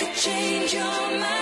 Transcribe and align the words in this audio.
Could 0.00 0.14
change 0.14 0.72
your 0.72 0.82
mind, 0.82 1.39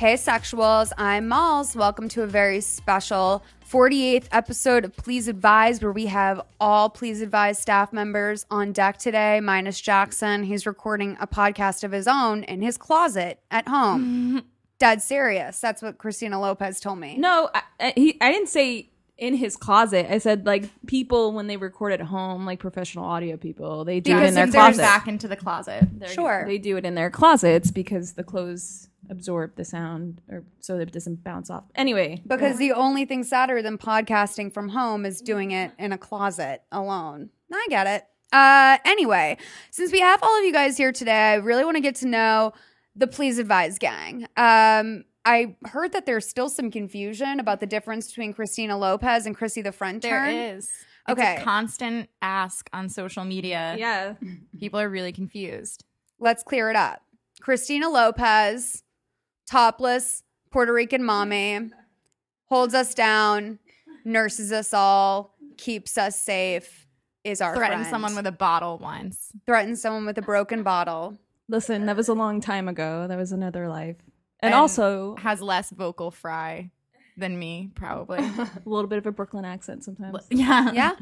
Hey, 0.00 0.14
sexuals, 0.14 0.92
I'm 0.96 1.28
Malls. 1.28 1.76
Welcome 1.76 2.08
to 2.08 2.22
a 2.22 2.26
very 2.26 2.62
special 2.62 3.44
48th 3.70 4.28
episode 4.32 4.86
of 4.86 4.96
Please 4.96 5.28
Advise, 5.28 5.82
where 5.82 5.92
we 5.92 6.06
have 6.06 6.40
all 6.58 6.88
Please 6.88 7.20
Advise 7.20 7.58
staff 7.58 7.92
members 7.92 8.46
on 8.50 8.72
deck 8.72 8.96
today, 8.96 9.40
minus 9.40 9.78
Jackson. 9.78 10.44
He's 10.44 10.64
recording 10.64 11.18
a 11.20 11.26
podcast 11.26 11.84
of 11.84 11.92
his 11.92 12.08
own 12.08 12.44
in 12.44 12.62
his 12.62 12.78
closet 12.78 13.40
at 13.50 13.68
home. 13.68 14.42
Dead 14.78 15.02
serious. 15.02 15.60
That's 15.60 15.82
what 15.82 15.98
Christina 15.98 16.40
Lopez 16.40 16.80
told 16.80 16.98
me. 16.98 17.18
No, 17.18 17.50
I, 17.54 17.62
I, 17.78 17.92
he, 17.94 18.16
I 18.22 18.32
didn't 18.32 18.48
say 18.48 18.88
in 19.18 19.34
his 19.34 19.54
closet. 19.54 20.10
I 20.10 20.16
said 20.16 20.46
like 20.46 20.64
people 20.86 21.32
when 21.34 21.46
they 21.46 21.58
record 21.58 21.92
at 21.92 22.00
home, 22.00 22.46
like 22.46 22.58
professional 22.58 23.04
audio 23.04 23.36
people, 23.36 23.84
they 23.84 24.00
do 24.00 24.12
it 24.12 24.14
Because 24.14 24.28
in 24.30 24.34
their 24.34 24.44
if 24.44 24.52
there's 24.52 24.76
closet. 24.76 24.80
back 24.80 25.08
into 25.08 25.28
the 25.28 25.36
closet. 25.36 25.86
Sure. 26.06 26.44
They 26.46 26.56
do 26.56 26.78
it 26.78 26.86
in 26.86 26.94
their 26.94 27.10
closets 27.10 27.70
because 27.70 28.14
the 28.14 28.24
clothes 28.24 28.88
absorb 29.10 29.56
the 29.56 29.64
sound, 29.64 30.20
or 30.30 30.44
so 30.60 30.76
that 30.78 30.88
it 30.88 30.92
doesn't 30.92 31.22
bounce 31.24 31.50
off. 31.50 31.64
Anyway, 31.74 32.22
Because 32.26 32.56
the 32.58 32.72
only 32.72 33.04
thing 33.04 33.24
sadder 33.24 33.60
than 33.60 33.76
podcasting 33.76 34.52
from 34.52 34.68
home 34.70 35.04
is 35.04 35.20
doing 35.20 35.50
it 35.50 35.72
in 35.78 35.92
a 35.92 35.98
closet 35.98 36.62
alone. 36.72 37.30
I 37.52 37.66
get 37.68 37.86
it. 37.86 38.04
Uh, 38.32 38.78
anyway, 38.84 39.36
since 39.72 39.90
we 39.90 40.00
have 40.00 40.22
all 40.22 40.38
of 40.38 40.44
you 40.44 40.52
guys 40.52 40.76
here 40.76 40.92
today, 40.92 41.32
I 41.32 41.34
really 41.34 41.64
want 41.64 41.76
to 41.76 41.80
get 41.80 41.96
to 41.96 42.06
know 42.06 42.52
the 42.94 43.08
Please 43.08 43.38
Advise 43.38 43.78
gang. 43.78 44.26
Um, 44.36 45.04
I 45.24 45.56
heard 45.66 45.92
that 45.92 46.06
there's 46.06 46.26
still 46.28 46.48
some 46.48 46.70
confusion 46.70 47.40
about 47.40 47.60
the 47.60 47.66
difference 47.66 48.06
between 48.08 48.32
Christina 48.32 48.78
Lopez 48.78 49.26
and 49.26 49.36
Chrissy 49.36 49.62
the 49.62 49.72
Friend 49.72 50.00
There 50.00 50.24
Turn. 50.26 50.34
is. 50.34 50.70
Okay. 51.08 51.32
It's 51.34 51.40
a 51.42 51.44
constant 51.44 52.08
ask 52.22 52.70
on 52.72 52.88
social 52.88 53.24
media. 53.24 53.74
yeah, 53.78 54.14
People 54.60 54.78
are 54.78 54.88
really 54.88 55.12
confused. 55.12 55.84
Let's 56.20 56.42
clear 56.44 56.70
it 56.70 56.76
up. 56.76 57.02
Christina 57.40 57.88
Lopez, 57.88 58.82
topless 59.50 60.22
Puerto 60.50 60.72
Rican 60.72 61.04
mommy, 61.04 61.70
holds 62.46 62.74
us 62.74 62.94
down, 62.94 63.58
nurses 64.04 64.52
us 64.52 64.72
all, 64.72 65.34
keeps 65.56 65.96
us 65.98 66.18
safe, 66.20 66.86
is 67.24 67.40
our 67.40 67.54
Threatened 67.54 67.82
friend. 67.82 67.90
someone 67.90 68.14
with 68.16 68.26
a 68.26 68.32
bottle 68.32 68.78
once. 68.78 69.30
threatens 69.46 69.80
someone 69.82 70.06
with 70.06 70.18
a 70.18 70.22
broken 70.22 70.62
bottle. 70.62 71.18
listen, 71.48 71.86
that 71.86 71.96
was 71.96 72.08
a 72.08 72.14
long 72.14 72.40
time 72.40 72.68
ago. 72.68 73.06
That 73.08 73.18
was 73.18 73.32
another 73.32 73.68
life, 73.68 73.96
and, 74.40 74.52
And- 74.52 74.54
also 74.54 75.16
Has 75.16 75.40
less 75.42 75.70
vocal 75.70 76.10
fry 76.10 76.70
than 77.16 77.38
me, 77.38 77.70
probably. 77.74 78.18
a 78.38 78.50
little 78.64 78.88
bit 78.88 78.98
of 78.98 79.06
a 79.06 79.12
Brooklyn 79.12 79.44
accent 79.44 79.84
sometimes. 79.84 80.18
yeah. 80.30 80.72
Yeah. 80.72 80.92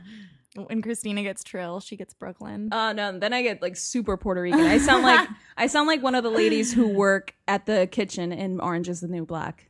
When 0.54 0.82
Christina 0.82 1.22
gets 1.22 1.44
trill, 1.44 1.80
she 1.80 1.96
gets 1.96 2.14
Brooklyn. 2.14 2.70
Oh 2.72 2.92
no! 2.92 3.18
Then 3.18 3.32
I 3.32 3.42
get 3.42 3.60
like 3.60 3.76
super 3.76 4.16
Puerto 4.16 4.40
Rican. 4.40 4.60
I 4.60 4.78
sound 4.78 5.02
like 5.02 5.28
I 5.56 5.66
sound 5.66 5.86
like 5.86 6.02
one 6.02 6.14
of 6.14 6.24
the 6.24 6.30
ladies 6.30 6.72
who 6.72 6.88
work 6.88 7.34
at 7.46 7.66
the 7.66 7.86
kitchen 7.90 8.32
in 8.32 8.58
Orange 8.60 8.88
Is 8.88 9.00
the 9.00 9.08
New 9.08 9.26
Black. 9.26 9.66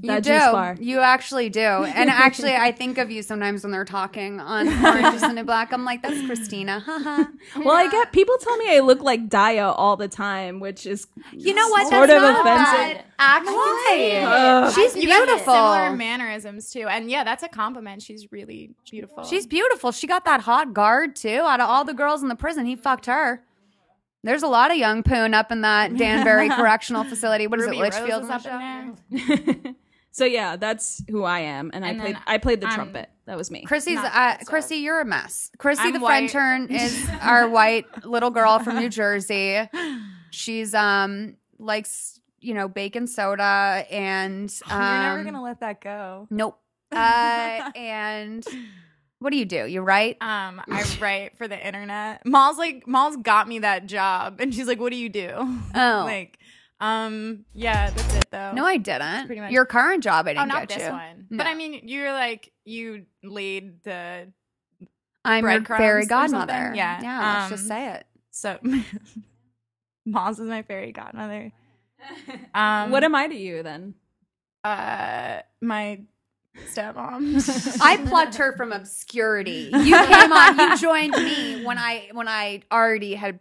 You 0.00 0.20
do. 0.20 0.30
bar. 0.38 0.76
You 0.78 1.00
actually 1.00 1.48
do. 1.48 1.60
And 1.60 2.10
actually, 2.10 2.54
I 2.54 2.70
think 2.70 2.96
of 2.96 3.10
you 3.10 3.22
sometimes 3.22 3.64
when 3.64 3.72
they're 3.72 3.84
talking 3.84 4.38
on 4.38 4.68
Orange 4.84 5.16
is 5.16 5.22
the 5.22 5.32
New 5.32 5.42
Black. 5.42 5.72
I'm 5.72 5.84
like, 5.84 6.00
that's 6.02 6.24
Christina. 6.26 6.80
Haha. 6.80 7.24
Well, 7.56 7.74
I 7.74 7.90
get 7.90 8.12
people 8.12 8.36
tell 8.40 8.56
me 8.58 8.76
I 8.76 8.80
look 8.80 9.00
like 9.00 9.28
Daya 9.28 9.74
all 9.76 9.96
the 9.96 10.06
time, 10.06 10.60
which 10.60 10.86
is 10.86 11.08
you 11.32 11.54
know 11.54 11.68
what? 11.68 11.88
Sort 11.88 12.08
that's 12.08 12.12
of 12.16 12.22
not 12.22 12.40
offensive. 12.40 12.98
bad. 12.98 13.04
Actually, 13.18 14.16
Ugh. 14.18 14.72
she's 14.74 14.96
you 14.96 15.08
guys 15.08 15.18
have 15.18 15.26
beautiful. 15.26 15.54
similar 15.54 15.96
mannerisms 15.96 16.70
too, 16.70 16.86
and 16.88 17.10
yeah, 17.10 17.24
that's 17.24 17.42
a 17.42 17.48
compliment. 17.48 18.02
She's 18.02 18.30
really 18.30 18.70
beautiful. 18.88 19.24
She's 19.24 19.46
beautiful. 19.46 19.90
She 19.92 20.06
got 20.06 20.24
that 20.26 20.42
hot 20.42 20.72
guard 20.72 21.16
too. 21.16 21.40
Out 21.44 21.60
of 21.60 21.68
all 21.68 21.84
the 21.84 21.94
girls 21.94 22.22
in 22.22 22.28
the 22.28 22.36
prison, 22.36 22.64
he 22.64 22.76
fucked 22.76 23.06
her. 23.06 23.42
There's 24.24 24.42
a 24.42 24.48
lot 24.48 24.70
of 24.70 24.76
young 24.76 25.02
poon 25.02 25.32
up 25.34 25.52
in 25.52 25.60
that 25.62 25.96
Danbury 25.96 26.48
Correctional 26.56 27.04
Facility. 27.04 27.46
What 27.46 27.60
is 27.60 27.66
Ruby 27.66 27.78
it, 27.78 27.82
Rose 27.82 27.94
Litchfield? 27.94 28.24
is 28.24 28.30
up 28.30 28.46
in 28.46 28.96
there. 29.62 29.74
so 30.10 30.24
yeah, 30.24 30.56
that's 30.56 31.02
who 31.08 31.22
I 31.24 31.40
am, 31.40 31.70
and, 31.72 31.84
And 31.84 32.00
I 32.00 32.04
played 32.04 32.16
I 32.26 32.38
played 32.38 32.60
the 32.60 32.66
I'm- 32.66 32.74
trumpet. 32.74 33.08
That 33.26 33.36
was 33.36 33.50
me. 33.50 33.62
Chrissy's, 33.64 33.98
uh. 33.98 34.38
Chrissy, 34.46 34.76
you're 34.76 35.00
a 35.00 35.04
mess. 35.04 35.50
Chrissy, 35.58 35.82
I'm 35.82 35.92
the 35.92 36.00
friend 36.00 36.24
white. 36.24 36.30
turn 36.30 36.66
is 36.70 37.08
our 37.20 37.46
white 37.48 37.84
little 38.06 38.30
girl 38.30 38.58
from 38.58 38.76
New 38.76 38.88
Jersey. 38.88 39.68
She's 40.30 40.74
um 40.74 41.36
likes 41.58 42.18
you 42.40 42.54
know 42.54 42.68
bacon 42.68 43.06
soda 43.06 43.84
and 43.90 44.50
um, 44.70 44.80
You're 44.80 45.02
never 45.02 45.24
gonna 45.24 45.42
let 45.42 45.60
that 45.60 45.80
go. 45.82 46.26
nope. 46.30 46.58
Uh, 46.90 47.70
and 47.76 48.42
what 49.20 49.30
do 49.30 49.36
you 49.36 49.44
do? 49.44 49.66
You 49.66 49.80
write? 49.82 50.16
Um, 50.20 50.60
I 50.68 50.84
write 51.00 51.36
for 51.38 51.48
the 51.48 51.58
internet. 51.66 52.24
Mal's 52.26 52.58
like, 52.58 52.86
Mal's 52.86 53.16
got 53.16 53.48
me 53.48 53.60
that 53.60 53.86
job, 53.86 54.40
and 54.40 54.54
she's 54.54 54.66
like, 54.66 54.78
"What 54.80 54.90
do 54.92 54.96
you 54.96 55.08
do?" 55.08 55.30
Oh. 55.74 56.02
like, 56.04 56.38
um, 56.80 57.44
yeah, 57.54 57.90
that's 57.90 58.14
it 58.14 58.26
though. 58.30 58.52
no, 58.52 58.64
I 58.64 58.76
didn't. 58.76 59.26
pretty 59.26 59.40
much- 59.40 59.50
Your 59.52 59.66
current 59.66 60.02
job, 60.04 60.26
I 60.28 60.30
oh, 60.30 60.34
didn't 60.34 60.48
not 60.48 60.68
get 60.68 60.78
this 60.78 60.86
you. 60.86 60.92
one. 60.92 61.26
No. 61.30 61.38
But 61.38 61.46
I 61.48 61.54
mean, 61.54 61.80
you're 61.88 62.12
like, 62.12 62.52
you 62.64 63.06
laid 63.24 63.82
the 63.82 64.32
I'm 65.24 65.42
your 65.44 65.50
breadcrumbs 65.58 65.80
fairy 65.80 66.02
or 66.04 66.06
godmother. 66.06 66.72
Yeah. 66.74 67.00
yeah. 67.02 67.38
Let's 67.40 67.50
just 67.50 67.62
Um, 67.64 67.68
say 67.68 67.88
it. 67.94 68.06
so. 68.30 68.58
Mal's 70.06 70.38
is 70.38 70.48
my 70.48 70.62
fairy 70.62 70.92
godmother. 70.92 71.52
Um, 72.54 72.92
what 72.92 73.02
am 73.02 73.14
I 73.16 73.26
to 73.26 73.34
you 73.34 73.62
then? 73.64 73.94
uh, 74.62 75.40
my 75.60 76.00
stepmom. 76.66 77.80
I 77.82 77.96
plucked 77.98 78.36
her 78.36 78.56
from 78.56 78.72
obscurity. 78.72 79.70
You 79.72 79.96
came 80.06 80.32
on. 80.32 80.58
You 80.58 80.78
joined 80.78 81.12
me 81.12 81.64
when 81.64 81.78
I 81.78 82.08
when 82.12 82.28
I 82.28 82.62
already 82.72 83.14
had 83.14 83.40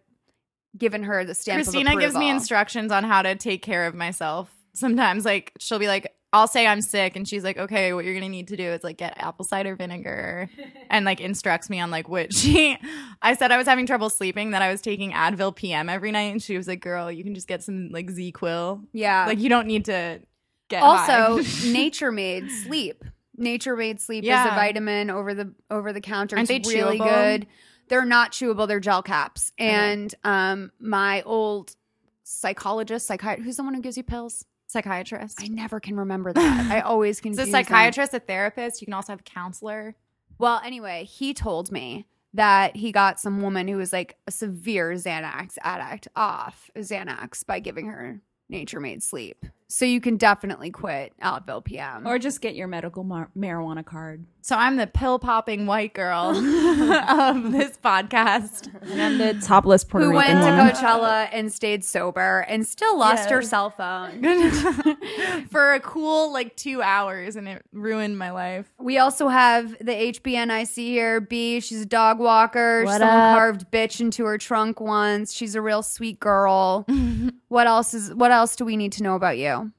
given 0.77 1.03
her 1.03 1.23
the 1.23 1.35
stamp. 1.35 1.61
of 1.61 1.65
Christina 1.65 1.95
gives 1.97 2.15
me 2.15 2.29
instructions 2.29 2.91
on 2.91 3.03
how 3.03 3.21
to 3.21 3.35
take 3.35 3.61
care 3.61 3.87
of 3.87 3.95
myself. 3.95 4.53
Sometimes, 4.73 5.25
like, 5.25 5.53
she'll 5.59 5.79
be 5.79 5.87
like, 5.87 6.13
I'll 6.33 6.47
say 6.47 6.67
I'm 6.67 6.81
sick, 6.81 7.15
and 7.15 7.27
she's 7.27 7.43
like, 7.43 7.57
okay, 7.57 7.93
what 7.93 8.03
you're 8.03 8.13
gonna 8.13 8.29
need 8.29 8.49
to 8.49 8.57
do 8.57 8.63
is 8.63 8.83
like 8.83 8.97
get 8.97 9.13
apple 9.17 9.45
cider 9.45 9.75
vinegar, 9.75 10.49
and 10.89 11.05
like 11.05 11.21
instructs 11.21 11.69
me 11.69 11.79
on 11.79 11.89
like 11.89 12.09
which. 12.09 12.33
She, 12.33 12.77
I 13.21 13.33
said 13.33 13.51
I 13.51 13.57
was 13.57 13.65
having 13.65 13.85
trouble 13.85 14.09
sleeping, 14.09 14.51
that 14.51 14.61
I 14.61 14.69
was 14.69 14.81
taking 14.81 15.13
Advil 15.13 15.55
PM 15.55 15.89
every 15.89 16.11
night, 16.11 16.31
and 16.31 16.43
she 16.43 16.57
was 16.57 16.67
like, 16.67 16.81
girl, 16.81 17.11
you 17.11 17.23
can 17.23 17.33
just 17.33 17.47
get 17.47 17.63
some 17.63 17.89
like 17.91 18.07
ZzzQuil. 18.07 18.85
Yeah. 18.93 19.25
Like, 19.25 19.39
you 19.39 19.49
don't 19.49 19.67
need 19.67 19.85
to 19.85 20.19
get 20.69 20.83
also. 20.83 21.37
Nature 21.71 22.11
Made 22.11 22.49
Sleep. 22.51 23.03
Nature 23.35 23.75
Made 23.75 24.01
Sleep 24.01 24.23
is 24.23 24.29
a 24.29 24.49
vitamin 24.55 25.09
over 25.09 25.33
the 25.33 25.53
over 25.69 25.93
the 25.93 26.01
counter. 26.01 26.37
Aren't 26.37 26.49
it's 26.49 26.67
really 26.67 26.99
chewable? 26.99 27.09
good. 27.39 27.47
They're 27.89 28.05
not 28.05 28.31
chewable. 28.31 28.67
They're 28.67 28.79
gel 28.79 29.01
caps. 29.03 29.51
And 29.57 30.13
um, 30.23 30.71
my 30.79 31.21
old 31.21 31.75
psychologist, 32.23 33.07
psychiatrist, 33.07 33.45
who's 33.45 33.57
the 33.57 33.63
one 33.63 33.73
who 33.73 33.81
gives 33.81 33.97
you 33.97 34.03
pills? 34.03 34.45
psychiatrist. 34.69 35.37
I 35.41 35.47
never 35.47 35.79
can 35.79 35.95
remember 35.97 36.33
that. 36.33 36.67
I 36.71 36.81
always 36.81 37.17
It's 37.17 37.21
confuse 37.21 37.47
a 37.47 37.51
them. 37.51 37.63
psychiatrist, 37.63 38.13
a 38.13 38.19
therapist. 38.19 38.81
You 38.81 38.85
can 38.85 38.93
also 38.93 39.13
have 39.13 39.21
a 39.21 39.23
counselor. 39.23 39.95
Well, 40.37 40.61
anyway, 40.63 41.05
he 41.05 41.33
told 41.33 41.71
me 41.71 42.05
that 42.33 42.75
he 42.75 42.91
got 42.91 43.17
some 43.19 43.41
woman 43.41 43.69
who 43.69 43.77
was 43.77 43.93
like 43.93 44.17
a 44.27 44.31
severe 44.31 44.91
Xanax 44.91 45.57
addict 45.61 46.09
off 46.17 46.69
Xanax 46.75 47.45
by 47.45 47.59
giving 47.59 47.87
her 47.87 48.19
nature 48.49 48.81
made 48.81 49.01
sleep. 49.01 49.45
So 49.69 49.85
you 49.85 49.99
can 49.99 50.15
definitely 50.17 50.71
quit 50.71 51.13
Advil 51.21 51.63
PM. 51.63 52.07
Or 52.07 52.17
just 52.17 52.41
get 52.41 52.55
your 52.55 52.67
medical 52.67 53.03
mar- 53.03 53.29
marijuana 53.37 53.83
card. 53.83 54.25
So 54.47 54.55
I'm 54.55 54.77
the 54.77 54.87
pill 54.87 55.19
popping 55.19 55.65
white 55.65 55.93
girl 55.93 56.29
of 56.29 57.51
this 57.51 57.77
podcast. 57.83 58.73
And 58.89 59.01
I'm 59.01 59.17
the 59.17 59.33
topless 59.45 59.83
Puerto 59.83 60.05
Who 60.05 60.17
Rican 60.17 60.39
went 60.39 60.45
to 60.45 60.61
one. 60.61 60.71
Coachella 60.71 61.27
and 61.33 61.51
stayed 61.51 61.83
sober 61.83 62.45
and 62.47 62.65
still 62.65 62.97
lost 62.97 63.27
Yeah. 63.29 63.35
her 63.35 63.41
cell 63.41 63.69
phone. 63.69 64.23
for 65.49 65.73
a 65.73 65.81
cool 65.81 66.31
like 66.31 66.55
two 66.55 66.81
hours 66.81 67.35
and 67.35 67.45
it 67.49 67.61
ruined 67.73 68.17
my 68.17 68.31
life. 68.31 68.71
We 68.79 68.99
also 68.99 69.27
have 69.27 69.71
the 69.79 69.91
HBNIC 69.91 70.75
here. 70.75 71.19
B, 71.19 71.59
she's 71.59 71.81
a 71.81 71.85
dog 71.85 72.17
walker. 72.19 72.85
What 72.85 72.99
Someone 72.99 73.17
up? 73.17 73.37
carved 73.37 73.69
bitch 73.69 73.99
into 73.99 74.23
her 74.23 74.37
trunk 74.37 74.79
once. 74.79 75.33
She's 75.33 75.55
a 75.55 75.61
real 75.61 75.83
sweet 75.83 76.21
girl. 76.21 76.85
what 77.49 77.67
else 77.67 77.93
is 77.93 78.13
what 78.13 78.31
else 78.31 78.55
do 78.55 78.63
we 78.63 78.77
need 78.77 78.93
to 78.93 79.03
know 79.03 79.15
about 79.15 79.37
you? 79.37 79.73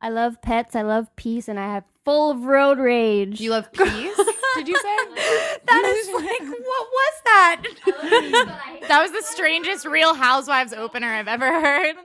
I 0.00 0.08
love 0.08 0.42
pets. 0.42 0.74
I 0.74 0.82
love 0.82 1.14
peace, 1.14 1.46
and 1.46 1.60
I 1.60 1.72
have 1.74 1.84
full 2.04 2.30
of 2.30 2.44
road 2.44 2.78
rage. 2.78 3.40
You 3.40 3.50
love 3.50 3.70
peas? 3.72 4.16
Did 4.56 4.68
you 4.68 4.76
say? 4.76 4.96
That 5.64 5.84
is 5.84 6.08
like 6.12 6.50
what 6.50 6.86
was 6.90 7.14
that? 7.24 7.62
That 8.88 9.00
was 9.00 9.12
the 9.12 9.22
strangest 9.22 9.86
Real 9.86 10.12
Housewives 10.14 10.72
opener 10.72 11.06
I've 11.06 11.28
ever 11.28 11.60
heard. 11.60 11.96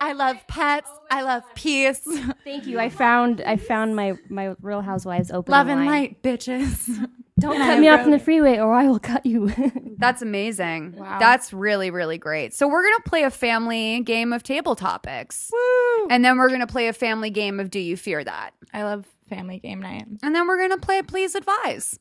I 0.00 0.14
love 0.14 0.36
pets. 0.48 0.90
I 1.10 1.22
love 1.22 1.44
peace. 1.54 2.00
Thank 2.42 2.66
you. 2.66 2.80
I 2.80 2.88
found 2.88 3.40
I 3.42 3.56
found 3.56 3.94
my 3.94 4.14
my 4.28 4.56
Real 4.60 4.80
Housewives 4.80 5.30
opener. 5.30 5.56
Love 5.56 5.68
and 5.68 5.80
line. 5.80 5.88
light, 5.88 6.22
bitches. 6.22 7.08
Don't 7.38 7.56
cut 7.56 7.78
me 7.78 7.88
off 7.88 8.00
in 8.00 8.10
the 8.10 8.18
freeway, 8.18 8.58
or 8.58 8.72
I 8.74 8.88
will 8.88 8.98
cut 8.98 9.24
you. 9.24 9.52
That's 9.98 10.22
amazing. 10.22 10.96
Wow. 10.96 11.18
That's 11.18 11.52
really, 11.52 11.90
really 11.90 12.18
great. 12.18 12.52
So 12.54 12.66
we're 12.68 12.82
gonna 12.82 13.04
play 13.04 13.22
a 13.22 13.30
family 13.30 14.00
game 14.00 14.32
of 14.32 14.42
table 14.42 14.74
topics. 14.74 15.50
Woo! 15.52 16.08
And 16.10 16.24
then 16.24 16.36
we're 16.38 16.50
gonna 16.50 16.66
play 16.66 16.88
a 16.88 16.92
family 16.92 17.30
game 17.30 17.60
of 17.60 17.70
Do 17.70 17.78
You 17.78 17.96
Fear 17.96 18.24
That? 18.24 18.50
I 18.74 18.82
love 18.84 19.06
family 19.34 19.58
game 19.58 19.80
night. 19.80 20.06
And 20.22 20.34
then 20.34 20.46
we're 20.46 20.58
gonna 20.60 20.78
play 20.78 21.00
Please 21.02 21.34
Advise. 21.34 21.98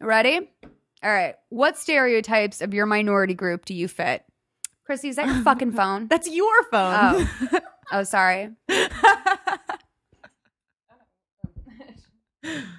Ready? 0.00 0.50
All 1.02 1.10
right. 1.12 1.34
What 1.48 1.78
stereotypes 1.78 2.60
of 2.60 2.74
your 2.74 2.86
minority 2.86 3.34
group 3.34 3.64
do 3.64 3.74
you 3.74 3.88
fit? 3.88 4.22
Chrissy, 4.84 5.08
is 5.08 5.16
that 5.16 5.26
your 5.26 5.36
fucking 5.44 5.72
phone? 5.72 6.08
That's 6.08 6.28
your 6.30 6.62
phone. 6.70 6.94
Oh. 7.52 7.58
Oh, 7.92 8.02
sorry. 8.02 8.48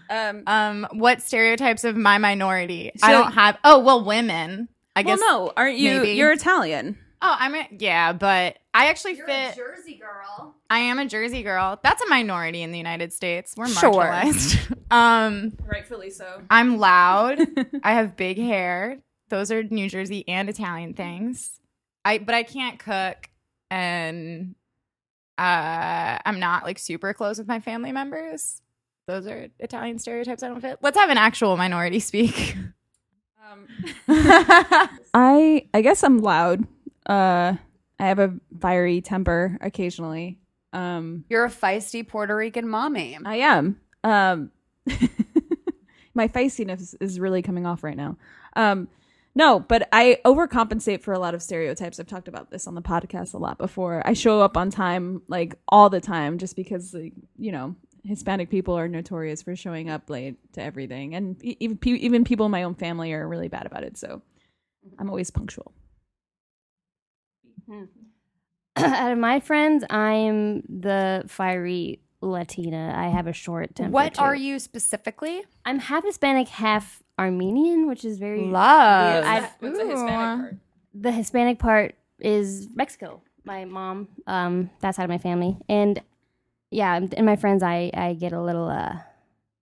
Um, 0.10 0.44
Um, 0.46 0.88
what 0.94 1.22
stereotypes 1.22 1.84
of 1.84 1.96
my 1.96 2.18
minority? 2.20 2.92
I 3.02 3.12
don't 3.12 3.34
have. 3.34 3.58
Oh, 3.64 3.80
well, 3.80 4.04
women. 4.04 4.68
I 4.96 5.02
well, 5.02 5.16
guess. 5.16 5.20
no, 5.22 5.54
aren't 5.58 5.78
you? 5.78 6.00
maybe. 6.02 6.12
You're 6.12 6.32
Italian. 6.32 6.98
Oh, 7.22 7.36
I'm 7.38 7.56
a 7.56 7.68
yeah, 7.72 8.14
but 8.14 8.58
I 8.76 8.88
actually 8.88 9.16
fit. 9.16 9.56
Jersey 9.56 9.96
girl. 9.96 10.54
I 10.70 10.80
am 10.80 11.00
a 11.00 11.06
Jersey 11.06 11.44
girl. 11.44 11.80
That's 11.82 12.02
a 12.04 12.10
minority 12.10 12.62
in 12.62 12.72
the 12.74 12.78
United 12.78 13.14
States. 13.14 13.54
We're 13.56 13.68
Sure. 13.70 13.92
marginalized. 14.04 14.76
um, 14.92 15.54
Rightfully 15.66 16.10
so. 16.10 16.42
I'm 16.50 16.78
loud. 16.78 17.40
I 17.84 17.94
have 17.94 18.18
big 18.18 18.38
hair. 18.38 19.00
Those 19.30 19.50
are 19.52 19.64
New 19.64 19.90
Jersey 19.90 20.28
and 20.28 20.50
Italian 20.50 20.94
things. 20.94 21.62
I 22.04 22.18
but 22.18 22.36
I 22.36 22.44
can't 22.44 22.78
cook 22.78 23.30
and 23.72 24.56
uh 25.38 26.18
I'm 26.26 26.40
not 26.40 26.64
like 26.66 26.78
super 26.78 27.14
close 27.14 27.38
with 27.38 27.48
my 27.48 27.62
family 27.62 27.92
members. 27.94 28.62
Those 29.08 29.26
are 29.26 29.48
Italian 29.60 30.00
stereotypes 30.00 30.44
I 30.44 30.50
don't 30.50 30.60
fit. 30.62 30.80
Let's 30.82 30.98
have 30.98 31.10
an 31.10 31.18
actual 31.18 31.56
minority 31.58 32.00
speak. 32.00 32.56
Um, 33.52 33.68
I 35.14 35.68
I 35.74 35.82
guess 35.82 36.04
I'm 36.04 36.20
loud. 36.20 36.68
Uh, 37.06 37.56
I 38.00 38.08
have 38.08 38.20
a 38.20 38.34
fiery 38.60 39.02
temper 39.02 39.58
occasionally. 39.62 40.40
Um, 40.74 41.26
You're 41.30 41.46
a 41.46 41.50
feisty 41.50 42.06
Puerto 42.06 42.36
Rican 42.36 42.68
mommy. 42.68 43.18
I 43.24 43.38
am. 43.38 43.80
Um, 44.04 44.52
my 46.14 46.28
feistiness 46.28 46.96
is 47.00 47.20
really 47.20 47.42
coming 47.42 47.66
off 47.66 47.84
right 47.84 47.96
now. 47.96 48.18
Um, 48.56 48.88
no, 49.38 49.60
but 49.60 49.90
I 49.92 50.20
overcompensate 50.26 51.02
for 51.02 51.14
a 51.14 51.20
lot 51.20 51.36
of 51.36 51.42
stereotypes. 51.42 52.00
I've 52.00 52.08
talked 52.08 52.30
about 52.30 52.52
this 52.52 52.68
on 52.68 52.76
the 52.76 52.82
podcast 52.82 53.34
a 53.34 53.38
lot 53.38 53.58
before. 53.58 54.02
I 54.06 54.14
show 54.14 54.40
up 54.40 54.56
on 54.56 54.70
time 54.70 55.22
like 55.28 55.56
all 55.68 55.90
the 55.90 56.00
time 56.00 56.38
just 56.38 56.56
because 56.56 56.94
like, 56.94 57.14
you 57.38 57.52
know, 57.52 57.76
Hispanic 58.06 58.50
people 58.50 58.76
are 58.76 58.88
notorious 58.88 59.42
for 59.42 59.56
showing 59.56 59.90
up 59.90 60.10
late 60.10 60.38
to 60.54 60.62
everything. 60.62 61.16
And 61.16 61.42
even 61.44 61.80
even 61.84 62.24
people 62.24 62.46
in 62.46 62.52
my 62.52 62.64
own 62.64 62.76
family 62.76 63.12
are 63.14 63.28
really 63.28 63.50
bad 63.50 63.66
about 63.66 63.84
it, 63.84 63.98
so 63.98 64.22
I'm 64.98 65.10
always 65.10 65.32
punctual. 65.32 65.74
Out 68.78 69.12
of 69.12 69.18
my 69.18 69.40
friends, 69.40 69.84
I'm 69.90 70.62
the 70.68 71.24
fiery 71.28 72.00
Latina. 72.22 72.94
I 72.98 73.08
have 73.08 73.28
a 73.28 73.34
short 73.34 73.74
temper. 73.76 73.92
What 73.92 74.16
too. 74.16 74.22
are 74.22 74.36
you 74.36 74.60
specifically? 74.60 75.44
I'm 75.64 75.80
half 75.80 76.04
Hispanic, 76.04 76.50
half 76.50 77.02
Armenian, 77.18 77.88
which 77.88 78.04
is 78.04 78.18
very. 78.18 78.42
Love. 78.42 79.24
I- 79.26 79.50
What's 79.60 79.78
the 79.78 79.86
Hispanic 79.88 80.10
part? 80.40 80.56
the 80.94 81.12
Hispanic 81.12 81.60
part 81.60 81.96
is 82.20 82.68
Mexico. 82.74 83.22
My 83.46 83.64
mom, 83.66 84.08
um, 84.28 84.70
that 84.82 84.96
side 84.96 85.04
of 85.04 85.10
my 85.10 85.20
family, 85.20 85.58
and 85.70 86.02
yeah, 86.72 86.96
and 86.96 87.26
my 87.26 87.36
friends, 87.36 87.64
I 87.64 87.92
I 87.94 88.14
get 88.14 88.34
a 88.34 88.42
little 88.42 88.68
uh 88.68 88.98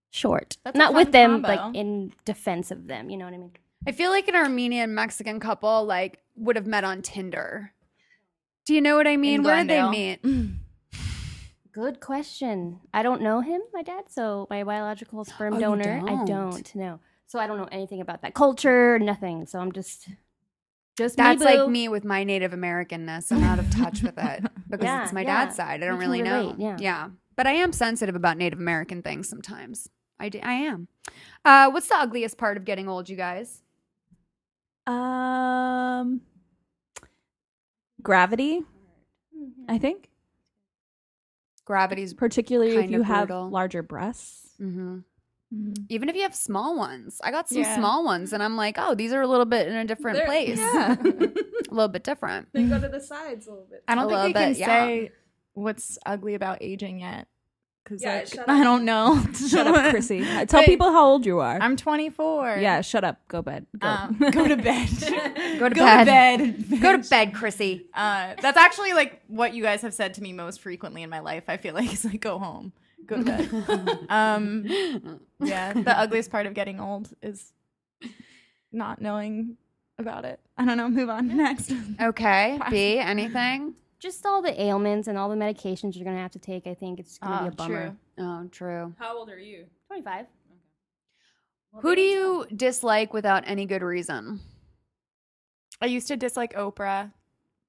short. 0.10 0.58
That's 0.64 0.76
a 0.76 0.78
Not 0.78 0.88
fun 0.88 0.96
with 0.96 1.12
them, 1.12 1.32
combo. 1.44 1.48
like 1.50 1.76
in 1.76 2.14
defense 2.26 2.72
of 2.72 2.88
them. 2.88 3.10
You 3.10 3.18
know 3.18 3.26
what 3.26 3.34
I 3.34 3.38
mean? 3.38 3.52
I 3.86 3.92
feel 3.92 4.10
like 4.10 4.28
an 4.28 4.36
Armenian 4.36 4.96
Mexican 4.96 5.40
couple 5.40 5.86
like 5.86 6.20
would 6.36 6.56
have 6.56 6.66
met 6.66 6.84
on 6.84 7.02
Tinder. 7.02 7.74
Do 8.66 8.74
you 8.74 8.82
know 8.82 8.96
what 8.96 9.08
I 9.08 9.18
mean? 9.18 9.36
In 9.36 9.44
Where 9.44 9.58
did 9.58 9.70
they 9.70 9.82
Glendale. 9.82 10.20
meet? 10.24 10.56
Good 11.74 12.00
question. 12.00 12.80
I 12.94 13.02
don't 13.04 13.22
know 13.22 13.42
him, 13.42 13.62
my 13.74 13.82
dad. 13.82 14.06
So 14.10 14.48
my 14.50 14.64
biological 14.64 15.26
sperm 15.26 15.54
Oh, 15.54 15.58
you 15.58 15.62
donor, 15.62 16.02
I 16.06 16.16
don't? 16.16 16.26
don't 16.28 16.76
know. 16.76 17.00
So 17.26 17.40
I 17.40 17.48
don't 17.48 17.58
know 17.58 17.68
anything 17.72 18.00
about 18.00 18.22
that 18.22 18.36
culture, 18.36 19.00
nothing. 19.00 19.48
So 19.48 19.60
I'm 19.60 19.72
just, 19.72 20.08
just 20.96 21.18
That's 21.18 21.40
me, 21.40 21.46
like 21.46 21.60
boo. 21.60 21.70
me 21.70 21.88
with 21.90 22.06
my 22.06 22.24
Native 22.24 22.52
Americanness. 22.52 23.32
I'm 23.32 23.44
out 23.44 23.58
of 23.58 23.70
touch 23.72 24.04
with 24.04 24.18
it 24.18 24.44
because 24.70 24.84
Yeah, 24.86 25.04
it's 25.04 25.14
my 25.14 25.22
yeah. 25.22 25.46
dad's 25.46 25.56
side. 25.56 25.82
I 25.82 25.88
don't 25.88 26.00
can 26.00 26.10
really 26.10 26.22
know. 26.22 26.54
relate, 26.58 26.80
yeah. 26.80 27.10
But 27.36 27.48
I 27.48 27.54
am 27.54 27.74
sensitive 27.74 28.16
about 28.16 28.38
Native 28.38 28.60
American 28.60 29.02
things 29.02 29.28
sometimes. 29.28 29.90
I, 30.20 30.30
do, 30.30 30.40
I 30.44 30.54
am. 30.54 30.88
Uh, 31.44 31.72
what's 31.72 31.88
the 31.88 31.96
ugliest 31.98 32.38
part 32.38 32.56
of 32.58 32.66
getting 32.66 32.88
old, 32.88 33.10
you 33.10 33.16
guys? 33.18 33.64
Um, 34.86 36.22
gravity. 38.04 38.62
I 39.68 39.78
think, 39.78 40.10
Gravity's. 41.66 42.14
particularly 42.14 42.72
if 42.76 42.82
Kinda 42.82 42.98
you 42.98 43.04
have 43.04 43.28
brutal. 43.30 43.50
larger 43.50 43.82
breasts. 43.84 44.56
hmm 44.58 45.00
Mm. 45.54 45.86
Even 45.90 46.10
if 46.10 46.16
you 46.16 46.24
have 46.24 46.34
small 46.34 46.76
ones, 46.76 47.22
I 47.24 47.30
got 47.30 47.48
some 47.48 47.60
Yeah. 47.60 47.76
small 47.76 48.04
ones, 48.04 48.34
and 48.34 48.42
I'm 48.42 48.56
like, 48.56 48.78
oh, 48.80 48.96
these 48.96 49.14
are 49.14 49.22
a 49.22 49.28
little 49.28 49.46
bit 49.46 49.68
in 49.68 49.76
a 49.76 49.86
different 49.86 50.18
They're- 50.18 50.26
place, 50.26 50.58
yeah. 50.58 50.96
a 51.00 51.04
little 51.72 51.90
bit 51.90 52.04
different. 52.04 52.48
they 52.54 52.64
go 52.64 52.80
to 52.82 52.88
the 52.90 53.00
sides 53.00 53.46
a 53.46 53.52
little 53.52 53.68
bit. 53.70 53.84
I 53.88 53.94
don't 53.94 54.06
A 54.06 54.08
think 54.08 54.16
little 54.18 54.28
we 54.30 54.34
can 54.34 54.56
yeah. 54.56 54.66
say 54.66 55.12
what's 55.54 56.00
ugly 56.08 56.34
about 56.34 56.58
aging 56.62 57.02
yet. 57.02 57.28
Cause 57.86 58.02
Yeah, 58.02 58.16
like, 58.20 58.28
shut 58.28 58.46
I 58.50 58.60
up. 58.60 58.64
don't 58.64 58.86
know. 58.86 59.22
Shut 59.50 59.68
up, 59.68 59.90
Chrissy. 59.92 60.24
Tell 60.46 60.62
Wait. 60.62 60.68
people 60.68 60.90
how 60.92 61.06
old 61.06 61.26
you 61.26 61.40
are. 61.40 61.58
I'm 61.60 61.76
24. 61.76 62.58
yeah, 62.60 62.80
shut 62.80 63.04
up. 63.04 63.20
Go 63.28 63.42
bed. 63.42 63.66
Go. 63.78 63.86
Um, 63.88 64.18
go 64.32 64.48
to 64.48 64.56
bed. 64.56 64.90
Go 65.60 65.68
to 65.68 65.76
Go 65.76 65.84
bed. 65.84 66.38
to 66.38 66.52
bed. 66.70 66.82
Go 66.82 66.98
to 66.98 67.10
bed, 67.10 67.34
Chrissy. 67.34 67.88
Uh, 67.94 68.36
that's 68.42 68.58
actually 68.58 68.94
like 68.94 69.22
what 69.28 69.54
you 69.54 69.62
guys 69.64 69.82
have 69.82 69.94
said 69.94 70.14
to 70.14 70.22
me 70.24 70.32
most 70.32 70.62
frequently 70.62 71.04
in 71.04 71.10
my 71.10 71.20
life. 71.20 71.44
I 71.50 71.58
feel 71.58 71.74
like 71.74 71.92
it's 71.92 72.06
like 72.06 72.22
go 72.22 72.40
home, 72.40 72.72
go 73.06 73.18
to 73.18 73.24
bed. 73.26 74.00
um, 74.10 75.20
yeah, 75.42 75.74
the 75.74 76.00
ugliest 76.00 76.32
part 76.32 76.46
of 76.46 76.54
getting 76.54 76.80
old 76.80 77.10
is 77.22 77.52
not 78.72 79.02
knowing 79.02 79.58
about 80.00 80.24
it. 80.24 80.40
I 80.58 80.64
don't 80.66 80.78
know. 80.78 80.88
Move 80.88 81.10
on 81.10 81.36
next. 81.36 81.74
Okay, 82.02 82.60
B, 82.70 82.98
anything? 82.98 83.76
Just 84.04 84.26
all 84.26 84.42
the 84.42 84.62
ailments 84.62 85.08
and 85.08 85.18
all 85.18 85.30
the 85.30 85.36
medications 85.36 85.96
you're 85.96 86.06
gonna 86.06 86.18
have 86.22 86.32
to 86.34 86.40
take. 86.40 86.68
I 86.68 86.74
think 86.76 87.00
it's 87.00 87.18
gonna 87.18 87.44
be 87.44 87.46
Ah, 87.46 87.48
a 87.48 87.52
bummer. 87.52 87.88
true. 88.18 88.26
Oh, 88.26 88.48
true. 88.52 88.94
How 89.00 89.18
old 89.18 89.30
are 89.30 89.40
you? 89.40 89.66
Twenty-five. 89.88 90.26
Who 91.82 91.96
do 91.96 92.02
you 92.02 92.46
dislike 92.56 93.14
without 93.14 93.44
any 93.48 93.66
good 93.66 93.82
reason? 93.82 94.42
I 95.82 95.88
used 95.88 96.08
to 96.10 96.16
dislike 96.18 96.54
Oprah 96.54 97.12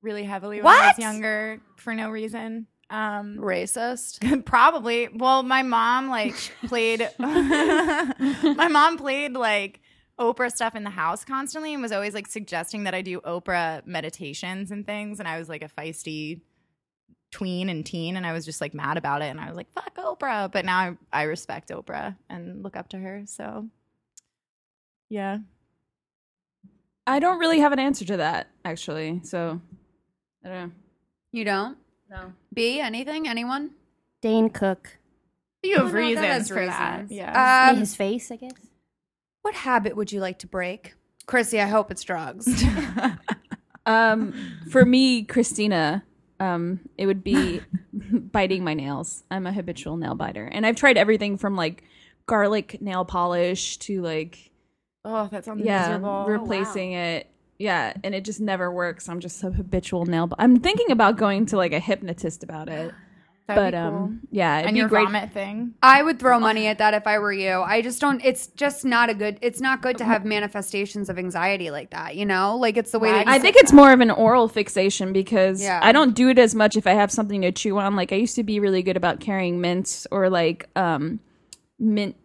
really 0.02 0.24
heavily 0.24 0.60
when 0.60 0.74
I 0.74 0.88
was 0.88 0.98
younger 0.98 1.60
for 1.76 1.94
no 1.94 2.10
reason. 2.10 2.66
Um, 2.90 3.38
Racist. 3.38 4.44
Probably. 4.44 5.08
Well, 5.08 5.42
my 5.42 5.62
mom 5.62 6.10
like 6.10 6.34
played 6.66 7.08
my 7.18 8.68
mom 8.70 8.98
played 8.98 9.32
like 9.32 9.80
Oprah 10.18 10.50
stuff 10.50 10.74
in 10.74 10.84
the 10.84 10.90
house 10.90 11.24
constantly 11.24 11.72
and 11.74 11.82
was 11.82 11.92
always 11.92 12.14
like 12.14 12.26
suggesting 12.28 12.84
that 12.84 12.94
I 12.94 13.02
do 13.02 13.20
Oprah 13.20 13.84
meditations 13.86 14.70
and 14.70 14.86
things 14.86 15.18
and 15.18 15.28
I 15.28 15.38
was 15.38 15.48
like 15.48 15.62
a 15.62 15.68
feisty 15.68 16.40
tween 17.32 17.68
and 17.68 17.84
teen 17.84 18.16
and 18.16 18.24
I 18.24 18.32
was 18.32 18.44
just 18.44 18.60
like 18.60 18.74
mad 18.74 18.96
about 18.96 19.22
it 19.22 19.26
and 19.26 19.40
I 19.40 19.48
was 19.48 19.56
like 19.56 19.72
fuck 19.74 19.96
Oprah, 19.96 20.50
but 20.52 20.64
now 20.64 20.78
I, 20.78 20.96
I 21.12 21.22
respect 21.24 21.70
Oprah 21.70 22.16
and 22.30 22.62
look 22.62 22.76
up 22.76 22.90
to 22.90 22.98
her. 22.98 23.22
So 23.26 23.68
yeah. 25.10 25.38
I 27.06 27.18
don't 27.18 27.38
really 27.38 27.60
have 27.60 27.72
an 27.72 27.78
answer 27.78 28.04
to 28.06 28.16
that, 28.16 28.48
actually. 28.64 29.20
So, 29.24 29.60
I 30.42 30.48
don't 30.48 30.58
know. 30.58 30.70
You 31.32 31.44
don't? 31.44 31.76
No. 32.08 32.32
B, 32.54 32.80
anything? 32.80 33.28
Anyone? 33.28 33.72
Dane 34.22 34.48
Cook. 34.48 34.96
You 35.62 35.76
Oh, 35.76 35.84
have 35.84 35.92
no, 35.92 35.98
reasons 35.98 36.26
has 36.26 36.48
for 36.48 36.64
that. 36.64 36.92
reasons. 37.02 37.12
Yeah. 37.12 37.68
Um, 37.72 37.76
his 37.78 37.94
face, 37.94 38.30
I 38.30 38.36
guess. 38.36 38.52
What 39.44 39.54
habit 39.54 39.94
would 39.94 40.10
you 40.10 40.20
like 40.20 40.38
to 40.38 40.46
break? 40.46 40.94
Chrissy, 41.26 41.60
I 41.60 41.66
hope 41.66 41.90
it's 41.90 42.02
drugs. 42.02 42.48
Um, 43.86 44.32
for 44.70 44.82
me, 44.86 45.24
Christina, 45.24 46.02
um, 46.40 46.80
it 46.96 47.04
would 47.04 47.22
be 47.22 47.60
biting 47.92 48.64
my 48.64 48.72
nails. 48.72 49.24
I'm 49.30 49.46
a 49.46 49.52
habitual 49.52 49.98
nail 49.98 50.14
biter, 50.14 50.46
and 50.46 50.64
I've 50.64 50.76
tried 50.76 50.96
everything 50.96 51.36
from 51.36 51.54
like 51.54 51.84
garlic 52.24 52.80
nail 52.80 53.04
polish 53.04 53.76
to 53.80 54.00
like 54.00 54.50
Oh, 55.04 55.28
that 55.30 55.44
sounds 55.44 55.62
yeah, 55.62 55.88
miserable. 55.98 56.24
replacing 56.26 56.92
it. 56.92 57.26
Yeah, 57.58 57.92
and 58.02 58.14
it 58.14 58.24
just 58.24 58.40
never 58.40 58.72
works. 58.72 59.06
I'm 59.06 59.20
just 59.20 59.44
a 59.44 59.50
habitual 59.50 60.06
nail. 60.06 60.28
bi- 60.28 60.36
I'm 60.38 60.56
thinking 60.60 60.90
about 60.90 61.18
going 61.18 61.44
to 61.46 61.58
like 61.58 61.74
a 61.74 61.78
hypnotist 61.78 62.42
about 62.42 62.70
it. 62.70 62.94
That'd 63.46 63.62
but 63.62 63.70
be 63.72 63.76
cool. 63.76 64.04
um, 64.04 64.20
yeah, 64.30 64.56
it'd 64.58 64.68
and 64.68 64.74
be 64.74 64.78
your 64.78 64.88
great. 64.88 65.04
vomit 65.04 65.30
thing. 65.32 65.74
I 65.82 66.02
would 66.02 66.18
throw 66.18 66.40
money 66.40 66.66
at 66.66 66.78
that 66.78 66.94
if 66.94 67.06
I 67.06 67.18
were 67.18 67.32
you. 67.32 67.60
I 67.60 67.82
just 67.82 68.00
don't. 68.00 68.24
It's 68.24 68.46
just 68.46 68.86
not 68.86 69.10
a 69.10 69.14
good. 69.14 69.38
It's 69.42 69.60
not 69.60 69.82
good 69.82 69.98
to 69.98 70.04
have 70.04 70.24
manifestations 70.24 71.10
of 71.10 71.18
anxiety 71.18 71.70
like 71.70 71.90
that. 71.90 72.16
You 72.16 72.24
know, 72.24 72.56
like 72.56 72.78
it's 72.78 72.92
the 72.92 72.98
way 72.98 73.10
that 73.12 73.28
I 73.28 73.38
think 73.38 73.56
it's 73.56 73.70
more 73.72 73.92
of 73.92 74.00
an 74.00 74.10
oral 74.10 74.48
fixation 74.48 75.12
because 75.12 75.60
Yeah. 75.60 75.78
I 75.82 75.92
don't 75.92 76.14
do 76.14 76.30
it 76.30 76.38
as 76.38 76.54
much 76.54 76.74
if 76.74 76.86
I 76.86 76.92
have 76.92 77.10
something 77.12 77.42
to 77.42 77.52
chew 77.52 77.76
on. 77.78 77.96
Like 77.96 78.12
I 78.12 78.16
used 78.16 78.36
to 78.36 78.42
be 78.44 78.60
really 78.60 78.82
good 78.82 78.96
about 78.96 79.20
carrying 79.20 79.60
mints 79.60 80.06
or 80.10 80.30
like 80.30 80.70
um 80.74 81.20
mint 81.78 82.16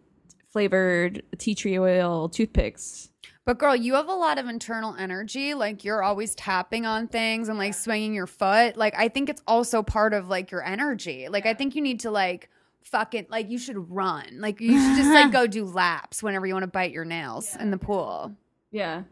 flavored 0.54 1.22
tea 1.36 1.54
tree 1.54 1.78
oil 1.78 2.30
toothpicks. 2.30 3.09
But 3.50 3.58
girl, 3.58 3.74
you 3.74 3.94
have 3.94 4.08
a 4.08 4.14
lot 4.14 4.38
of 4.38 4.46
internal 4.46 4.94
energy. 4.94 5.54
Like 5.54 5.82
you're 5.82 6.04
always 6.04 6.36
tapping 6.36 6.86
on 6.86 7.08
things 7.08 7.48
and 7.48 7.58
like 7.58 7.74
swinging 7.74 8.14
your 8.14 8.28
foot. 8.28 8.76
Like 8.76 8.94
I 8.96 9.08
think 9.08 9.28
it's 9.28 9.42
also 9.44 9.82
part 9.82 10.14
of 10.14 10.28
like 10.28 10.52
your 10.52 10.62
energy. 10.62 11.26
Like 11.28 11.46
I 11.46 11.54
think 11.54 11.74
you 11.74 11.82
need 11.82 11.98
to 11.98 12.12
like 12.12 12.48
fucking 12.84 13.26
like 13.28 13.50
you 13.50 13.58
should 13.58 13.90
run. 13.90 14.38
Like 14.38 14.60
you 14.60 14.80
should 14.80 14.96
just 14.96 15.10
like 15.10 15.32
go 15.32 15.48
do 15.48 15.64
laps 15.64 16.22
whenever 16.22 16.46
you 16.46 16.54
want 16.54 16.62
to 16.62 16.68
bite 16.68 16.92
your 16.92 17.04
nails 17.04 17.56
in 17.58 17.72
the 17.72 17.76
pool. 17.76 18.36
Yeah, 18.70 19.02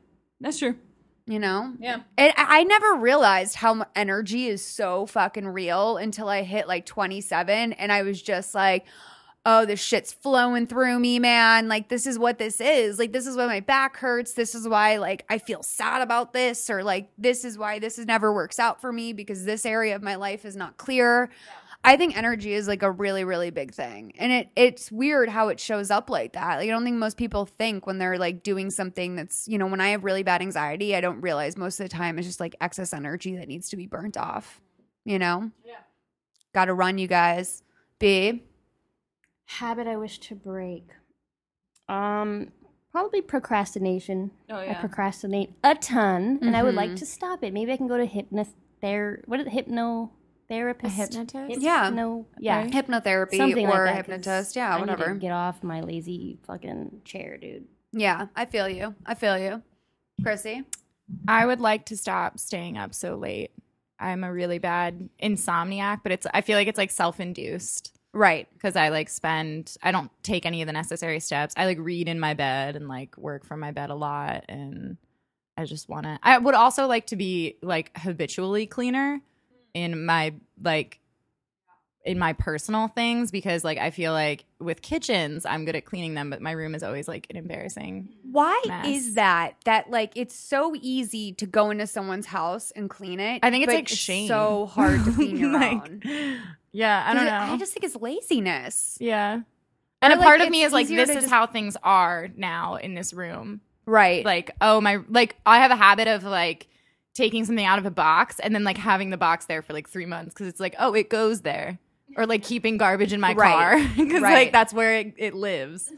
that's 0.41 0.61
true. 0.61 0.77
You 1.27 1.41
know? 1.41 1.75
Yeah. 1.81 2.03
And 2.17 2.33
I 2.37 2.61
I 2.61 2.63
never 2.63 2.95
realized 2.95 3.57
how 3.57 3.87
energy 3.97 4.47
is 4.47 4.65
so 4.65 5.07
fucking 5.07 5.49
real 5.49 5.97
until 5.97 6.29
I 6.29 6.45
hit 6.45 6.69
like 6.69 6.87
27 6.87 7.73
and 7.73 7.91
I 7.91 8.03
was 8.03 8.23
just 8.23 8.55
like, 8.55 8.87
oh, 9.51 9.65
this 9.65 9.81
shit's 9.81 10.13
flowing 10.13 10.67
through 10.67 10.99
me, 10.99 11.19
man. 11.19 11.69
Like, 11.69 11.89
this 11.89 12.07
is 12.07 12.19
what 12.19 12.39
this 12.39 12.61
is. 12.61 12.99
Like, 12.99 13.15
this 13.15 13.27
is 13.27 13.35
why 13.35 13.47
my 13.47 13.61
back 13.61 13.97
hurts. 13.97 14.35
This 14.35 14.55
is 14.55 14.69
why, 14.69 14.99
like, 14.99 15.25
I 15.31 15.39
feel 15.39 15.63
sad 15.63 16.03
about 16.03 16.35
this, 16.35 16.69
or 16.69 16.85
like, 16.85 17.09
this 17.17 17.47
is 17.47 17.57
why 17.57 17.79
this 17.79 17.99
is 17.99 18.05
never 18.05 18.31
works 18.31 18.59
out 18.59 18.79
for 18.79 18.93
me 18.93 19.15
because 19.15 19.47
this 19.47 19.65
area 19.65 19.97
of 19.97 20.03
my 20.03 20.17
life 20.17 20.45
is 20.45 20.55
not 20.55 20.77
clear. 20.77 21.31
I 21.83 21.97
think 21.97 22.15
energy 22.15 22.53
is 22.53 22.69
like 22.69 22.83
a 22.83 22.91
really, 22.91 23.25
really 23.25 23.49
big 23.49 23.73
thing. 23.73 24.13
And 24.19 24.33
it 24.33 24.51
it's 24.55 24.93
weird 24.93 25.31
how 25.31 25.49
it 25.49 25.61
shows 25.61 25.91
up 25.91 26.11
like 26.11 26.33
that. 26.33 26.57
Like 26.57 26.69
I 26.69 26.73
don't 26.73 26.85
think 26.85 26.97
most 26.97 27.17
people 27.17 27.47
think 27.47 27.87
when 27.87 27.99
they're 27.99 28.19
like 28.19 28.43
doing 28.43 28.69
something 28.71 29.15
that's, 29.15 29.47
you 29.49 29.57
know, 29.59 29.69
when 29.69 29.81
I 29.81 29.91
have 29.91 30.03
really 30.05 30.25
bad 30.25 30.43
anxiety, 30.43 30.97
I 30.97 31.01
don't 31.01 31.21
realize 31.21 31.57
most 31.57 31.79
of 31.79 31.89
the 31.89 31.97
time 31.97 32.19
it's 32.19 32.27
just 32.27 32.41
like 32.41 32.57
excess 32.61 32.93
energy 32.93 33.37
that 33.37 33.47
needs 33.47 33.71
to 33.71 33.77
be 33.77 33.87
burnt 33.87 34.17
off. 34.17 34.61
You 35.05 35.21
know? 35.21 35.53
Yeah. 35.65 35.77
Gotta 36.53 36.75
run, 36.75 36.99
you 36.99 37.07
guys. 37.07 37.63
B. 38.01 38.43
Habit 39.49 39.87
I 39.87 39.97
wish 39.97 40.19
to 40.21 40.35
break. 40.35 40.85
Um, 41.89 42.53
probably 42.93 43.23
procrastination. 43.23 44.31
Oh, 44.51 44.57
I 44.59 44.75
procrastinate 44.75 45.55
a 45.65 45.75
ton, 45.75 46.39
and 46.43 46.55
I 46.57 46.63
would 46.63 46.75
like 46.75 46.91
Mhm. 46.91 46.99
to 46.99 47.07
stop 47.07 47.43
it. 47.43 47.53
Maybe 47.55 47.73
I 47.73 47.77
can 47.79 47.89
go 47.89 47.97
to 47.97 48.05
hypnother. 48.07 49.23
What 49.27 49.41
is 49.41 49.47
it? 49.47 49.53
Hypnotherapist. 49.55 50.85
A 50.85 50.89
hypnotist? 50.91 51.63
Yeah. 51.63 51.89
No. 51.91 52.27
Yeah. 52.39 52.67
Hypnotherapy 52.67 53.37
Something 53.39 53.67
or 53.67 53.71
like 53.71 53.85
that, 53.87 54.07
'cause 54.07 54.07
hypnotist. 54.07 54.57
I 54.57 54.61
Yeah, 54.61 54.69
need 54.77 54.85
to 54.87 54.93
whatever. 54.93 55.15
get 55.15 55.33
off 55.33 55.63
my 55.65 55.81
lazy 55.81 56.39
fucking 56.47 57.03
chair, 57.05 57.39
dude. 57.39 57.67
Yeah, 57.93 58.27
I 58.37 58.45
feel 58.45 58.69
you. 58.69 58.95
I 59.07 59.15
feel 59.15 59.39
you. 59.39 59.63
Chrissy. 60.23 60.65
I 61.27 61.47
would 61.47 61.61
like 61.61 61.87
to 61.87 61.97
stop 61.97 62.39
staying 62.39 62.77
up 62.77 62.93
so 62.95 63.17
late. 63.17 63.51
I'm 63.99 64.23
a 64.25 64.33
really 64.33 64.59
bad 64.59 65.09
insomniac, 65.23 66.01
but 66.03 66.13
it's 66.13 66.27
I 66.35 66.43
feel 66.43 66.57
like 66.57 66.69
it's 66.69 66.79
like 66.79 66.91
self-induced 66.91 67.98
Right. 68.19 68.49
because 68.55 68.75
I 68.77 68.89
like 68.89 69.09
spend 69.09 69.77
I 69.83 69.93
don't 69.93 70.11
take 70.23 70.45
any 70.45 70.61
of 70.63 70.67
the 70.67 70.73
necessary 70.73 71.21
steps. 71.21 71.55
I 71.57 71.65
like 71.67 71.79
read 71.79 72.09
in 72.09 72.19
my 72.19 72.35
bed 72.35 72.75
and 72.77 72.89
like 72.89 73.17
work 73.17 73.45
from 73.47 73.61
my 73.61 73.71
bed 73.71 73.91
a 73.91 73.95
lot 73.95 74.45
and 74.49 74.97
I 75.57 75.65
just 75.65 75.89
want 75.89 76.05
to 76.05 76.19
I 76.23 76.37
would 76.39 76.55
also 76.55 76.87
like 76.87 77.07
to 77.07 77.17
be 77.17 77.57
like 77.63 77.97
habitually 77.97 78.67
cleaner 78.67 79.21
in 79.75 80.05
my 80.05 80.35
like 80.63 81.01
in 82.05 82.19
my 82.19 82.33
personal 82.33 82.89
things 82.89 83.31
because 83.31 83.65
like 83.65 83.77
I 83.77 83.91
feel 83.91 84.13
like 84.13 84.45
with 84.61 84.81
kitchens 84.83 85.45
I'm 85.45 85.65
good 85.65 85.77
at 85.77 85.85
cleaning 85.85 86.15
them 86.15 86.31
but 86.31 86.41
my 86.41 86.53
room 86.53 86.75
is 86.75 86.83
always 86.83 87.07
like 87.07 87.27
an 87.31 87.37
embarrassing. 87.37 88.09
Why 88.23 88.61
Mess. 88.67 88.87
is 88.87 89.15
that? 89.15 89.57
That 89.65 89.91
like 89.91 90.13
it's 90.17 90.35
so 90.35 90.75
easy 90.81 91.33
to 91.35 91.47
go 91.47 91.71
into 91.71 91.87
someone's 91.87 92.27
house 92.27 92.73
and 92.75 92.89
clean 92.89 93.21
it. 93.21 93.41
I 93.43 93.51
think 93.51 93.65
it's 93.65 93.73
like 93.73 93.89
shame. 93.89 94.29
so 94.29 94.67
hard 94.67 95.05
to 95.05 95.13
clean 95.13 95.37
your 95.39 95.53
Like, 95.53 95.83
own. 95.91 96.41
Yeah, 96.73 97.05
I 97.07 97.15
don't 97.15 97.25
know. 97.25 97.33
I 97.55 97.57
just 97.57 97.73
think 97.73 97.85
it's 97.85 97.97
laziness. 97.97 98.99
Yeah. 99.01 99.41
And 100.01 100.13
Or, 100.13 100.17
a 100.17 100.19
like, 100.19 100.25
part 100.27 100.41
of 100.43 100.51
me 100.51 100.63
is 100.63 100.73
like, 100.73 100.87
this 100.89 101.09
is 101.09 101.15
just- 101.17 101.31
how 101.31 101.47
things 101.47 101.77
are 101.83 102.29
now 102.37 102.77
in 102.77 102.95
this 102.95 103.13
room. 103.13 103.61
Right. 103.87 104.25
Like, 104.25 104.51
oh 104.61 104.81
my, 104.81 104.99
like 105.09 105.37
I 105.47 105.59
have 105.61 105.71
a 105.71 105.77
habit 105.77 106.09
of 106.09 106.23
like 106.25 106.69
taking 107.15 107.45
something 107.47 107.65
out 107.65 107.79
of 107.79 107.87
a 107.87 107.91
box 107.91 108.39
and 108.39 108.55
then 108.55 108.63
like 108.65 108.77
having 108.77 109.11
the 109.11 109.17
box 109.17 109.47
there 109.47 109.63
for 109.63 109.73
like 109.73 109.89
three 109.89 110.07
months 110.07 110.35
because 110.35 110.47
it's 110.47 110.61
like, 110.61 110.75
oh, 110.79 110.95
it 110.95 111.09
goes 111.09 111.41
there. 111.41 111.79
Or 112.17 112.27
like 112.27 112.43
keeping 112.43 112.77
garbage 112.77 113.13
in 113.13 113.21
my 113.21 113.33
Right. 113.33 113.53
car 113.53 113.89
because 113.97 114.21
Right. 114.23 114.35
like 114.35 114.53
that's 114.53 114.73
where 114.75 114.95
it, 114.95 115.15
it 115.17 115.35
lives. 115.35 115.91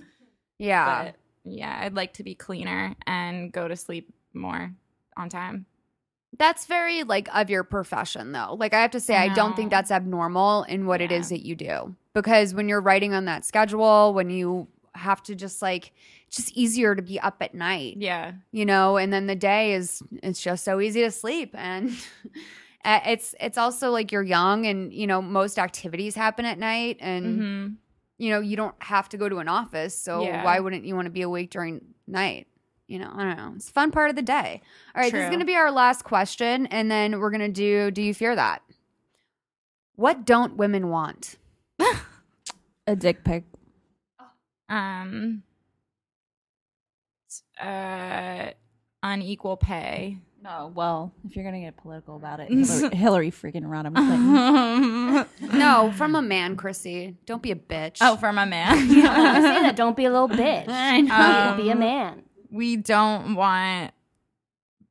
yeah. 0.58 1.04
But 1.04 1.16
yeah, 1.44 1.80
I'd 1.82 1.94
like 1.94 2.14
to 2.14 2.22
be 2.22 2.34
cleaner 2.34 2.94
and 3.06 3.50
go 3.52 3.66
to 3.66 3.74
sleep 3.76 4.12
more 4.34 4.72
on 5.16 5.28
time. 5.28 5.66
That's 6.40 6.66
very 6.66 7.04
like 7.04 7.28
of 7.32 7.50
your 7.50 7.62
profession 7.62 8.32
though. 8.32 8.54
Like 8.58 8.74
I 8.74 8.80
have 8.80 8.90
to 8.92 9.00
say 9.00 9.14
I, 9.16 9.28
don't 9.28 9.54
think 9.54 9.70
that's 9.70 9.90
abnormal 9.92 10.64
in 10.64 10.86
what 10.86 11.00
it 11.00 11.10
Yeah. 11.12 11.18
is 11.18 11.28
that 11.28 11.44
you 11.46 11.54
do. 11.54 11.94
Because 12.14 12.54
when 12.54 12.68
you're 12.68 12.80
writing 12.80 13.14
on 13.14 13.26
that 13.26 13.44
schedule, 13.44 14.12
when 14.14 14.30
you 14.30 14.66
have 14.94 15.22
to 15.24 15.34
just 15.36 15.62
like 15.62 15.92
it's 16.26 16.36
just 16.36 16.52
easier 16.56 16.94
to 16.96 17.02
be 17.02 17.20
up 17.20 17.36
at 17.40 17.54
night. 17.54 17.98
Yeah. 17.98 18.32
you 18.52 18.64
know 18.66 18.96
and 18.96 19.12
then 19.12 19.26
the 19.28 19.36
day 19.36 19.74
is 19.74 20.02
it's 20.22 20.40
just 20.42 20.64
so 20.64 20.80
easy 20.80 21.02
to 21.02 21.10
sleep 21.12 21.50
and 21.54 21.92
it's 22.84 23.34
it's 23.38 23.58
also 23.58 23.90
like 23.90 24.10
you're 24.10 24.22
young 24.22 24.66
and 24.66 24.92
you 24.92 25.06
know 25.06 25.20
most 25.22 25.58
activities 25.58 26.14
happen 26.14 26.44
at 26.46 26.58
night 26.58 26.96
and 27.00 27.26
hmm 27.26 27.66
you 28.18 28.28
know 28.28 28.40
you 28.40 28.54
don't 28.54 28.74
have 28.82 29.08
to 29.08 29.16
go 29.16 29.28
to 29.30 29.38
an 29.38 29.48
office 29.48 29.94
so 29.96 30.22
Yeah. 30.22 30.44
why 30.44 30.60
wouldn't 30.60 30.84
you 30.84 30.94
want 30.94 31.06
to 31.06 31.10
be 31.10 31.22
awake 31.22 31.48
during 31.50 31.80
night 32.06 32.48
you 32.90 32.98
know 32.98 33.10
i 33.14 33.24
don't 33.24 33.36
know 33.36 33.52
it's 33.56 33.68
a 33.68 33.72
fun 33.72 33.90
part 33.90 34.10
of 34.10 34.16
the 34.16 34.22
day 34.22 34.60
all 34.94 35.02
right 35.02 35.12
this 35.12 35.22
is 35.22 35.28
going 35.28 35.40
to 35.40 35.46
be 35.46 35.54
our 35.54 35.70
last 35.70 36.02
question 36.04 36.66
and 36.66 36.90
then 36.90 37.20
we're 37.20 37.30
going 37.30 37.40
to 37.40 37.48
do 37.48 37.90
do 37.90 38.02
you 38.02 38.12
fear 38.12 38.34
that 38.36 38.62
what 39.96 40.24
don't 40.26 40.56
women 40.56 40.88
want 40.88 41.36
A 42.86 42.96
dick 42.96 43.22
pic. 43.22 43.44
Um, 44.68 45.42
uh, 47.60 48.46
unequal 49.02 49.56
pay. 49.56 50.18
No, 50.42 50.72
well, 50.74 51.12
if 51.24 51.36
you're 51.36 51.44
gonna 51.44 51.60
get 51.60 51.76
political 51.76 52.16
about 52.16 52.40
it, 52.40 52.48
Hillary, 52.50 52.96
Hillary 52.96 53.30
freaking 53.30 53.64
Rodham 53.64 53.94
Clinton. 53.94 54.34
oh, 54.36 55.26
no 55.56 55.92
from 55.96 56.14
a 56.14 56.22
man 56.22 56.56
chrissy 56.56 57.14
don't 57.26 57.42
be 57.42 57.50
a 57.50 57.56
bitch 57.56 57.98
Oh, 58.00 58.16
from 58.16 58.38
a 58.38 58.46
man. 58.46 58.72
I 58.72 59.40
say 59.40 59.62
that. 59.62 59.76
Don't 59.76 59.96
be 59.96 60.06
a 60.06 60.10
little 60.10 60.28
bitch. 60.28 60.66
I 60.68 61.00
know. 61.02 61.62
Be 61.62 61.70
a 61.70 61.76
man. 61.76 62.22
We 62.50 62.76
don't 62.76 63.34
want 63.34 63.92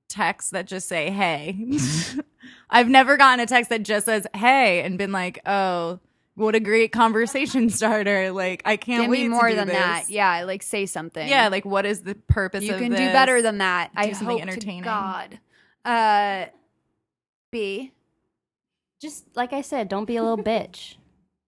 texts 0.07 0.51
that 0.51 0.65
just 0.67 0.87
say 0.87 1.09
"Hey." 1.11 1.57
I've 2.71 2.87
never 2.87 3.17
gotten 3.17 3.39
a 3.39 3.45
text 3.47 3.69
that 3.69 3.83
just 3.83 4.05
says 4.05 4.25
"Hey" 4.35 4.81
and 4.83 4.97
been 4.97 5.11
like, 5.11 5.39
"Oh, 5.45 5.99
what 6.35 6.55
a 6.55 6.59
great 6.59 6.91
conversation 6.91 7.69
starter!" 7.71 8.31
Like, 8.31 8.61
I 8.65 8.77
can't 8.77 9.03
give 9.03 9.11
wait 9.11 9.23
me 9.23 9.27
more 9.29 9.53
than 9.53 9.67
this. 9.67 9.75
that 9.77 10.05
yeah 10.09 10.43
like 10.45 10.63
say 10.63 10.85
something 10.85 11.27
Yeah, 11.27 11.47
like 11.49 11.65
what 11.65 11.85
is 11.85 12.01
the 12.01 12.15
purpose? 12.15 12.63
you 12.63 12.75
can 12.75 12.91
do 12.91 12.97
better 12.97 13.41
than 13.41 13.57
that. 13.59 13.91
I 13.95 14.07
Do 14.07 14.13
something 14.13 14.27
hope 14.37 14.41
entertaining. 14.41 14.83
to 14.83 14.89
God. 14.89 15.39
Uh, 15.85 16.45
B. 17.51 17.91
Just 19.01 19.25
like 19.35 19.53
I 19.53 19.61
said, 19.61 19.87
don't 19.89 20.05
be 20.05 20.17
a 20.17 20.23
little 20.23 20.37
bitch. 20.43 20.95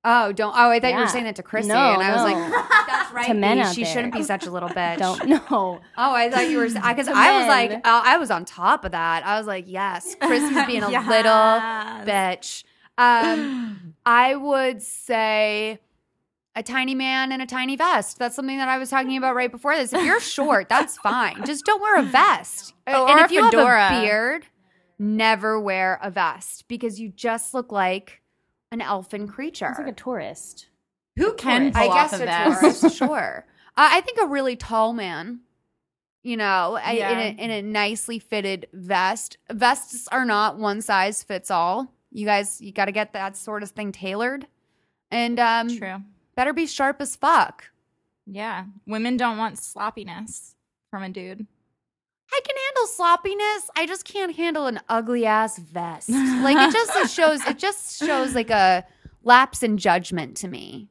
Oh, 0.03 0.31
don't. 0.31 0.53
Oh, 0.57 0.69
I 0.71 0.79
thought 0.79 0.93
you 0.93 0.97
were 0.99 1.07
saying 1.07 1.25
that 1.25 1.35
to 1.35 1.43
Chrissy, 1.43 1.67
No, 1.69 1.93
and 1.93 2.01
I 2.01 2.11
was 2.11 2.23
like, 2.23 2.87
"That's 2.87 3.13
right. 3.13 3.27
To 3.27 3.33
men 3.35 3.59
out 3.59 3.75
she 3.75 3.83
there. 3.83 3.93
shouldn't 3.93 4.13
be 4.13 4.23
such 4.23 4.47
a 4.47 4.51
little 4.51 4.69
bitch." 4.69 4.97
Don't 4.97 5.25
know. 5.27 5.39
Oh, 5.51 5.79
I 5.95 6.29
thought 6.31 6.49
you 6.49 6.57
were 6.57 6.65
because 6.69 7.05
To 7.05 7.13
I 7.15 7.37
was 7.39 7.47
like, 7.47 7.71
uh, 7.71 8.01
I 8.03 8.17
was 8.17 8.31
on 8.31 8.43
top 8.45 8.83
of 8.83 8.93
that. 8.93 9.23
I 9.25 9.37
was 9.37 9.45
like, 9.45 9.65
yes, 9.67 10.15
Chrissy's 10.19 10.65
being 10.65 10.81
a 10.83 10.89
Yes. 10.91 11.07
little 11.07 12.11
bitch. 12.11 12.63
Um, 12.97 13.93
I 14.05 14.35
would 14.35 14.81
say 14.81 15.79
a 16.55 16.63
tiny 16.63 16.95
man 16.95 17.31
in 17.31 17.39
a 17.39 17.45
tiny 17.45 17.75
vest. 17.75 18.17
That's 18.19 18.35
something 18.35 18.57
that 18.57 18.67
I 18.67 18.77
was 18.79 18.89
talking 18.89 19.17
about 19.17 19.35
right 19.35 19.51
before 19.51 19.75
this. 19.75 19.93
If 19.93 20.03
you're 20.03 20.19
short, 20.19 20.67
that's 20.67 20.97
fine. 20.97 21.45
Just 21.45 21.63
don't 21.65 21.81
wear 21.81 21.97
a 21.99 22.03
vest. 22.03 22.73
Oh, 22.87 23.05
and 23.07 23.19
if 23.19 23.29
a 23.29 23.33
you 23.33 23.43
fedora. 23.43 23.87
have 23.89 23.99
a 23.99 24.05
beard, 24.05 24.47
never 24.99 25.59
wear 25.59 25.99
a 26.01 26.09
vest 26.09 26.67
because 26.67 26.99
you 26.99 27.09
just 27.09 27.53
look 27.53 27.71
like 27.71 28.20
an 28.71 28.81
elfin 28.81 29.27
creature. 29.27 29.67
It's 29.69 29.79
like 29.79 29.87
a 29.87 29.91
tourist. 29.93 30.67
Who 31.17 31.33
can 31.33 31.71
I 31.75 31.87
pull 31.87 31.93
guess 31.95 32.13
off 32.13 32.19
a 32.19 32.23
a 32.23 32.25
vest. 32.25 32.61
tourist, 32.81 32.97
sure. 32.97 33.45
Uh, 33.77 33.89
I 33.91 34.01
think 34.01 34.17
a 34.21 34.27
really 34.27 34.55
tall 34.55 34.93
man 34.93 35.41
you 36.23 36.37
know, 36.37 36.77
I- 36.79 36.91
Yeah. 36.91 37.17
in, 37.19 37.39
a, 37.39 37.43
in 37.45 37.49
a 37.49 37.61
nicely 37.63 38.19
fitted 38.19 38.67
vest. 38.73 39.37
Vests 39.49 40.07
are 40.09 40.23
not 40.23 40.55
one 40.55 40.79
size 40.83 41.23
fits 41.23 41.49
all. 41.49 41.91
You 42.11 42.27
guys, 42.27 42.61
you 42.61 42.71
got 42.71 42.85
to 42.85 42.91
get 42.91 43.13
that 43.13 43.35
sort 43.35 43.63
of 43.63 43.71
thing 43.71 43.91
tailored, 43.91 44.45
and 45.09 45.39
um, 45.39 45.75
True. 45.75 46.03
better 46.35 46.53
be 46.53 46.67
sharp 46.67 47.01
as 47.01 47.15
fuck. 47.15 47.71
Yeah. 48.27 48.65
Women 48.85 49.17
don't 49.17 49.39
want 49.39 49.57
sloppiness 49.57 50.55
from 50.91 51.01
a 51.01 51.09
dude. 51.09 51.47
I 52.33 52.39
can 52.45 52.55
handle 52.65 52.87
sloppiness. 52.87 53.69
I 53.75 53.85
just 53.85 54.05
can't 54.05 54.35
handle 54.35 54.67
an 54.67 54.79
ugly 54.89 55.25
ass 55.25 55.57
vest. 55.57 56.09
Like 56.41 56.57
it 56.57 56.71
just 56.73 56.95
it 56.95 57.09
shows 57.09 57.45
it 57.45 57.59
just 57.59 57.99
shows 57.99 58.33
like 58.33 58.49
a 58.49 58.83
lapse 59.23 59.61
in 59.63 59.77
judgment 59.77 60.37
to 60.37 60.47
me. 60.47 60.89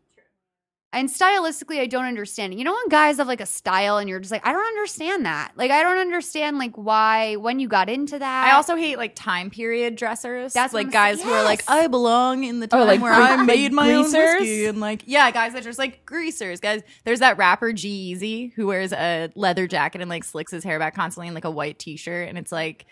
And 0.93 1.09
stylistically, 1.09 1.79
I 1.79 1.87
don't 1.87 2.05
understand. 2.05 2.53
it. 2.53 2.59
You 2.59 2.65
know 2.65 2.73
when 2.73 2.89
guys 2.89 3.19
have 3.19 3.29
like 3.29 3.41
a 3.41 3.47
style 3.47 3.99
and 3.99 4.09
you're 4.09 4.19
just 4.19 4.33
like, 4.33 4.45
I 4.45 4.53
don't 4.53 4.67
understand 4.67 5.25
that. 5.25 5.53
Like 5.55 5.71
I 5.71 5.85
don't 5.85 5.99
understand 5.99 6.59
like 6.59 6.77
why 6.77 7.37
when 7.37 7.61
you 7.61 7.69
got 7.69 7.89
into 7.89 8.19
that. 8.19 8.47
I 8.47 8.57
also 8.57 8.75
hate 8.75 8.99
like 8.99 9.15
time 9.15 9.51
period 9.51 9.95
dressers. 9.95 10.53
That's 10.53 10.75
like 10.75 10.87
I'm 10.87 10.93
guys 10.93 11.19
saying. 11.19 11.29
who 11.29 11.35
are 11.35 11.45
like, 11.45 11.63
I 11.69 11.87
belong 11.87 12.43
in 12.43 12.59
the 12.59 12.67
oh, 12.67 12.69
time 12.71 12.81
Oh, 12.81 12.85
like 12.87 13.01
where 13.01 13.13
I 13.13 13.37
made 13.45 13.73
my 13.73 13.95
own 13.95 14.11
greasers? 14.11 14.41
whiskey, 14.41 14.67
and 14.67 14.81
like, 14.81 15.03
yeah, 15.07 15.31
guys 15.31 15.53
that 15.53 15.61
are 15.61 15.69
just 15.69 15.79
like 15.79 16.05
greasers. 16.05 16.59
Guys, 16.59 16.83
there's 17.05 17.21
that 17.21 17.39
rapper 17.39 17.73
G-Eazy 17.73 18.53
who 18.55 18.67
wears 18.67 18.93
a 18.93 19.31
leather 19.37 19.69
jacket 19.69 20.01
and 20.01 20.11
like 20.11 20.25
slicks 20.25 20.51
his 20.51 20.65
hair 20.65 20.81
back 20.81 20.97
constantly 20.97 21.29
in 21.29 21.35
like 21.35 21.45
a 21.45 21.51
white 21.53 21.79
t-shirt, 21.79 22.29
and 22.29 22.37
it's 22.37 22.51
like, 22.51 22.87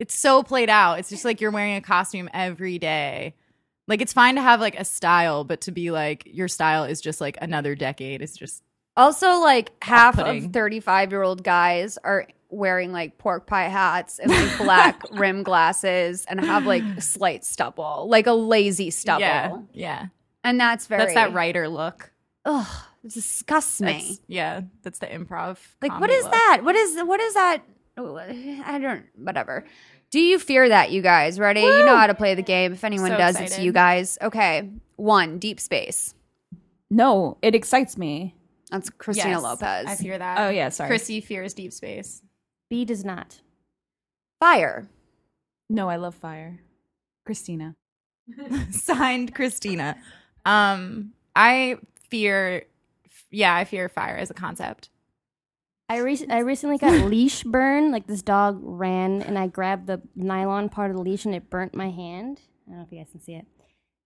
it's 0.00 0.18
so 0.18 0.42
played 0.42 0.70
out. 0.70 0.98
It's 0.98 1.08
just 1.08 1.24
like 1.24 1.40
you're 1.40 1.52
wearing 1.52 1.76
a 1.76 1.80
costume 1.80 2.28
every 2.34 2.80
day. 2.80 3.36
Like 3.86 4.00
it's 4.00 4.12
fine 4.12 4.36
to 4.36 4.42
have 4.42 4.60
like 4.60 4.78
a 4.78 4.84
style, 4.84 5.44
but 5.44 5.60
to 5.62 5.72
be 5.72 5.90
like 5.90 6.22
your 6.26 6.48
style 6.48 6.84
is 6.84 7.00
just 7.00 7.20
like 7.20 7.36
another 7.40 7.74
decade. 7.74 8.22
It's 8.22 8.36
just 8.36 8.62
also 8.96 9.40
like 9.40 9.72
half 9.82 10.18
of 10.18 10.52
35 10.52 11.10
year 11.10 11.22
old 11.22 11.42
guys 11.42 11.98
are 11.98 12.26
wearing 12.48 12.92
like 12.92 13.18
pork 13.18 13.46
pie 13.46 13.68
hats 13.68 14.18
and 14.18 14.30
like 14.30 14.58
black 14.58 15.02
rim 15.12 15.42
glasses 15.42 16.24
and 16.28 16.40
have 16.40 16.66
like 16.66 16.84
slight 17.00 17.44
stubble, 17.44 18.06
like 18.08 18.26
a 18.26 18.32
lazy 18.32 18.90
stubble. 18.90 19.20
yeah, 19.20 19.56
yeah. 19.72 20.06
And 20.42 20.60
that's 20.60 20.86
very 20.86 21.02
That's 21.02 21.14
that 21.14 21.32
writer 21.32 21.68
look. 21.68 22.12
Ugh, 22.44 22.66
it 23.02 23.12
disgusts 23.12 23.80
me. 23.80 23.92
That's, 23.92 24.20
yeah, 24.28 24.60
that's 24.82 24.98
the 24.98 25.06
improv. 25.06 25.58
Like, 25.80 25.98
what 25.98 26.10
is 26.10 26.24
look. 26.24 26.32
that? 26.32 26.60
What 26.62 26.76
is 26.76 27.02
what 27.02 27.20
is 27.20 27.34
that? 27.34 27.62
I 27.96 28.78
don't. 28.80 29.04
Whatever. 29.16 29.64
Do 30.14 30.20
you 30.20 30.38
fear 30.38 30.68
that, 30.68 30.92
you 30.92 31.02
guys? 31.02 31.40
Ready? 31.40 31.62
You 31.62 31.86
know 31.86 31.96
how 31.96 32.06
to 32.06 32.14
play 32.14 32.36
the 32.36 32.42
game. 32.42 32.72
If 32.72 32.84
anyone 32.84 33.10
So 33.10 33.16
does, 33.16 33.40
it's 33.40 33.58
you 33.58 33.72
guys. 33.72 34.16
Okay. 34.22 34.70
One, 34.94 35.40
deep 35.40 35.58
space. 35.58 36.14
No, 36.88 37.36
it 37.42 37.56
excites 37.56 37.98
me. 37.98 38.36
That's 38.70 38.90
Christina 38.90 39.30
Yes, 39.30 39.42
Lopez. 39.42 39.86
I 39.88 39.96
fear 39.96 40.16
that. 40.16 40.38
Oh 40.38 40.50
yeah, 40.50 40.68
sorry. 40.68 40.86
Chrissy 40.86 41.20
fears 41.20 41.52
deep 41.52 41.72
space. 41.72 42.22
B 42.70 42.84
does 42.84 43.04
not. 43.04 43.40
Fire. 44.38 44.88
No, 45.68 45.88
I 45.88 45.96
love 45.96 46.14
fire. 46.14 46.60
Christina. 47.26 47.74
Signed 48.70 49.34
Christina. 49.34 49.96
Um, 50.46 51.14
I 51.34 51.78
fear. 52.08 52.66
Yeah, 53.32 53.52
I 53.52 53.64
fear 53.64 53.88
fire 53.88 54.16
as 54.16 54.30
a 54.30 54.34
concept. 54.34 54.90
I 55.88 55.98
re- 55.98 56.26
I 56.30 56.38
recently 56.38 56.78
got 56.78 57.04
leash 57.10 57.42
burn. 57.44 57.90
Like 57.92 58.06
this 58.06 58.22
dog 58.22 58.58
ran 58.62 59.22
and 59.22 59.38
I 59.38 59.46
grabbed 59.46 59.86
the 59.86 60.00
nylon 60.16 60.68
part 60.68 60.90
of 60.90 60.96
the 60.96 61.02
leash 61.02 61.24
and 61.24 61.34
it 61.34 61.50
burnt 61.50 61.74
my 61.74 61.90
hand. 61.90 62.40
I 62.66 62.70
don't 62.70 62.78
know 62.78 62.84
if 62.86 62.92
you 62.92 62.98
guys 62.98 63.10
can 63.10 63.20
see 63.20 63.34
it. 63.34 63.46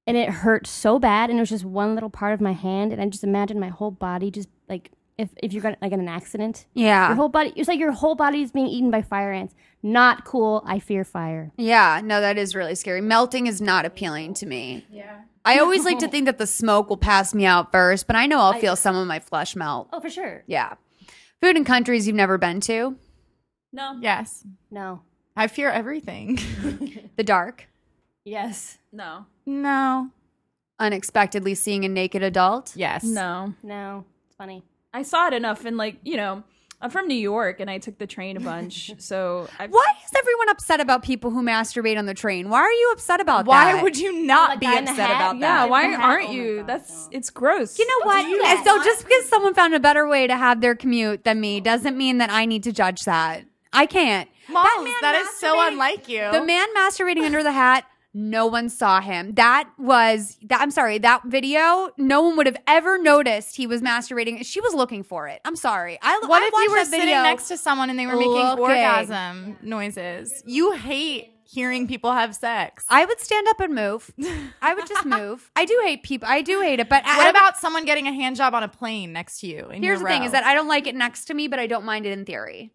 And 0.07 0.17
it 0.17 0.31
hurt 0.31 0.67
so 0.67 0.99
bad 0.99 1.31
and 1.31 1.39
it 1.39 1.43
was 1.43 1.51
just 1.51 1.65
one 1.65 1.95
little 1.95 2.11
part 2.11 2.33
of 2.33 2.41
my 2.41 2.53
hand 2.53 2.93
and 2.93 3.01
I 3.01 3.07
just 3.07 3.23
imagined 3.25 3.61
my 3.61 3.69
whole 3.69 3.91
body 3.91 4.31
just 4.31 4.49
like 4.69 4.91
if 5.19 5.29
if 5.37 5.53
you're 5.53 5.63
gonna 5.63 5.77
like 5.81 5.93
in 5.93 6.01
an 6.01 6.09
accident. 6.09 6.67
Yeah. 6.75 7.09
Your 7.09 7.17
whole 7.17 7.29
body 7.29 7.53
it's 7.55 7.69
like 7.69 7.79
your 7.79 7.93
whole 7.93 8.15
body 8.17 8.43
is 8.43 8.51
being 8.51 8.67
eaten 8.67 8.91
by 8.91 9.03
fire 9.03 9.33
ants. 9.33 9.55
Not 9.83 10.25
cool. 10.25 10.65
I 10.67 10.81
fear 10.81 11.05
fire. 11.05 11.53
Yeah. 11.57 12.01
No, 12.03 12.21
that 12.21 12.39
is 12.39 12.57
really 12.57 12.75
scary. 12.75 13.01
Melting 13.01 13.47
is 13.47 13.61
not 13.61 13.85
appealing 13.85 14.35
to 14.35 14.47
me. 14.47 14.85
Yeah. 14.91 15.21
I 15.45 15.59
always 15.61 15.85
like 15.85 16.01
to 16.01 16.09
think 16.09 16.27
that 16.27 16.37
the 16.39 16.47
smoke 16.47 16.91
will 16.91 16.99
pass 16.99 17.33
me 17.35 17.47
out 17.47 17.71
first, 17.73 18.07
but 18.07 18.17
I 18.17 18.27
know 18.27 18.39
I'll 18.41 18.59
feel 18.59 18.77
some 18.77 18.97
of 18.97 19.07
my 19.07 19.21
flesh 19.21 19.55
melt. 19.57 19.89
Oh 19.93 20.01
for 20.01 20.11
sure. 20.11 20.43
Yeah. 20.47 20.75
Food 21.41 21.57
in 21.57 21.65
countries 21.65 22.07
you've 22.07 22.17
never 22.17 22.39
been 22.39 22.61
to. 22.63 22.97
No. 23.73 23.97
Yes, 24.01 24.45
No. 24.71 25.03
I 25.37 25.47
fear 25.47 25.71
everything. 25.71 26.39
The 27.17 27.23
dark. 27.25 27.69
Yes. 28.25 28.79
No. 28.93 29.27
no. 29.47 30.11
Unexpectedly 30.79 31.55
seeing 31.57 31.85
a 31.85 31.89
naked 31.89 32.23
adult. 32.23 32.73
Yes. 32.77 33.03
No. 33.03 33.55
No. 33.63 34.05
It's 34.27 34.37
funny. 34.37 34.63
I 34.93 35.03
saw 35.03 35.27
it 35.27 35.33
enough 35.35 35.65
and 35.65 35.77
like, 35.77 35.97
you 36.05 36.17
know, 36.17 36.45
I'm 36.81 36.91
from 36.91 37.09
New 37.09 37.15
York 37.17 37.59
and 37.59 37.69
I 37.69 37.79
took 37.79 37.99
the 37.99 38.07
train 38.07 38.37
a 38.37 38.41
bunch. 38.41 38.93
so 38.99 39.49
I've 39.59 39.71
Why 39.71 39.85
is 40.05 40.11
everyone 40.17 40.49
upset 40.51 40.81
about 40.81 41.03
people 41.03 41.31
who 41.31 41.43
masturbate 41.43 41.99
on 41.99 42.07
the 42.07 42.15
train? 42.15 42.49
Why 42.51 42.61
are 42.61 42.71
you 42.73 42.91
upset 42.93 43.21
about 43.21 43.47
Why 43.47 43.65
that? 43.73 43.77
Why 43.79 43.83
would 43.83 43.97
you 43.97 44.25
not 44.25 44.53
the 44.53 44.59
be 44.61 44.67
guy 44.67 44.79
in 44.79 44.85
the 44.85 44.91
upset 44.93 45.09
hat? 45.09 45.17
about 45.17 45.37
Yeah, 45.39 45.41
that? 45.63 45.71
why 45.71 45.95
aren't 45.95 46.29
Oh 46.29 46.33
you? 46.33 46.57
God, 46.59 46.67
That's 46.69 47.07
no. 47.07 47.09
it's 47.19 47.31
gross. 47.31 47.79
You 47.79 47.87
know 47.87 48.07
what? 48.07 48.25
And 48.25 48.65
so 48.65 48.83
just 48.85 49.03
because 49.05 49.29
someone 49.29 49.55
found 49.55 49.75
a 49.75 49.81
better 49.81 50.07
way 50.07 50.27
to 50.29 50.37
have 50.37 50.61
their 50.61 50.75
commute 50.77 51.25
than 51.25 51.41
me 51.41 51.61
doesn't 51.61 51.97
mean 51.99 52.19
that 52.19 52.31
I 52.31 52.45
need 52.47 52.63
to 52.65 52.73
judge 52.73 53.05
that. 53.05 53.45
I 53.73 53.87
can't. 53.87 54.29
Moms, 54.49 54.85
man 54.85 54.95
that 55.03 55.15
is 55.17 55.29
so 55.39 55.67
unlike 55.67 56.09
you. 56.09 56.27
The 56.33 56.43
man 56.43 56.67
masturbating 56.77 57.25
under 57.25 57.43
the 57.43 57.53
hat, 57.53 57.85
no 58.19 58.47
one 58.47 58.69
saw 58.69 59.01
him. 59.01 59.33
That 59.35 59.71
was 59.79 60.39
that 60.43 60.61
I'm 60.61 60.71
sorry, 60.71 60.99
that 60.99 61.23
video, 61.25 61.91
no 61.97 62.23
one 62.23 62.37
would 62.37 62.47
have 62.47 62.61
ever 62.67 63.01
noticed 63.01 63.57
he 63.57 63.67
was 63.67 63.81
masturbating. 63.81 64.45
She 64.45 64.61
was 64.61 64.75
looking 64.75 65.03
for 65.03 65.29
it. 65.29 65.41
I'm 65.45 65.57
sorry. 65.57 65.99
I 66.03 66.21
what 66.27 66.43
I 66.43 66.47
if 66.47 66.53
you 66.53 66.77
were 66.77 66.85
sitting 66.85 67.09
next 67.09 67.49
to 67.49 67.57
someone 67.57 67.91
and 67.91 67.99
they 67.99 68.07
were 68.07 68.17
making 68.17 68.33
looking. 68.33 68.65
orgasm 68.65 69.57
noises? 69.63 70.43
You 70.47 70.73
hate 70.73 71.33
hearing 71.45 71.87
people 71.87 72.13
have 72.13 72.35
sex. 72.35 72.85
I 72.91 73.05
would 73.05 73.21
stand 73.21 73.47
up 73.49 73.61
and 73.61 73.75
move. 73.75 74.13
I 74.61 74.75
would 74.75 74.87
just 74.87 75.05
move. 75.05 75.51
I 75.57 75.65
do 75.65 75.81
hate 75.85 76.03
people. 76.03 76.29
I 76.29 76.43
do 76.43 76.61
hate 76.61 76.81
it, 76.81 76.89
but 76.89 77.05
what 77.05 77.27
I, 77.27 77.31
about 77.31 77.57
someone 77.57 77.85
getting 77.85 78.07
a 78.07 78.13
hand 78.13 78.37
job 78.37 78.55
on 78.55 78.63
a 78.63 78.69
plane 78.69 79.13
next 79.13 79.41
to 79.41 79.47
you? 79.47 79.69
Here's 79.71 80.01
the 80.01 80.05
your 80.05 80.09
thing: 80.09 80.25
is 80.25 80.33
that 80.33 80.45
I 80.45 80.55
don't 80.55 80.69
like 80.69 80.87
it 80.87 80.95
next 80.95 81.27
to 81.27 81.35
me, 81.35 81.49
but 81.49 81.59
I 81.59 81.67
don't 81.67 81.85
mind 81.85 82.05
it 82.05 82.13
in 82.13 82.25
theory. 82.25 82.73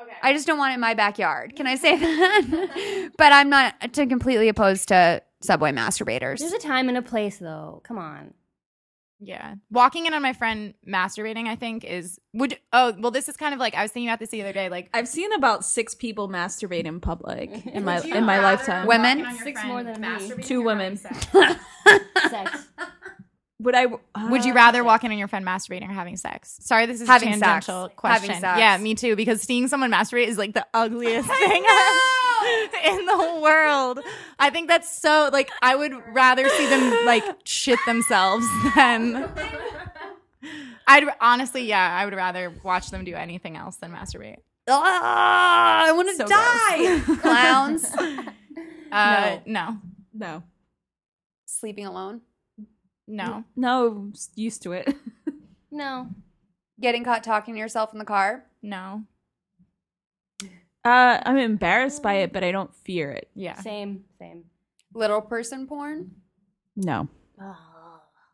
Okay. 0.00 0.12
I 0.22 0.32
just 0.32 0.46
don't 0.46 0.58
want 0.58 0.72
it 0.72 0.74
in 0.74 0.80
my 0.80 0.94
backyard. 0.94 1.56
Can 1.56 1.66
I 1.66 1.76
say 1.76 1.96
that? 1.98 3.10
but 3.16 3.32
I'm 3.32 3.50
not 3.50 3.92
to 3.94 4.06
completely 4.06 4.48
opposed 4.48 4.88
to 4.88 5.22
subway 5.40 5.72
masturbators. 5.72 6.38
There's 6.38 6.52
a 6.52 6.58
time 6.58 6.88
and 6.88 6.96
a 6.96 7.02
place 7.02 7.38
though. 7.38 7.80
Come 7.84 7.98
on. 7.98 8.34
Yeah. 9.20 9.56
Walking 9.72 10.06
in 10.06 10.14
on 10.14 10.22
my 10.22 10.32
friend 10.32 10.74
masturbating, 10.86 11.48
I 11.48 11.56
think, 11.56 11.84
is 11.84 12.20
would 12.34 12.56
oh 12.72 12.94
well 12.98 13.10
this 13.10 13.28
is 13.28 13.36
kind 13.36 13.52
of 13.52 13.58
like 13.58 13.74
I 13.74 13.82
was 13.82 13.90
thinking 13.90 14.08
about 14.08 14.20
this 14.20 14.30
the 14.30 14.40
other 14.42 14.52
day, 14.52 14.68
like 14.68 14.88
I've 14.94 15.08
seen 15.08 15.32
about 15.32 15.64
six 15.64 15.94
people 15.94 16.28
masturbate 16.28 16.84
in 16.84 17.00
public 17.00 17.66
in 17.66 17.84
my 17.84 18.00
in 18.00 18.24
my 18.24 18.38
lifetime. 18.40 18.86
Women? 18.86 19.26
Six 19.42 19.64
more 19.64 19.82
than 19.82 20.00
me. 20.00 20.42
Two 20.42 20.62
women. 20.62 20.96
Sex. 20.96 21.26
Would 23.60 23.74
I? 23.74 23.86
would 23.86 24.44
you 24.44 24.52
uh, 24.52 24.54
rather 24.54 24.84
walk 24.84 25.02
in 25.02 25.10
on 25.10 25.18
your 25.18 25.26
friend 25.26 25.44
masturbating 25.44 25.88
or 25.88 25.92
having 25.92 26.16
sex? 26.16 26.58
Sorry, 26.60 26.86
this 26.86 27.00
is 27.00 27.08
Having 27.08 27.30
a 27.30 27.38
tangential 27.38 27.86
sex. 27.86 27.94
question. 27.96 28.28
Having 28.30 28.40
sex. 28.40 28.58
Yeah, 28.60 28.76
me 28.78 28.94
too, 28.94 29.16
because 29.16 29.42
seeing 29.42 29.66
someone 29.66 29.90
masturbate 29.90 30.28
is 30.28 30.38
like 30.38 30.54
the 30.54 30.64
ugliest 30.74 31.28
thing 31.40 31.64
in 32.84 33.04
the 33.06 33.40
world. 33.42 33.98
I 34.38 34.50
think 34.50 34.68
that's 34.68 34.88
so 35.00 35.30
like 35.32 35.50
I 35.60 35.74
would 35.74 35.92
rather 36.12 36.48
see 36.48 36.66
them 36.68 37.04
like 37.04 37.24
shit 37.44 37.80
themselves 37.84 38.46
than 38.76 39.28
I'd 40.86 41.04
honestly, 41.20 41.64
yeah, 41.64 41.96
I 42.00 42.04
would 42.04 42.14
rather 42.14 42.52
watch 42.62 42.90
them 42.90 43.04
do 43.04 43.14
anything 43.14 43.56
else 43.56 43.76
than 43.76 43.90
masturbate. 43.92 44.36
Ah, 44.70 45.84
I 45.86 45.92
want 45.92 46.08
to 46.10 46.16
So 46.16 46.26
die. 46.26 47.16
Clowns 47.20 47.90
Uh, 48.92 49.38
no. 49.46 49.78
No. 50.14 50.42
sleeping 51.46 51.86
alone, 51.86 52.20
No. 53.08 53.42
No, 53.56 54.10
s- 54.12 54.30
used 54.36 54.62
to 54.62 54.72
it. 54.72 54.94
No. 55.70 56.08
getting 56.80 57.04
caught 57.04 57.22
talking 57.24 57.54
to 57.54 57.58
yourself 57.60 57.92
in 57.92 57.98
the 57.98 58.04
car. 58.04 58.44
No. 58.62 59.02
Uh, 60.84 61.20
I'm 61.24 61.36
embarrassed 61.36 62.02
by 62.02 62.14
it, 62.14 62.32
but 62.32 62.42
I 62.42 62.52
don't 62.52 62.74
fear 62.74 63.10
it. 63.10 63.28
Yeah. 63.34 63.60
Same. 63.60 64.04
Same. 64.18 64.44
Little 64.94 65.20
person 65.20 65.66
porn. 65.66 66.12
No. 66.76 67.08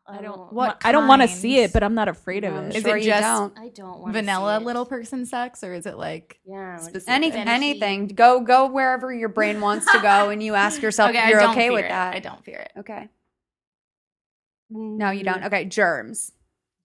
I 0.07 0.21
don't. 0.21 0.53
What 0.53 0.79
I 0.85 0.91
don't 0.91 1.07
want 1.07 1.23
to 1.23 1.27
see 1.27 1.57
it, 1.59 1.73
but 1.73 1.83
I'm 1.83 1.95
not 1.95 2.07
afraid 2.07 2.43
of 2.43 2.53
I'm 2.53 2.65
it. 2.65 2.75
Is 2.75 2.83
sure 2.83 2.95
it 2.95 3.03
you 3.03 3.09
just 3.09 3.21
don't. 3.23 3.57
I 3.57 3.69
don't 3.69 3.99
want 3.99 4.13
Vanilla 4.13 4.57
see 4.59 4.61
it. 4.63 4.65
little 4.65 4.85
person 4.85 5.25
sex 5.25 5.63
or 5.63 5.73
is 5.73 5.85
it 5.87 5.97
like 5.97 6.39
Yeah. 6.45 6.77
specific? 6.77 7.09
Any, 7.09 7.31
anything. 7.31 8.07
Go 8.07 8.39
go 8.41 8.67
wherever 8.67 9.11
your 9.13 9.29
brain 9.29 9.59
wants 9.61 9.91
to 9.91 9.99
go, 9.99 10.29
and 10.29 10.43
you 10.43 10.53
ask 10.53 10.81
yourself 10.81 11.09
Okay, 11.15 11.23
if 11.23 11.29
you're 11.29 11.49
okay 11.49 11.69
with 11.71 11.85
it. 11.85 11.89
that. 11.89 12.13
I 12.15 12.19
don't 12.19 12.43
fear 12.45 12.59
it. 12.59 12.71
Okay. 12.79 13.09
No, 14.75 15.09
you 15.11 15.23
don't. 15.23 15.37
Mm-hmm. 15.37 15.45
Okay, 15.47 15.65
germs. 15.65 16.31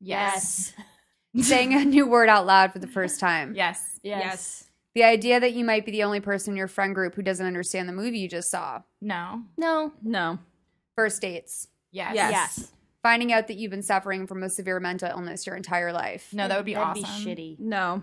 Yes. 0.01 0.73
Saying 1.41 1.75
a 1.75 1.85
new 1.85 2.07
word 2.09 2.29
out 2.29 2.47
loud 2.47 2.73
for 2.73 2.79
the 2.79 2.87
first 2.87 3.21
time. 3.21 3.55
Yes. 3.55 4.01
Yes. 4.03 4.65
The 4.95 5.05
idea 5.05 5.39
that 5.39 5.53
you 5.53 5.65
might 5.65 5.87
be 5.87 5.93
the 5.93 6.03
only 6.03 6.21
person 6.21 6.53
in 6.55 6.57
your 6.57 6.67
friend 6.69 6.95
group 6.95 7.15
who 7.15 7.23
doesn't 7.23 7.47
understand 7.47 7.89
the 7.89 7.93
movie 7.93 8.19
you 8.19 8.29
just 8.29 8.51
saw. 8.51 8.83
No. 9.01 9.43
No. 9.57 9.93
No. 10.03 10.39
First 10.97 11.23
dates. 11.23 11.69
Yes. 11.93 12.15
Yes. 12.15 12.33
Yes. 12.33 12.73
Finding 13.03 13.33
out 13.33 13.47
that 13.49 13.57
you've 13.57 13.71
been 13.71 13.83
suffering 13.83 14.27
from 14.27 14.43
a 14.43 14.51
severe 14.51 14.81
mental 14.81 15.09
illness 15.09 15.47
your 15.47 15.57
entire 15.57 15.93
life. 15.93 16.29
No, 16.33 16.49
that 16.49 16.57
would 16.57 16.67
be 16.67 16.75
That'd 16.75 17.03
awesome. 17.05 17.25
be 17.25 17.31
shitty. 17.31 17.59
No. 17.61 18.03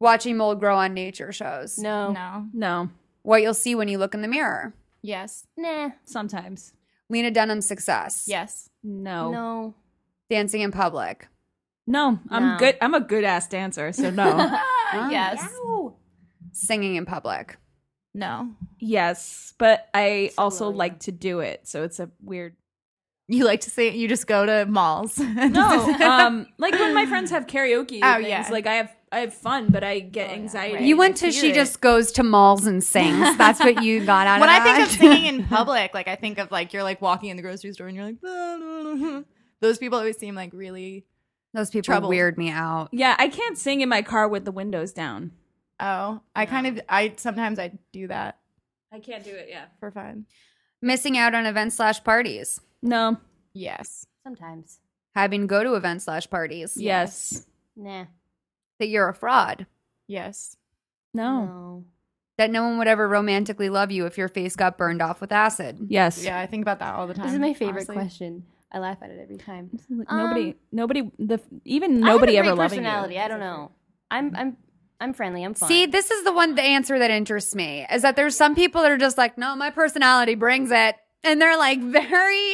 Watching 0.00 0.36
mold 0.36 0.60
grow 0.60 0.76
on 0.76 0.92
nature 0.92 1.32
shows. 1.32 1.78
No. 1.78 2.12
No. 2.12 2.46
No. 2.52 2.90
What 3.22 3.42
you'll 3.42 3.54
see 3.54 3.74
when 3.74 3.88
you 3.88 3.98
look 3.98 4.14
in 4.14 4.20
the 4.22 4.28
mirror. 4.28 4.74
Yes. 5.02 5.46
Nah. 5.56 5.90
Sometimes. 6.04 6.72
Lena 7.10 7.30
Dunham's 7.30 7.66
success. 7.66 8.24
Yes. 8.26 8.68
No. 8.82 9.30
No. 9.30 9.74
Dancing 10.30 10.62
in 10.62 10.72
public. 10.72 11.28
No. 11.86 12.18
I'm 12.30 12.52
No. 12.52 12.58
good. 12.58 12.76
I'm 12.80 12.94
a 12.94 13.00
good 13.00 13.24
ass 13.24 13.46
dancer, 13.46 13.92
so 13.92 14.10
no. 14.10 14.24
yes. 15.10 15.46
Singing 16.52 16.96
in 16.96 17.04
public. 17.04 17.58
No. 18.16 18.50
yes, 18.78 19.54
but 19.58 19.88
I 19.92 20.30
also 20.38 20.66
Slowly. 20.66 20.76
like 20.76 21.00
to 21.00 21.12
do 21.12 21.40
it, 21.40 21.66
so 21.66 21.82
it's 21.82 21.98
a 21.98 22.10
weird. 22.22 22.54
You 23.26 23.44
like 23.44 23.62
to 23.62 23.70
say 23.70 23.90
you 23.90 24.06
just 24.06 24.28
go 24.28 24.46
to 24.46 24.66
malls. 24.66 25.18
No, 25.18 25.66
um, 26.00 26.46
like 26.56 26.74
when 26.74 26.94
my 26.94 27.06
friends 27.06 27.32
have 27.32 27.48
karaoke. 27.48 27.98
Oh, 28.04 28.14
things, 28.16 28.28
yeah. 28.28 28.48
like 28.52 28.68
I 28.68 28.74
have, 28.74 28.94
I 29.14 29.20
have 29.20 29.32
fun, 29.32 29.68
but 29.70 29.84
I 29.84 30.00
get 30.00 30.30
oh, 30.30 30.34
anxiety. 30.34 30.74
right. 30.74 30.82
You 30.82 30.96
went 30.96 31.16
to 31.18 31.30
she 31.30 31.50
it. 31.50 31.54
just 31.54 31.80
goes 31.80 32.10
to 32.12 32.22
malls 32.24 32.66
and 32.66 32.82
sings. 32.82 33.36
That's 33.38 33.60
what 33.60 33.82
you 33.82 34.04
got 34.04 34.26
out 34.26 34.40
when 34.40 34.48
of 34.48 34.54
When 34.54 34.60
I 34.60 34.76
think 34.76 34.86
of 34.86 34.92
singing 34.92 35.24
in 35.26 35.44
public, 35.48 35.94
like 35.94 36.08
I 36.08 36.16
think 36.16 36.38
of 36.38 36.50
like 36.50 36.72
you're 36.72 36.82
like 36.82 37.00
walking 37.00 37.30
in 37.30 37.36
the 37.36 37.42
grocery 37.42 37.72
store 37.72 37.86
and 37.86 37.96
you're 37.96 38.06
like 38.06 39.24
those 39.60 39.78
people 39.78 39.98
always 39.98 40.18
seem 40.18 40.34
like 40.34 40.52
really 40.52 41.06
Those 41.52 41.70
people 41.70 41.84
trouble. 41.84 42.08
weird 42.08 42.36
me 42.36 42.50
out. 42.50 42.88
Yeah, 42.92 43.14
I 43.18 43.28
can't 43.28 43.56
sing 43.56 43.80
in 43.82 43.88
my 43.88 44.02
car 44.02 44.26
with 44.28 44.44
the 44.44 44.52
windows 44.52 44.92
down. 44.92 45.30
oh 45.78 46.20
I 46.34 46.46
kind 46.46 46.66
of 46.66 46.80
I 46.88 47.14
sometimes 47.16 47.58
I 47.58 47.78
do 47.92 48.08
that 48.08 48.38
I 48.92 49.00
can't 49.00 49.24
do 49.24 49.34
it. 49.34 49.48
Yeah. 49.50 49.64
for 49.80 49.90
fun. 49.90 50.26
Missing 50.80 51.18
out 51.18 51.34
on 51.34 51.46
events 51.46 51.76
slash 51.76 52.02
parties. 52.04 52.60
No. 52.82 53.16
Yes. 53.52 54.06
Sometimes. 54.22 54.78
Having 55.14 55.46
go 55.46 55.64
to 55.64 55.74
events 55.74 56.04
slash 56.04 56.28
parties. 56.30 56.76
Yes. 56.76 57.46
Nah. 57.76 58.04
That 58.78 58.88
you're 58.88 59.08
a 59.08 59.14
fraud. 59.14 59.66
Yes. 60.08 60.56
No. 61.12 61.44
No. 61.44 61.84
That 62.36 62.50
no 62.50 62.64
one 62.64 62.78
would 62.78 62.88
ever 62.88 63.08
romantically 63.08 63.68
love 63.70 63.92
you 63.92 64.06
if 64.06 64.18
your 64.18 64.26
face 64.28 64.56
got 64.56 64.76
burned 64.76 65.00
off 65.00 65.20
with 65.20 65.30
acid. 65.30 65.86
Yes. 65.88 66.24
Yeah, 66.24 66.40
I 66.40 66.46
think 66.46 66.62
about 66.62 66.80
that 66.80 66.94
all 66.96 67.06
the 67.06 67.14
time. 67.14 67.24
This 67.26 67.34
is 67.34 67.38
my 67.38 67.54
favorite 67.54 67.88
honestly. 67.88 67.94
question. 67.94 68.44
I 68.72 68.80
laugh 68.80 68.98
at 69.02 69.10
it 69.10 69.20
every 69.22 69.36
time. 69.36 69.70
Nobody, 69.88 70.48
Um, 70.50 70.54
nobody, 70.72 71.10
the 71.20 71.40
even 71.64 72.02
I 72.02 72.08
have 72.08 72.16
a 72.16 72.18
nobody 72.18 72.32
great 72.32 72.38
ever 72.48 72.54
loving 72.56 72.78
personality. 72.80 73.14
you. 73.14 73.20
I 73.20 73.28
don't 73.28 73.38
know. 73.38 73.70
I'm 74.10 74.34
I'm 74.34 74.56
I'm 74.98 75.12
friendly. 75.12 75.44
I'm 75.44 75.54
fun. 75.54 75.68
See, 75.68 75.86
this 75.86 76.10
is 76.10 76.24
the 76.24 76.32
one 76.32 76.56
the 76.56 76.62
answer 76.62 76.98
that 76.98 77.10
interests 77.12 77.54
me 77.54 77.86
is 77.92 78.02
that 78.02 78.16
there's 78.16 78.36
some 78.36 78.56
people 78.56 78.82
that 78.82 78.90
are 78.90 78.98
just 78.98 79.16
like, 79.16 79.38
no, 79.38 79.54
my 79.54 79.70
personality 79.70 80.34
brings 80.34 80.72
it. 80.72 80.96
And 81.22 81.40
they're 81.40 81.56
like 81.56 81.80
very 81.82 82.52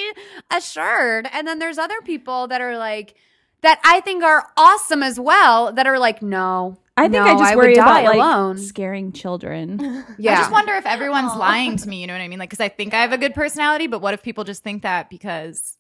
assured. 0.51 1.27
And 1.33 1.47
then 1.49 1.59
there's 1.59 1.79
other 1.79 2.01
people 2.05 2.49
that 2.49 2.61
are 2.61 2.77
like, 2.77 3.15
that 3.63 3.81
I 3.85 4.01
think 4.01 4.23
are 4.25 4.47
awesome 4.57 5.03
as 5.03 5.19
well, 5.21 5.73
that 5.73 5.87
are 5.87 5.99
like, 5.99 6.23
no. 6.23 6.77
I 6.97 7.03
think 7.05 7.13
no, 7.15 7.23
I 7.25 7.33
just 7.39 7.55
would 7.57 7.63
worry 7.63 7.75
about 7.75 8.05
like 8.05 8.15
alone. 8.17 8.59
scaring 8.59 9.13
children. 9.13 9.79
Yeah. 10.19 10.33
I 10.33 10.37
just 10.37 10.53
wonder 10.53 10.75
if 10.75 10.85
everyone's 10.85 11.35
lying 11.35 11.77
to 11.79 11.89
me. 11.89 12.01
You 12.03 12.07
know 12.07 12.13
what 12.13 12.21
I 12.21 12.29
mean? 12.29 12.39
Like, 12.39 12.51
because 12.51 12.61
I 12.63 12.69
think 12.69 12.93
I 12.93 13.01
have 13.01 13.13
a 13.13 13.19
good 13.19 13.35
personality, 13.35 13.87
but 13.87 14.03
what 14.03 14.13
if 14.13 14.23
people 14.23 14.45
just 14.45 14.63
think 14.63 14.83
that 14.83 15.09
because, 15.09 15.79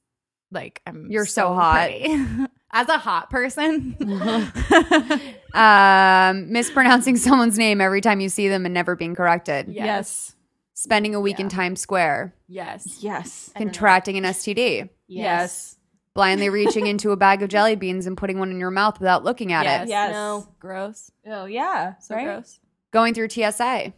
like, 0.50 0.80
I'm 0.86 1.10
You're 1.10 1.26
so 1.26 1.52
hot. 1.52 1.90
As 2.72 2.88
a 2.88 2.98
hot 2.98 3.30
person, 3.30 3.96
um, 5.54 6.52
mispronouncing 6.52 7.16
someone's 7.16 7.58
name 7.58 7.80
every 7.80 8.00
time 8.00 8.20
you 8.20 8.28
see 8.28 8.48
them 8.48 8.64
and 8.64 8.72
never 8.72 8.94
being 8.96 9.14
corrected. 9.14 9.68
yes. 9.68 10.34
Spending 10.74 11.14
a 11.14 11.20
week 11.20 11.38
in 11.38 11.50
Times 11.50 11.78
Square. 11.80 12.32
yes, 12.48 12.98
Yes. 13.02 13.50
Contracting 13.54 14.16
an 14.16 14.24
STD. 14.24 14.88
Yes. 15.08 15.76
Blindly 16.14 16.48
reaching 16.50 16.86
into 16.86 17.10
a 17.12 17.16
bag 17.16 17.42
of 17.42 17.48
jelly 17.48 17.76
beans 17.76 18.06
and 18.06 18.16
putting 18.16 18.38
one 18.38 18.50
in 18.50 18.60
your 18.60 18.70
mouth 18.70 18.98
without 18.98 19.24
looking 19.24 19.52
at 19.52 19.64
yes, 19.64 19.86
it. 19.86 19.90
Yes. 19.90 20.12
No. 20.12 20.48
gross, 20.58 21.10
Oh 21.26 21.44
yeah. 21.44 21.94
so 22.00 22.14
right? 22.14 22.24
gross. 22.24 22.58
Going 22.92 23.14
through 23.14 23.28
TSA. 23.30 23.92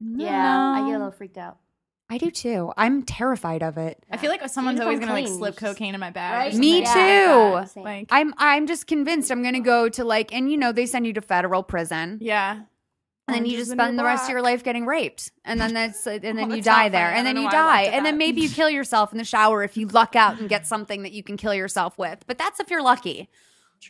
Yeah. 0.00 0.72
I 0.74 0.80
get 0.80 0.88
a 0.88 0.98
little 0.98 1.10
freaked 1.12 1.38
out. 1.38 1.58
I 2.12 2.18
do 2.18 2.30
too. 2.30 2.70
I'm 2.76 3.04
terrified 3.04 3.62
of 3.62 3.78
it. 3.78 4.04
I 4.10 4.18
feel 4.18 4.30
like 4.30 4.46
someone's 4.50 4.80
always 4.80 4.98
gonna 4.98 5.14
like 5.14 5.28
slip 5.28 5.56
cocaine 5.56 5.94
in 5.94 6.00
my 6.00 6.10
bag. 6.10 6.52
Right? 6.52 6.54
Me 6.54 6.84
like 6.84 6.92
too. 6.92 7.72
Same. 7.72 7.84
Like, 7.84 8.08
I'm 8.10 8.34
I'm 8.36 8.66
just 8.66 8.86
convinced 8.86 9.30
I'm 9.30 9.42
gonna 9.42 9.60
go 9.60 9.88
to 9.88 10.04
like 10.04 10.30
and 10.30 10.50
you 10.50 10.58
know 10.58 10.72
they 10.72 10.84
send 10.84 11.06
you 11.06 11.14
to 11.14 11.22
federal 11.22 11.62
prison 11.62 12.18
yeah, 12.20 12.64
and 13.28 13.36
then 13.36 13.46
you 13.46 13.56
just 13.56 13.70
spend 13.70 13.98
the 13.98 14.04
rest 14.04 14.24
of 14.24 14.30
your 14.30 14.42
life 14.42 14.62
getting 14.64 14.84
raped 14.84 15.30
and 15.44 15.60
then 15.60 15.72
that's 15.74 16.06
and 16.06 16.22
then 16.22 16.50
Oh, 16.52 16.54
you 16.56 16.62
die 16.62 16.88
there 16.88 17.10
and 17.10 17.26
then 17.26 17.36
you 17.36 17.42
know 17.42 17.48
why 17.48 17.82
I 17.82 17.84
die 17.84 17.90
and 17.96 18.04
then 18.04 18.18
maybe 18.18 18.40
you 18.40 18.48
kill 18.48 18.68
yourself 18.70 19.12
in 19.12 19.18
the 19.18 19.24
shower 19.24 19.62
if 19.62 19.76
you 19.76 19.86
luck 19.88 20.16
out 20.16 20.38
and 20.40 20.48
get 20.48 20.66
something 20.66 21.02
that 21.02 21.12
you 21.12 21.22
can 21.22 21.36
kill 21.36 21.54
yourself 21.54 21.96
with 21.98 22.24
but 22.26 22.36
that's 22.38 22.60
if 22.60 22.70
you're 22.70 22.82
lucky. 22.82 23.28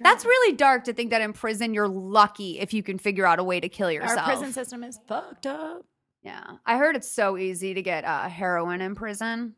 That's 0.00 0.24
really 0.24 0.56
dark 0.56 0.84
to 0.84 0.94
think 0.94 1.10
that 1.10 1.20
in 1.20 1.32
prison 1.34 1.74
you're 1.74 1.88
lucky 1.88 2.58
if 2.60 2.72
you 2.72 2.82
can 2.82 2.98
figure 2.98 3.26
out 3.26 3.38
a 3.38 3.44
way 3.44 3.60
to 3.60 3.68
kill 3.68 3.90
yourself. 3.92 4.20
our 4.20 4.24
prison 4.36 4.52
system 4.52 4.82
is 4.84 4.98
fucked 5.06 5.46
up. 5.46 5.84
Yeah. 6.22 6.42
I 6.64 6.76
heard 6.78 6.96
it's 6.96 7.10
so 7.10 7.36
easy 7.36 7.74
to 7.74 7.82
get 7.82 8.04
uh, 8.04 8.28
heroin 8.28 8.80
in 8.80 8.94
prison. 8.94 9.54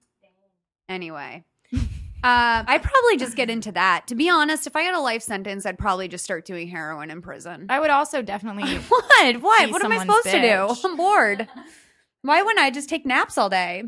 Anyway. 0.89 1.45
Uh, 2.25 2.65
I'd 2.67 2.83
probably 2.83 3.19
just 3.19 3.37
get 3.37 3.51
into 3.51 3.71
that. 3.73 4.07
To 4.07 4.15
be 4.15 4.31
honest, 4.31 4.67
if 4.67 4.75
I 4.75 4.81
had 4.83 4.95
a 4.95 5.01
life 5.01 5.23
sentence, 5.23 5.67
I'd 5.67 5.79
probably 5.79 6.09
just 6.09 6.25
start 6.25 6.47
doing 6.47 6.69
heroin 6.69 7.11
in 7.11 7.21
prison. 7.21 7.67
I 7.69 7.79
would 7.81 7.91
also 7.91 8.23
definitely. 8.23 8.65
What? 8.89 9.43
What? 9.43 9.71
What 9.71 9.85
am 9.85 9.93
I 9.93 9.99
someone's 9.99 10.25
supposed 10.25 10.35
to 10.35 10.41
do? 10.41 10.89
I'm 10.89 10.97
bored. 10.97 11.47
Why 12.23 12.41
wouldn't 12.43 12.65
I 12.65 12.71
just 12.71 12.89
take 12.89 13.05
naps 13.05 13.37
all 13.37 13.51
day? 13.51 13.83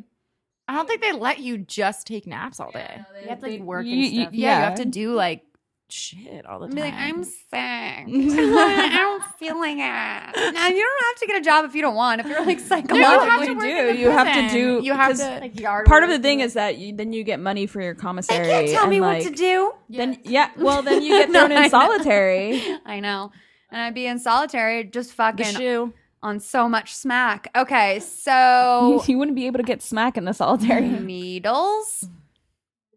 I 0.68 0.74
don't 0.74 0.86
think 0.86 1.00
they 1.00 1.12
let 1.12 1.38
you 1.38 1.58
just 1.58 2.06
take 2.06 2.26
naps 2.26 2.60
all 2.60 2.70
day. 2.72 3.00
You 3.22 3.28
have 3.30 3.40
to 3.40 3.46
like 3.46 3.60
work 3.62 3.86
You- 3.86 3.92
and 3.94 4.02
you- 4.02 4.22
stuff. 4.22 4.34
Yeah, 4.34 4.58
you 4.58 4.64
have 4.64 4.74
to 4.76 4.84
do 4.84 5.14
like 5.14 5.42
shit 5.88 6.44
all 6.46 6.58
the 6.58 6.66
time. 6.66 6.74
be 6.74 6.80
like, 6.80 6.94
I'm 6.94 7.24
sick. 7.24 7.42
I'm 7.52 9.20
feeling 9.38 9.78
it. 9.78 9.82
Now 9.82 10.68
you 10.68 10.82
don't 10.82 11.04
have 11.04 11.16
to 11.20 11.26
get 11.26 11.40
a 11.40 11.44
job 11.44 11.64
if 11.64 11.74
you 11.74 11.82
don't 11.82 11.94
want. 11.94 12.20
If 12.20 12.26
you're 12.26 12.44
like 12.44 12.60
psychologically, 12.70 13.68
you 13.68 13.92
do. 13.92 13.98
You 13.98 14.10
have 14.10 14.32
to 14.34 14.48
do. 14.54 14.80
You 14.82 14.92
have 14.94 15.16
to- 15.16 15.40
Like 15.40 15.58
yard 15.58 15.86
Part 15.86 16.02
of 16.02 16.10
the 16.10 16.18
thing 16.18 16.40
is 16.40 16.54
that 16.54 16.78
you, 16.78 16.94
then 16.94 17.12
you 17.12 17.24
get 17.24 17.40
money 17.40 17.66
for 17.66 17.80
your 17.80 17.94
commissary. 17.94 18.46
they 18.46 18.50
can't 18.50 18.68
tell 18.68 18.82
and, 18.82 18.90
me 18.90 19.00
like, 19.00 19.24
what 19.24 19.30
to 19.30 19.34
do. 19.36 19.72
Then 19.88 20.18
yeah, 20.24 20.50
well 20.56 20.82
then 20.82 21.02
you 21.02 21.10
get 21.10 21.30
thrown 21.30 21.52
I 21.52 21.54
know. 21.54 21.62
in 21.64 21.70
solitary. 21.70 22.78
I 22.84 23.00
know. 23.00 23.32
And 23.70 23.80
I'd 23.80 23.94
be 23.94 24.06
in 24.06 24.18
solitary, 24.18 24.84
just 24.84 25.12
fucking 25.12 25.92
on 26.22 26.40
so 26.40 26.68
much 26.68 26.94
smack. 26.94 27.48
Okay, 27.54 28.00
so 28.00 29.02
you 29.06 29.18
wouldn't 29.18 29.36
be 29.36 29.46
able 29.46 29.58
to 29.58 29.64
get 29.64 29.82
smack 29.82 30.16
in 30.16 30.24
the 30.24 30.32
solitary. 30.32 30.88
needles. 30.88 32.08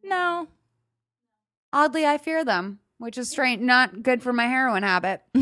No. 0.03 0.47
Oddly, 1.71 2.05
I 2.05 2.17
fear 2.17 2.43
them, 2.43 2.79
which 2.97 3.17
is 3.17 3.29
strange. 3.29 3.61
Not 3.61 4.03
good 4.03 4.23
for 4.23 4.33
my 4.33 4.45
heroin 4.47 4.83
habit. 4.83 5.21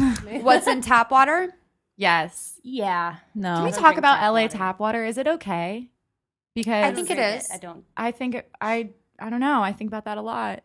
What's 0.41 0.67
in 0.67 0.81
tap 0.81 1.11
water? 1.11 1.53
Yes. 1.95 2.59
Yeah. 2.63 3.17
No. 3.33 3.55
Can 3.55 3.63
we 3.63 3.71
don't 3.71 3.79
talk 3.79 3.93
drink 3.93 3.97
about 3.99 4.17
tap 4.17 4.31
LA 4.31 4.41
water. 4.41 4.57
tap 4.57 4.79
water? 4.79 5.05
Is 5.05 5.17
it 5.17 5.27
okay? 5.27 5.89
Because 6.53 6.85
I 6.85 6.93
think 6.93 7.09
it 7.09 7.15
Drink 7.15 7.41
is. 7.41 7.49
I 7.51 7.57
don't. 7.57 7.83
I 7.95 8.11
think 8.11 8.35
it, 8.35 8.49
I 8.59 8.89
I 9.19 9.29
don't 9.29 9.39
know. 9.39 9.61
I 9.61 9.73
think 9.73 9.89
about 9.89 10.05
that 10.05 10.17
a 10.17 10.21
lot. 10.21 10.63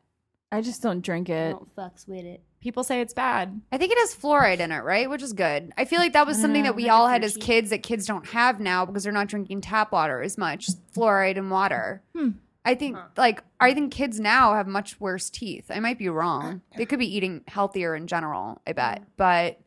I 0.51 0.61
just 0.61 0.83
don't 0.83 1.01
drink 1.01 1.31
I 1.31 1.33
it. 1.35 1.51
don't 1.53 1.75
fucks 1.77 2.07
with 2.07 2.25
it. 2.25 2.42
People 2.61 2.85
say 2.85 3.01
it's 3.01 3.14
bad. 3.14 3.61
I 3.72 3.79
think 3.79 3.90
it 3.90 3.98
has 3.98 4.14
fluoride 4.14 4.61
in 4.61 4.70
it, 4.70 4.81
right? 4.81 5.09
Which 5.11 5.22
is 5.22 5.33
good. 5.33 5.72
I 5.77 5.85
feel 5.85 5.98
like 5.98 6.12
that 6.12 6.27
was 6.27 6.38
something 6.38 6.62
that 6.62 6.72
uh, 6.72 6.75
we 6.75 6.88
all 6.88 7.09
had 7.09 7.25
as 7.25 7.37
kids 7.37 7.70
that 7.70 7.83
kids 7.83 8.07
don't 8.07 8.27
have 8.29 8.61
now 8.61 8.85
because 8.87 9.03
they're 9.03 9.12
not 9.12 9.27
drinking 9.27 9.62
tap 9.62 9.90
water 9.92 10.22
as 10.22 10.38
much. 10.38 10.68
Fluoride 10.94 11.37
in 11.38 11.51
water. 11.51 12.03
Hmm. 12.14 12.31
Hmm. 12.64 12.70
I 12.70 12.75
think 12.75 12.96
like 13.16 13.42
I 13.61 13.75
think 13.75 13.92
kids 13.92 14.20
now 14.20 14.55
have 14.55 14.66
much 14.66 15.01
worse 15.01 15.31
teeth. 15.31 15.70
I 15.70 15.81
might 15.81 15.98
be 15.98 16.09
wrong. 16.09 16.62
They 16.77 16.87
could 16.87 16.98
be 16.98 17.16
eating 17.16 17.42
healthier 17.48 17.94
in 17.94 18.07
general, 18.07 18.61
I 18.66 18.72
bet. 18.72 19.03
But 19.16 19.61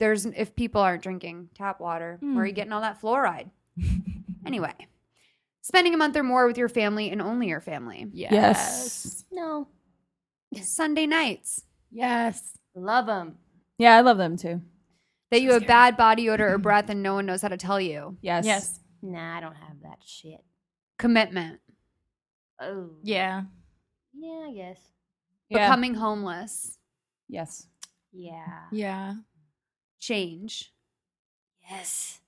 there's 0.00 0.24
if 0.26 0.56
people 0.56 0.80
aren't 0.80 1.02
drinking 1.02 1.50
tap 1.54 1.80
water, 1.80 2.18
where 2.20 2.44
are 2.44 2.46
you 2.46 2.52
getting 2.52 2.72
all 2.72 2.80
that 2.80 3.00
fluoride? 3.00 3.50
anyway. 4.46 4.72
Spending 5.62 5.94
a 5.94 5.96
month 5.96 6.14
or 6.14 6.22
more 6.22 6.46
with 6.46 6.58
your 6.58 6.68
family 6.68 7.08
and 7.08 7.22
only 7.22 7.48
your 7.48 7.60
family. 7.62 8.06
Yes. 8.12 8.30
yes. 8.32 9.24
No. 9.32 9.66
Sunday 10.60 11.06
nights. 11.06 11.62
Yes. 11.90 12.58
Love 12.74 13.06
them. 13.06 13.36
Yeah, 13.78 13.96
I 13.96 14.02
love 14.02 14.18
them 14.18 14.36
too. 14.36 14.60
That 15.30 15.40
you 15.40 15.52
have 15.52 15.66
bad 15.66 15.96
body 15.96 16.28
odor 16.28 16.52
or 16.52 16.58
breath 16.68 16.90
and 16.90 17.02
no 17.02 17.14
one 17.14 17.24
knows 17.24 17.40
how 17.40 17.48
to 17.48 17.56
tell 17.56 17.80
you. 17.80 18.18
Yes. 18.20 18.44
Yes. 18.44 18.80
Nah, 19.00 19.38
I 19.38 19.40
don't 19.40 19.54
have 19.54 19.80
that 19.84 20.00
shit. 20.04 20.44
Commitment. 20.98 21.60
Oh. 22.60 22.90
Yeah. 23.02 23.42
Yeah, 24.16 24.46
I 24.48 24.52
guess. 24.54 24.80
Yeah. 25.48 25.66
Becoming 25.66 25.94
homeless. 25.94 26.78
yes. 27.28 27.66
Yeah. 28.12 28.60
Yeah. 28.70 29.14
Change. 29.98 30.72
Yes. 31.68 32.20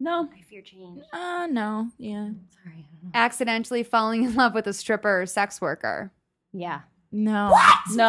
No. 0.00 0.28
I 0.36 0.42
fear 0.42 0.62
change. 0.62 1.02
Uh 1.12 1.46
no. 1.50 1.88
Yeah. 1.98 2.30
Sorry. 2.62 2.74
I 2.78 2.82
don't 2.90 3.04
know. 3.04 3.10
Accidentally 3.14 3.82
falling 3.84 4.24
in 4.24 4.34
love 4.34 4.54
with 4.54 4.66
a 4.66 4.72
stripper 4.72 5.22
or 5.22 5.26
sex 5.26 5.60
worker. 5.60 6.10
Yeah. 6.52 6.80
No. 7.12 7.50
What? 7.50 7.78
No. 7.92 8.08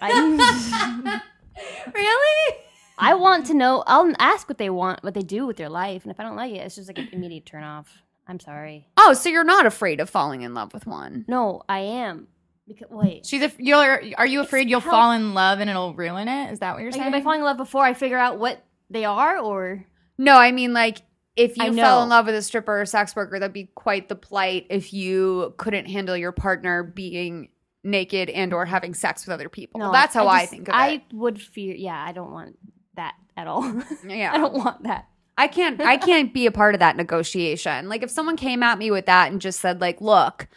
I, 0.00 1.20
really? 1.94 2.56
I 2.98 3.14
want 3.14 3.46
to 3.46 3.54
know. 3.54 3.84
I'll 3.86 4.12
ask 4.18 4.48
what 4.48 4.58
they 4.58 4.70
want, 4.70 5.02
what 5.02 5.14
they 5.14 5.22
do 5.22 5.46
with 5.46 5.56
their 5.56 5.68
life, 5.68 6.04
and 6.04 6.12
if 6.12 6.18
I 6.18 6.22
don't 6.22 6.36
like 6.36 6.52
it, 6.52 6.58
it's 6.58 6.76
just 6.76 6.88
like 6.88 6.98
an 6.98 7.08
immediate 7.12 7.46
turn 7.46 7.62
off. 7.64 8.02
I'm 8.28 8.38
sorry. 8.40 8.86
Oh, 8.96 9.14
so 9.14 9.28
you're 9.30 9.42
not 9.44 9.64
afraid 9.66 10.00
of 10.00 10.10
falling 10.10 10.42
in 10.42 10.52
love 10.54 10.74
with 10.74 10.86
one. 10.86 11.24
No, 11.28 11.62
I 11.68 11.78
am. 11.80 12.28
Because 12.66 12.88
wait, 12.90 13.24
She's 13.24 13.40
a. 13.42 13.50
You're. 13.58 14.02
Are 14.18 14.26
you 14.26 14.40
afraid 14.40 14.68
you'll 14.68 14.80
help- 14.80 14.92
fall 14.92 15.12
in 15.12 15.32
love 15.32 15.60
and 15.60 15.70
it'll 15.70 15.94
ruin 15.94 16.28
it? 16.28 16.52
Is 16.52 16.58
that 16.58 16.74
what 16.74 16.82
you're 16.82 16.90
like, 16.92 17.00
saying? 17.00 17.14
am 17.14 17.18
I 17.18 17.22
falling 17.22 17.40
in 17.40 17.44
love 17.46 17.56
before 17.56 17.82
I 17.82 17.94
figure 17.94 18.18
out 18.18 18.38
what 18.38 18.62
they 18.90 19.06
are, 19.06 19.38
or 19.38 19.86
No, 20.18 20.36
I 20.36 20.52
mean 20.52 20.74
like 20.74 20.98
if 21.34 21.56
you 21.56 21.72
fell 21.72 22.02
in 22.02 22.08
love 22.10 22.26
with 22.26 22.34
a 22.34 22.42
stripper 22.42 22.80
or 22.82 22.84
sex 22.84 23.16
worker, 23.16 23.38
that'd 23.38 23.54
be 23.54 23.70
quite 23.74 24.08
the 24.10 24.16
plight 24.16 24.66
if 24.68 24.92
you 24.92 25.54
couldn't 25.56 25.86
handle 25.86 26.16
your 26.16 26.32
partner 26.32 26.82
being 26.82 27.48
naked 27.84 28.28
and 28.28 28.52
or 28.52 28.66
having 28.66 28.92
sex 28.92 29.24
with 29.24 29.32
other 29.32 29.48
people. 29.48 29.78
no? 29.80 29.90
That's 29.92 30.12
how 30.12 30.26
I, 30.26 30.40
just- 30.40 30.50
think 30.50 30.68
of 30.68 30.74
it. 30.74 30.76
I 30.76 30.88
it. 30.94 31.02
would 31.14 31.40
fear. 31.40 31.74
Yeah, 31.74 32.04
I 32.06 32.12
don't 32.12 32.32
want 32.32 32.58
that 32.96 33.14
at 33.36 33.46
all. 33.46 33.62
Yeah. 34.06 34.32
I 34.34 34.38
don't 34.38 34.52
want 34.54 34.82
that. 34.82 35.06
I 35.38 35.46
can't 35.46 35.80
I 35.80 35.96
can't 35.96 36.34
be 36.34 36.46
a 36.46 36.50
part 36.52 36.74
of 36.74 36.80
that 36.80 36.96
negotiation. 36.96 37.88
Like 37.88 38.02
if 38.02 38.10
someone 38.10 38.36
came 38.36 38.62
at 38.62 38.76
me 38.78 38.90
with 38.90 39.06
that 39.06 39.30
and 39.32 39.40
just 39.40 39.60
said 39.60 39.80
like, 39.80 40.00
"Look, 40.00 40.48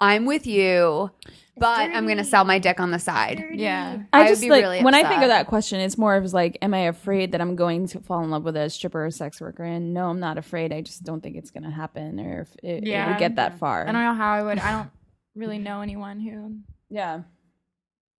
I'm 0.00 0.24
with 0.26 0.46
you, 0.46 1.10
but 1.56 1.90
I'm 1.90 2.04
going 2.06 2.18
to 2.18 2.24
sell 2.24 2.44
my 2.44 2.58
dick 2.60 2.78
on 2.78 2.92
the 2.92 3.00
side." 3.00 3.42
yeah. 3.54 3.98
I 4.12 4.18
I 4.20 4.22
would 4.22 4.28
just 4.28 4.40
be 4.42 4.48
like 4.50 4.62
really 4.62 4.82
when 4.84 4.94
I 4.94 5.02
think 5.08 5.22
of 5.22 5.28
that 5.28 5.48
question, 5.48 5.80
it's 5.80 5.98
more 5.98 6.14
of 6.14 6.32
like, 6.32 6.56
am 6.62 6.72
I 6.72 6.82
afraid 6.86 7.32
that 7.32 7.40
I'm 7.40 7.56
going 7.56 7.88
to 7.88 8.00
fall 8.00 8.22
in 8.22 8.30
love 8.30 8.44
with 8.44 8.56
a 8.56 8.70
stripper 8.70 9.04
or 9.06 9.10
sex 9.10 9.40
worker? 9.40 9.64
And 9.64 9.92
no, 9.92 10.08
I'm 10.08 10.20
not 10.20 10.38
afraid. 10.38 10.72
I 10.72 10.82
just 10.82 11.02
don't 11.02 11.20
think 11.20 11.36
it's 11.36 11.50
going 11.50 11.64
to 11.64 11.70
happen, 11.70 12.20
or 12.20 12.42
if 12.42 12.54
it, 12.62 12.86
it 12.86 13.06
would 13.08 13.18
get 13.18 13.34
that 13.36 13.58
far. 13.58 13.82
I 13.88 13.92
don't 13.92 14.04
know 14.04 14.14
how 14.14 14.32
I 14.34 14.42
would. 14.44 14.58
I 14.60 14.70
don't 14.70 14.90
really 15.34 15.58
know 15.58 15.80
anyone 15.82 16.20
who 16.20 16.58
Yeah, 16.90 17.22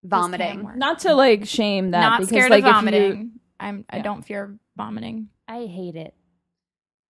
Vomiting. 0.03 0.69
not 0.75 0.99
to 0.99 1.13
like 1.13 1.45
shame 1.45 1.91
that. 1.91 1.99
Not 2.01 2.19
because, 2.19 2.29
scared 2.29 2.49
like, 2.51 2.63
of 2.63 2.67
if 2.67 2.67
you- 2.67 2.73
vomiting. 2.73 3.31
I'm. 3.59 3.85
I 3.89 3.97
Yeah. 3.97 4.03
don't 4.03 4.21
fear 4.23 4.57
vomiting. 4.77 5.29
I 5.49 5.65
hate 5.65 5.95
it. 5.95 6.13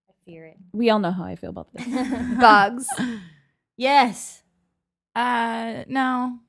I 0.09 0.13
fear 0.25 0.45
it. 0.45 0.57
we 0.71 0.89
all 0.89 0.99
know 0.99 1.11
how 1.11 1.25
I 1.25 1.35
feel 1.35 1.49
about 1.49 1.67
this. 1.73 1.85
Bugs. 2.39 2.87
yes. 3.77 4.41
Uh, 5.15 5.83
no. 5.87 6.39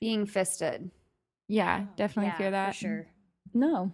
being 0.00 0.24
fisted. 0.26 0.90
Yeah, 1.48 1.86
definitely 1.96 2.28
Yeah, 2.28 2.38
fear 2.38 2.50
that. 2.52 2.68
for 2.68 2.78
sure. 2.78 3.06
No, 3.52 3.92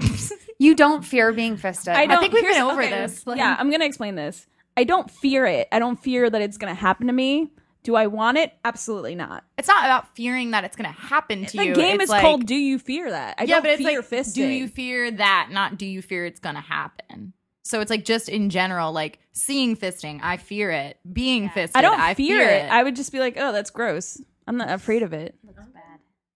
You 0.58 0.74
don't 0.74 1.04
fear 1.04 1.32
being 1.32 1.56
fisted. 1.56 1.94
I 1.94 2.06
don't. 2.06 2.20
think 2.20 2.32
we've 2.32 2.42
been 2.42 2.62
over 2.62 2.82
okay, 2.82 2.90
this. 2.90 3.24
Yeah, 3.26 3.56
I'm 3.58 3.70
gonna 3.70 3.84
explain 3.84 4.14
this. 4.14 4.46
I 4.76 4.84
don't 4.84 5.10
fear 5.10 5.46
it. 5.46 5.68
I 5.72 5.78
don't 5.78 6.00
fear 6.00 6.28
that 6.28 6.40
it's 6.42 6.58
gonna 6.58 6.74
happen 6.74 7.06
to 7.06 7.12
me. 7.12 7.50
Do 7.84 7.94
I 7.94 8.06
want 8.08 8.36
it? 8.38 8.52
Absolutely 8.64 9.14
not. 9.14 9.44
It's 9.56 9.68
not 9.68 9.84
about 9.84 10.14
fearing 10.16 10.50
that 10.50 10.64
it's 10.64 10.76
going 10.76 10.92
to 10.92 11.00
happen 11.00 11.46
to 11.46 11.56
the 11.56 11.66
you. 11.66 11.74
The 11.74 11.80
game 11.80 11.94
It's 11.96 12.04
is 12.04 12.10
like- 12.10 12.22
called 12.22 12.44
"Do 12.46 12.54
you 12.56 12.78
fear 12.78 13.10
that?" 13.10 13.36
I 13.38 13.44
yeah, 13.44 13.54
don't 13.54 13.62
but 13.62 13.70
it's 13.72 13.82
fear 13.82 14.00
like, 14.00 14.08
fisting. 14.10 14.34
do 14.34 14.46
you 14.46 14.68
fear 14.68 15.10
that? 15.12 15.48
Not 15.52 15.78
do 15.78 15.86
you 15.86 16.02
fear 16.02 16.26
it's 16.26 16.40
going 16.40 16.56
to 16.56 16.60
happen? 16.60 17.32
So 17.64 17.80
it's 17.80 17.90
like 17.90 18.04
just 18.04 18.28
in 18.28 18.50
general, 18.50 18.92
like 18.92 19.18
seeing 19.32 19.76
fisting, 19.76 20.20
I 20.22 20.38
fear 20.38 20.70
it. 20.70 20.98
Being 21.10 21.48
fisted, 21.50 21.76
I 21.76 21.82
don't 21.82 22.00
I 22.00 22.14
fear, 22.14 22.40
it. 22.48 22.70
I 22.70 22.82
would 22.82 22.96
just 22.96 23.12
be 23.12 23.20
like, 23.20 23.36
"Oh, 23.38 23.52
that's 23.52 23.70
gross." 23.70 24.20
I'm 24.46 24.56
not 24.56 24.70
afraid 24.70 25.02
of 25.02 25.12
it. 25.12 25.34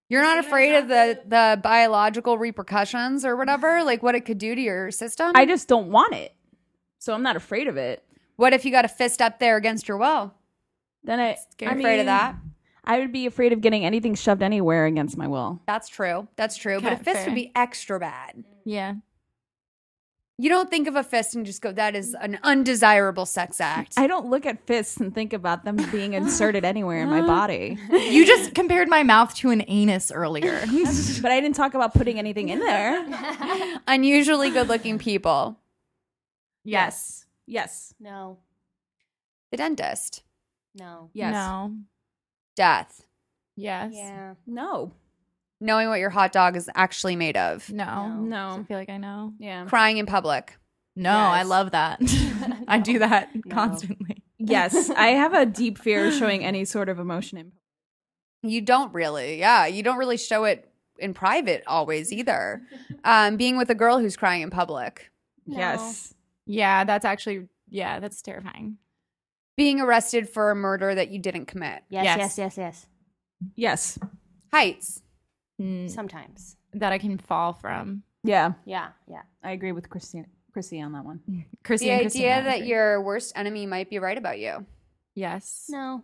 You're 0.09 0.23
not 0.23 0.39
afraid 0.39 0.75
of 0.77 0.89
the 0.89 1.21
the 1.27 1.59
biological 1.63 2.37
repercussions 2.37 3.25
or 3.25 3.35
whatever, 3.37 3.83
like 3.83 4.03
what 4.03 4.15
it 4.15 4.27
could 4.27 4.37
do 4.39 4.55
to 4.55 4.61
your 4.61 4.91
system. 4.91 5.33
I 5.35 5.47
just 5.47 5.69
don't 5.69 5.91
want 5.91 6.15
it, 6.15 6.35
so 6.99 7.15
I'm 7.15 7.23
not 7.23 7.37
afraid 7.37 7.67
of 7.67 7.77
it. 7.79 8.05
what 8.37 8.53
if 8.53 8.65
you 8.67 8.71
got 8.71 8.85
a 8.85 8.89
fist 8.89 9.23
up 9.23 9.39
there 9.39 9.57
against 9.57 9.89
your 9.89 9.97
will? 9.97 10.35
Then 11.05 11.21
I, 11.21 11.37
You're 11.61 11.71
I 11.71 11.75
afraid 11.75 12.01
of 12.01 12.07
that? 12.07 12.37
I 12.85 12.99
would 12.99 13.13
be 13.13 13.27
afraid 13.27 13.53
of 13.53 13.61
getting 13.61 13.85
anything 13.85 14.15
shoved 14.15 14.43
anywhere 14.43 14.87
against 14.87 15.17
my 15.17 15.27
will. 15.29 15.61
That's 15.67 15.89
true. 15.89 16.27
That's 16.37 16.57
true. 16.57 16.81
but 16.81 16.93
a 16.93 16.95
Okay, 16.97 17.05
fist 17.05 17.17
fair. 17.19 17.27
would 17.27 17.35
be 17.35 17.53
extra 17.55 17.99
bad. 18.01 18.45
yeah. 18.65 18.95
You 20.39 20.49
don't 20.49 20.71
think 20.71 20.89
of 20.89 20.97
a 20.97 21.05
fist 21.05 21.37
and 21.37 21.47
just 21.47 21.61
go, 21.63 21.71
"That 21.71 21.95
is 21.95 22.17
an 22.21 22.39
undesirable 22.43 23.27
sex 23.27 23.61
act." 23.61 23.95
I 23.97 24.09
don't 24.09 24.27
look 24.29 24.45
at 24.45 24.67
fists 24.67 24.97
and 24.97 25.15
think 25.15 25.33
about 25.33 25.65
them 25.65 25.77
being 25.93 26.15
inserted 26.15 26.65
anywhere 26.65 27.03
in 27.03 27.11
my 27.11 27.21
body. 27.27 27.79
You 27.91 28.27
just 28.27 28.53
compared 28.55 28.89
my 28.89 29.05
mouth 29.05 29.33
to 29.37 29.51
an 29.51 29.63
anus 29.69 30.11
earlier. 30.11 30.59
but 31.23 31.31
I 31.31 31.39
didn't 31.41 31.55
talk 31.55 31.75
about 31.75 31.95
putting 31.95 32.19
anything 32.19 32.49
in 32.49 32.59
there. 32.59 33.79
Unusually 33.87 34.51
good-looking 34.51 34.99
people. 34.99 35.59
yes. 36.65 37.27
Yes. 37.47 37.95
No. 38.01 38.39
The 39.53 39.59
dentist. 39.59 40.23
No. 40.75 41.11
Yes. 41.13 41.33
No. 41.33 41.77
Death. 42.57 43.05
Yes. 43.57 43.93
Yeah. 43.95 44.35
No. 44.47 44.93
Knowing 45.61 45.89
what 45.89 46.01
your 46.01 46.11
hot 46.11 46.33
dog 46.33 46.57
is 46.57 46.69
actually 46.75 47.17
made 47.17 47.37
of. 47.37 47.71
No. 47.71 48.15
No. 48.15 48.59
I 48.61 48.65
feel 48.65 48.79
like 48.79 48.91
I 48.91 48.97
know. 48.97 49.33
Yeah. 49.39 49.65
Crying 49.67 49.99
in 49.99 50.07
public. 50.07 50.57
No, 50.95 51.11
I 51.11 51.43
love 51.45 51.71
that. 51.71 52.01
I 52.69 52.79
do 52.79 52.99
that 52.99 53.31
constantly. 53.51 54.23
Yes. 54.39 54.91
I 54.91 55.07
have 55.09 55.33
a 55.33 55.47
deep 55.47 55.79
fear 55.79 56.09
of 56.09 56.15
showing 56.15 56.45
any 56.45 56.65
sort 56.65 56.89
of 56.89 56.99
emotion 56.99 57.39
in 57.39 57.53
You 58.43 58.61
don't 58.61 58.93
really. 58.93 59.39
Yeah, 59.39 59.67
you 59.67 59.83
don't 59.83 59.99
really 59.99 60.19
show 60.19 60.45
it 60.45 60.69
in 60.99 61.15
private 61.15 61.63
always 61.67 62.13
either. 62.13 62.63
Um, 63.05 63.37
being 63.37 63.57
with 63.57 63.71
a 63.71 63.75
girl 63.75 63.99
who's 63.99 64.17
crying 64.17 64.43
in 64.43 64.51
public. 64.51 65.11
Yes. 65.47 66.13
Yeah, 66.45 66.85
that's 66.85 67.05
actually 67.05 67.49
yeah, 67.69 68.01
that's 68.01 68.21
terrifying. 68.21 68.77
Being 69.57 69.81
arrested 69.81 70.29
for 70.29 70.51
a 70.51 70.55
murder 70.55 70.95
that 70.95 71.11
you 71.11 71.19
didn't 71.19 71.47
commit. 71.47 71.83
Yes, 71.91 72.05
Yes. 72.05 72.19
yes, 72.19 72.39
yes, 72.39 72.57
yes. 72.59 72.87
Yes. 73.57 73.99
Heights. 74.53 75.03
Mm, 75.61 75.91
Sometimes. 75.91 76.57
that 76.75 76.93
I 76.93 76.99
can 76.99 77.19
fall 77.19 77.53
from. 77.53 78.03
Yeah. 78.25 78.53
Yeah, 78.65 78.89
yeah. 79.09 79.23
I 79.45 79.51
agree 79.53 79.73
with 79.73 79.91
Christine, 79.91 80.27
Chrissy 80.53 80.81
on 80.81 80.93
that 80.93 81.05
one. 81.05 81.21
Chrissy 81.65 81.87
The 81.87 81.91
idea 81.93 82.03
Christina, 82.03 82.43
that 82.45 82.67
your 82.67 83.03
worst 83.03 83.33
enemy 83.37 83.67
might 83.67 83.91
be 83.91 83.99
right 83.99 84.17
about 84.17 84.39
you. 84.39 84.65
yes. 85.15 85.67
No. 85.69 86.03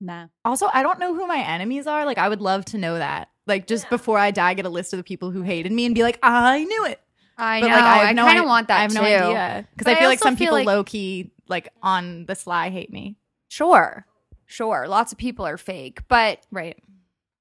Nah. 0.00 0.26
Also, 0.44 0.68
I 0.72 0.82
don't 0.82 0.98
know 1.00 1.14
who 1.14 1.26
my 1.26 1.38
enemies 1.38 1.86
are. 1.86 2.04
Like, 2.04 2.18
I 2.18 2.28
would 2.28 2.42
love 2.42 2.66
to 2.66 2.78
know 2.78 2.98
that. 2.98 3.28
Like, 3.46 3.66
just 3.66 3.88
before 3.88 4.18
I 4.18 4.30
die, 4.30 4.52
get 4.54 4.66
a 4.66 4.68
list 4.68 4.92
of 4.92 4.98
the 4.98 5.04
people 5.04 5.30
who 5.30 5.40
hated 5.42 5.72
me 5.72 5.86
and 5.86 5.94
be 5.94 6.02
like, 6.02 6.18
I 6.22 6.62
knew 6.64 6.84
it. 6.84 7.00
I 7.38 7.60
But 7.60 7.68
know. 7.68 7.74
like, 7.74 7.82
I, 7.84 7.88
I, 8.02 8.06
have 8.06 8.16
no 8.16 8.24
kind 8.26 8.38
of 8.40 8.44
want 8.46 8.68
that 8.68 8.78
I 8.78 8.82
have 8.82 8.90
too. 8.92 8.98
no 8.98 9.04
idea 9.04 9.66
because 9.74 9.84
But 9.84 9.94
I 9.94 9.96
I 9.96 10.00
feel 10.00 10.08
like 10.10 10.18
some 10.18 10.36
feel 10.36 10.46
people 10.46 10.56
like- 10.58 10.66
low 10.66 10.84
key, 10.84 11.32
like 11.48 11.68
on 11.82 12.26
the 12.26 12.34
sly, 12.34 12.70
hate 12.70 12.92
me. 12.92 13.16
Sure, 13.48 14.06
sure. 14.46 14.86
Lots 14.88 15.12
of 15.12 15.18
people 15.18 15.46
are 15.46 15.56
fake, 15.58 16.00
but 16.08 16.40
Right. 16.50 16.76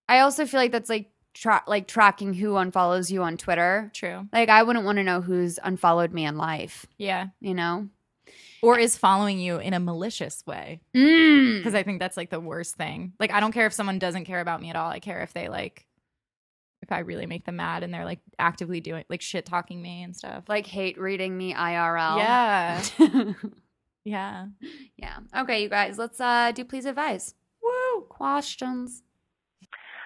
I 0.07 0.19
also 0.19 0.45
feel 0.45 0.59
like 0.59 0.71
that's 0.71 0.89
like 0.89 1.09
tra- 1.33 1.63
like 1.67 1.87
tracking 1.87 2.33
who 2.35 2.53
unfollows 2.53 3.09
you 3.09 3.23
on 3.23 3.37
Twitter. 3.37 3.89
True. 3.93 4.27
Like 4.31 4.49
I 4.49 4.61
wouldn't 4.63 4.85
want 4.85 4.97
to 4.97 5.03
know 5.03 5.21
who's 5.21 5.57
unfollowed 5.63 6.13
me 6.13 6.25
in 6.25 6.37
life. 6.37 6.85
Yeah. 6.97 7.27
You 7.41 7.53
know. 7.55 7.89
Or 8.61 8.79
is 8.79 8.97
following 8.97 9.39
you 9.39 9.57
in 9.57 9.73
a 9.73 9.79
malicious 9.79 10.43
way 10.47 10.81
Mm. 10.95 11.57
because 11.59 11.75
I 11.75 11.83
think 11.83 11.99
that's 11.99 12.17
like 12.17 12.29
the 12.31 12.39
worst 12.39 12.75
thing. 12.75 13.13
Like, 13.19 13.31
I 13.31 13.39
don't 13.39 13.51
care 13.51 13.67
if 13.67 13.73
someone 13.73 13.99
doesn't 13.99 14.25
care 14.25 14.39
about 14.39 14.61
me 14.61 14.69
at 14.71 14.75
all. 14.75 14.89
I 14.89 14.99
care 14.99 15.21
if 15.21 15.33
they 15.33 15.49
like, 15.49 15.85
if 16.81 16.91
I 16.91 16.99
really 16.99 17.25
make 17.27 17.45
them 17.45 17.57
mad 17.57 17.83
and 17.83 17.93
they're 17.93 18.05
like 18.05 18.19
actively 18.39 18.79
doing 18.79 19.03
like 19.09 19.21
shit 19.21 19.45
talking 19.45 19.81
me 19.81 20.01
and 20.03 20.15
stuff. 20.15 20.45
Like 20.47 20.65
hate 20.67 20.99
reading 20.99 21.35
me 21.37 21.53
IRL. 21.53 22.17
yeah. 22.17 22.83
Yeah. 24.05 24.45
yeah. 24.97 25.17
Okay, 25.35 25.63
you 25.63 25.69
guys, 25.69 25.97
let's 25.97 26.21
uh 26.21 26.51
do 26.53 26.63
please 26.63 26.85
advise. 26.85 27.33
Woo! 27.61 28.01
Questions. 28.07 29.01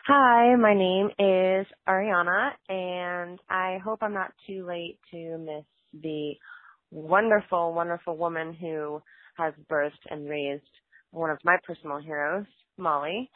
Hi, 0.07 0.55
my 0.55 0.73
name 0.73 1.09
is 1.19 1.67
Ariana, 1.87 2.51
and 2.67 3.37
I 3.49 3.77
hope 3.83 3.99
I'm 4.01 4.13
not 4.13 4.31
too 4.47 4.65
late 4.65 4.97
to 5.11 5.37
miss 5.37 5.65
the 6.01 6.33
wonderful, 6.89 7.73
wonderful 7.73 8.17
woman 8.17 8.53
who 8.53 9.03
has 9.37 9.53
birthed 9.69 9.91
and 10.09 10.27
raised 10.27 10.63
one 11.11 11.29
of 11.29 11.37
my 11.43 11.57
personal 11.63 11.99
heroes, 11.99 12.45
Molly. 12.77 13.29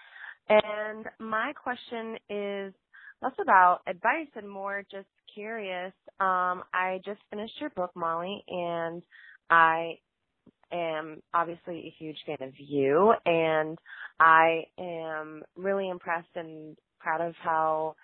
And 0.50 1.06
my 1.20 1.54
question 1.62 2.18
is 2.30 2.74
less 3.22 3.34
about 3.40 3.82
advice 3.86 4.30
and 4.36 4.50
more 4.50 4.84
just 4.90 5.08
curious. 5.34 5.94
Um, 6.20 6.64
I 6.74 7.02
just 7.06 7.20
finished 7.30 7.54
your 7.60 7.70
book, 7.72 7.92
Molly, 7.96 8.44
and 8.48 9.04
I 9.50 10.00
am 10.72 11.22
obviously 11.34 11.80
a 11.88 11.96
huge 12.04 12.18
fan 12.26 12.38
of 12.48 12.54
you 12.58 13.14
and 13.26 13.78
I 14.20 14.66
am 14.80 15.44
really 15.56 15.90
impressed 15.90 16.36
and 16.36 16.78
proud 17.00 17.22
of 17.22 17.36
how 17.42 17.96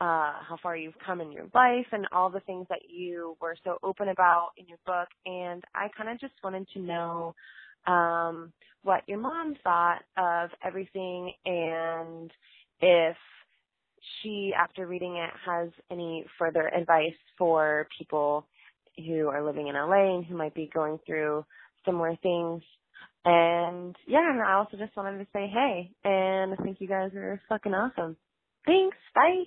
uh 0.00 0.42
how 0.48 0.58
far 0.62 0.76
you've 0.76 0.98
come 1.04 1.20
in 1.20 1.32
your 1.32 1.46
life 1.54 1.86
and 1.92 2.06
all 2.12 2.30
the 2.30 2.40
things 2.40 2.66
that 2.68 2.88
you 2.88 3.36
were 3.40 3.56
so 3.64 3.78
open 3.82 4.08
about 4.08 4.50
in 4.56 4.66
your 4.66 4.78
book. 4.86 5.08
And 5.26 5.62
I 5.74 5.88
kind 5.96 6.10
of 6.10 6.20
just 6.20 6.34
wanted 6.42 6.68
to 6.74 6.80
know 6.80 7.34
um 7.86 8.52
what 8.82 9.02
your 9.06 9.18
mom 9.18 9.56
thought 9.64 10.02
of 10.16 10.50
everything 10.64 11.32
and 11.46 12.30
if 12.80 13.16
she 14.22 14.52
after 14.58 14.86
reading 14.86 15.16
it 15.16 15.30
has 15.44 15.70
any 15.90 16.24
further 16.38 16.68
advice 16.68 17.14
for 17.38 17.88
people 17.96 18.46
who 18.96 19.28
are 19.28 19.44
living 19.44 19.68
in 19.68 19.74
LA 19.74 20.16
and 20.16 20.24
who 20.24 20.36
might 20.36 20.54
be 20.54 20.70
going 20.72 20.98
through 21.06 21.44
similar 21.84 22.16
things. 22.22 22.62
And 23.24 23.96
yeah, 24.06 24.30
and 24.30 24.42
I 24.42 24.54
also 24.54 24.76
just 24.76 24.96
wanted 24.96 25.18
to 25.18 25.26
say 25.32 25.50
hey, 25.52 25.90
and 26.04 26.52
I 26.52 26.56
think 26.62 26.80
you 26.80 26.88
guys 26.88 27.12
are 27.14 27.40
fucking 27.48 27.72
awesome. 27.72 28.16
Thanks. 28.66 28.96
Bye. 29.14 29.44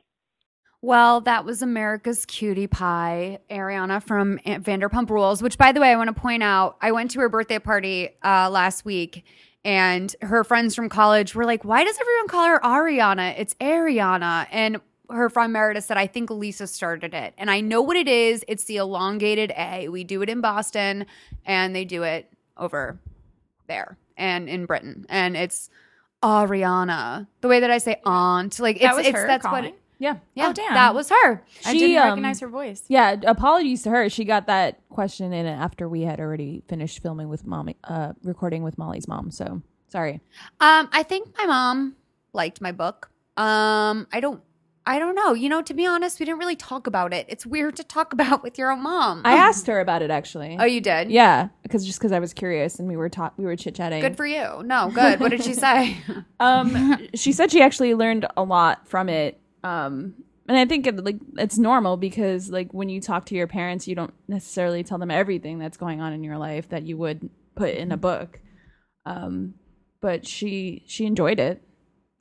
Well, 0.82 1.22
that 1.22 1.44
was 1.44 1.64
America's 1.64 2.26
Cutie 2.26 2.68
Pie, 2.68 3.40
Ariana 3.50 4.02
from 4.02 4.40
Vanderpump 4.46 5.10
Rules, 5.10 5.42
which, 5.42 5.58
by 5.58 5.72
the 5.72 5.82
way, 5.82 5.92
I 5.92 5.96
want 5.96 6.16
to 6.16 6.20
point 6.20 6.44
out, 6.44 6.78
I 6.82 6.92
went 6.92 7.12
to 7.12 7.20
her 7.20 7.30
birthday 7.30 7.58
party 7.58 8.10
uh, 8.24 8.50
last 8.52 8.86
week 8.86 9.26
and 9.68 10.16
her 10.22 10.46
friends 10.46 10.76
from 10.76 10.88
college 10.88 11.36
were 11.36 11.46
like, 11.46 11.66
"Why 11.66 11.84
does 11.84 11.98
everyone 12.00 12.28
call 12.30 12.46
her 12.46 12.60
Ariana? 12.60 13.38
It's 13.38 13.54
Ariana." 13.56 14.48
And 14.50 14.80
her 15.10 15.30
friend 15.30 15.54
Meredith 15.54 15.86
said, 15.86 15.98
"I 15.98 16.08
think 16.08 16.30
Lisa 16.30 16.68
started 16.68 17.14
it, 17.14 17.34
and 17.38 17.50
I 17.52 17.62
know 17.62 17.82
what 17.82 17.96
it 17.98 18.08
is. 18.08 18.44
It's 18.48 18.66
the 18.66 18.78
elongated 18.78 19.52
A. 19.58 19.88
We 19.90 20.04
do 20.04 20.22
it 20.22 20.30
in 20.30 20.42
Boston, 20.42 21.06
and 21.46 21.76
they 21.76 21.86
do 21.86 22.04
it 22.04 22.32
over 22.58 23.00
there 23.68 23.98
and 24.18 24.50
in 24.50 24.66
Britain, 24.66 25.06
and 25.10 25.36
it's 25.38 25.70
Ariana. 26.24 27.28
The 27.42 27.48
way 27.48 27.60
that 27.60 27.72
I 27.72 27.78
say 27.78 28.02
aunt, 28.06 28.60
like 28.60 28.78
it's, 28.78 28.86
That 28.86 28.96
was 28.96 29.06
it's 29.08 29.16
her 29.18 29.28
that's 29.28 29.46
calling? 29.46 29.64
what. 29.66 29.74
Yeah. 30.00 30.18
Yeah, 30.36 30.50
Oh, 30.50 30.54
damn. 30.54 30.74
that 30.76 30.94
was 30.94 31.10
her. 31.10 31.44
I 31.66 31.72
She, 31.74 31.80
didn't 31.80 31.98
um, 31.98 32.10
recognize 32.10 32.40
her 32.42 32.48
voice. 32.48 32.84
Yeah, 32.88 33.16
apologies 33.26 33.82
to 33.84 33.90
her. 33.90 34.10
She 34.10 34.26
got 34.26 34.46
that 34.46 34.80
question 34.90 35.34
in 35.34 35.48
after 35.48 35.90
we 35.90 36.02
had 36.02 36.20
already 36.20 36.62
finished 36.68 37.02
filming 37.02 37.30
with 37.30 37.48
mommy, 37.48 37.78
uh, 37.84 38.14
recording 38.24 38.62
with 38.62 38.78
Molly's 38.78 39.08
mom. 39.08 39.32
So 39.32 39.64
sorry. 39.88 40.22
Um, 40.60 40.88
I 40.92 41.02
think 41.02 41.36
my 41.40 41.46
mom 41.48 41.96
liked 42.32 42.62
my 42.62 42.72
book. 42.72 43.10
Um, 43.38 44.06
I 44.14 44.20
don't, 44.22 44.42
I 44.88 45.00
don't 45.00 45.16
know. 45.16 45.34
You 45.34 45.50
know, 45.50 45.62
to 45.62 45.74
be 45.74 45.86
honest, 45.86 46.18
we 46.18 46.26
didn't 46.26 46.40
really 46.40 46.56
talk 46.56 46.88
about 46.88 47.14
it. 47.14 47.26
It's 47.28 47.46
weird 47.46 47.76
to 47.76 47.84
talk 47.84 48.14
about 48.18 48.42
with 48.42 48.58
your 48.58 48.72
own 48.72 48.82
mom. 48.82 49.22
I 49.26 49.34
asked 49.48 49.68
her 49.68 49.80
about 49.82 50.02
it 50.02 50.10
actually. 50.10 50.56
Oh, 50.60 50.66
you 50.66 50.80
did? 50.82 51.12
yeah, 51.12 51.50
because 51.62 51.86
just 51.86 52.00
because 52.00 52.14
I 52.14 52.20
was 52.20 52.34
curious 52.34 52.80
and 52.80 52.88
we 52.88 52.96
were 52.96 53.10
ta- 53.10 53.34
we 53.38 53.46
were 53.46 53.56
chit 53.58 53.76
chatting. 53.76 54.02
Good 54.02 54.16
for 54.16 54.26
you. 54.26 54.64
No, 54.64 54.90
good. 54.90 55.20
What 55.20 55.32
did 55.32 55.44
she 55.44 55.54
say? 55.66 55.98
Um, 56.40 57.08
she 57.14 57.34
said 57.34 57.52
she 57.52 57.62
actually 57.62 57.94
learned 57.94 58.26
a 58.38 58.44
lot 58.44 58.88
from 58.88 59.10
it. 59.10 59.40
Um, 59.64 60.16
and 60.48 60.58
I 60.58 60.66
think 60.66 60.88
it, 60.88 61.04
like 61.04 61.18
it's 61.38 61.58
normal 61.58 61.98
because 61.98 62.50
like 62.50 62.74
when 62.74 62.88
you 62.88 63.02
talk 63.02 63.26
to 63.26 63.36
your 63.36 63.48
parents, 63.48 63.88
you 63.88 63.96
don't 63.96 64.14
necessarily 64.30 64.84
tell 64.84 64.98
them 64.98 65.12
everything 65.12 65.60
that's 65.60 65.76
going 65.76 66.00
on 66.00 66.14
in 66.14 66.24
your 66.24 66.38
life 66.38 66.70
that 66.70 66.84
you 66.84 66.96
would 66.96 67.30
put 67.56 67.76
in 67.76 67.92
a 67.92 67.98
book. 67.98 68.40
Um, 69.06 69.56
but 70.00 70.26
she 70.26 70.84
she 70.88 71.06
enjoyed 71.06 71.40
it 71.42 71.62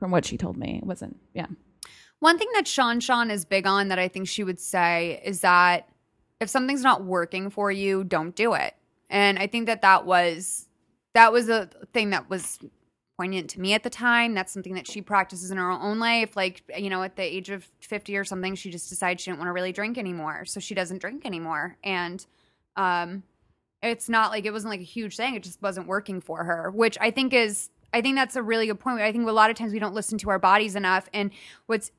from 0.01 0.11
what 0.11 0.25
she 0.25 0.37
told 0.37 0.57
me. 0.57 0.81
It 0.83 0.87
wasn't 0.87 1.17
yeah. 1.33 1.47
One 2.21 2.39
thing 2.39 2.49
that 2.55 2.67
Sean 2.67 3.01
Sean 3.01 3.31
is 3.31 3.45
big 3.45 3.67
on 3.67 3.89
that 3.89 3.99
I 3.99 4.09
think 4.09 4.29
she 4.29 4.43
would 4.45 4.59
say 4.59 5.21
is 5.25 5.41
that 5.41 5.89
if 6.41 6.49
something's 6.49 6.83
not 6.83 7.05
working 7.05 7.51
for 7.51 7.71
you, 7.71 8.05
don't 8.05 8.35
do 8.35 8.55
it. 8.55 8.75
And 9.09 9.39
I 9.39 9.47
think 9.47 9.67
that 9.67 9.83
that 9.83 10.07
was 10.07 10.69
that 11.15 11.33
was 11.33 11.49
a 11.49 11.69
thing 11.93 12.11
that 12.11 12.29
was 12.29 12.59
poignant 13.19 13.49
to 13.51 13.61
me 13.61 13.73
at 13.73 13.83
the 13.83 13.91
time. 13.91 14.35
That's 14.35 14.53
something 14.53 14.75
that 14.75 14.87
she 14.87 15.01
practices 15.01 15.51
in 15.51 15.57
her 15.57 15.71
own 15.71 15.99
life. 15.99 16.37
Like, 16.37 16.63
you 16.77 16.91
know, 16.91 17.03
at 17.03 17.17
the 17.17 17.23
age 17.23 17.49
of 17.49 17.67
50 17.81 18.17
or 18.17 18.25
something, 18.25 18.55
she 18.55 18.71
just 18.71 18.91
decided 18.91 19.21
she 19.21 19.31
didn't 19.31 19.39
want 19.39 19.49
to 19.49 19.53
really 19.53 19.73
drink 19.73 19.97
anymore. 19.97 20.45
So 20.45 20.61
she 20.61 20.75
doesn't 20.75 20.99
drink 20.99 21.25
anymore. 21.25 21.77
And 21.83 22.25
um 22.77 23.23
it's 23.83 24.09
not 24.09 24.31
like 24.31 24.47
it 24.47 24.53
wasn't 24.53 24.71
like 24.71 24.81
a 24.81 24.85
huge 24.85 25.17
thing. 25.17 25.35
It 25.35 25.43
just 25.43 25.63
wasn't 25.63 25.87
working 25.87 26.21
for 26.21 26.45
her, 26.45 26.71
which 26.71 26.99
I 27.01 27.11
think 27.11 27.33
is 27.33 27.71
I 27.93 28.03
think 28.03 28.17
that's 28.17 28.37
a 28.37 28.43
really 28.43 28.67
good 28.67 28.81
point. 28.81 29.01
I 29.01 29.13
think 29.13 29.27
a 29.29 29.33
lot 29.33 29.49
of 29.49 29.57
times 29.57 29.73
we 29.73 29.79
don't 29.79 29.95
listen 29.95 30.19
to 30.19 30.31
our 30.31 30.39
bodies 30.39 30.77
enough. 30.77 31.09
And 31.15 31.31
what's 31.67 31.93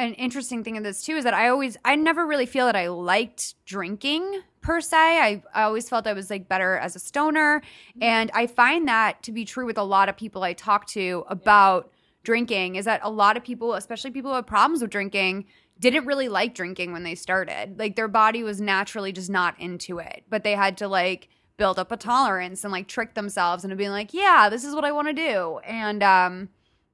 an 0.00 0.14
interesting 0.14 0.64
thing 0.64 0.76
in 0.76 0.82
this 0.82 1.02
too 1.02 1.16
is 1.16 1.24
that 1.24 1.34
I 1.34 1.48
always 1.48 1.76
I 1.84 1.96
never 1.96 2.26
really 2.26 2.46
feel 2.46 2.66
that 2.66 2.76
I 2.76 2.88
liked 2.88 3.54
drinking 3.64 4.42
per 4.60 4.80
se. 4.80 4.96
I, 4.96 5.42
I 5.54 5.62
always 5.62 5.88
felt 5.88 6.06
I 6.06 6.12
was 6.12 6.30
like 6.30 6.48
better 6.48 6.76
as 6.76 6.96
a 6.96 6.98
stoner. 6.98 7.62
And 8.00 8.30
I 8.34 8.46
find 8.46 8.88
that 8.88 9.22
to 9.24 9.32
be 9.32 9.44
true 9.44 9.66
with 9.66 9.78
a 9.78 9.82
lot 9.82 10.08
of 10.08 10.16
people 10.16 10.42
I 10.42 10.52
talk 10.52 10.86
to 10.88 11.24
about 11.28 11.90
drinking 12.22 12.76
is 12.76 12.84
that 12.84 13.00
a 13.02 13.10
lot 13.10 13.36
of 13.36 13.44
people, 13.44 13.74
especially 13.74 14.10
people 14.10 14.30
who 14.30 14.36
have 14.36 14.46
problems 14.46 14.82
with 14.82 14.90
drinking, 14.90 15.46
didn't 15.78 16.04
really 16.04 16.28
like 16.28 16.54
drinking 16.54 16.92
when 16.92 17.04
they 17.04 17.14
started. 17.14 17.78
Like 17.78 17.96
their 17.96 18.08
body 18.08 18.42
was 18.42 18.60
naturally 18.60 19.12
just 19.12 19.30
not 19.30 19.58
into 19.58 19.98
it. 19.98 20.24
But 20.28 20.44
they 20.44 20.52
had 20.52 20.76
to 20.78 20.88
like 20.88 21.28
build 21.56 21.78
up 21.78 21.92
a 21.92 21.96
tolerance 21.96 22.64
and 22.64 22.72
like 22.72 22.86
trick 22.86 23.14
themselves 23.14 23.64
into 23.64 23.76
being 23.76 23.90
like, 23.90 24.12
yeah, 24.12 24.48
this 24.50 24.64
is 24.64 24.74
what 24.74 24.84
I 24.84 24.92
want 24.92 25.08
to 25.08 25.14
do. 25.14 25.58
And 25.64 26.02
um 26.02 26.48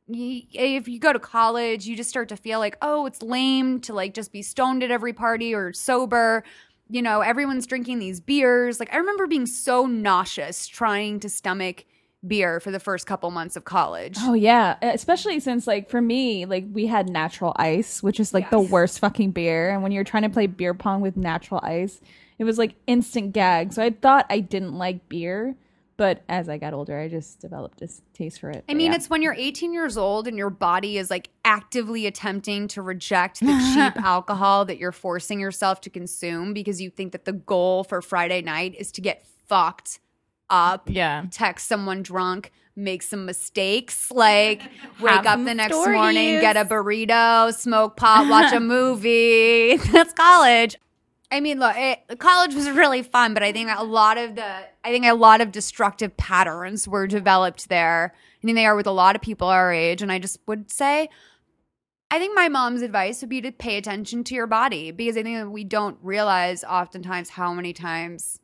you, 0.09 0.42
if 0.53 0.88
you 0.88 0.99
go 0.99 1.12
to 1.12 1.19
college, 1.19 1.87
you 1.87 1.97
just 1.97 2.11
start 2.11 2.29
to 2.29 2.37
feel 2.37 2.59
like, 2.59 2.77
oh, 2.83 3.07
it's 3.07 3.23
lame 3.23 3.81
to 3.81 3.92
like 3.92 4.14
just 4.14 4.33
be 4.33 4.42
stoned 4.42 4.83
at 4.83 4.90
every 4.90 5.12
party 5.12 5.55
or 5.55 5.73
sober. 5.73 6.45
You 6.88 7.03
know, 7.03 7.21
everyone's 7.21 7.66
drinking 7.66 7.99
these 7.99 8.21
beers. 8.21 8.79
Like, 8.79 8.92
I 8.95 8.99
remember 8.99 9.27
being 9.27 9.47
so 9.47 9.87
nauseous 9.87 10.66
trying 10.66 11.21
to 11.21 11.29
stomach 11.29 11.85
beer 12.27 12.61
for 12.61 12.71
the 12.71 12.81
first 12.81 13.07
couple 13.07 13.31
months 13.31 13.57
of 13.57 13.64
college. 13.64 14.16
Oh 14.21 14.35
yeah, 14.35 14.77
especially 14.83 15.38
since 15.40 15.66
like 15.66 15.90
for 15.90 16.01
me, 16.01 16.45
like 16.45 16.64
we 16.73 16.87
had 16.87 17.09
natural 17.09 17.53
ice, 17.57 18.03
which 18.03 18.21
is 18.21 18.35
like 18.35 18.51
the 18.51 18.61
worst 18.61 18.99
fucking 19.01 19.33
beer. 19.33 19.71
And 19.71 19.83
when 19.83 19.92
you're 19.92 20.05
trying 20.05 20.25
to 20.25 20.29
play 20.29 20.47
beer 20.47 20.75
pong 20.75 21.01
with 21.01 21.16
natural 21.16 21.61
ice, 21.62 22.01
it 22.38 22.45
was 22.45 22.59
like 22.59 22.75
instant 22.87 23.33
gag. 23.33 23.73
So 23.73 23.83
I 23.83 23.90
thought 23.90 24.27
I 24.31 24.40
didn't 24.40 24.77
like 24.77 25.09
beer, 25.09 25.57
but 25.96 26.22
as 26.28 26.48
I 26.48 26.59
got 26.59 26.74
older, 26.74 26.98
I 26.98 27.09
just 27.09 27.40
developed 27.40 27.78
this 27.80 28.02
taste 28.12 28.40
for 28.40 28.50
it. 28.50 28.64
I 28.68 28.72
But 28.72 28.76
mean, 28.76 28.90
yeah. 28.92 28.96
it's 28.96 29.09
when 29.09 29.22
you're 29.22 29.35
18 29.35 29.72
years 29.72 29.96
old 29.96 30.28
and 30.28 30.37
your 30.37 30.50
body 30.50 30.98
is 30.98 31.11
like 31.11 31.30
actively 31.44 32.06
attempting 32.06 32.68
to 32.68 32.82
reject 32.82 33.40
the 33.40 33.46
cheap 33.74 34.02
alcohol 34.04 34.64
that 34.66 34.78
you're 34.78 34.92
forcing 34.92 35.40
yourself 35.40 35.80
to 35.82 35.90
consume 35.90 36.52
because 36.52 36.80
you 36.80 36.90
think 36.90 37.12
that 37.12 37.24
the 37.24 37.32
goal 37.32 37.82
for 37.85 38.02
Friday 38.02 38.42
night 38.42 38.74
is 38.78 38.92
to 38.92 39.00
get 39.00 39.26
fucked 39.46 40.00
up. 40.50 40.88
Yeah. 40.90 41.24
text 41.30 41.66
someone 41.66 42.02
drunk, 42.02 42.52
make 42.76 43.02
some 43.02 43.24
mistakes, 43.26 44.11
like 44.12 44.62
wake 45.00 45.11
Have 45.12 45.26
up 45.26 45.44
the 45.44 45.54
next 45.54 45.74
stories. 45.74 45.96
morning, 45.96 46.40
get 46.40 46.56
a 46.56 46.64
burrito, 46.64 47.52
smoke 47.54 47.96
pot, 47.96 48.28
watch 48.28 48.52
a 48.52 48.61
movie. 49.06 49.76
That's 49.76 50.12
college. 50.12 50.76
I 51.31 51.41
mean, 51.41 51.59
look, 51.59 51.75
it, 51.77 52.19
college 52.19 52.55
was 52.55 52.71
really 52.71 53.03
fun, 53.03 53.35
but 53.35 53.43
I 53.43 53.53
think 53.53 53.69
a 53.75 53.83
lot 53.85 54.17
of 54.17 54.37
the, 54.37 54.45
I 54.85 54.91
think 54.91 55.05
a 55.07 55.15
lot 55.15 55.41
of 55.41 55.51
destructive 55.51 56.17
patterns 56.17 56.87
were 56.87 57.07
developed 57.07 57.69
there. 57.69 58.15
I 58.15 58.47
think 58.47 58.57
they 58.57 58.67
are 58.67 58.77
with 58.77 58.87
a 58.87 58.93
lot 58.93 59.17
of 59.17 59.23
people 59.23 59.49
our 59.49 59.73
age, 59.73 60.03
and 60.03 60.12
I 60.12 60.19
just 60.21 60.39
would 60.47 60.71
say, 60.71 61.09
I 62.11 62.19
think 62.21 62.37
my 62.37 62.49
mom's 62.49 62.83
advice 62.83 63.21
would 63.21 63.31
be 63.31 63.41
to 63.41 63.51
pay 63.51 63.77
attention 63.77 64.23
to 64.25 64.35
your 64.37 64.47
body 64.47 64.93
because 64.93 65.17
I 65.17 65.25
think 65.25 65.39
that 65.39 65.51
we 65.51 65.65
don't 65.65 65.99
realize 66.03 66.62
oftentimes 66.62 67.31
how 67.31 67.53
many 67.53 67.73
times 67.73 68.39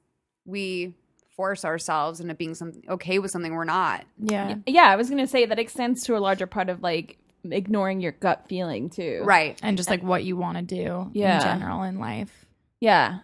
we 0.45 0.95
force 1.37 1.64
ourselves 1.64 2.18
into 2.21 2.35
being 2.35 2.55
some 2.55 2.73
okay 2.88 3.21
with 3.21 3.31
something 3.31 3.55
we're 3.55 3.64
not. 3.64 4.05
Yeah. 4.18 4.57
yeah, 4.66 4.90
I 4.90 4.97
was 4.97 5.09
gonna 5.09 5.29
say 5.29 5.47
that 5.47 5.59
extends 5.61 6.03
to 6.05 6.16
a 6.16 6.18
larger 6.18 6.49
part 6.49 6.68
of 6.68 6.83
like 6.83 7.18
ignoring 7.49 8.01
your 8.01 8.12
gut 8.12 8.47
feeling 8.49 8.90
too. 8.90 9.23
Right. 9.25 9.59
And 9.62 9.77
just 9.77 9.88
like 9.88 10.03
what 10.03 10.25
you 10.25 10.37
want 10.37 10.59
to 10.59 10.62
do 10.62 11.11
Yeah. 11.12 11.37
in 11.37 11.42
general 11.61 11.85
in 11.85 11.99
life. 12.01 12.41
Yeah. 12.83 13.21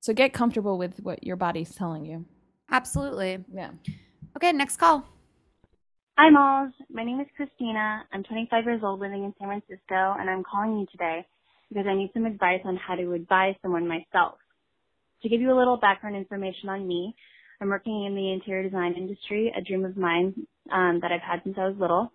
So 0.00 0.14
get 0.14 0.32
comfortable 0.32 0.78
with 0.78 0.98
what 1.00 1.22
your 1.22 1.36
body's 1.36 1.74
telling 1.74 2.06
you. 2.06 2.24
Absolutely. 2.70 3.44
Yeah. 3.52 3.72
Okay, 4.34 4.50
next 4.50 4.78
call. 4.78 5.04
Hi, 6.16 6.30
Malls. 6.30 6.72
My 6.90 7.04
name 7.04 7.20
is 7.20 7.26
Christina. 7.36 8.04
I'm 8.14 8.22
25 8.24 8.64
years 8.64 8.80
old 8.82 8.98
living 8.98 9.24
in 9.24 9.34
San 9.38 9.48
Francisco, 9.48 10.16
and 10.18 10.30
I'm 10.30 10.42
calling 10.42 10.78
you 10.78 10.86
today 10.90 11.26
because 11.68 11.84
I 11.86 11.94
need 11.94 12.12
some 12.14 12.24
advice 12.24 12.62
on 12.64 12.78
how 12.78 12.94
to 12.94 13.12
advise 13.12 13.54
someone 13.60 13.86
myself. 13.86 14.38
To 15.22 15.28
give 15.28 15.42
you 15.42 15.52
a 15.52 15.58
little 15.58 15.76
background 15.76 16.16
information 16.16 16.70
on 16.70 16.88
me, 16.88 17.14
I'm 17.60 17.68
working 17.68 18.06
in 18.06 18.14
the 18.14 18.32
interior 18.32 18.62
design 18.62 18.94
industry, 18.94 19.52
a 19.54 19.60
dream 19.60 19.84
of 19.84 19.98
mine 19.98 20.46
um, 20.72 20.98
that 21.02 21.12
I've 21.12 21.20
had 21.20 21.42
since 21.44 21.56
I 21.58 21.66
was 21.66 21.76
little. 21.78 22.10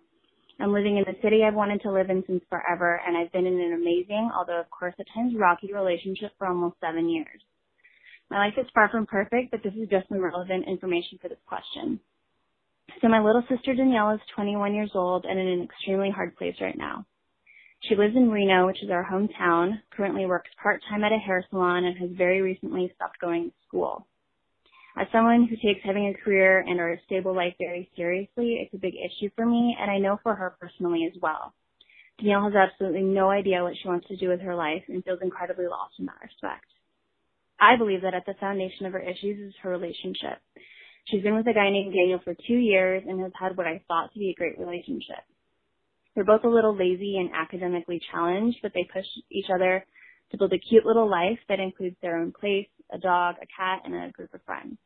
I'm 0.60 0.72
living 0.72 0.96
in 0.96 1.04
the 1.04 1.18
city 1.22 1.44
I've 1.44 1.54
wanted 1.54 1.82
to 1.82 1.92
live 1.92 2.10
in 2.10 2.24
since 2.26 2.42
forever, 2.50 3.00
and 3.06 3.16
I've 3.16 3.32
been 3.32 3.46
in 3.46 3.60
an 3.60 3.74
amazing, 3.74 4.30
although 4.36 4.60
of 4.60 4.70
course 4.70 4.94
at 4.98 5.06
times 5.14 5.34
rocky, 5.36 5.72
relationship 5.72 6.32
for 6.36 6.48
almost 6.48 6.76
seven 6.80 7.08
years. 7.08 7.40
My 8.30 8.38
life 8.38 8.54
is 8.58 8.66
far 8.74 8.88
from 8.90 9.06
perfect, 9.06 9.50
but 9.50 9.62
this 9.62 9.72
is 9.74 9.88
just 9.88 10.08
some 10.08 10.18
relevant 10.18 10.66
information 10.66 11.18
for 11.22 11.28
this 11.28 11.38
question. 11.46 12.00
So 13.00 13.08
my 13.08 13.20
little 13.20 13.42
sister 13.48 13.74
Danielle 13.74 14.10
is 14.10 14.20
21 14.34 14.74
years 14.74 14.90
old 14.94 15.24
and 15.24 15.38
in 15.38 15.46
an 15.46 15.62
extremely 15.62 16.10
hard 16.10 16.36
place 16.36 16.56
right 16.60 16.76
now. 16.76 17.06
She 17.82 17.94
lives 17.94 18.16
in 18.16 18.30
Reno, 18.30 18.66
which 18.66 18.82
is 18.82 18.90
our 18.90 19.04
hometown, 19.04 19.80
currently 19.90 20.26
works 20.26 20.50
part-time 20.60 21.04
at 21.04 21.12
a 21.12 21.18
hair 21.18 21.44
salon 21.50 21.84
and 21.84 21.96
has 21.98 22.10
very 22.16 22.42
recently 22.42 22.92
stopped 22.96 23.20
going 23.20 23.50
to 23.50 23.56
school. 23.66 24.06
As 24.98 25.06
someone 25.12 25.46
who 25.46 25.54
takes 25.54 25.84
having 25.84 26.08
a 26.08 26.24
career 26.24 26.58
and 26.58 26.80
or 26.80 26.92
a 26.92 27.00
stable 27.06 27.32
life 27.32 27.54
very 27.56 27.88
seriously, 27.94 28.58
it's 28.58 28.74
a 28.74 28.78
big 28.78 28.94
issue 28.96 29.30
for 29.36 29.46
me 29.46 29.76
and 29.80 29.88
I 29.88 29.98
know 29.98 30.18
for 30.24 30.34
her 30.34 30.56
personally 30.60 31.06
as 31.06 31.16
well. 31.22 31.54
Danielle 32.18 32.50
has 32.50 32.54
absolutely 32.56 33.02
no 33.02 33.30
idea 33.30 33.62
what 33.62 33.74
she 33.80 33.86
wants 33.86 34.08
to 34.08 34.16
do 34.16 34.28
with 34.28 34.40
her 34.40 34.56
life 34.56 34.82
and 34.88 35.04
feels 35.04 35.20
incredibly 35.22 35.68
lost 35.68 35.94
in 36.00 36.06
that 36.06 36.18
respect. 36.20 36.66
I 37.60 37.76
believe 37.76 38.02
that 38.02 38.14
at 38.14 38.26
the 38.26 38.34
foundation 38.40 38.86
of 38.86 38.92
her 38.92 38.98
issues 38.98 39.38
is 39.38 39.54
her 39.62 39.70
relationship. 39.70 40.42
She's 41.06 41.22
been 41.22 41.36
with 41.36 41.46
a 41.46 41.54
guy 41.54 41.70
named 41.70 41.94
Daniel 41.94 42.18
for 42.24 42.34
two 42.34 42.58
years 42.58 43.04
and 43.06 43.20
has 43.20 43.32
had 43.38 43.56
what 43.56 43.68
I 43.68 43.80
thought 43.86 44.12
to 44.12 44.18
be 44.18 44.30
a 44.30 44.34
great 44.34 44.58
relationship. 44.58 45.22
They're 46.16 46.24
both 46.24 46.42
a 46.42 46.48
little 46.48 46.76
lazy 46.76 47.18
and 47.18 47.30
academically 47.32 48.00
challenged, 48.10 48.58
but 48.62 48.72
they 48.74 48.88
push 48.92 49.06
each 49.30 49.46
other 49.54 49.86
to 50.32 50.38
build 50.38 50.52
a 50.52 50.58
cute 50.58 50.84
little 50.84 51.08
life 51.08 51.38
that 51.48 51.60
includes 51.60 51.96
their 52.02 52.18
own 52.18 52.32
place, 52.32 52.66
a 52.92 52.98
dog, 52.98 53.36
a 53.40 53.46
cat, 53.46 53.82
and 53.84 53.94
a 53.94 54.10
group 54.10 54.34
of 54.34 54.42
friends. 54.42 54.76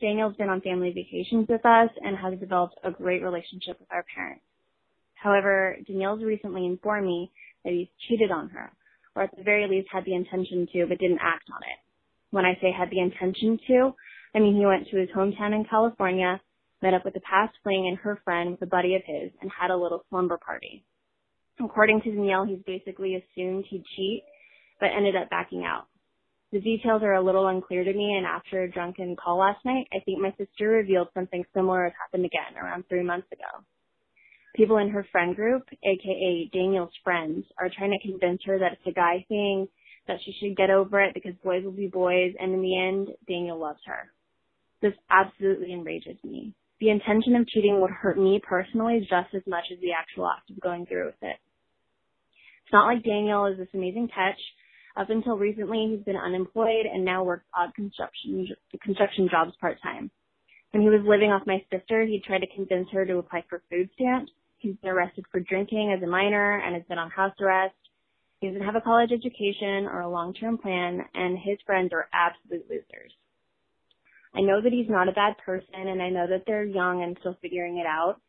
Daniel's 0.00 0.36
been 0.36 0.48
on 0.48 0.60
family 0.62 0.92
vacations 0.92 1.46
with 1.48 1.64
us 1.66 1.90
and 2.02 2.16
has 2.16 2.38
developed 2.38 2.76
a 2.84 2.90
great 2.90 3.22
relationship 3.22 3.78
with 3.78 3.88
our 3.92 4.04
parents. 4.14 4.42
However, 5.14 5.76
Danielle's 5.86 6.22
recently 6.22 6.64
informed 6.64 7.06
me 7.06 7.30
that 7.64 7.72
he's 7.74 7.88
cheated 8.08 8.30
on 8.30 8.48
her, 8.48 8.72
or 9.14 9.24
at 9.24 9.36
the 9.36 9.42
very 9.42 9.68
least 9.68 9.88
had 9.92 10.04
the 10.06 10.14
intention 10.14 10.66
to, 10.72 10.86
but 10.86 10.98
didn't 10.98 11.20
act 11.20 11.44
on 11.52 11.60
it. 11.62 11.78
When 12.30 12.46
I 12.46 12.54
say 12.62 12.72
had 12.72 12.90
the 12.90 13.00
intention 13.00 13.58
to, 13.68 13.94
I 14.34 14.38
mean 14.38 14.56
he 14.56 14.64
went 14.64 14.88
to 14.88 14.96
his 14.96 15.10
hometown 15.10 15.54
in 15.54 15.66
California, 15.68 16.40
met 16.80 16.94
up 16.94 17.04
with 17.04 17.16
a 17.16 17.20
past 17.20 17.54
fling 17.62 17.86
and 17.88 17.98
her 17.98 18.20
friend 18.24 18.52
with 18.52 18.62
a 18.62 18.66
buddy 18.66 18.94
of 18.94 19.02
his 19.04 19.30
and 19.42 19.50
had 19.50 19.70
a 19.70 19.76
little 19.76 20.04
slumber 20.08 20.38
party. 20.38 20.82
According 21.62 22.00
to 22.02 22.10
Danielle, 22.10 22.46
he's 22.46 22.62
basically 22.66 23.16
assumed 23.16 23.66
he'd 23.68 23.84
cheat, 23.96 24.24
but 24.78 24.88
ended 24.96 25.14
up 25.14 25.28
backing 25.28 25.64
out. 25.66 25.89
The 26.52 26.60
details 26.60 27.02
are 27.02 27.14
a 27.14 27.22
little 27.22 27.46
unclear 27.46 27.84
to 27.84 27.92
me, 27.92 28.16
and 28.16 28.26
after 28.26 28.62
a 28.62 28.70
drunken 28.70 29.14
call 29.14 29.38
last 29.38 29.64
night, 29.64 29.86
I 29.92 30.00
think 30.00 30.18
my 30.18 30.34
sister 30.36 30.68
revealed 30.68 31.08
something 31.14 31.44
similar 31.54 31.84
has 31.84 31.92
happened 32.00 32.24
again 32.24 32.60
around 32.60 32.84
three 32.88 33.04
months 33.04 33.30
ago. 33.30 33.64
People 34.56 34.78
in 34.78 34.90
her 34.90 35.06
friend 35.12 35.36
group, 35.36 35.62
aka 35.84 36.50
Daniel's 36.52 36.92
friends, 37.04 37.44
are 37.58 37.70
trying 37.70 37.92
to 37.92 38.08
convince 38.08 38.42
her 38.46 38.58
that 38.58 38.72
it's 38.72 38.86
a 38.86 38.92
guy 38.92 39.24
thing, 39.28 39.68
that 40.08 40.18
she 40.24 40.34
should 40.40 40.56
get 40.56 40.70
over 40.70 41.00
it 41.00 41.14
because 41.14 41.34
boys 41.44 41.64
will 41.64 41.70
be 41.70 41.86
boys, 41.86 42.34
and 42.40 42.52
in 42.52 42.62
the 42.62 42.76
end, 42.76 43.08
Daniel 43.28 43.58
loves 43.58 43.80
her. 43.86 44.10
This 44.82 44.94
absolutely 45.08 45.72
enrages 45.72 46.16
me. 46.24 46.52
The 46.80 46.90
intention 46.90 47.36
of 47.36 47.46
cheating 47.46 47.80
would 47.80 47.90
hurt 47.90 48.18
me 48.18 48.40
personally 48.42 49.00
just 49.00 49.34
as 49.34 49.42
much 49.46 49.64
as 49.70 49.78
the 49.80 49.92
actual 49.92 50.28
act 50.28 50.50
of 50.50 50.60
going 50.60 50.86
through 50.86 51.06
with 51.06 51.22
it. 51.22 51.36
It's 52.64 52.72
not 52.72 52.86
like 52.86 53.04
Daniel 53.04 53.46
is 53.46 53.58
this 53.58 53.68
amazing 53.72 54.08
catch. 54.08 54.40
Up 54.96 55.10
until 55.10 55.36
recently, 55.36 55.94
he's 55.94 56.04
been 56.04 56.16
unemployed 56.16 56.86
and 56.86 57.04
now 57.04 57.22
works 57.24 57.46
odd 57.54 57.74
construction 57.74 58.48
construction 58.82 59.28
jobs 59.30 59.52
part 59.60 59.80
time. 59.82 60.10
When 60.72 60.82
he 60.82 60.88
was 60.88 61.02
living 61.04 61.30
off 61.30 61.46
my 61.46 61.64
sister, 61.72 62.04
he 62.04 62.20
tried 62.20 62.40
to 62.40 62.54
convince 62.54 62.88
her 62.90 63.04
to 63.04 63.18
apply 63.18 63.44
for 63.48 63.62
food 63.70 63.88
stamps. 63.94 64.32
He's 64.58 64.76
been 64.76 64.90
arrested 64.90 65.24
for 65.30 65.40
drinking 65.40 65.92
as 65.96 66.02
a 66.02 66.06
minor 66.06 66.58
and 66.60 66.74
has 66.74 66.84
been 66.88 66.98
on 66.98 67.10
house 67.10 67.34
arrest. 67.40 67.74
He 68.40 68.48
doesn't 68.48 68.62
have 68.64 68.76
a 68.76 68.80
college 68.80 69.10
education 69.12 69.86
or 69.86 70.00
a 70.00 70.08
long-term 70.08 70.58
plan, 70.58 71.04
and 71.14 71.38
his 71.38 71.58
friends 71.66 71.92
are 71.92 72.08
absolute 72.12 72.68
losers. 72.68 73.12
I 74.34 74.40
know 74.40 74.60
that 74.60 74.72
he's 74.72 74.88
not 74.88 75.08
a 75.08 75.12
bad 75.12 75.36
person, 75.38 75.74
and 75.74 76.00
I 76.00 76.08
know 76.08 76.26
that 76.26 76.44
they're 76.46 76.64
young 76.64 77.02
and 77.02 77.16
still 77.20 77.36
figuring 77.42 77.78
it 77.78 77.86
out, 77.86 78.20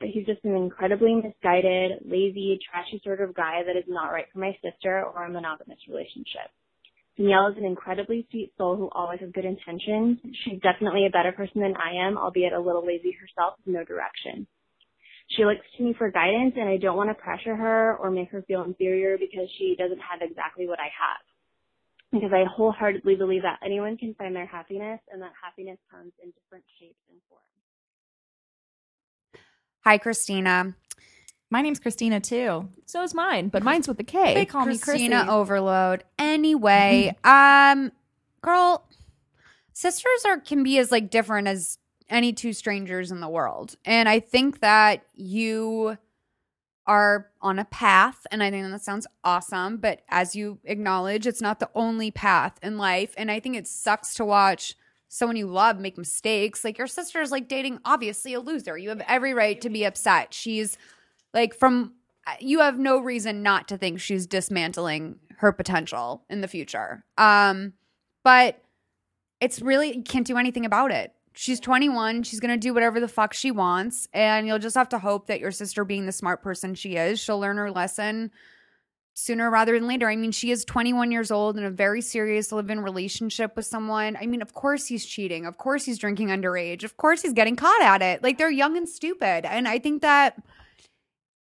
he's 0.00 0.26
just 0.26 0.44
an 0.44 0.54
incredibly 0.54 1.14
misguided, 1.14 2.02
lazy, 2.04 2.58
trashy 2.70 3.00
sort 3.04 3.20
of 3.20 3.34
guy 3.34 3.62
that 3.66 3.76
is 3.76 3.84
not 3.88 4.12
right 4.12 4.26
for 4.32 4.38
my 4.38 4.56
sister 4.62 5.02
or 5.04 5.24
a 5.24 5.30
monogamous 5.30 5.78
relationship. 5.88 6.50
Danielle 7.16 7.48
is 7.48 7.58
an 7.58 7.64
incredibly 7.64 8.26
sweet 8.30 8.52
soul 8.56 8.76
who 8.76 8.88
always 8.92 9.18
has 9.18 9.30
good 9.32 9.44
intentions. 9.44 10.18
She's 10.44 10.60
definitely 10.62 11.06
a 11.06 11.10
better 11.10 11.32
person 11.32 11.60
than 11.60 11.74
I 11.74 12.06
am, 12.06 12.16
albeit 12.16 12.52
a 12.52 12.60
little 12.60 12.86
lazy 12.86 13.10
herself 13.10 13.58
with 13.58 13.74
no 13.74 13.82
direction. 13.82 14.46
She 15.34 15.44
looks 15.44 15.66
to 15.76 15.82
me 15.82 15.94
for 15.98 16.10
guidance 16.10 16.54
and 16.56 16.68
I 16.68 16.78
don't 16.78 16.96
want 16.96 17.10
to 17.10 17.14
pressure 17.14 17.56
her 17.56 17.96
or 17.98 18.10
make 18.10 18.30
her 18.30 18.42
feel 18.42 18.62
inferior 18.62 19.18
because 19.18 19.50
she 19.58 19.74
doesn't 19.76 19.98
have 19.98 20.22
exactly 20.22 20.68
what 20.68 20.78
I 20.78 20.88
have. 20.94 21.22
Because 22.12 22.30
I 22.32 22.44
wholeheartedly 22.48 23.16
believe 23.16 23.42
that 23.42 23.58
anyone 23.66 23.98
can 23.98 24.14
find 24.14 24.34
their 24.34 24.46
happiness 24.46 25.00
and 25.12 25.20
that 25.20 25.32
happiness 25.42 25.78
comes 25.90 26.12
in 26.22 26.30
different 26.30 26.64
shapes 26.78 27.02
and 27.10 27.18
forms. 27.28 27.57
Hi, 29.84 29.98
Christina. 29.98 30.74
My 31.50 31.62
name's 31.62 31.78
Christina 31.78 32.20
too. 32.20 32.68
So 32.86 33.02
is 33.02 33.14
mine, 33.14 33.48
but 33.48 33.62
mine's 33.62 33.88
with 33.88 33.98
a 34.00 34.04
K. 34.04 34.34
They 34.34 34.44
call 34.44 34.66
me 34.66 34.76
Christina 34.78 35.26
Overload. 35.28 36.04
Anyway, 36.18 37.16
um, 37.24 37.92
girl, 38.42 38.86
sisters 39.72 40.24
are 40.26 40.38
can 40.38 40.62
be 40.62 40.78
as 40.78 40.92
like 40.92 41.10
different 41.10 41.48
as 41.48 41.78
any 42.10 42.32
two 42.32 42.52
strangers 42.52 43.10
in 43.10 43.20
the 43.20 43.28
world, 43.28 43.76
and 43.84 44.08
I 44.08 44.20
think 44.20 44.60
that 44.60 45.06
you 45.14 45.96
are 46.86 47.28
on 47.40 47.58
a 47.58 47.64
path, 47.66 48.26
and 48.30 48.42
I 48.42 48.50
think 48.50 48.70
that 48.70 48.82
sounds 48.82 49.06
awesome. 49.24 49.76
But 49.78 50.02
as 50.08 50.34
you 50.34 50.58
acknowledge, 50.64 51.26
it's 51.26 51.42
not 51.42 51.60
the 51.60 51.70
only 51.74 52.10
path 52.10 52.58
in 52.62 52.76
life, 52.76 53.14
and 53.16 53.30
I 53.30 53.40
think 53.40 53.56
it 53.56 53.66
sucks 53.66 54.14
to 54.14 54.24
watch 54.24 54.74
someone 55.08 55.36
you 55.36 55.46
love 55.46 55.78
make 55.78 55.98
mistakes. 55.98 56.64
Like 56.64 56.78
your 56.78 56.86
sister 56.86 57.20
is 57.20 57.30
like 57.30 57.48
dating 57.48 57.80
obviously 57.84 58.34
a 58.34 58.40
loser. 58.40 58.76
You 58.76 58.90
have 58.90 59.02
every 59.08 59.34
right 59.34 59.60
to 59.60 59.70
be 59.70 59.84
upset. 59.84 60.32
She's 60.32 60.76
like 61.34 61.54
from 61.54 61.94
you 62.40 62.60
have 62.60 62.78
no 62.78 62.98
reason 62.98 63.42
not 63.42 63.68
to 63.68 63.78
think 63.78 64.00
she's 64.00 64.26
dismantling 64.26 65.18
her 65.38 65.50
potential 65.50 66.24
in 66.28 66.40
the 66.42 66.48
future. 66.48 67.04
Um 67.16 67.72
but 68.22 68.62
it's 69.40 69.62
really 69.62 69.96
you 69.96 70.02
can't 70.02 70.26
do 70.26 70.36
anything 70.36 70.66
about 70.66 70.90
it. 70.90 71.12
She's 71.32 71.60
21, 71.60 72.24
she's 72.24 72.40
going 72.40 72.50
to 72.50 72.56
do 72.56 72.74
whatever 72.74 72.98
the 72.98 73.06
fuck 73.06 73.32
she 73.32 73.52
wants 73.52 74.08
and 74.12 74.46
you'll 74.46 74.58
just 74.58 74.76
have 74.76 74.88
to 74.88 74.98
hope 74.98 75.28
that 75.28 75.38
your 75.38 75.52
sister 75.52 75.84
being 75.84 76.04
the 76.04 76.12
smart 76.12 76.42
person 76.42 76.74
she 76.74 76.96
is, 76.96 77.20
she'll 77.20 77.38
learn 77.38 77.58
her 77.58 77.70
lesson 77.70 78.32
sooner 79.18 79.50
rather 79.50 79.72
than 79.78 79.88
later. 79.88 80.08
I 80.08 80.14
mean, 80.14 80.30
she 80.30 80.50
is 80.52 80.64
21 80.64 81.10
years 81.10 81.30
old 81.30 81.58
in 81.58 81.64
a 81.64 81.70
very 81.70 82.00
serious 82.00 82.52
live-in 82.52 82.80
relationship 82.80 83.56
with 83.56 83.66
someone. 83.66 84.16
I 84.16 84.26
mean, 84.26 84.40
of 84.42 84.54
course 84.54 84.86
he's 84.86 85.04
cheating. 85.04 85.44
Of 85.44 85.58
course 85.58 85.84
he's 85.84 85.98
drinking 85.98 86.28
underage. 86.28 86.84
Of 86.84 86.96
course 86.96 87.22
he's 87.22 87.32
getting 87.32 87.56
caught 87.56 87.82
at 87.82 88.00
it. 88.00 88.22
Like 88.22 88.38
they're 88.38 88.50
young 88.50 88.76
and 88.76 88.88
stupid. 88.88 89.44
And 89.44 89.66
I 89.66 89.78
think 89.80 90.02
that 90.02 90.40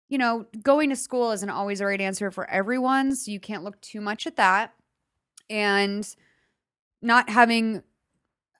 you 0.10 0.18
know, 0.18 0.46
going 0.64 0.90
to 0.90 0.96
school 0.96 1.32
isn't 1.32 1.50
always 1.50 1.80
the 1.80 1.86
right 1.86 2.00
answer 2.00 2.32
for 2.32 2.50
everyone, 2.50 3.14
so 3.14 3.30
you 3.30 3.42
can't 3.42 3.66
look 3.66 3.80
too 3.82 4.00
much 4.00 4.26
at 4.26 4.38
that. 4.38 4.74
And 5.50 6.08
not 7.02 7.30
having 7.30 7.84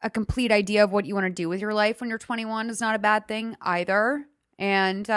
a 0.04 0.10
complete 0.10 0.52
idea 0.52 0.84
of 0.84 0.92
what 0.92 1.06
you 1.06 1.16
want 1.16 1.26
to 1.26 1.30
do 1.32 1.48
with 1.48 1.62
your 1.62 1.74
life 1.74 2.02
when 2.02 2.10
you're 2.10 2.20
21 2.20 2.70
is 2.70 2.82
not 2.82 2.96
a 2.96 3.00
bad 3.00 3.28
thing 3.30 3.56
either. 3.62 4.26
And 4.60 5.10
uh 5.10 5.14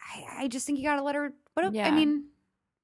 I, 0.00 0.24
I 0.38 0.48
just 0.48 0.66
think 0.66 0.78
you 0.78 0.84
got 0.84 0.96
to 0.96 1.02
let 1.02 1.14
her 1.14 1.32
what 1.52 1.66
I 1.66 1.70
Yeah. 1.70 1.90
mean, 1.94 2.24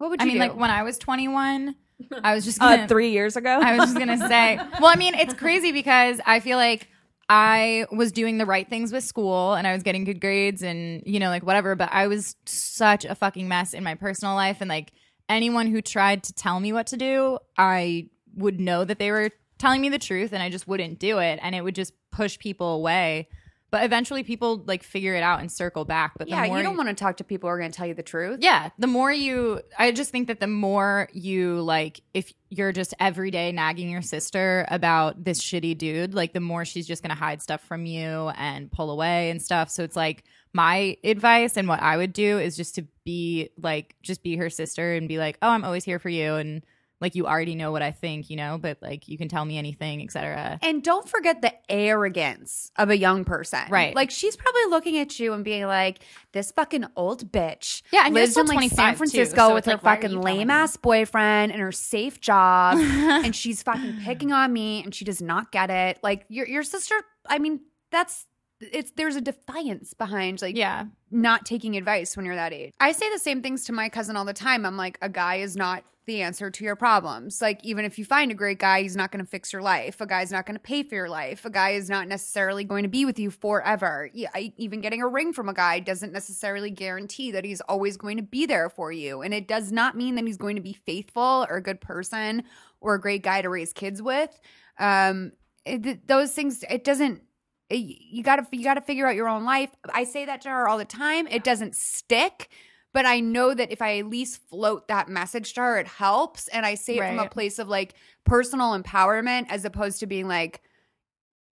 what 0.00 0.08
would 0.10 0.20
I 0.22 0.24
you 0.24 0.28
mean, 0.28 0.36
do? 0.36 0.48
like 0.48 0.56
when 0.56 0.70
I 0.70 0.82
was 0.82 0.96
21, 0.98 1.74
I 2.24 2.34
was 2.34 2.46
just 2.46 2.58
gonna, 2.58 2.84
Uh, 2.84 2.86
three 2.88 3.10
years 3.10 3.36
ago. 3.36 3.50
I 3.62 3.76
was 3.76 3.90
just 3.90 3.98
gonna 3.98 4.26
say. 4.28 4.58
Well, 4.80 4.90
I 4.90 4.96
mean, 4.96 5.14
it's 5.14 5.34
crazy 5.34 5.72
because 5.72 6.18
I 6.24 6.40
feel 6.40 6.56
like 6.56 6.88
I 7.28 7.84
was 7.92 8.10
doing 8.10 8.38
the 8.38 8.46
right 8.46 8.66
things 8.68 8.92
with 8.92 9.04
school 9.04 9.52
and 9.52 9.66
I 9.66 9.74
was 9.74 9.82
getting 9.82 10.04
good 10.04 10.18
grades 10.18 10.62
and 10.62 11.02
you 11.04 11.20
know 11.20 11.28
like 11.28 11.44
whatever. 11.44 11.74
But 11.76 11.90
I 11.92 12.06
was 12.06 12.34
such 12.46 13.04
a 13.04 13.14
fucking 13.14 13.46
mess 13.46 13.74
in 13.74 13.84
my 13.84 13.94
personal 13.94 14.34
life 14.34 14.62
and 14.62 14.70
like 14.70 14.92
anyone 15.28 15.66
who 15.66 15.82
tried 15.82 16.22
to 16.24 16.32
tell 16.32 16.58
me 16.60 16.72
what 16.72 16.86
to 16.88 16.96
do, 16.96 17.38
I 17.58 18.08
would 18.36 18.58
know 18.58 18.84
that 18.86 18.98
they 18.98 19.10
were 19.10 19.30
telling 19.58 19.82
me 19.82 19.90
the 19.90 19.98
truth 19.98 20.32
and 20.32 20.42
I 20.42 20.48
just 20.48 20.66
wouldn't 20.66 20.98
do 20.98 21.18
it 21.18 21.38
and 21.42 21.54
it 21.54 21.60
would 21.62 21.74
just 21.74 21.92
push 22.10 22.38
people 22.38 22.74
away. 22.74 23.28
But 23.70 23.84
eventually, 23.84 24.22
people 24.24 24.62
like 24.66 24.82
figure 24.82 25.14
it 25.14 25.22
out 25.22 25.40
and 25.40 25.50
circle 25.50 25.84
back. 25.84 26.12
But 26.18 26.26
the 26.26 26.32
yeah, 26.32 26.46
more 26.46 26.58
you 26.58 26.62
don't 26.62 26.76
want 26.76 26.88
to 26.88 26.94
talk 26.94 27.18
to 27.18 27.24
people 27.24 27.48
who 27.48 27.54
are 27.54 27.58
going 27.58 27.70
to 27.70 27.76
tell 27.76 27.86
you 27.86 27.94
the 27.94 28.02
truth. 28.02 28.38
yeah, 28.42 28.70
the 28.78 28.86
more 28.86 29.12
you, 29.12 29.60
I 29.78 29.92
just 29.92 30.10
think 30.10 30.28
that 30.28 30.40
the 30.40 30.46
more 30.46 31.08
you 31.12 31.60
like, 31.62 32.00
if 32.14 32.32
you're 32.48 32.72
just 32.72 32.94
every 32.98 33.30
day 33.30 33.52
nagging 33.52 33.88
your 33.88 34.02
sister 34.02 34.66
about 34.68 35.22
this 35.24 35.40
shitty 35.40 35.78
dude, 35.78 36.14
like 36.14 36.32
the 36.32 36.40
more 36.40 36.64
she's 36.64 36.86
just 36.86 37.02
gonna 37.02 37.14
hide 37.14 37.40
stuff 37.40 37.62
from 37.62 37.86
you 37.86 38.30
and 38.36 38.72
pull 38.72 38.90
away 38.90 39.30
and 39.30 39.40
stuff. 39.40 39.70
So 39.70 39.84
it's 39.84 39.94
like 39.96 40.24
my 40.52 40.96
advice 41.04 41.56
and 41.56 41.68
what 41.68 41.80
I 41.80 41.96
would 41.96 42.12
do 42.12 42.40
is 42.40 42.56
just 42.56 42.74
to 42.74 42.86
be 43.04 43.50
like, 43.56 43.94
just 44.02 44.24
be 44.24 44.36
her 44.36 44.50
sister 44.50 44.94
and 44.94 45.06
be 45.06 45.18
like, 45.18 45.38
oh, 45.42 45.48
I'm 45.48 45.64
always 45.64 45.84
here 45.84 46.00
for 46.00 46.08
you, 46.08 46.34
and 46.34 46.62
like 47.00 47.14
you 47.14 47.26
already 47.26 47.54
know 47.54 47.72
what 47.72 47.82
I 47.82 47.92
think, 47.92 48.28
you 48.28 48.36
know, 48.36 48.58
but 48.60 48.78
like 48.82 49.08
you 49.08 49.16
can 49.16 49.28
tell 49.28 49.44
me 49.44 49.56
anything, 49.56 50.02
etc. 50.02 50.58
And 50.62 50.82
don't 50.82 51.08
forget 51.08 51.40
the 51.40 51.52
arrogance 51.70 52.70
of 52.76 52.90
a 52.90 52.96
young 52.96 53.24
person. 53.24 53.60
Right. 53.70 53.94
Like 53.94 54.10
she's 54.10 54.36
probably 54.36 54.64
looking 54.66 54.98
at 54.98 55.18
you 55.18 55.32
and 55.32 55.44
being 55.44 55.66
like, 55.66 56.00
this 56.32 56.52
fucking 56.52 56.86
old 56.96 57.32
bitch. 57.32 57.82
Yeah, 57.90 58.04
and 58.06 58.14
you're 58.14 58.24
lives 58.24 58.36
in 58.36 58.46
like 58.46 58.56
25 58.56 58.76
San 58.76 58.92
too, 58.92 58.96
Francisco 58.98 59.48
so 59.48 59.54
with 59.54 59.64
her 59.64 59.72
like, 59.72 59.82
fucking 59.82 60.20
lame 60.20 60.50
ass 60.50 60.76
boyfriend 60.76 61.52
and 61.52 61.60
her 61.60 61.72
safe 61.72 62.20
job. 62.20 62.78
and 62.78 63.34
she's 63.34 63.62
fucking 63.62 64.00
picking 64.04 64.32
on 64.32 64.52
me 64.52 64.82
and 64.82 64.94
she 64.94 65.04
does 65.04 65.22
not 65.22 65.52
get 65.52 65.70
it. 65.70 65.98
Like 66.02 66.26
your 66.28 66.46
your 66.46 66.62
sister, 66.62 66.94
I 67.26 67.38
mean, 67.38 67.60
that's 67.90 68.26
it's 68.60 68.92
there's 68.92 69.16
a 69.16 69.20
defiance 69.20 69.94
behind 69.94 70.42
like 70.42 70.56
Yeah, 70.56 70.84
not 71.10 71.46
taking 71.46 71.76
advice 71.76 72.16
when 72.16 72.26
you're 72.26 72.34
that 72.34 72.52
age. 72.52 72.72
I 72.78 72.92
say 72.92 73.10
the 73.10 73.18
same 73.18 73.42
things 73.42 73.64
to 73.64 73.72
my 73.72 73.88
cousin 73.88 74.16
all 74.16 74.24
the 74.24 74.34
time. 74.34 74.66
I'm 74.66 74.76
like, 74.76 74.98
a 75.00 75.08
guy 75.08 75.36
is 75.36 75.56
not 75.56 75.82
the 76.10 76.22
answer 76.22 76.50
to 76.50 76.64
your 76.64 76.76
problems. 76.76 77.40
Like, 77.40 77.64
even 77.64 77.84
if 77.84 77.98
you 77.98 78.04
find 78.04 78.30
a 78.30 78.34
great 78.34 78.58
guy, 78.58 78.82
he's 78.82 78.96
not 78.96 79.12
going 79.12 79.24
to 79.24 79.30
fix 79.30 79.52
your 79.52 79.62
life. 79.62 80.00
A 80.00 80.06
guy's 80.06 80.32
not 80.32 80.44
going 80.46 80.56
to 80.56 80.62
pay 80.62 80.82
for 80.82 80.94
your 80.94 81.08
life. 81.08 81.44
A 81.44 81.50
guy 81.50 81.70
is 81.70 81.88
not 81.88 82.08
necessarily 82.08 82.64
going 82.64 82.82
to 82.82 82.88
be 82.88 83.04
with 83.04 83.18
you 83.18 83.30
forever. 83.30 84.10
Even 84.56 84.80
getting 84.80 85.02
a 85.02 85.08
ring 85.08 85.32
from 85.32 85.48
a 85.48 85.54
guy 85.54 85.80
doesn't 85.80 86.12
necessarily 86.12 86.70
guarantee 86.70 87.30
that 87.30 87.44
he's 87.44 87.60
always 87.62 87.96
going 87.96 88.16
to 88.16 88.22
be 88.22 88.46
there 88.46 88.68
for 88.68 88.92
you. 88.92 89.22
And 89.22 89.32
it 89.32 89.48
does 89.48 89.72
not 89.72 89.96
mean 89.96 90.16
that 90.16 90.26
he's 90.26 90.36
going 90.36 90.56
to 90.56 90.62
be 90.62 90.72
faithful 90.72 91.46
or 91.48 91.56
a 91.56 91.62
good 91.62 91.80
person 91.80 92.42
or 92.80 92.94
a 92.94 93.00
great 93.00 93.22
guy 93.22 93.42
to 93.42 93.48
raise 93.48 93.72
kids 93.72 94.02
with. 94.02 94.38
Um, 94.78 95.32
it, 95.64 96.06
those 96.08 96.32
things, 96.32 96.64
it 96.68 96.84
doesn't 96.84 97.22
you 97.70 98.22
got 98.22 98.36
to 98.36 98.46
you 98.56 98.64
got 98.64 98.74
to 98.74 98.80
figure 98.80 99.06
out 99.06 99.14
your 99.14 99.28
own 99.28 99.44
life. 99.44 99.70
I 99.92 100.04
say 100.04 100.24
that 100.24 100.40
to 100.42 100.48
her 100.48 100.68
all 100.68 100.78
the 100.78 100.84
time. 100.84 101.26
It 101.28 101.44
doesn't 101.44 101.76
stick, 101.76 102.48
but 102.92 103.06
I 103.06 103.20
know 103.20 103.54
that 103.54 103.70
if 103.70 103.80
I 103.80 103.98
at 103.98 104.06
least 104.06 104.40
float 104.48 104.88
that 104.88 105.08
message 105.08 105.54
to 105.54 105.60
her, 105.60 105.78
it 105.78 105.86
helps. 105.86 106.48
And 106.48 106.66
I 106.66 106.74
say 106.74 106.96
it 106.96 107.06
from 107.06 107.18
a 107.18 107.28
place 107.28 107.58
of 107.58 107.68
like 107.68 107.94
personal 108.24 108.78
empowerment 108.80 109.46
as 109.48 109.64
opposed 109.64 110.00
to 110.00 110.06
being 110.06 110.26
like 110.28 110.60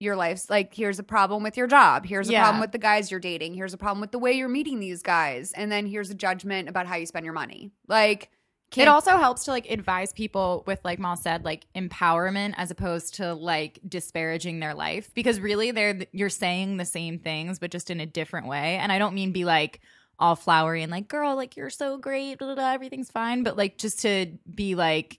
your 0.00 0.14
life's 0.14 0.48
like 0.48 0.74
here's 0.74 0.98
a 0.98 1.02
problem 1.02 1.42
with 1.42 1.56
your 1.56 1.66
job. 1.66 2.06
Here's 2.06 2.28
a 2.28 2.32
Yeah. 2.32 2.42
problem 2.42 2.60
with 2.60 2.72
the 2.72 2.78
guys 2.78 3.10
you're 3.10 3.20
dating. 3.20 3.54
Here's 3.54 3.74
a 3.74 3.78
problem 3.78 4.00
with 4.00 4.12
the 4.12 4.18
way 4.18 4.32
you're 4.32 4.48
meeting 4.48 4.78
these 4.78 5.02
guys. 5.02 5.52
And 5.52 5.72
then 5.72 5.86
here's 5.86 6.10
a 6.10 6.14
judgment 6.14 6.68
about 6.68 6.86
how 6.86 6.96
you 6.96 7.06
spend 7.06 7.24
your 7.24 7.34
money. 7.34 7.72
Like 7.88 8.30
it 8.76 8.86
also 8.86 9.16
helps 9.16 9.44
to 9.46 9.50
like 9.50 9.68
advise 9.70 10.12
people 10.12 10.62
with 10.66 10.78
like 10.84 10.98
Mal 10.98 11.16
said 11.16 11.44
like 11.44 11.66
empowerment 11.74 12.54
as 12.58 12.70
opposed 12.70 13.14
to 13.14 13.34
like 13.34 13.80
disparaging 13.88 14.60
their 14.60 14.74
life. 14.74 15.12
Because 15.14 15.40
really 15.40 15.70
they're 15.72 16.00
you're 16.12 16.28
saying 16.28 16.76
the 16.76 16.84
same 16.84 17.18
things 17.18 17.58
but 17.58 17.70
just 17.70 17.90
in 17.90 17.98
a 17.98 18.06
different 18.06 18.46
way. 18.46 18.76
And 18.76 18.92
I 18.92 18.98
don't 18.98 19.14
mean 19.14 19.32
be 19.32 19.44
like 19.44 19.80
all 20.18 20.36
flowery 20.36 20.82
and 20.82 20.90
like 20.90 21.08
girl 21.08 21.36
like 21.36 21.56
you're 21.56 21.70
so 21.70 21.96
great 21.96 22.38
blah, 22.38 22.48
blah, 22.48 22.54
blah, 22.54 22.72
everything's 22.72 23.10
fine 23.10 23.42
but 23.42 23.56
like 23.56 23.78
just 23.78 24.00
to 24.00 24.26
be 24.52 24.74
like 24.74 25.18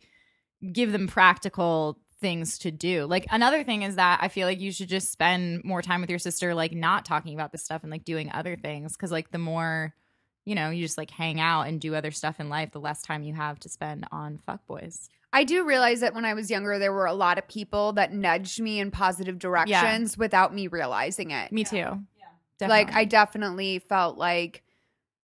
give 0.73 0.91
them 0.91 1.07
practical 1.07 1.97
things 2.19 2.57
to 2.59 2.71
do. 2.71 3.05
Like 3.05 3.25
another 3.31 3.63
thing 3.63 3.83
is 3.83 3.95
that 3.95 4.19
I 4.21 4.27
feel 4.27 4.45
like 4.45 4.59
you 4.59 4.71
should 4.71 4.89
just 4.89 5.11
spend 5.11 5.63
more 5.63 5.81
time 5.81 6.01
with 6.01 6.09
your 6.09 6.19
sister 6.19 6.53
like 6.53 6.73
not 6.73 7.05
talking 7.05 7.33
about 7.33 7.51
this 7.51 7.63
stuff 7.63 7.83
and 7.83 7.91
like 7.91 8.03
doing 8.03 8.29
other 8.31 8.55
things 8.57 8.95
cuz 8.95 9.11
like 9.11 9.31
the 9.31 9.37
more 9.37 9.93
you 10.45 10.55
know, 10.55 10.71
you 10.71 10.83
just 10.83 10.97
like 10.97 11.11
hang 11.11 11.39
out 11.39 11.63
and 11.63 11.79
do 11.79 11.93
other 11.93 12.11
stuff 12.11 12.39
in 12.39 12.49
life, 12.49 12.71
the 12.71 12.79
less 12.79 13.03
time 13.03 13.23
you 13.23 13.33
have 13.35 13.59
to 13.59 13.69
spend 13.69 14.07
on 14.11 14.39
fuckboys. 14.47 15.07
I 15.31 15.43
do 15.43 15.63
realize 15.63 15.99
that 15.99 16.15
when 16.15 16.25
I 16.25 16.33
was 16.33 16.49
younger, 16.49 16.79
there 16.79 16.91
were 16.91 17.05
a 17.05 17.13
lot 17.13 17.37
of 17.37 17.47
people 17.47 17.93
that 17.93 18.13
nudged 18.13 18.59
me 18.59 18.79
in 18.79 18.89
positive 18.89 19.37
directions 19.37 20.17
without 20.17 20.55
me 20.55 20.67
realizing 20.67 21.29
it. 21.29 21.51
Me 21.51 21.63
too. 21.63 21.77
Yeah. 21.77 22.67
Like 22.67 22.91
I 22.91 23.05
definitely 23.05 23.77
felt 23.77 24.17
like 24.17 24.63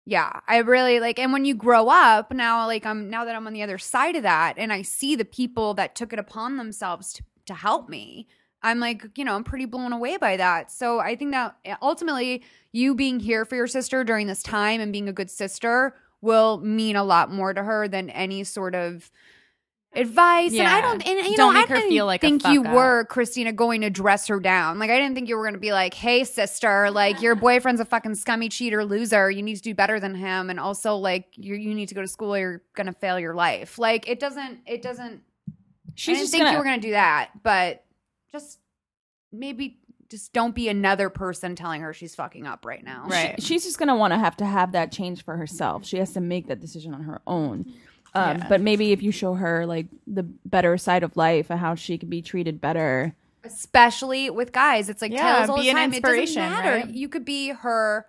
yeah, 0.06 0.40
I 0.48 0.58
really 0.58 1.00
like 1.00 1.20
and 1.20 1.34
when 1.34 1.46
you 1.46 1.56
grow 1.56 1.90
up 1.90 2.32
now 2.32 2.66
like 2.68 2.86
I'm 2.86 3.10
now 3.10 3.26
that 3.26 3.36
I'm 3.36 3.48
on 3.48 3.54
the 3.54 3.64
other 3.64 3.78
side 3.78 4.16
of 4.16 4.24
that 4.24 4.56
and 4.58 4.72
I 4.72 4.82
see 4.82 5.16
the 5.16 5.26
people 5.26 5.74
that 5.76 5.96
took 5.96 6.14
it 6.14 6.20
upon 6.20 6.58
themselves 6.58 7.14
to 7.14 7.24
to 7.46 7.54
help 7.54 7.90
me. 7.90 8.28
I'm 8.62 8.80
like, 8.80 9.06
you 9.16 9.24
know, 9.24 9.36
I'm 9.36 9.44
pretty 9.44 9.66
blown 9.66 9.94
away 9.94 10.18
by 10.18 10.38
that. 10.38 10.72
So 10.72 11.00
I 11.00 11.16
think 11.16 11.32
that 11.32 11.56
eh, 11.66 11.76
ultimately 11.82 12.44
you 12.72 12.96
being 12.96 13.20
here 13.20 13.46
for 13.46 13.56
your 13.56 13.68
sister 13.68 14.04
during 14.04 14.28
this 14.28 14.42
time 14.42 14.82
and 14.82 14.92
being 14.92 15.08
a 15.08 15.14
good 15.14 15.30
sister 15.30 15.96
will 16.22 16.58
mean 16.58 16.96
a 16.96 17.04
lot 17.04 17.32
more 17.32 17.54
to 17.54 17.64
her 17.64 17.88
than 17.88 18.10
any 18.10 18.44
sort 18.44 18.74
of 18.74 19.12
advice. 19.96 20.54
And 20.54 20.68
I 20.68 20.82
don't 20.82 21.06
and 21.06 21.28
you 21.28 21.38
Don't 21.38 21.54
know, 21.54 21.60
make 21.60 21.70
I 21.70 21.74
her 21.74 21.76
didn't 21.76 21.90
feel 21.90 22.06
like 22.06 22.24
a 22.24 22.28
think 22.28 22.46
you 22.48 22.64
up. 22.64 22.74
were 22.74 23.06
Christina 23.06 23.52
going 23.54 23.82
to 23.82 23.90
dress 23.90 24.28
her 24.28 24.40
down. 24.40 24.80
Like 24.80 24.90
I 24.90 24.98
didn't 24.98 25.16
think 25.16 25.30
you 25.30 25.38
were 25.38 25.44
going 25.44 25.54
to 25.54 25.60
be 25.60 25.72
like, 25.72 25.94
"Hey 25.94 26.24
sister, 26.24 26.92
like 26.92 27.22
your 27.22 27.36
boyfriend's 27.36 27.82
a 27.82 27.86
fucking 27.86 28.16
scummy 28.16 28.50
cheater 28.50 28.84
loser. 28.86 29.30
You 29.32 29.44
need 29.44 29.56
to 29.56 29.62
do 29.62 29.74
better 29.74 30.00
than 30.00 30.16
him 30.16 30.50
and 30.50 30.60
also 30.60 30.96
like 30.96 31.28
you 31.36 31.56
you 31.56 31.74
need 31.74 31.90
to 31.90 31.96
go 31.96 32.02
to 32.02 32.08
school 32.08 32.34
or 32.34 32.40
you're 32.40 32.62
going 32.76 32.88
to 32.88 32.94
fail 32.94 33.20
your 33.20 33.36
life." 33.36 33.78
Like 33.78 34.08
it 34.10 34.20
doesn't 34.20 34.60
it 34.66 34.82
doesn't 34.82 35.22
She's 35.96 36.10
I 36.10 36.20
didn't 36.20 36.24
just 36.24 36.32
think 36.32 36.42
gonna, 36.42 36.52
you 36.52 36.58
were 36.58 36.64
going 36.66 36.82
to 36.82 36.88
do 36.88 36.92
that, 36.92 37.32
but 37.42 37.84
just 38.32 38.60
maybe 39.32 39.80
just 40.10 40.34
don't 40.34 40.54
be 40.54 40.70
another 40.70 41.10
person 41.10 41.56
telling 41.56 41.82
her 41.82 41.94
she's 41.94 42.16
fucking 42.16 42.46
up 42.46 42.66
right 42.66 42.84
now. 42.84 43.06
Right. 43.08 43.42
she's 43.42 43.64
just 43.64 43.80
gonna 43.80 43.96
want 43.96 44.14
to 44.14 44.20
have 44.20 44.38
to 44.38 44.46
have 44.46 44.74
that 44.74 44.92
change 44.92 45.24
for 45.24 45.36
herself. 45.36 45.86
She 45.86 45.98
has 45.98 46.14
to 46.14 46.22
make 46.22 46.48
that 46.48 46.60
decision 46.60 46.94
on 46.94 47.02
her 47.04 47.22
own. 47.26 47.74
Um, 48.16 48.38
Yeah. 48.38 48.48
But 48.50 48.62
maybe 48.62 48.92
if 48.92 49.04
you 49.04 49.12
show 49.12 49.34
her 49.36 49.66
like 49.66 49.88
the 50.08 50.24
better 50.24 50.78
side 50.78 51.04
of 51.04 51.16
life 51.18 51.50
and 51.50 51.60
how 51.60 51.76
she 51.76 51.98
can 51.98 52.10
be 52.10 52.22
treated 52.22 52.60
better, 52.62 53.14
especially 53.44 54.30
with 54.30 54.52
guys. 54.52 54.90
It's 54.90 55.02
like 55.02 55.12
Yeah, 55.12 55.38
tells 55.38 55.50
all 55.50 55.58
be 55.58 55.64
the 55.64 55.70
an 55.70 55.76
time. 55.76 55.94
It 55.94 56.02
doesn't 56.02 56.20
inspiration, 56.20 56.42
matter. 56.52 56.70
right? 56.86 56.90
You 56.90 57.08
could 57.10 57.26
be 57.26 57.50
her 57.50 58.06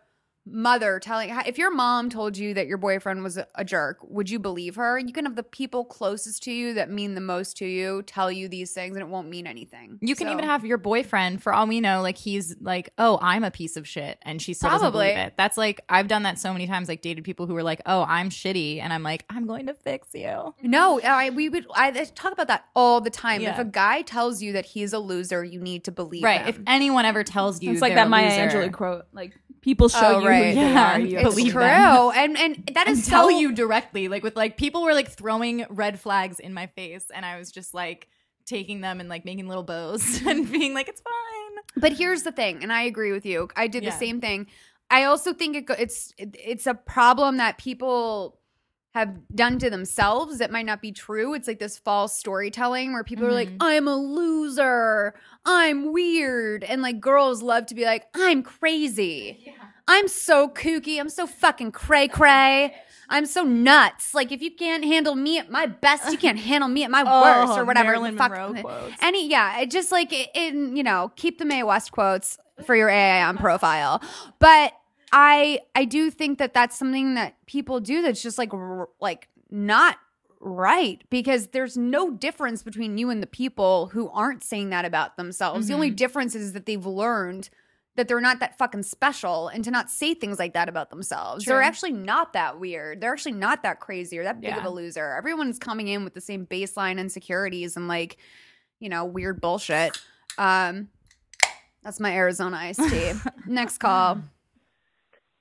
mother 0.48 1.00
telling 1.00 1.30
if 1.46 1.58
your 1.58 1.74
mom 1.74 2.08
told 2.08 2.36
you 2.36 2.54
that 2.54 2.66
your 2.68 2.78
boyfriend 2.78 3.22
was 3.22 3.36
a, 3.36 3.64
jerk 3.64 3.98
would 4.02 4.30
you 4.30 4.38
believe 4.38 4.76
her 4.76 4.96
you 4.98 5.12
can 5.12 5.24
have 5.24 5.34
the 5.34 5.42
people 5.42 5.84
closest 5.84 6.42
to 6.44 6.52
you 6.52 6.72
that 6.74 6.88
mean 6.88 7.14
the 7.16 7.20
most 7.20 7.56
to 7.56 7.66
you 7.66 8.00
tell 8.02 8.30
you 8.30 8.46
these 8.48 8.72
things 8.72 8.94
and 8.96 9.02
it 9.02 9.08
won't 9.08 9.28
mean 9.28 9.46
anything 9.46 9.98
You 10.00 10.14
can 10.14 10.28
So- 10.28 10.32
even 10.34 10.44
have 10.44 10.64
your 10.64 10.78
boyfriend, 10.78 11.42
for 11.42 11.52
all 11.52 11.66
we 11.66 11.80
know, 11.80 12.00
like 12.02 12.16
he's 12.18 12.54
like, 12.60 12.90
"Oh, 12.98 13.18
I'm 13.20 13.42
a 13.44 13.50
piece 13.50 13.76
of 13.76 13.88
shit," 13.88 14.18
and 14.22 14.40
she 14.40 14.54
still 14.54 14.70
doesn't 14.70 14.84
Probably. 14.92 15.06
believe 15.12 15.26
it. 15.26 15.34
That's 15.36 15.56
like 15.56 15.80
I've 15.88 16.06
done 16.08 16.22
that 16.22 16.38
so 16.38 16.52
many 16.52 16.66
times. 16.66 16.88
Like 16.88 17.00
dated 17.02 17.24
people 17.24 17.46
who 17.46 17.54
were 17.54 17.62
like, 17.62 17.80
"Oh, 17.86 18.04
I'm 18.08 18.30
shitty," 18.30 18.80
and 18.80 18.92
I'm 18.92 19.02
like, 19.02 19.24
"I'm 19.30 19.46
going 19.46 19.66
to 19.66 19.74
fix 19.74 20.08
you." 20.14 20.54
no 20.62 21.00
I, 21.02 21.30
we 21.30 21.48
would 21.48 21.66
I 21.74 21.90
talk 22.14 22.32
about 22.32 22.48
that 22.48 22.66
all 22.76 23.00
the 23.00 23.10
time 23.10 23.40
if 23.42 23.58
a 23.58 23.64
guy 23.64 24.02
tells 24.02 24.42
you 24.42 24.52
that 24.52 24.66
he's 24.66 24.92
a 24.92 24.98
loser 24.98 25.42
you 25.44 25.60
need 25.60 25.84
to 25.84 25.90
believe 25.92 26.22
Right? 26.22 26.40
him. 26.42 26.48
If 26.48 26.58
anyone 26.66 27.04
ever 27.04 27.24
tells 27.24 27.62
you, 27.62 27.72
it's 27.72 27.80
like 27.82 27.94
that 27.94 28.08
loser, 28.10 28.48
Angelou 28.48 28.72
quote: 28.72 29.06
like 29.12 29.32
people 29.66 29.88
show 29.88 30.16
Oh, 30.16 30.18
you 30.20 30.28
right. 30.28 30.54
who 30.54 30.60
they 30.60 30.60
Yeah. 30.72 30.94
are. 30.94 31.00
You 31.00 31.18
it's 31.18 31.34
true 31.50 31.60
them. 31.60 32.12
and 32.14 32.38
and 32.38 32.70
that 32.74 32.86
is 32.88 32.98
and 32.98 33.06
tell 33.06 33.28
so- 33.28 33.38
you 33.38 33.52
directly. 33.52 34.06
Like 34.08 34.22
with 34.22 34.36
like 34.36 34.56
people 34.56 34.82
were 34.84 34.94
like 34.94 35.10
throwing 35.10 35.66
red 35.68 35.98
flags 36.00 36.38
in 36.38 36.54
my 36.54 36.68
face, 36.68 37.06
and 37.12 37.26
I 37.26 37.36
was 37.38 37.50
just 37.50 37.74
like 37.74 38.08
taking 38.46 38.80
them 38.80 39.00
and 39.00 39.08
like 39.08 39.24
making 39.24 39.48
little 39.48 39.64
bows 39.64 40.22
and 40.26 40.50
being 40.50 40.72
like, 40.72 40.88
"It's 40.88 41.00
fine." 41.02 41.64
But 41.82 41.92
here's 41.92 42.22
the 42.22 42.32
thing, 42.32 42.62
and 42.62 42.72
I 42.72 42.82
agree 42.82 43.10
with 43.12 43.26
you. 43.26 43.48
I 43.56 43.66
did 43.66 43.82
Yeah. 43.82 43.90
the 43.90 43.96
same 43.98 44.20
thing. 44.20 44.46
I 44.88 45.02
also 45.04 45.34
think 45.34 45.56
it, 45.56 45.66
go- 45.66 45.74
it's 45.76 46.14
it, 46.16 46.36
it's 46.42 46.66
a 46.68 46.74
problem 46.74 47.38
that 47.38 47.58
people 47.58 48.38
have 48.96 49.14
done 49.34 49.58
to 49.58 49.68
themselves 49.70 50.38
that 50.38 50.50
might 50.50 50.66
not 50.66 50.80
be 50.80 50.90
true. 50.90 51.34
It's 51.34 51.46
like 51.46 51.58
this 51.58 51.76
false 51.78 52.16
storytelling 52.18 52.92
where 52.92 53.04
people 53.04 53.26
are 53.26 53.32
like, 53.32 53.50
Mhm. 53.50 53.56
"I'm 53.60 53.86
a 53.88 53.96
loser, 53.96 55.14
I'm 55.44 55.92
weird," 55.92 56.64
and 56.64 56.80
like 56.82 57.00
girls 57.00 57.42
love 57.42 57.66
to 57.66 57.74
be 57.74 57.84
like, 57.84 58.06
"I'm 58.14 58.42
crazy, 58.42 59.54
I'm 59.88 60.08
so 60.08 60.48
kooky, 60.48 60.98
I'm 60.98 61.08
so 61.08 61.26
fucking 61.26 61.72
cray 61.72 62.08
cray." 62.08 62.74
I'm 63.08 63.24
so 63.26 63.44
nuts. 63.44 64.14
Like 64.14 64.32
if 64.32 64.42
you 64.42 64.50
can't 64.50 64.84
handle 64.84 65.14
me 65.14 65.38
at 65.38 65.48
my 65.48 65.66
best, 65.66 66.10
you 66.10 66.18
can't 66.18 66.38
handle 66.50 66.68
me 66.68 66.82
at 66.82 66.90
my 66.90 67.04
worst, 67.04 67.56
or 67.56 67.64
whatever. 67.64 67.90
Oh, 67.94 68.00
Marilyn 68.00 68.16
fuck- 68.18 68.32
Monroe 68.32 68.60
quotes. 68.60 68.94
any 69.00 69.28
yeah 69.28 69.60
it 69.60 69.70
just 69.70 69.92
like 69.92 70.12
in 70.36 70.76
you 70.76 70.82
know 70.82 71.12
keep 71.14 71.38
the 71.38 71.44
mae 71.44 71.62
west 71.62 71.92
quotes 71.92 72.36
for 72.64 72.74
your 72.74 72.88
AIM 72.90 73.36
profile 73.36 74.02
but 74.40 74.72
i 75.12 75.60
i 75.74 75.84
do 75.84 76.10
think 76.10 76.38
that 76.38 76.52
that's 76.54 76.78
something 76.78 77.14
that 77.14 77.34
people 77.46 77.80
do 77.80 78.02
that's 78.02 78.22
just 78.22 78.38
like 78.38 78.52
r- 78.52 78.88
like 79.00 79.28
not 79.50 79.98
right 80.40 81.02
because 81.10 81.48
there's 81.48 81.76
no 81.76 82.10
difference 82.10 82.62
between 82.62 82.98
you 82.98 83.10
and 83.10 83.22
the 83.22 83.26
people 83.26 83.86
who 83.88 84.08
aren't 84.10 84.44
saying 84.44 84.70
that 84.70 84.84
about 84.84 85.16
themselves 85.16 85.68
the 85.68 85.74
only 85.74 85.90
difference 85.90 86.34
is 86.34 86.52
that 86.52 86.66
they've 86.66 86.86
learned 86.86 87.48
that 87.96 88.08
they're 88.08 88.20
not 88.20 88.40
that 88.40 88.56
fucking 88.58 88.82
special 88.82 89.48
and 89.48 89.64
to 89.64 89.70
not 89.70 89.90
say 89.90 90.12
things 90.14 90.38
like 90.38 90.52
that 90.52 90.68
about 90.68 90.90
themselves. 90.90 91.46
They're 91.46 91.62
actually 91.62 91.92
not 91.92 92.34
that 92.34 92.60
weird. 92.60 93.00
They're 93.00 93.12
actually 93.12 93.32
not 93.32 93.62
that 93.62 93.80
crazy 93.80 94.18
or 94.18 94.24
that 94.24 94.40
big 94.40 94.50
of 94.58 94.64
a 94.66 94.70
loser. 94.70 95.16
Everyone's 95.16 95.58
coming 95.58 95.88
in 95.88 96.04
with 96.04 96.12
the 96.12 96.20
same 96.20 96.46
baseline 96.46 96.98
insecurities 96.98 97.74
and 97.74 97.88
like, 97.88 98.18
you 98.80 98.90
know, 98.90 99.06
weird 99.06 99.40
bullshit. 99.40 99.98
Um 100.36 100.88
that's 101.82 101.98
my 102.00 102.12
Arizona 102.12 102.56
iced 102.58 102.86
tea. 102.90 103.12
Next 103.46 103.78
call. 103.78 104.18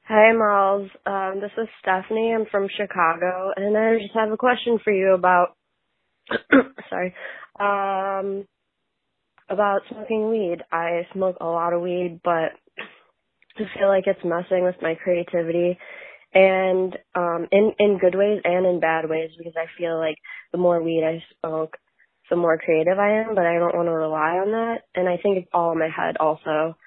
Hi, 0.08 0.34
Miles. 0.34 0.89
Um, 1.06 1.41
this 1.41 1.51
is 1.58 1.70
Stephanie. 1.82 2.34
I'm 2.34 2.47
from 2.51 2.68
Chicago, 2.76 3.51
and 3.56 3.78
I 3.78 3.99
just 3.99 4.16
have 4.16 4.32
a 4.32 4.38
question 4.38 4.80
for 4.84 4.91
you 4.91 5.14
about, 5.14 5.56
sorry, 6.89 7.14
um, 7.60 8.45
about 9.49 9.82
smoking 9.91 10.30
weed. 10.30 10.60
I 10.72 11.08
smoke 11.14 11.38
a 11.41 11.45
lot 11.45 11.74
of 11.74 11.82
weed, 11.82 12.22
but 12.24 12.53
I 13.58 13.64
feel 13.80 13.89
like 13.89 14.06
it's 14.08 14.26
messing 14.26 14.64
with 14.64 14.76
my 14.82 14.95
creativity, 14.95 15.78
and 16.34 16.97
um, 17.16 17.47
in 17.51 17.74
in 17.80 17.99
good 17.99 18.16
ways 18.16 18.41
and 18.43 18.66
in 18.66 18.80
bad 18.80 19.10
ways 19.10 19.32
because 19.38 19.56
I 19.58 19.68
feel 19.80 19.97
like 19.99 20.18
the 20.51 20.60
more 20.60 20.82
weed 20.84 21.03
I 21.06 21.24
smoke, 21.41 21.78
the 22.30 22.38
more 22.38 22.58
creative 22.58 22.99
I 22.99 23.22
am. 23.24 23.36
But 23.36 23.45
I 23.45 23.56
don't 23.60 23.76
want 23.76 23.88
to 23.88 23.93
rely 23.93 24.39
on 24.39 24.51
that, 24.51 24.80
and 24.95 25.10
I 25.10 25.18
think 25.18 25.38
it's 25.39 25.51
all 25.53 25.74
in 25.74 25.80
my 25.80 25.89
head 25.89 26.18
also. 26.20 26.78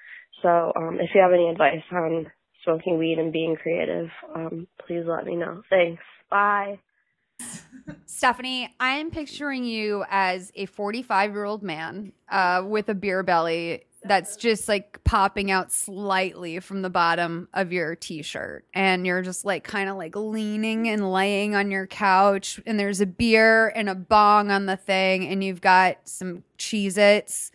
So, 0.43 0.73
um, 0.75 0.99
if 1.01 1.09
you 1.15 1.21
have 1.21 1.33
any 1.33 1.49
advice 1.49 1.83
on 1.91 2.27
smoking 2.63 2.97
weed 2.97 3.19
and 3.19 3.31
being 3.31 3.55
creative, 3.55 4.09
um, 4.35 4.67
please 4.85 5.03
let 5.05 5.25
me 5.25 5.35
know. 5.35 5.61
Thanks. 5.69 6.03
Bye. 6.29 6.79
Stephanie, 8.05 8.73
I 8.79 8.97
am 8.97 9.11
picturing 9.11 9.63
you 9.63 10.03
as 10.09 10.51
a 10.55 10.65
45 10.65 11.31
year 11.31 11.45
old 11.45 11.63
man 11.63 12.11
uh, 12.29 12.63
with 12.65 12.89
a 12.89 12.95
beer 12.95 13.23
belly 13.23 13.83
that's 14.03 14.37
just 14.37 14.69
like 14.69 15.03
popping 15.03 15.51
out 15.51 15.71
slightly 15.71 16.59
from 16.59 16.81
the 16.81 16.89
bottom 16.89 17.49
of 17.53 17.73
your 17.73 17.95
t 17.95 18.21
shirt. 18.21 18.65
And 18.73 19.05
you're 19.05 19.21
just 19.21 19.45
like 19.45 19.63
kind 19.63 19.89
of 19.89 19.97
like 19.97 20.15
leaning 20.15 20.87
and 20.87 21.11
laying 21.11 21.55
on 21.55 21.71
your 21.71 21.87
couch. 21.87 22.61
And 22.65 22.79
there's 22.79 23.01
a 23.01 23.05
beer 23.05 23.69
and 23.69 23.89
a 23.89 23.95
bong 23.95 24.51
on 24.51 24.65
the 24.67 24.77
thing. 24.77 25.27
And 25.27 25.43
you've 25.43 25.61
got 25.61 25.97
some 26.05 26.43
Cheez 26.57 26.97
Its. 26.97 27.51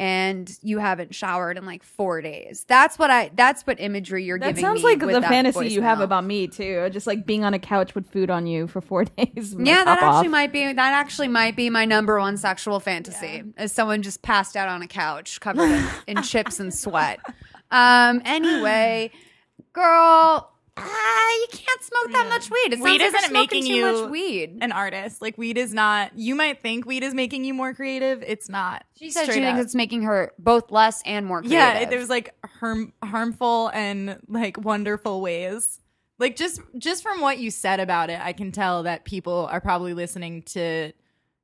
And 0.00 0.50
you 0.60 0.78
haven't 0.78 1.14
showered 1.14 1.56
in 1.56 1.64
like 1.66 1.84
four 1.84 2.20
days. 2.20 2.64
That's 2.66 2.98
what 2.98 3.10
I. 3.12 3.30
That's 3.36 3.62
what 3.62 3.78
imagery 3.78 4.24
you're 4.24 4.40
That 4.40 4.48
giving. 4.48 4.64
sounds 4.64 4.82
like 4.82 4.98
the 4.98 5.22
fantasy 5.22 5.68
you 5.68 5.82
have 5.82 6.00
about 6.00 6.24
me 6.24 6.48
too. 6.48 6.88
Just 6.90 7.06
like 7.06 7.24
being 7.24 7.44
on 7.44 7.54
a 7.54 7.60
couch 7.60 7.94
with 7.94 8.10
food 8.10 8.28
on 8.28 8.48
you 8.48 8.66
for 8.66 8.80
four 8.80 9.04
days. 9.16 9.54
Yeah, 9.56 9.84
that 9.84 10.02
actually 10.02 10.26
off. 10.26 10.32
might 10.32 10.52
be 10.52 10.64
that 10.72 10.76
actually 10.94 11.28
might 11.28 11.54
be 11.54 11.70
my 11.70 11.84
number 11.84 12.18
one 12.18 12.36
sexual 12.36 12.80
fantasy. 12.80 13.44
Is 13.56 13.70
someone 13.70 14.02
just 14.02 14.20
passed 14.22 14.56
out 14.56 14.68
on 14.68 14.82
a 14.82 14.88
couch 14.88 15.38
covered 15.38 15.62
in, 16.08 16.16
in 16.18 16.22
chips 16.24 16.58
and 16.58 16.74
sweat. 16.74 17.20
Um. 17.70 18.20
Anyway, 18.24 19.12
girl, 19.72 20.50
ah, 20.76 21.32
you 21.40 21.46
can't 21.52 21.82
smoke 21.82 22.12
that 22.12 22.28
much 22.28 22.50
weed. 22.50 22.72
It 22.72 22.80
Weed 22.80 23.00
like 23.00 23.00
isn't 23.02 23.20
smoking 23.30 23.64
making 23.64 23.66
you 23.66 24.02
much 24.02 24.10
weed. 24.10 24.58
an 24.60 24.72
artist. 24.72 25.22
Like 25.22 25.38
weed 25.38 25.56
is 25.58 25.72
not. 25.74 26.16
You 26.18 26.34
might 26.34 26.62
think 26.62 26.84
weed 26.86 27.02
is 27.02 27.14
making 27.14 27.44
you 27.44 27.54
more 27.54 27.74
creative. 27.74 28.22
It's 28.26 28.48
not. 28.48 28.84
She 28.98 29.10
said 29.10 29.26
she 29.26 29.32
Straight 29.32 29.44
thinks 29.44 29.60
it's 29.62 29.74
making 29.74 30.02
her 30.02 30.32
both 30.38 30.70
less 30.70 31.02
and 31.06 31.26
more 31.26 31.40
creative. 31.40 31.58
Yeah, 31.58 31.78
it- 31.80 31.90
there's 31.90 32.08
like 32.10 32.34
harm, 32.60 32.92
harmful 33.02 33.68
and 33.74 34.18
like 34.28 34.58
wonderful 34.58 35.20
ways 35.20 35.80
Like 36.18 36.36
just 36.36 36.60
just 36.78 37.02
from 37.02 37.20
what 37.20 37.38
you 37.38 37.50
said 37.50 37.80
about 37.80 38.10
it, 38.10 38.20
I 38.20 38.32
can 38.32 38.52
tell 38.52 38.84
that 38.84 39.04
people 39.04 39.48
are 39.50 39.60
probably 39.60 39.94
listening 39.94 40.42
to 40.54 40.92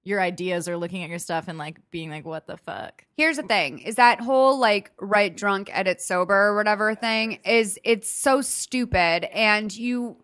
your 0.03 0.21
ideas 0.21 0.69
or 0.69 0.77
looking 0.77 1.03
at 1.03 1.11
your 1.11 1.19
stuff 1.19 1.47
and 1.49 1.59
like 1.59 1.79
being 1.91 2.11
like, 2.11 2.25
"What 2.25 2.47
the 2.47 2.57
fuck?" 2.57 3.05
Here's 3.17 3.37
the 3.37 3.43
thing: 3.43 3.81
is 3.81 3.97
that 3.97 4.21
whole 4.21 4.59
like 4.59 4.93
write 4.99 5.37
drunk, 5.37 5.71
edit 5.73 6.01
sober, 6.01 6.35
or 6.35 6.57
whatever 6.57 6.95
thing 6.95 7.41
is 7.45 7.79
it's 7.85 8.11
so 8.11 8.41
stupid. 8.41 9.25
And 9.35 9.75
you, 9.77 10.17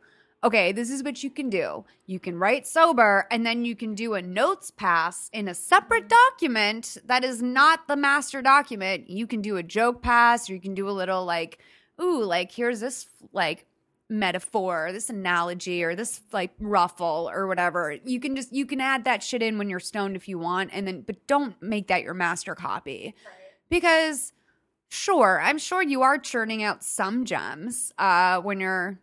okay, 0.43 0.73
this 0.73 0.91
is 0.91 1.03
what 1.03 1.23
you 1.23 1.31
can 1.31 1.51
do: 1.51 1.85
you 2.07 2.19
can 2.19 2.39
write 2.39 2.67
sober, 2.67 3.27
and 3.31 3.45
then 3.45 3.65
you 3.65 3.77
can 3.77 3.95
do 3.95 4.15
a 4.15 4.23
notes 4.23 4.71
pass 4.71 5.29
in 5.33 5.49
a 5.49 5.55
separate 5.55 6.09
document 6.09 6.97
that 7.05 7.25
is 7.25 7.43
not 7.43 7.87
the 7.87 7.97
master 7.97 8.41
document. 8.41 9.11
You 9.11 9.27
can 9.27 9.43
do 9.43 9.57
a 9.57 9.63
joke 9.63 10.03
pass, 10.03 10.49
or 10.49 10.55
you 10.55 10.61
can 10.61 10.75
do 10.75 10.89
a 10.89 10.91
little 10.91 11.25
like, 11.25 11.59
ooh, 12.01 12.25
like 12.25 12.51
here's 12.53 12.81
this 12.81 13.07
like 13.33 13.67
metaphor, 14.09 14.91
this 14.93 15.11
analogy, 15.11 15.83
or 15.83 15.95
this 15.95 16.21
like 16.33 16.53
ruffle 16.61 17.31
or 17.33 17.47
whatever. 17.47 17.97
You 18.05 18.21
can 18.21 18.37
just 18.37 18.53
you 18.53 18.67
can 18.67 18.81
add 18.81 19.05
that 19.05 19.23
shit 19.23 19.43
in 19.43 19.59
when 19.59 19.69
you're 19.69 19.81
stoned 19.81 20.17
if 20.17 20.29
you 20.29 20.39
want, 20.39 20.71
and 20.73 20.87
then 20.87 21.03
but 21.03 21.27
don't 21.27 21.61
make 21.63 21.89
that 21.89 22.03
your 22.03 22.15
master 22.15 22.55
copy. 22.55 23.15
Because 23.69 24.33
sure, 24.89 25.41
I'm 25.43 25.59
sure 25.59 25.83
you 25.83 26.03
are 26.03 26.19
churning 26.19 26.63
out 26.63 26.85
some 26.85 27.25
gems 27.25 27.93
uh 27.99 28.41
when 28.41 28.61
you're 28.61 28.99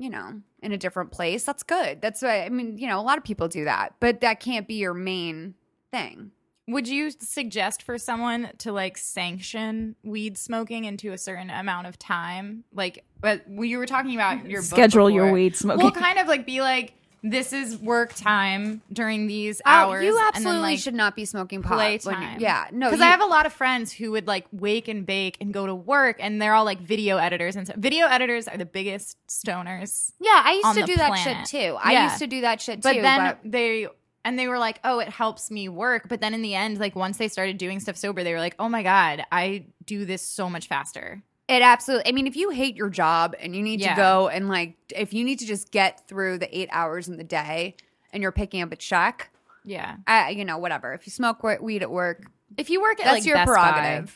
you 0.00 0.08
know, 0.08 0.40
in 0.62 0.72
a 0.72 0.78
different 0.78 1.12
place. 1.12 1.44
That's 1.44 1.62
good. 1.62 2.00
That's 2.00 2.22
why 2.22 2.44
I 2.44 2.48
mean, 2.48 2.78
you 2.78 2.86
know, 2.86 2.98
a 2.98 3.02
lot 3.02 3.18
of 3.18 3.24
people 3.24 3.48
do 3.48 3.64
that, 3.64 3.94
but 4.00 4.22
that 4.22 4.40
can't 4.40 4.66
be 4.66 4.74
your 4.74 4.94
main 4.94 5.54
thing. 5.92 6.32
Would 6.68 6.86
you 6.86 7.10
suggest 7.10 7.82
for 7.82 7.98
someone 7.98 8.50
to 8.58 8.70
like 8.72 8.96
sanction 8.96 9.96
weed 10.04 10.38
smoking 10.38 10.84
into 10.84 11.12
a 11.12 11.18
certain 11.18 11.50
amount 11.50 11.86
of 11.88 11.98
time? 11.98 12.64
Like, 12.72 13.04
but 13.20 13.42
you 13.48 13.78
were 13.78 13.86
talking 13.86 14.14
about 14.14 14.48
your 14.48 14.60
book 14.62 14.70
Schedule 14.70 15.10
your 15.10 15.32
weed 15.32 15.56
smoking. 15.56 15.82
Well, 15.82 15.92
kind 15.92 16.18
of 16.18 16.28
like 16.28 16.46
be 16.46 16.60
like, 16.60 16.92
this 17.22 17.52
is 17.52 17.76
work 17.76 18.14
time 18.14 18.80
during 18.90 19.26
these 19.26 19.60
Oh, 19.66 19.70
hours. 19.70 20.04
you 20.04 20.18
absolutely 20.28 20.52
then, 20.52 20.62
like, 20.62 20.78
should 20.78 20.94
not 20.94 21.14
be 21.16 21.26
smoking 21.26 21.62
pot. 21.62 21.76
when 21.76 21.92
you- 21.92 21.98
playtime. 21.98 22.40
yeah, 22.40 22.66
no, 22.72 22.86
because 22.86 23.02
I 23.02 23.08
have 23.08 23.20
a 23.20 23.26
lot 23.26 23.44
of 23.44 23.52
friends 23.52 23.92
who 23.92 24.12
would 24.12 24.26
like 24.26 24.46
wake 24.52 24.88
and 24.88 25.04
bake 25.04 25.36
and 25.38 25.52
go 25.52 25.66
to 25.66 25.74
work, 25.74 26.16
and 26.18 26.40
they're 26.40 26.54
all 26.54 26.64
like 26.64 26.80
video 26.80 27.18
editors 27.18 27.56
and 27.56 27.66
stuff. 27.66 27.76
Video 27.78 28.06
editors 28.06 28.48
are 28.48 28.56
the 28.56 28.64
biggest 28.64 29.18
stoners. 29.28 30.12
Yeah, 30.18 30.40
I 30.42 30.52
used 30.52 30.64
on 30.66 30.74
to 30.76 30.80
the 30.82 30.86
do 30.86 30.96
that 30.96 31.14
shit 31.16 31.44
too. 31.46 31.76
I 31.78 32.04
used 32.04 32.18
to 32.20 32.26
do 32.26 32.40
that 32.42 32.60
shit 32.62 32.76
too. 32.76 32.88
But 32.88 33.02
then 33.02 33.18
but 33.18 33.38
they 33.44 33.86
and 34.24 34.38
they 34.38 34.48
were 34.48 34.58
like, 34.58 34.80
"Oh, 34.84 34.98
it 34.98 35.08
helps 35.08 35.50
me 35.50 35.68
work." 35.68 36.08
But 36.08 36.20
then 36.20 36.34
in 36.34 36.42
the 36.42 36.54
end, 36.54 36.78
like 36.78 36.94
once 36.96 37.16
they 37.18 37.28
started 37.28 37.58
doing 37.58 37.80
stuff 37.80 37.96
sober, 37.96 38.22
they 38.24 38.32
were 38.32 38.38
like, 38.40 38.54
"Oh 38.58 38.68
my 38.68 38.82
god, 38.82 39.24
I 39.32 39.66
do 39.84 40.04
this 40.04 40.22
so 40.22 40.48
much 40.50 40.66
faster." 40.68 41.22
it 41.48 41.62
absolutely. 41.62 42.08
I 42.08 42.12
mean, 42.12 42.28
if 42.28 42.36
you 42.36 42.50
hate 42.50 42.76
your 42.76 42.88
job 42.90 43.34
and 43.40 43.56
you 43.56 43.62
need 43.64 43.80
Yeah. 43.80 43.96
to 43.96 44.00
go 44.00 44.28
and 44.28 44.48
like, 44.48 44.76
if 44.94 45.12
you 45.12 45.24
need 45.24 45.40
to 45.40 45.46
just 45.46 45.72
get 45.72 46.06
through 46.06 46.38
the 46.38 46.56
eight 46.56 46.68
hours 46.70 47.08
in 47.08 47.16
the 47.16 47.24
day 47.24 47.74
and 48.12 48.22
you're 48.22 48.30
picking 48.30 48.62
up 48.62 48.70
a 48.70 48.76
check, 48.76 49.30
Yeah. 49.64 49.96
I, 50.06 50.28
you 50.30 50.44
know, 50.44 50.58
whatever. 50.58 50.92
If 50.94 51.08
you 51.08 51.10
smoke 51.10 51.42
weed 51.42 51.82
at 51.82 51.90
work, 51.90 52.30
If 52.56 52.70
you 52.70 52.80
work 52.80 53.00
at 53.00 53.04
That's 53.06 53.14
like 53.16 53.26
your 53.26 53.34
Best 53.34 53.48
prerogative. 53.48 54.06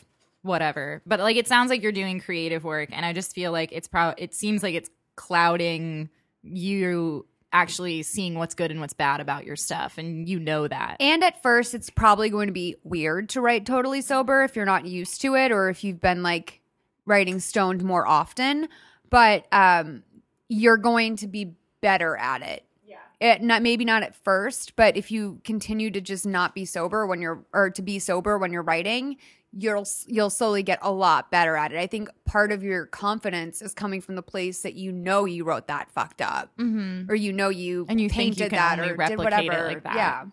Buy, 0.43 0.49
whatever. 0.49 1.01
But 1.05 1.19
like 1.19 1.35
it 1.35 1.45
sounds 1.49 1.69
like 1.69 1.81
you're 1.83 1.91
doing 1.91 2.21
creative 2.21 2.63
work, 2.63 2.87
and 2.93 3.05
I 3.05 3.11
just 3.11 3.33
feel 3.35 3.51
like 3.51 3.73
it's 3.73 3.89
pro. 3.89 4.13
It 4.17 4.33
seems 4.33 4.63
like 4.63 4.73
it's 4.75 4.89
clouding 5.17 6.09
you 6.41 7.25
actually 7.55 8.03
seeing 8.03 8.35
what's 8.35 8.53
good 8.53 8.69
and 8.69 8.81
what's 8.81 8.93
bad 8.93 9.21
about 9.21 9.45
your 9.45 9.55
stuff, 9.55 9.97
and 9.97 10.27
you 10.27 10.39
know 10.39 10.67
that. 10.67 10.97
And 10.99 11.23
at 11.23 11.41
first, 11.41 11.73
it's 11.73 11.89
probably 11.89 12.29
going 12.29 12.47
to 12.47 12.53
be 12.53 12.75
weird 12.83 13.29
to 13.29 13.41
write 13.41 13.65
totally 13.65 14.01
sober 14.01 14.43
if 14.43 14.57
you're 14.57 14.65
not 14.65 14.85
used 14.85 15.21
to 15.21 15.35
it 15.35 15.53
or 15.53 15.69
if 15.69 15.81
you've 15.81 16.01
been 16.01 16.21
like 16.21 16.59
writing 17.05 17.39
stoned 17.39 17.81
more 17.81 18.05
often. 18.05 18.67
But 19.09 19.45
um, 19.53 20.03
you're 20.49 20.77
going 20.77 21.15
to 21.17 21.27
be 21.27 21.53
better 21.79 22.17
at 22.17 22.41
it. 22.41 22.65
Yeah. 22.85 22.97
It, 23.21 23.41
not 23.41 23.61
maybe 23.61 23.85
not 23.85 24.03
at 24.03 24.15
first, 24.15 24.75
but 24.75 24.97
if 24.97 25.09
you 25.09 25.39
continue 25.45 25.89
to 25.91 26.01
just 26.01 26.25
not 26.25 26.55
be 26.55 26.65
sober 26.65 27.07
when 27.07 27.21
you're 27.21 27.45
or 27.53 27.69
to 27.69 27.81
be 27.81 27.99
sober 27.99 28.37
when 28.37 28.51
you're 28.51 28.63
writing, 28.63 29.15
you'll 29.57 29.87
you'll 30.07 30.29
slowly 30.29 30.63
get 30.63 30.79
a 30.81 30.91
lot 30.91 31.31
better 31.31 31.55
at 31.55 31.71
it. 31.71 31.77
I 31.77 31.87
think 31.87 32.09
part 32.25 32.51
of 32.51 32.61
your 32.63 32.85
confidence 32.85 33.61
is 33.61 33.73
coming 33.73 34.01
from 34.01 34.15
the 34.15 34.21
place 34.21 34.61
that 34.61 34.73
you 34.73 34.91
know 34.91 35.25
you 35.25 35.45
wrote 35.45 35.67
that 35.67 35.89
fucked 35.91 36.21
up, 36.21 36.55
mm-hmm. 36.57 37.09
or 37.09 37.15
you 37.15 37.31
know 37.31 37.49
you 37.49 37.85
And 37.87 37.99
you 37.99 38.09
think 38.09 38.35
painted 38.35 38.39
you 38.39 38.49
can 38.49 38.77
that 38.77 38.79
or 38.79 38.95
did 39.07 39.17
whatever. 39.17 39.67
like 39.67 39.83
that. 39.83 39.95
Yeah. 39.95 40.25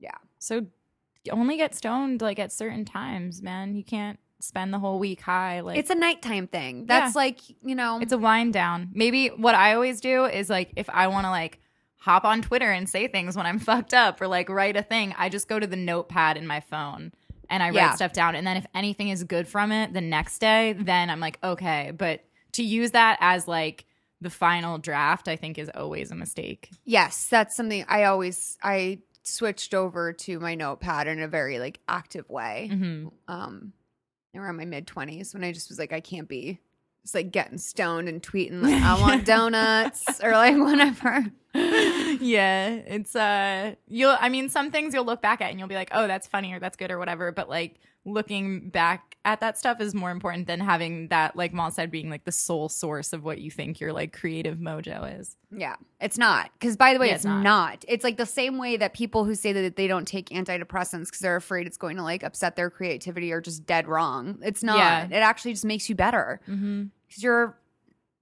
Yeah. 0.00 0.16
So 0.38 0.66
you 1.24 1.32
only 1.32 1.56
get 1.56 1.74
stoned 1.74 2.22
like 2.22 2.38
at 2.38 2.52
certain 2.52 2.84
times, 2.84 3.40
man. 3.40 3.76
You 3.76 3.84
can't 3.84 4.18
spend 4.40 4.72
the 4.72 4.78
whole 4.78 4.98
week 4.98 5.20
high. 5.20 5.60
Like 5.60 5.78
it's 5.78 5.90
a 5.90 5.94
nighttime 5.94 6.48
thing. 6.48 6.86
That's 6.86 7.14
Yeah. 7.14 7.20
like, 7.20 7.40
you 7.62 7.74
know, 7.74 8.00
It's 8.00 8.12
a 8.12 8.18
wind 8.18 8.52
down. 8.52 8.88
Maybe 8.92 9.28
what 9.28 9.54
I 9.54 9.74
always 9.74 10.00
do 10.00 10.24
is 10.24 10.50
like 10.50 10.72
if 10.76 10.90
I 10.90 11.06
want 11.06 11.26
to 11.26 11.30
like 11.30 11.60
hop 11.98 12.24
on 12.24 12.42
Twitter 12.42 12.70
and 12.70 12.88
say 12.88 13.06
things 13.06 13.36
when 13.36 13.46
I'm 13.46 13.58
fucked 13.70 13.94
up 13.94 14.20
or 14.20 14.26
like 14.26 14.48
write 14.48 14.76
a 14.76 14.82
thing, 14.82 15.14
I 15.16 15.28
just 15.28 15.46
go 15.46 15.60
to 15.60 15.66
the 15.66 15.76
notepad 15.76 16.36
in 16.36 16.46
my 16.46 16.60
phone 16.60 17.12
and 17.50 17.62
I 17.62 17.66
write 17.68 17.74
Yeah. 17.74 17.94
stuff 17.94 18.12
down. 18.12 18.34
And 18.34 18.46
then 18.46 18.56
if 18.56 18.66
anything 18.74 19.08
is 19.08 19.24
good 19.24 19.46
from 19.48 19.72
it 19.72 19.92
the 19.92 20.00
next 20.00 20.38
day, 20.38 20.72
then 20.78 21.10
I'm 21.10 21.20
like, 21.20 21.38
okay. 21.44 21.92
But 21.96 22.24
to 22.52 22.62
use 22.62 22.92
that 22.92 23.18
as 23.20 23.46
like 23.46 23.84
the 24.22 24.30
final 24.30 24.78
draft, 24.78 25.28
I 25.28 25.36
think 25.36 25.58
is 25.58 25.70
always 25.74 26.10
a 26.10 26.14
mistake. 26.14 26.70
yes, 26.84 27.26
that's 27.28 27.56
something 27.56 27.84
I 27.88 28.04
always 28.04 28.56
I 28.62 29.00
switched 29.22 29.74
over 29.74 30.12
to 30.14 30.40
my 30.40 30.54
notepad 30.54 31.06
in 31.06 31.20
a 31.20 31.28
very 31.28 31.58
like 31.58 31.80
active 31.88 32.28
way. 32.30 32.68
Mm-hmm. 32.72 33.08
Um 33.28 33.72
around 34.36 34.56
my 34.56 34.64
mid 34.64 34.86
20s 34.86 35.34
when 35.34 35.42
I 35.44 35.52
just 35.52 35.68
was 35.68 35.78
like 35.78 35.92
I 35.92 36.00
can't 36.00 36.28
be 36.28 36.60
just 37.02 37.14
like 37.14 37.30
getting 37.32 37.58
stoned 37.58 38.08
and 38.08 38.22
tweeting 38.22 38.62
like 38.62 38.80
I 38.82 39.00
want 39.00 39.24
donuts 39.34 40.04
or 40.22 40.32
like 40.32 40.56
whatever. 40.58 41.26
yeah, 42.20 42.68
it's 42.68 43.14
uh 43.16 43.74
you'll 43.88 44.16
I 44.20 44.28
mean 44.28 44.48
some 44.48 44.70
things 44.70 44.94
you'll 44.94 45.04
look 45.04 45.22
back 45.22 45.40
at 45.40 45.50
and 45.50 45.58
you'll 45.58 45.68
be 45.68 45.74
like, 45.74 45.90
"Oh, 45.92 46.06
that's 46.06 46.26
funny 46.26 46.52
or 46.52 46.60
that's 46.60 46.76
good 46.76 46.90
or 46.90 46.98
whatever," 46.98 47.32
but 47.32 47.48
like 47.48 47.76
looking 48.06 48.70
back 48.70 49.16
at 49.26 49.40
that 49.40 49.58
stuff 49.58 49.78
is 49.78 49.94
more 49.94 50.10
important 50.10 50.46
than 50.46 50.58
having 50.58 51.08
that 51.08 51.36
like 51.36 51.52
Mal 51.52 51.70
said 51.70 51.90
being 51.90 52.08
like 52.08 52.24
the 52.24 52.32
sole 52.32 52.68
source 52.70 53.12
of 53.12 53.22
what 53.24 53.38
you 53.40 53.50
think 53.50 53.78
your 53.78 53.92
like 53.92 54.12
creative 54.18 54.56
mojo 54.58 55.20
is. 55.20 55.36
Yeah, 55.50 55.74
it's 56.00 56.16
not. 56.16 56.50
Because 56.54 56.76
by 56.76 56.94
the 56.94 56.98
way, 57.00 57.08
Yeah, 57.08 57.14
it's, 57.16 57.24
it's 57.24 57.26
not. 57.26 57.42
not. 57.42 57.84
It's 57.88 58.04
like 58.04 58.16
the 58.16 58.24
same 58.26 58.56
way 58.56 58.76
that 58.78 58.94
people 58.94 59.24
who 59.26 59.34
say 59.34 59.52
that 59.52 59.76
they 59.76 59.86
don't 59.86 60.06
take 60.08 60.30
antidepressants 60.30 61.06
because 61.06 61.20
they're 61.20 61.36
afraid 61.36 61.66
it's 61.66 61.76
going 61.76 61.96
to 61.98 62.02
like 62.02 62.22
upset 62.22 62.56
their 62.56 62.70
creativity 62.70 63.32
are 63.32 63.40
just 63.42 63.66
dead 63.66 63.86
wrong. 63.86 64.38
It's 64.42 64.62
not. 64.62 64.78
Yeah. 64.78 65.04
It 65.06 65.20
actually 65.22 65.52
just 65.52 65.64
makes 65.66 65.88
you 65.88 65.94
better 65.94 66.40
Mm-hmm. 66.48 66.84
because 67.06 67.22
you're 67.22 67.58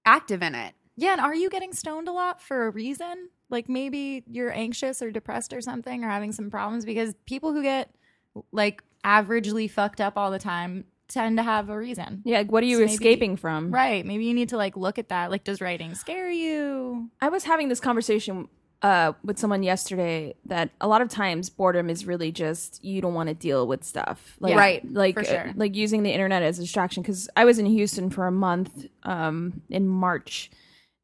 active 0.04 0.42
in 0.42 0.54
it. 0.56 0.74
Yeah, 1.00 1.12
and 1.12 1.20
are 1.20 1.34
you 1.34 1.48
getting 1.48 1.72
stoned 1.72 2.08
a 2.08 2.12
lot 2.12 2.42
for 2.42 2.66
a 2.66 2.70
reason? 2.70 3.28
Like 3.50 3.68
maybe 3.68 4.24
you're 4.30 4.52
anxious 4.52 5.00
or 5.00 5.10
depressed 5.10 5.52
or 5.52 5.60
something 5.60 6.04
or 6.04 6.08
having 6.08 6.32
some 6.32 6.50
problems 6.50 6.84
because 6.84 7.14
people 7.24 7.52
who 7.52 7.62
get 7.62 7.90
like 8.52 8.82
averagely 9.04 9.70
fucked 9.70 10.00
up 10.00 10.14
all 10.16 10.30
the 10.30 10.38
time 10.38 10.84
tend 11.06 11.38
to 11.38 11.42
have 11.42 11.70
a 11.70 11.78
reason. 11.78 12.20
Yeah, 12.24 12.38
like 12.38 12.52
what 12.52 12.62
are 12.62 12.66
you 12.66 12.76
So 12.76 12.80
maybe- 12.80 12.92
escaping 12.92 13.36
from? 13.36 13.70
Right. 13.70 14.04
Maybe 14.04 14.24
you 14.26 14.34
need 14.34 14.50
to 14.50 14.56
like 14.56 14.76
look 14.76 14.98
at 14.98 15.08
that. 15.08 15.30
Like, 15.30 15.44
does 15.44 15.60
writing 15.60 15.94
scare 15.94 16.28
you? 16.30 17.08
I 17.20 17.28
was 17.30 17.44
having 17.44 17.68
this 17.68 17.80
conversation 17.80 18.48
uh, 18.82 19.12
with 19.24 19.38
someone 19.38 19.62
yesterday 19.62 20.34
that 20.44 20.70
a 20.80 20.86
lot 20.88 21.00
of 21.00 21.08
times 21.08 21.48
boredom 21.48 21.88
is 21.90 22.06
really 22.06 22.30
just 22.30 22.84
you 22.84 23.00
don't 23.00 23.14
want 23.14 23.28
to 23.28 23.34
deal 23.34 23.66
with 23.66 23.82
stuff, 23.84 24.36
like, 24.40 24.50
Yeah, 24.50 24.58
Right, 24.58 24.92
Like 24.92 25.14
for 25.14 25.24
uh, 25.34 25.52
like 25.56 25.74
using 25.74 26.02
the 26.02 26.10
internet 26.12 26.42
as 26.42 26.58
a 26.58 26.62
distraction. 26.62 27.02
Because 27.02 27.28
I 27.36 27.44
was 27.44 27.58
in 27.58 27.66
Houston 27.66 28.10
for 28.10 28.26
a 28.26 28.32
month 28.32 28.86
um, 29.04 29.62
in 29.70 29.88
March, 29.88 30.50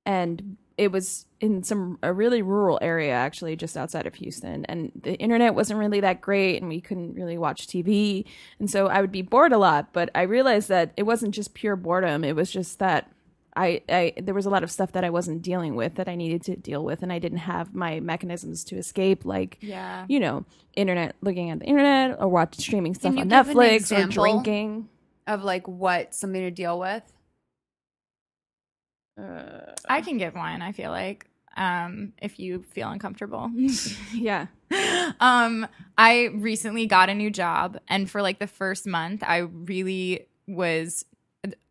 and 0.07 0.57
it 0.77 0.91
was 0.91 1.27
in 1.41 1.63
some 1.63 1.99
a 2.03 2.13
really 2.13 2.43
rural 2.43 2.79
area 2.83 3.13
actually 3.13 3.55
just 3.55 3.77
outside 3.77 4.07
of 4.07 4.15
Houston 4.17 4.65
and 4.65 4.91
the 5.03 5.15
internet 5.15 5.55
wasn't 5.55 5.79
really 5.79 6.01
that 6.01 6.21
great 6.21 6.61
and 6.61 6.69
we 6.69 6.81
couldn't 6.81 7.15
really 7.15 7.39
watch 7.39 7.67
TV 7.69 8.25
and 8.59 8.69
so 8.71 8.89
I 8.89 9.01
would 9.01 9.13
be 9.13 9.23
bored 9.23 9.53
a 9.53 9.59
lot 9.59 9.93
but 9.93 10.11
I 10.15 10.23
realized 10.23 10.69
that 10.71 10.93
it 10.97 11.05
wasn't 11.05 11.35
just 11.35 11.55
pure 11.55 11.77
boredom 11.77 12.25
it 12.25 12.35
was 12.35 12.51
just 12.51 12.79
that 12.81 13.11
I, 13.57 13.83
I 13.89 14.15
there 14.21 14.35
was 14.35 14.47
a 14.47 14.51
lot 14.51 14.65
of 14.65 14.71
stuff 14.73 14.91
that 14.93 15.05
I 15.05 15.11
wasn't 15.11 15.43
dealing 15.43 15.77
with 15.77 15.95
that 15.95 16.09
I 16.09 16.17
needed 16.17 16.43
to 16.47 16.57
deal 16.57 16.83
with 16.85 17.05
and 17.05 17.13
I 17.13 17.21
didn't 17.21 17.39
have 17.39 17.73
my 17.73 18.01
mechanisms 18.01 18.65
to 18.65 18.77
escape 18.77 19.25
like 19.25 19.59
Yeah. 19.61 20.07
you 20.09 20.19
know 20.19 20.45
internet 20.75 21.15
looking 21.21 21.51
at 21.51 21.61
the 21.61 21.67
internet 21.67 22.17
or 22.19 22.27
watch 22.27 22.57
streaming 22.57 22.95
stuff 22.95 23.17
on 23.17 23.31
Netflix 23.31 23.97
or 23.97 24.09
drinking 24.09 24.89
Of 25.29 25.45
like 25.45 25.69
what 25.69 26.15
something 26.17 26.41
to 26.41 26.51
deal 26.51 26.81
with. 26.81 27.05
I 29.17 30.01
can 30.01 30.19
give 30.19 30.35
one, 30.35 30.63
I 30.63 30.73
feel 30.73 30.91
like. 30.91 31.27
Um, 31.57 32.13
if 32.21 32.41
you 32.41 32.65
feel 32.73 32.89
uncomfortable. 32.89 33.51
yeah 34.13 34.47
um, 35.21 35.67
I 35.97 36.31
recently 36.35 36.87
got 36.87 37.09
a 37.09 37.15
new 37.15 37.31
job, 37.31 37.79
and 37.89 38.11
for 38.11 38.23
like 38.23 38.39
the 38.39 38.47
first 38.47 38.87
month, 38.87 39.23
I 39.27 39.39
really 39.39 40.27
was. 40.47 41.05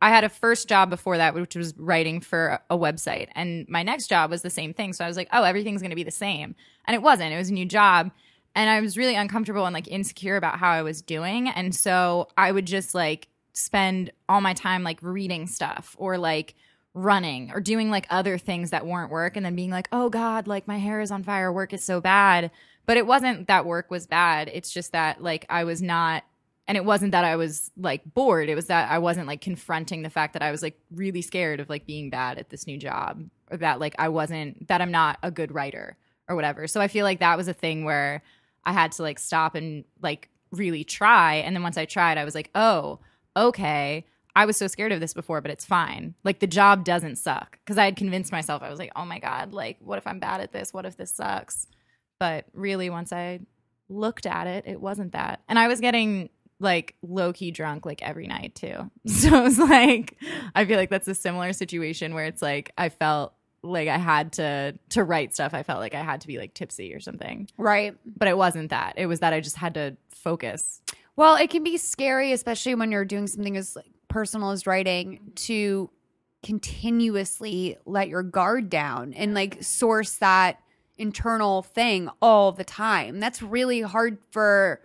I 0.04 0.10
had 0.10 0.24
a 0.24 0.30
first 0.30 0.68
job 0.68 0.92
before 0.92 1.18
that, 1.18 1.34
which 1.34 1.56
was 1.56 1.76
writing 1.78 2.20
for 2.20 2.60
a 2.70 2.78
website, 2.78 3.30
and 3.34 3.68
my 3.68 3.84
next 3.84 4.08
job 4.08 4.30
was 4.30 4.42
the 4.42 4.50
same 4.50 4.74
thing. 4.74 4.94
So 4.94 5.04
I 5.04 5.08
was 5.08 5.18
like, 5.18 5.30
"Oh, 5.32 5.44
everything's 5.44 5.82
going 5.82 5.92
to 5.92 5.96
be 5.96 6.04
the 6.04 6.12
same," 6.12 6.56
and 6.86 6.96
it 6.96 7.02
wasn't. 7.02 7.34
It 7.34 7.38
was 7.38 7.50
a 7.50 7.54
new 7.54 7.66
job, 7.66 8.12
and 8.56 8.70
I 8.70 8.80
was 8.82 8.98
really 8.98 9.16
uncomfortable 9.16 9.66
and 9.66 9.74
like 9.74 9.88
insecure 9.88 10.38
about 10.38 10.60
how 10.60 10.72
I 10.72 10.84
was 10.84 11.02
doing, 11.02 11.50
and 11.50 11.74
so 11.74 12.28
I 12.38 12.52
would 12.52 12.66
just 12.66 12.94
like 12.94 13.28
spend 13.54 14.12
all 14.28 14.42
my 14.42 14.54
time 14.54 14.84
like 14.84 15.00
reading 15.02 15.46
stuff 15.48 15.96
or 16.00 16.18
like 16.18 16.56
running 16.94 17.52
or 17.52 17.60
doing 17.60 17.90
like 17.90 18.06
other 18.10 18.38
things 18.38 18.70
that 18.70 18.86
weren't 18.86 19.12
work 19.12 19.36
and 19.36 19.46
then 19.46 19.56
being 19.56 19.72
like, 19.72 19.88
oh 19.92 20.10
God, 20.10 20.48
like 20.48 20.68
my 20.68 20.78
hair 20.78 21.02
is 21.02 21.12
on 21.12 21.24
fire, 21.24 21.52
work 21.52 21.74
is 21.74 21.84
so 21.84 22.00
bad. 22.00 22.52
But 22.86 22.98
it 22.98 23.08
wasn't 23.08 23.48
that 23.48 23.66
work 23.66 23.90
was 23.90 24.06
bad. 24.06 24.50
It's 24.54 24.72
just 24.72 24.92
that 24.92 25.24
like 25.24 25.46
I 25.50 25.64
was 25.64 25.82
not, 25.82 26.24
and 26.68 26.78
it 26.78 26.86
wasn't 26.86 27.14
that 27.14 27.26
I 27.26 27.36
was 27.36 27.72
like 27.78 28.02
bored. 28.14 28.50
It 28.50 28.56
was 28.56 28.68
that 28.68 28.92
I 28.92 29.00
wasn't 29.00 29.28
like 29.28 29.42
confronting 29.42 30.02
the 30.02 30.10
fact 30.10 30.34
that 30.34 30.42
I 30.42 30.52
was 30.52 30.62
like 30.62 30.78
really 30.92 31.22
scared 31.22 31.60
of 31.60 31.70
like 31.70 31.86
being 31.86 32.10
bad 32.10 32.38
at 32.38 32.50
this 32.50 32.68
new 32.68 32.78
job 32.78 33.24
or 33.50 33.58
that 33.58 33.80
like 33.80 33.96
I 33.98 34.10
wasn't, 34.10 34.68
that 34.68 34.82
I'm 34.82 34.92
not 34.92 35.18
a 35.24 35.32
good 35.32 35.54
writer 35.54 35.98
or 36.28 36.36
whatever. 36.36 36.68
So 36.68 36.80
I 36.80 36.88
feel 36.88 37.06
like 37.06 37.20
that 37.20 37.38
was 37.38 37.48
a 37.48 37.54
thing 37.54 37.86
where 37.86 38.22
I 38.66 38.74
had 38.74 38.92
to 38.94 39.02
like 39.02 39.20
stop 39.20 39.56
and 39.56 39.84
like 40.02 40.30
really 40.52 40.84
try. 40.84 41.36
And 41.36 41.56
then 41.56 41.64
once 41.64 41.78
I 41.78 41.86
tried, 41.86 42.18
I 42.18 42.26
was 42.26 42.36
like, 42.36 42.50
oh, 42.54 43.00
okay. 43.36 44.06
I 44.36 44.46
was 44.46 44.58
so 44.58 44.68
scared 44.68 44.92
of 44.92 45.00
this 45.00 45.14
before, 45.14 45.42
but 45.42 45.52
it's 45.52 45.66
fine. 45.66 46.16
Like 46.24 46.40
the 46.40 46.48
job 46.48 46.84
doesn't 46.84 47.18
suck. 47.18 47.60
Cause 47.66 47.78
I 47.78 47.86
had 47.86 47.96
convinced 47.96 48.32
myself, 48.32 48.64
I 48.64 48.70
was 48.70 48.80
like, 48.80 48.92
oh 48.96 49.06
my 49.06 49.20
God, 49.20 49.54
like 49.54 49.78
what 49.80 49.98
if 49.98 50.08
I'm 50.08 50.20
bad 50.20 50.42
at 50.42 50.52
this? 50.52 50.74
What 50.74 50.86
if 50.86 50.98
this 50.98 51.12
sucks? 51.12 51.68
But 52.20 52.46
really, 52.54 52.90
once 52.90 53.12
I 53.12 53.42
looked 53.90 54.26
at 54.26 54.48
it, 54.48 54.66
it 54.68 54.82
wasn't 54.82 55.12
that. 55.12 55.42
And 55.48 55.60
I 55.60 55.68
was 55.68 55.80
getting 55.80 56.30
like 56.60 56.96
low 57.02 57.34
key 57.34 57.52
drunk 57.52 57.86
like 57.86 58.02
every 58.02 58.28
night 58.28 58.56
too. 58.56 58.90
So 59.08 59.38
it 59.38 59.44
was 59.44 59.60
like, 59.60 60.18
I 60.56 60.66
feel 60.66 60.78
like 60.78 60.90
that's 60.90 61.08
a 61.08 61.16
similar 61.16 61.54
situation 61.54 62.14
where 62.14 62.26
it's 62.26 62.42
like 62.42 62.72
I 62.78 62.90
felt 62.90 63.34
like 63.62 63.88
I 63.88 63.98
had 63.98 64.34
to 64.34 64.78
to 64.90 65.04
write 65.04 65.34
stuff. 65.34 65.54
I 65.54 65.64
felt 65.64 65.80
like 65.80 65.96
I 65.96 66.02
had 66.02 66.22
to 66.22 66.28
be 66.28 66.38
like 66.38 66.54
tipsy 66.54 66.94
or 66.94 67.00
something. 67.00 67.50
Right. 67.58 67.96
But 68.06 68.28
it 68.28 68.38
wasn't 68.38 68.70
that. 68.72 68.94
It 68.98 69.06
was 69.06 69.20
that 69.20 69.34
I 69.34 69.40
just 69.40 69.56
had 69.58 69.74
to 69.76 69.96
focus. 70.10 70.82
Well, 71.16 71.36
it 71.36 71.50
can 71.50 71.64
be 71.64 71.78
scary, 71.78 72.32
especially 72.32 72.76
when 72.76 72.92
you're 72.92 73.06
doing 73.06 73.28
something 73.28 73.56
as 73.56 73.76
like, 73.76 73.93
personal 74.14 74.52
as 74.52 74.68
writing, 74.68 75.20
to 75.36 75.90
continuously 76.44 77.78
let 77.86 78.08
your 78.10 78.22
guard 78.24 78.70
down 78.70 79.14
and 79.14 79.34
like 79.34 79.64
source 79.64 80.18
that 80.18 80.60
internal 80.98 81.64
thing 81.64 82.10
all 82.22 82.52
the 82.52 82.64
time. 82.64 83.20
That's 83.20 83.42
really 83.42 83.82
hard 83.82 84.20
for 84.32 84.82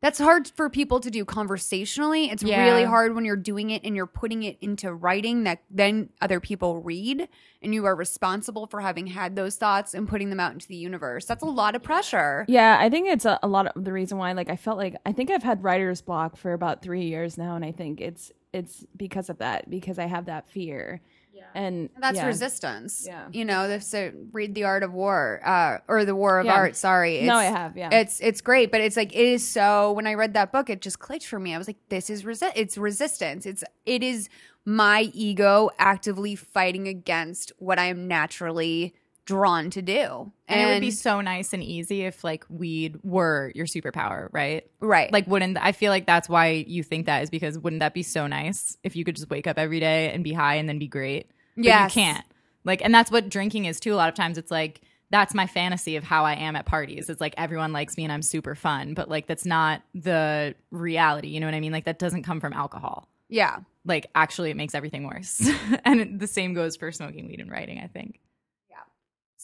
that's 0.00 0.18
hard 0.18 0.48
for 0.48 0.68
people 0.68 1.00
to 1.00 1.10
do 1.10 1.24
conversationally. 1.24 2.26
It's 2.30 2.42
Yeah. 2.42 2.62
really 2.62 2.84
hard 2.84 3.14
when 3.14 3.24
you're 3.24 3.36
doing 3.36 3.70
it 3.70 3.82
and 3.84 3.96
you're 3.96 4.04
putting 4.06 4.42
it 4.42 4.58
into 4.60 4.92
writing 4.92 5.44
that 5.44 5.60
then 5.70 6.10
other 6.20 6.40
people 6.40 6.82
read 6.82 7.26
and 7.62 7.72
you 7.72 7.86
are 7.86 7.94
responsible 7.96 8.66
for 8.66 8.80
having 8.80 9.06
had 9.06 9.34
those 9.34 9.56
thoughts 9.56 9.94
and 9.94 10.06
putting 10.06 10.28
them 10.28 10.40
out 10.40 10.52
into 10.52 10.68
the 10.68 10.76
universe. 10.76 11.24
That's 11.24 11.42
a 11.42 11.46
lot 11.46 11.74
of 11.74 11.82
pressure. 11.82 12.44
Yeah, 12.48 12.76
I 12.78 12.90
think 12.90 13.08
it's 13.08 13.24
a, 13.24 13.38
a 13.42 13.48
lot 13.48 13.66
of 13.68 13.82
the 13.82 13.92
reason 13.92 14.18
why. 14.18 14.32
Like, 14.32 14.50
I 14.50 14.56
felt 14.56 14.76
like 14.76 14.94
I 15.06 15.12
think 15.12 15.30
I've 15.30 15.42
had 15.42 15.62
writer's 15.64 16.02
block 16.02 16.36
for 16.36 16.52
about 16.52 16.82
three 16.82 17.06
years 17.06 17.38
now, 17.38 17.56
and 17.56 17.64
I 17.64 17.72
think 17.72 18.02
it's 18.02 18.30
it's 18.54 18.86
because 18.96 19.28
of 19.30 19.38
that 19.38 19.68
because 19.68 19.98
I 19.98 20.06
have 20.06 20.26
that 20.26 20.48
fear. 20.48 21.00
Yeah, 21.32 21.42
and 21.54 21.90
That's 22.00 22.16
yeah. 22.16 22.26
resistance. 22.26 23.04
Yeah. 23.06 23.26
You 23.32 23.44
know, 23.44 23.66
this 23.66 23.92
uh, 23.92 24.12
read 24.32 24.54
the 24.54 24.62
art 24.64 24.84
of 24.84 24.92
war, 24.92 25.40
uh, 25.44 25.78
or 25.88 26.04
the 26.04 26.14
war 26.14 26.38
of 26.38 26.46
Yeah. 26.46 26.54
art. 26.54 26.76
Sorry. 26.76 27.22
No, 27.22 27.38
It's- 27.40 27.52
I 27.52 27.58
have, 27.58 27.76
yeah. 27.76 27.88
It's 27.92 28.20
it's 28.20 28.40
great, 28.40 28.70
but 28.70 28.80
it's 28.80 28.96
like 28.96 29.12
it 29.12 29.26
is 29.26 29.46
so. 29.46 29.90
When 29.92 30.06
I 30.06 30.14
read 30.14 30.34
that 30.34 30.52
book, 30.52 30.70
it 30.70 30.80
just 30.80 31.00
clicked 31.00 31.26
for 31.26 31.40
me. 31.40 31.52
I 31.52 31.58
was 31.58 31.66
like, 31.66 31.78
this 31.88 32.08
is 32.08 32.22
resi- 32.22 32.52
It's 32.54 32.78
resistance. 32.78 33.46
It's 33.46 33.64
it 33.84 34.02
is 34.04 34.28
my 34.64 35.10
ego 35.12 35.70
actively 35.78 36.36
fighting 36.36 36.86
against 36.88 37.50
what 37.58 37.78
I 37.80 37.86
am 37.86 38.06
naturally 38.08 38.94
drawn 39.26 39.70
to 39.70 39.82
do. 39.82 40.32
And, 40.48 40.60
it 40.60 40.72
would 40.72 40.80
be 40.80 40.90
so 40.90 41.20
nice 41.20 41.52
and 41.52 41.62
easy 41.62 42.02
if 42.02 42.22
like 42.22 42.44
weed 42.48 42.98
were 43.02 43.52
your 43.54 43.66
superpower, 43.66 44.28
right? 44.32 44.68
right, 44.80 45.12
Like 45.12 45.26
wouldn't 45.26 45.56
I 45.58 45.72
feel 45.72 45.90
like 45.90 46.06
that's 46.06 46.28
why 46.28 46.64
you 46.66 46.82
think 46.82 47.06
that 47.06 47.22
is 47.22 47.30
because 47.30 47.58
wouldn't 47.58 47.80
that 47.80 47.94
be 47.94 48.02
so 48.02 48.26
nice 48.26 48.76
if 48.82 48.96
you 48.96 49.04
could 49.04 49.16
just 49.16 49.30
wake 49.30 49.46
up 49.46 49.58
every 49.58 49.80
day 49.80 50.12
and 50.12 50.22
be 50.22 50.32
high 50.32 50.56
and 50.56 50.68
then 50.68 50.78
be 50.78 50.88
great? 50.88 51.30
Yeah. 51.56 51.84
You 51.84 51.90
can't. 51.90 52.24
Like 52.64 52.84
and 52.84 52.94
that's 52.94 53.10
what 53.10 53.28
drinking 53.28 53.64
is 53.64 53.80
too. 53.80 53.94
A 53.94 53.96
lot 53.96 54.08
of 54.08 54.14
times 54.14 54.36
it's 54.38 54.50
like 54.50 54.82
that's 55.10 55.32
my 55.34 55.46
fantasy 55.46 55.96
of 55.96 56.04
how 56.04 56.24
I 56.24 56.34
am 56.34 56.56
at 56.56 56.66
parties. 56.66 57.08
It's 57.08 57.20
like 57.20 57.34
everyone 57.38 57.72
likes 57.72 57.96
me 57.96 58.04
and 58.04 58.12
I'm 58.12 58.22
super 58.22 58.54
fun, 58.54 58.94
but 58.94 59.08
like 59.08 59.26
that's 59.26 59.46
not 59.46 59.82
the 59.94 60.54
reality, 60.70 61.28
you 61.28 61.40
know 61.40 61.46
what 61.46 61.54
I 61.54 61.60
mean? 61.60 61.72
Like 61.72 61.84
that 61.84 61.98
doesn't 61.98 62.24
come 62.24 62.40
from 62.40 62.52
alcohol. 62.52 63.08
yeah. 63.28 63.58
Like 63.86 64.06
actually 64.14 64.50
it 64.50 64.56
makes 64.56 64.74
everything 64.74 65.06
worse. 65.06 65.46
and 65.84 66.18
the 66.18 66.26
same 66.26 66.54
goes 66.54 66.74
for 66.76 66.90
smoking 66.90 67.26
weed 67.28 67.38
and 67.40 67.50
writing, 67.50 67.80
I 67.80 67.86
think. 67.86 68.18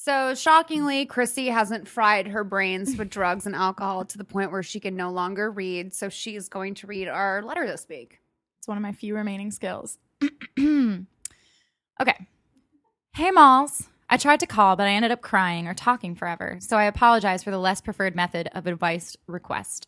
So 0.02 0.34
shockingly, 0.34 1.04
Chrissy 1.04 1.48
hasn't 1.48 1.86
fried 1.86 2.28
her 2.28 2.42
brains 2.42 2.96
with 2.96 3.10
drugs 3.10 3.44
and 3.44 3.54
alcohol 3.54 4.06
to 4.06 4.16
the 4.16 4.24
point 4.24 4.50
where 4.50 4.62
she 4.62 4.80
can 4.80 4.96
no 4.96 5.10
longer 5.10 5.50
read. 5.50 5.92
So 5.92 6.08
she 6.08 6.36
is 6.36 6.48
going 6.48 6.72
to 6.76 6.86
read 6.86 7.06
our 7.06 7.42
letter 7.42 7.66
this 7.66 7.86
week. 7.86 8.18
It's 8.58 8.66
one 8.66 8.78
of 8.78 8.82
my 8.82 8.92
few 8.92 9.14
remaining 9.14 9.50
skills. 9.50 9.98
okay. 10.58 11.06
Hey, 13.12 13.30
Malls. 13.30 13.88
I 14.08 14.16
tried 14.16 14.40
to 14.40 14.46
call, 14.46 14.74
but 14.74 14.86
I 14.86 14.92
ended 14.92 15.10
up 15.10 15.20
crying 15.20 15.66
or 15.66 15.74
talking 15.74 16.14
forever, 16.14 16.56
so 16.60 16.78
I 16.78 16.84
apologize 16.84 17.44
for 17.44 17.50
the 17.50 17.58
less 17.58 17.82
preferred 17.82 18.16
method 18.16 18.48
of 18.54 18.66
advice 18.66 19.18
request. 19.26 19.86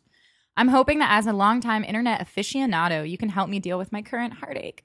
I'm 0.59 0.69
hoping 0.69 0.99
that 0.99 1.17
as 1.17 1.27
a 1.27 1.33
longtime 1.33 1.85
internet 1.85 2.21
aficionado, 2.21 3.09
you 3.09 3.17
can 3.17 3.31
help 3.31 3.49
me 3.49 3.61
deal 3.61 3.79
with 3.79 3.93
my 3.93 4.03
current 4.03 4.35
heartache. 4.35 4.85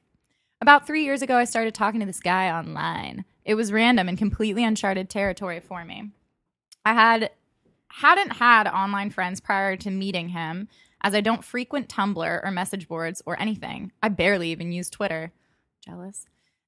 About 0.62 0.88
three 0.88 1.04
years 1.04 1.22
ago, 1.22 1.36
I 1.36 1.44
started 1.44 1.76
talking 1.76 2.00
to 2.00 2.06
this 2.06 2.22
guy 2.22 2.50
online. 2.50 3.26
It 3.48 3.56
was 3.56 3.72
random 3.72 4.10
and 4.10 4.18
completely 4.18 4.66
uncharted 4.66 5.10
territory 5.10 5.62
for 5.62 5.86
me. 5.86 6.12
I 6.84 6.94
had 6.94 7.32
hadn't 7.88 8.34
had 8.34 8.68
online 8.68 9.10
friends 9.10 9.40
prior 9.40 9.78
to 9.78 9.90
meeting 9.90 10.30
him, 10.30 10.68
as 11.02 11.16
I 11.16 11.22
don't 11.22 11.46
frequent 11.46 11.88
Tumblr 11.88 12.44
or 12.44 12.52
message 12.52 12.90
boards 12.90 13.24
or 13.26 13.40
anything. 13.40 13.94
I 14.04 14.10
barely 14.10 14.52
even 14.52 14.74
use 14.74 14.90
Twitter. 14.90 15.32
Jealous. 15.86 16.26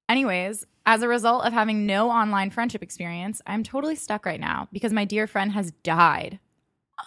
Anyways, 0.07 0.65
as 0.86 1.01
a 1.01 1.09
result 1.09 1.43
of 1.43 1.51
having 1.51 1.86
no 1.86 2.09
online 2.09 2.49
friendship 2.49 2.82
experience, 2.82 3.41
I'm 3.45 3.61
totally 3.61 3.95
stuck 3.95 4.25
right 4.25 4.39
now 4.39 4.69
because 4.71 4.93
my 4.93 5.03
dear 5.03 5.27
friend 5.27 5.51
has 5.51 5.71
died. 5.84 6.39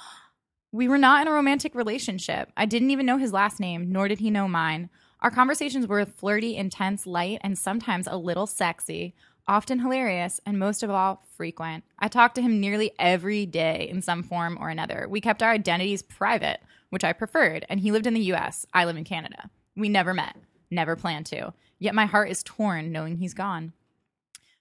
We 0.74 0.88
were 0.88 0.96
not 0.96 1.20
in 1.20 1.28
a 1.28 1.34
romantic 1.34 1.74
relationship. 1.74 2.50
I 2.56 2.64
didn't 2.64 2.92
even 2.92 3.04
know 3.04 3.18
his 3.18 3.34
last 3.34 3.60
name, 3.60 3.92
nor 3.92 4.08
did 4.08 4.20
he 4.20 4.30
know 4.30 4.48
mine. 4.48 4.88
Our 5.20 5.30
conversations 5.30 5.86
were 5.86 6.06
flirty, 6.06 6.56
intense, 6.56 7.06
light, 7.06 7.40
and 7.42 7.58
sometimes 7.58 8.06
a 8.06 8.16
little 8.16 8.46
sexy, 8.46 9.14
often 9.46 9.80
hilarious, 9.80 10.40
and 10.46 10.58
most 10.58 10.82
of 10.82 10.90
all, 10.90 11.24
frequent. 11.36 11.84
I 11.98 12.08
talked 12.08 12.34
to 12.36 12.42
him 12.42 12.60
nearly 12.60 12.92
every 12.98 13.46
day 13.46 13.88
in 13.90 14.02
some 14.02 14.22
form 14.22 14.56
or 14.60 14.68
another. 14.68 15.06
We 15.08 15.20
kept 15.20 15.42
our 15.42 15.50
identities 15.50 16.02
private, 16.02 16.60
which 16.90 17.04
I 17.04 17.12
preferred, 17.12 17.64
and 17.68 17.80
he 17.80 17.92
lived 17.92 18.06
in 18.06 18.14
the 18.14 18.32
US. 18.32 18.66
I 18.72 18.84
live 18.84 18.96
in 18.96 19.04
Canada. 19.04 19.50
We 19.76 19.88
never 19.88 20.14
met, 20.14 20.36
never 20.70 20.96
planned 20.96 21.26
to. 21.26 21.54
Yet 21.78 21.94
my 21.94 22.06
heart 22.06 22.30
is 22.30 22.42
torn 22.42 22.92
knowing 22.92 23.16
he's 23.16 23.34
gone. 23.34 23.72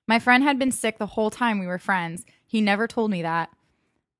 My 0.07 0.19
friend 0.19 0.43
had 0.43 0.57
been 0.57 0.71
sick 0.71 0.97
the 0.97 1.05
whole 1.05 1.29
time 1.29 1.59
we 1.59 1.67
were 1.67 1.77
friends. 1.77 2.25
He 2.45 2.61
never 2.61 2.87
told 2.87 3.11
me 3.11 3.21
that. 3.21 3.49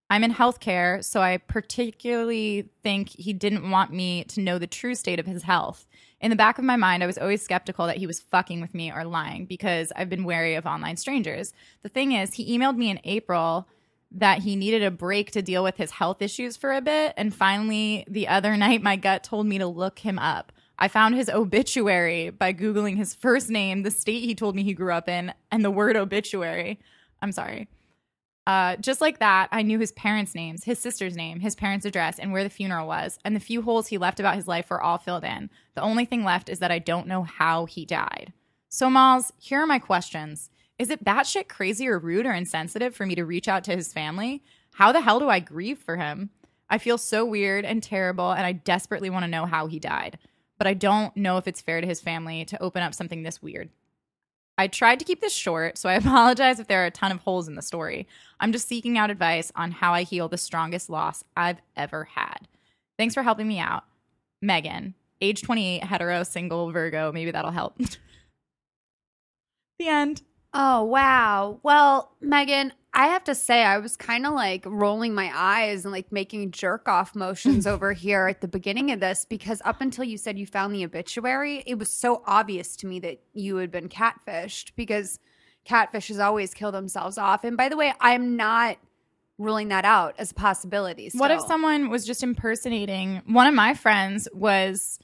I'm 0.10 0.26
in 0.26 0.34
healthcare, 0.34 1.02
so 1.04 1.22
I 1.22 1.38
particularly 1.38 2.70
think 2.84 3.10
he 3.10 3.32
didn't 3.32 3.72
want 3.72 3.94
me 3.94 4.26
to 4.26 4.42
know 4.42 4.60
the 4.60 4.68
true 4.68 4.94
state 4.94 5.20
of 5.20 5.26
his 5.26 5.44
health. 5.44 5.88
In 6.22 6.30
the 6.30 6.36
back 6.36 6.60
of 6.60 6.64
my 6.64 6.76
mind, 6.76 7.04
I 7.04 7.08
was 7.08 7.18
always 7.18 7.42
skeptical 7.42 7.88
that 7.88 7.98
he 7.98 8.06
was 8.06 8.20
fucking 8.20 8.62
with 8.62 8.76
me 8.76 8.92
or 8.92 9.04
lying 9.04 9.46
because 9.46 9.92
I've 9.96 10.10
been 10.10 10.24
wary 10.24 10.54
of 10.54 10.68
online 10.68 10.96
strangers. 10.98 11.52
The 11.82 11.90
thing 11.90 12.12
is, 12.12 12.36
he 12.36 12.56
emailed 12.56 12.78
me 12.78 12.92
in 12.92 13.00
April 13.04 13.68
that 14.12 14.40
he 14.40 14.56
needed 14.56 14.84
a 14.84 14.92
break 14.92 15.32
to 15.32 15.42
deal 15.42 15.64
with 15.64 15.78
his 15.78 15.92
health 15.92 16.22
issues 16.22 16.58
for 16.58 16.74
a 16.74 16.82
bit. 16.82 17.16
And 17.18 17.34
finally, 17.34 18.06
the 18.08 18.28
other 18.28 18.56
night, 18.58 18.84
my 18.84 18.98
gut 18.98 19.24
told 19.24 19.48
me 19.48 19.58
to 19.58 19.66
look 19.66 20.00
him 20.00 20.20
up. 20.20 20.52
I 20.78 20.88
found 20.88 21.16
his 21.16 21.30
obituary 21.30 22.30
by 22.30 22.54
Googling 22.54 22.98
his 22.98 23.16
first 23.16 23.50
name, 23.50 23.82
the 23.82 23.92
state 23.92 24.24
he 24.24 24.36
told 24.36 24.56
me 24.56 24.64
he 24.64 24.74
grew 24.74 24.94
up 24.94 25.10
in, 25.10 25.34
and 25.52 25.66
the 25.66 25.72
word 25.72 25.96
obituary. 25.96 26.80
I'm 27.22 27.32
sorry. 27.32 27.68
Uh, 28.48 28.76
just 28.78 29.02
like 29.02 29.20
that, 29.20 29.50
I 29.52 29.62
knew 29.62 29.80
his 29.80 29.92
parents' 29.92 30.34
names, 30.34 30.64
his 30.64 30.80
sister's 30.80 31.16
name, 31.16 31.40
his 31.40 31.56
parents' 31.56 31.86
address, 31.86 32.18
and 32.18 32.32
where 32.32 32.44
the 32.44 32.50
funeral 32.50 32.88
was. 32.88 33.20
And 33.24 33.36
the 33.36 33.40
few 33.40 33.62
holes 33.62 33.88
he 33.88 33.98
left 33.98 34.20
about 34.20 34.36
his 34.36 34.48
life 34.48 34.70
were 34.70 34.82
all 34.82 34.98
filled 34.98 35.24
in. 35.24 35.50
The 35.76 35.82
only 35.82 36.06
thing 36.06 36.24
left 36.24 36.50
is 36.50 36.60
that 36.60 36.72
I 36.72 36.80
don't 36.80 37.08
know 37.08 37.24
how 37.24 37.66
he 37.66 37.86
died. 37.86 38.34
So, 38.70 38.90
Malls, 38.90 39.32
here 39.38 39.62
are 39.62 39.68
my 39.68 39.80
questions. 39.80 40.50
Is 40.80 40.90
it 40.90 41.06
batshit 41.06 41.48
crazy 41.48 41.88
or 41.88 42.00
rude 42.00 42.26
or 42.26 42.34
insensitive 42.34 42.96
for 42.96 43.06
me 43.06 43.14
to 43.16 43.26
reach 43.26 43.48
out 43.48 43.64
to 43.66 43.76
his 43.76 43.94
family? 43.94 44.44
How 44.74 44.92
the 44.92 45.02
hell 45.02 45.20
do 45.20 45.30
I 45.30 45.40
grieve 45.40 45.78
for 45.78 45.98
him? 45.98 46.32
I 46.70 46.78
feel 46.78 46.98
so 46.98 47.26
weird 47.26 47.66
and 47.66 47.84
terrible, 47.84 48.32
and 48.32 48.46
I 48.46 48.54
desperately 48.54 49.10
want 49.10 49.24
to 49.24 49.30
know 49.30 49.46
how 49.46 49.68
he 49.68 49.78
died. 49.78 50.18
But 50.58 50.68
I 50.68 50.74
don't 50.74 51.16
know 51.18 51.38
if 51.38 51.48
it's 51.48 51.62
fair 51.62 51.82
to 51.82 51.88
his 51.88 52.02
family 52.02 52.46
to 52.46 52.62
open 52.62 52.82
up 52.82 52.96
something 52.96 53.22
this 53.24 53.42
weird. 53.42 53.70
I 54.62 54.68
tried 54.68 55.00
to 55.00 55.06
keep 55.06 55.22
this 55.22 55.34
short, 55.34 55.80
so 55.80 55.90
I 55.90 55.94
apologize 55.96 56.60
if 56.60 56.68
there 56.68 56.84
are 56.84 56.88
a 56.88 56.92
ton 56.92 57.12
of 57.12 57.20
holes 57.20 57.48
in 57.48 57.56
the 57.56 57.64
story. 57.64 58.08
I'm 58.40 58.52
just 58.52 58.68
seeking 58.68 58.98
out 58.98 59.10
advice 59.10 59.52
on 59.56 59.72
how 59.72 59.94
I 59.94 60.04
heal 60.04 60.28
the 60.28 60.38
strongest 60.38 60.88
loss 60.88 61.24
I've 61.36 61.62
ever 61.76 62.04
had. 62.04 62.48
Thanks 62.98 63.16
for 63.16 63.24
helping 63.24 63.48
me 63.48 63.58
out. 63.58 63.84
Megan, 64.40 64.94
age 65.20 65.42
28, 65.42 65.84
hetero, 65.84 66.22
single, 66.22 66.72
Virgo. 66.72 67.12
Maybe 67.12 67.32
that'll 67.32 67.50
help. 67.50 67.76
the 69.80 69.88
end. 69.88 70.22
Oh, 70.54 70.84
wow. 70.84 71.60
Well, 71.64 72.12
Megan, 72.22 72.74
I 72.94 73.08
have 73.08 73.24
to 73.26 73.36
say, 73.36 73.64
I 73.64 73.78
was 73.78 73.96
kind 73.96 74.26
of 74.26 74.34
like 74.34 74.64
rolling 74.66 75.14
my 75.14 75.32
eyes 75.34 75.86
and 75.86 75.94
like 75.94 76.12
making 76.12 76.52
jerk 76.52 76.90
off 76.90 77.16
motions 77.16 77.66
over 77.68 77.94
here 77.94 78.28
at 78.28 78.42
the 78.42 78.48
beginning 78.48 78.92
of 78.92 79.00
this 79.00 79.26
because 79.26 79.62
up 79.64 79.80
until 79.80 80.04
you 80.04 80.18
said 80.18 80.38
you 80.38 80.46
found 80.46 80.76
the 80.76 80.84
obituary, 80.84 81.64
it 81.66 81.80
was 81.80 81.90
so 81.90 82.22
obvious 82.26 82.76
to 82.78 82.88
me 82.88 83.00
that 83.00 83.22
you 83.34 83.58
had 83.58 83.72
been 83.72 83.88
catfished 83.88 84.72
because 84.76 85.20
catfishes 85.66 86.24
always 86.24 86.54
kill 86.54 86.72
themselves 86.72 87.18
off. 87.18 87.44
And 87.44 87.56
by 87.56 87.70
the 87.70 87.78
way, 87.78 87.94
I'm 88.02 88.36
not 88.36 88.78
ruling 89.38 89.70
that 89.70 89.86
out 89.86 90.16
as 90.18 90.32
a 90.32 90.36
possibility. 90.36 91.10
What 91.14 91.32
if 91.32 91.42
someone 91.42 91.90
was 91.90 92.06
just 92.06 92.24
impersonating? 92.24 93.22
One 93.26 93.48
of 93.48 93.54
my 93.54 93.74
friends 93.74 94.28
was 94.34 95.00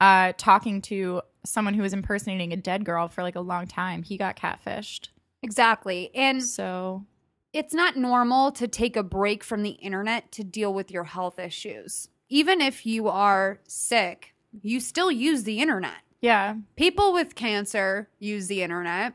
uh, 0.00 0.32
talking 0.38 0.80
to 0.82 1.22
someone 1.44 1.74
who 1.74 1.82
was 1.82 1.92
impersonating 1.92 2.52
a 2.52 2.56
dead 2.56 2.84
girl 2.84 3.08
for 3.08 3.22
like 3.22 3.34
a 3.34 3.40
long 3.40 3.66
time. 3.66 4.02
He 4.04 4.16
got 4.16 4.36
catfished. 4.36 5.08
Exactly. 5.42 6.10
And 6.14 6.42
So 6.42 7.04
it's 7.52 7.74
not 7.74 7.96
normal 7.96 8.50
to 8.52 8.66
take 8.68 8.96
a 8.96 9.02
break 9.02 9.44
from 9.44 9.62
the 9.62 9.70
internet 9.70 10.32
to 10.32 10.44
deal 10.44 10.72
with 10.72 10.90
your 10.90 11.04
health 11.04 11.38
issues. 11.38 12.08
Even 12.28 12.60
if 12.60 12.86
you 12.86 13.08
are 13.08 13.60
sick, 13.66 14.34
you 14.62 14.80
still 14.80 15.10
use 15.10 15.44
the 15.44 15.60
internet. 15.60 15.98
yeah, 16.20 16.56
People 16.76 17.12
with 17.12 17.34
cancer 17.34 18.08
use 18.18 18.46
the 18.46 18.62
internet. 18.62 19.14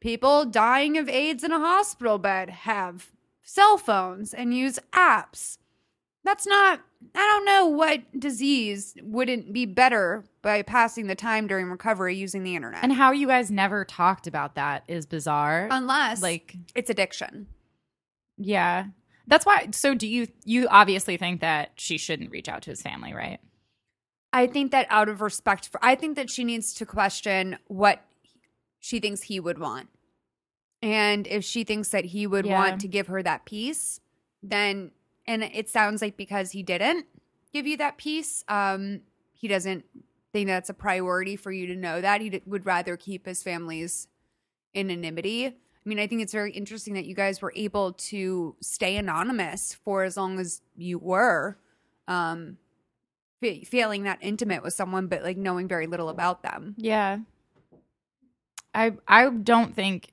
People 0.00 0.44
dying 0.44 0.96
of 0.98 1.08
AIDS 1.08 1.42
in 1.44 1.52
a 1.52 1.58
hospital 1.58 2.18
bed 2.18 2.50
have 2.50 3.10
cell 3.42 3.76
phones 3.78 4.32
and 4.34 4.54
use 4.54 4.78
apps. 4.92 5.58
That's 6.24 6.46
not, 6.46 6.80
I 7.14 7.18
don't 7.18 7.44
know 7.44 7.66
what 7.66 8.18
disease 8.18 8.94
wouldn't 9.02 9.52
be 9.52 9.66
better 9.66 10.24
by 10.40 10.62
passing 10.62 11.06
the 11.06 11.14
time 11.14 11.46
during 11.46 11.70
recovery 11.70 12.16
using 12.16 12.44
the 12.44 12.56
internet. 12.56 12.82
and 12.82 12.92
how 12.94 13.12
you 13.12 13.26
guys 13.26 13.50
never 13.50 13.84
talked 13.84 14.26
about 14.26 14.54
that 14.54 14.84
is 14.88 15.04
bizarre. 15.04 15.68
Unless 15.70 16.22
like, 16.22 16.56
it's 16.74 16.88
addiction. 16.88 17.46
Yeah, 18.36 18.86
that's 19.26 19.46
why. 19.46 19.68
So, 19.72 19.94
do 19.94 20.06
you? 20.06 20.28
You 20.44 20.68
obviously 20.68 21.16
think 21.16 21.40
that 21.40 21.72
she 21.76 21.98
shouldn't 21.98 22.30
reach 22.30 22.48
out 22.48 22.62
to 22.62 22.70
his 22.70 22.82
family, 22.82 23.12
right? 23.14 23.40
I 24.32 24.46
think 24.48 24.72
that 24.72 24.86
out 24.90 25.08
of 25.08 25.20
respect 25.20 25.68
for, 25.68 25.78
I 25.82 25.94
think 25.94 26.16
that 26.16 26.28
she 26.28 26.42
needs 26.42 26.74
to 26.74 26.86
question 26.86 27.56
what 27.68 28.04
she 28.80 28.98
thinks 28.98 29.22
he 29.22 29.38
would 29.38 29.58
want. 29.58 29.88
And 30.82 31.26
if 31.28 31.44
she 31.44 31.62
thinks 31.64 31.90
that 31.90 32.06
he 32.06 32.26
would 32.26 32.44
Yeah. 32.44 32.58
want 32.58 32.80
to 32.80 32.88
give 32.88 33.06
her 33.06 33.22
that 33.22 33.44
peace, 33.44 34.00
then, 34.42 34.90
and 35.26 35.44
it 35.44 35.68
sounds 35.70 36.02
like 36.02 36.16
because 36.16 36.50
he 36.50 36.62
didn't 36.62 37.06
give 37.52 37.66
you 37.66 37.76
that 37.76 37.96
peace, 37.96 38.44
um, 38.48 39.02
he 39.32 39.46
doesn't 39.46 39.84
think 40.32 40.48
that's 40.48 40.68
a 40.68 40.74
priority 40.74 41.36
for 41.36 41.52
you 41.52 41.68
to 41.68 41.76
know 41.76 42.00
that. 42.00 42.20
He 42.20 42.42
would 42.44 42.66
rather 42.66 42.96
keep 42.96 43.26
his 43.26 43.42
family's 43.42 44.08
anonymity. 44.74 45.54
I 45.84 45.88
mean, 45.88 45.98
I 45.98 46.06
think 46.06 46.22
it's 46.22 46.32
very 46.32 46.52
interesting 46.52 46.94
that 46.94 47.04
you 47.04 47.14
guys 47.14 47.42
were 47.42 47.52
able 47.54 47.92
to 47.92 48.56
stay 48.60 48.96
anonymous 48.96 49.74
for 49.84 50.04
as 50.04 50.16
long 50.16 50.38
as 50.38 50.62
you 50.76 50.98
were. 50.98 51.58
Um, 52.08 52.58
fe- 53.40 53.64
feeling 53.64 54.04
that 54.04 54.18
intimate 54.20 54.62
with 54.62 54.74
someone 54.74 55.06
but 55.06 55.22
like 55.22 55.36
knowing 55.36 55.68
very 55.68 55.86
little 55.86 56.08
about 56.08 56.42
them 56.42 56.74
Yeah. 56.76 57.18
I 58.74 58.94
I 59.06 59.28
don't 59.30 59.74
think 59.74 60.12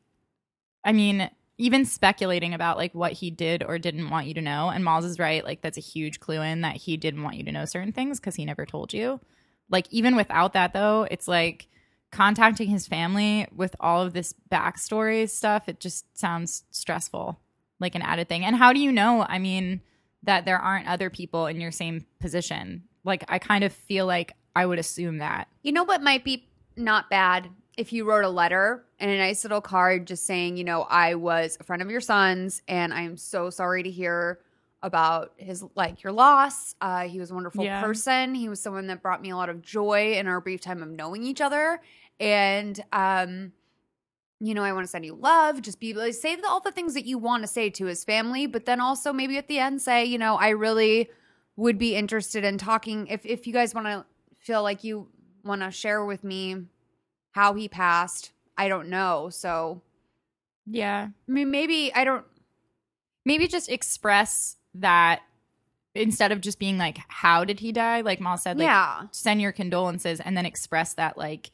I 0.83 0.93
mean, 0.93 1.29
even 1.57 1.85
speculating 1.85 2.53
about 2.53 2.77
like 2.77 2.93
what 2.93 3.13
he 3.13 3.29
did 3.29 3.63
or 3.63 3.77
didn't 3.77 4.09
want 4.09 4.25
you 4.27 4.33
to 4.33 4.41
know, 4.41 4.69
and 4.69 4.83
Miles 4.83 5.05
is 5.05 5.19
right, 5.19 5.43
like 5.43 5.61
that's 5.61 5.77
a 5.77 5.81
huge 5.81 6.19
clue 6.19 6.41
in 6.41 6.61
that 6.61 6.75
he 6.75 6.97
didn't 6.97 7.23
want 7.23 7.37
you 7.37 7.43
to 7.43 7.51
know 7.51 7.65
certain 7.65 7.91
things 7.91 8.19
because 8.19 8.35
he 8.35 8.45
never 8.45 8.65
told 8.65 8.93
you. 8.93 9.19
Like 9.69 9.87
even 9.91 10.15
without 10.15 10.53
that 10.53 10.73
though, 10.73 11.07
it's 11.09 11.27
like 11.27 11.67
contacting 12.11 12.69
his 12.69 12.87
family 12.87 13.47
with 13.55 13.75
all 13.79 14.01
of 14.03 14.13
this 14.13 14.33
backstory 14.51 15.29
stuff, 15.29 15.67
it 15.69 15.79
just 15.79 16.05
sounds 16.17 16.63
stressful, 16.71 17.39
like 17.79 17.95
an 17.95 18.01
added 18.01 18.27
thing. 18.29 18.43
And 18.45 18.55
how 18.55 18.73
do 18.73 18.79
you 18.79 18.91
know? 18.91 19.25
I 19.27 19.39
mean, 19.39 19.81
that 20.23 20.45
there 20.45 20.59
aren't 20.59 20.87
other 20.87 21.09
people 21.09 21.47
in 21.47 21.59
your 21.59 21.71
same 21.71 22.05
position. 22.19 22.83
Like 23.03 23.23
I 23.27 23.39
kind 23.39 23.63
of 23.63 23.73
feel 23.73 24.05
like 24.05 24.33
I 24.55 24.65
would 24.65 24.77
assume 24.79 25.17
that. 25.19 25.47
you 25.63 25.71
know 25.71 25.83
what 25.83 26.03
might 26.03 26.23
be 26.23 26.47
not 26.75 27.09
bad 27.09 27.49
if 27.77 27.91
you 27.93 28.03
wrote 28.05 28.25
a 28.25 28.29
letter 28.29 28.83
and 28.99 29.09
a 29.09 29.17
nice 29.17 29.43
little 29.45 29.61
card 29.61 30.05
just 30.07 30.25
saying 30.25 30.57
you 30.57 30.63
know 30.63 30.81
i 30.83 31.15
was 31.15 31.57
a 31.59 31.63
friend 31.63 31.81
of 31.81 31.89
your 31.89 32.01
son's 32.01 32.61
and 32.67 32.93
i'm 32.93 33.15
so 33.17 33.49
sorry 33.49 33.81
to 33.83 33.89
hear 33.89 34.39
about 34.83 35.31
his 35.37 35.63
like 35.75 36.03
your 36.03 36.11
loss 36.13 36.75
uh, 36.81 37.03
he 37.03 37.19
was 37.19 37.31
a 37.31 37.33
wonderful 37.33 37.63
Yeah. 37.63 37.81
person 37.81 38.35
he 38.35 38.49
was 38.49 38.59
someone 38.61 38.87
that 38.87 39.01
brought 39.01 39.21
me 39.21 39.29
a 39.29 39.35
lot 39.37 39.49
of 39.49 39.61
joy 39.61 40.13
in 40.13 40.27
our 40.27 40.41
brief 40.41 40.59
time 40.61 40.81
of 40.83 40.89
knowing 40.89 41.23
each 41.23 41.39
other 41.41 41.81
and 42.21 42.81
um 42.93 43.51
you 44.43 44.55
know, 44.55 44.63
I 44.63 44.73
want 44.73 44.85
to 44.85 44.87
send 44.89 45.05
you 45.05 45.13
love. 45.13 45.61
Just 45.61 45.79
be 45.79 45.93
like, 45.93 46.15
say 46.15 46.35
the- 46.35 46.47
all 46.47 46.61
the 46.61 46.71
things 46.71 46.95
that 46.95 47.05
you 47.05 47.19
want 47.19 47.43
to 47.43 47.47
say 47.47 47.69
to 47.69 47.85
his 47.85 48.03
family, 48.03 48.47
but 48.47 48.65
then 48.65 48.79
also 48.81 49.13
maybe 49.13 49.37
at 49.37 49.47
the 49.47 49.59
end 49.59 49.83
say, 49.83 50.03
you 50.03 50.17
know, 50.17 50.35
I 50.35 50.49
really 50.49 51.11
would 51.57 51.77
be 51.77 51.95
interested 51.95 52.43
in 52.43 52.57
talking. 52.57 53.05
If 53.07 53.23
if 53.25 53.45
you 53.45 53.53
guys 53.53 53.75
want 53.75 53.85
to 53.85 54.03
feel 54.39 54.63
like 54.63 54.83
you 54.83 55.07
want 55.43 55.61
to 55.61 55.69
share 55.69 56.03
with 56.05 56.23
me 56.23 56.65
how 57.33 57.53
he 57.53 57.67
passed, 57.69 58.31
I 58.57 58.67
don't 58.67 58.89
know. 58.89 59.29
So 59.29 59.83
Yeah. 60.65 61.09
I 61.27 61.31
mean, 61.31 61.51
maybe 61.51 61.93
I 61.93 62.03
don't. 62.03 62.25
maybe 63.25 63.47
just 63.47 63.69
express 63.69 64.57
that 64.73 65.21
instead 65.93 66.31
of 66.31 66.41
just 66.41 66.57
being 66.57 66.77
like 66.79 66.97
how 67.09 67.43
did 67.43 67.59
he 67.59 67.71
die 67.71 67.99
like 68.01 68.19
Mal 68.21 68.37
said 68.37 68.57
like 68.57 68.65
yeah, 68.65 69.03
send 69.11 69.39
your 69.41 69.51
condolences 69.51 70.19
and 70.21 70.35
then 70.37 70.45
express 70.47 70.93
that 70.95 71.15
like 71.17 71.51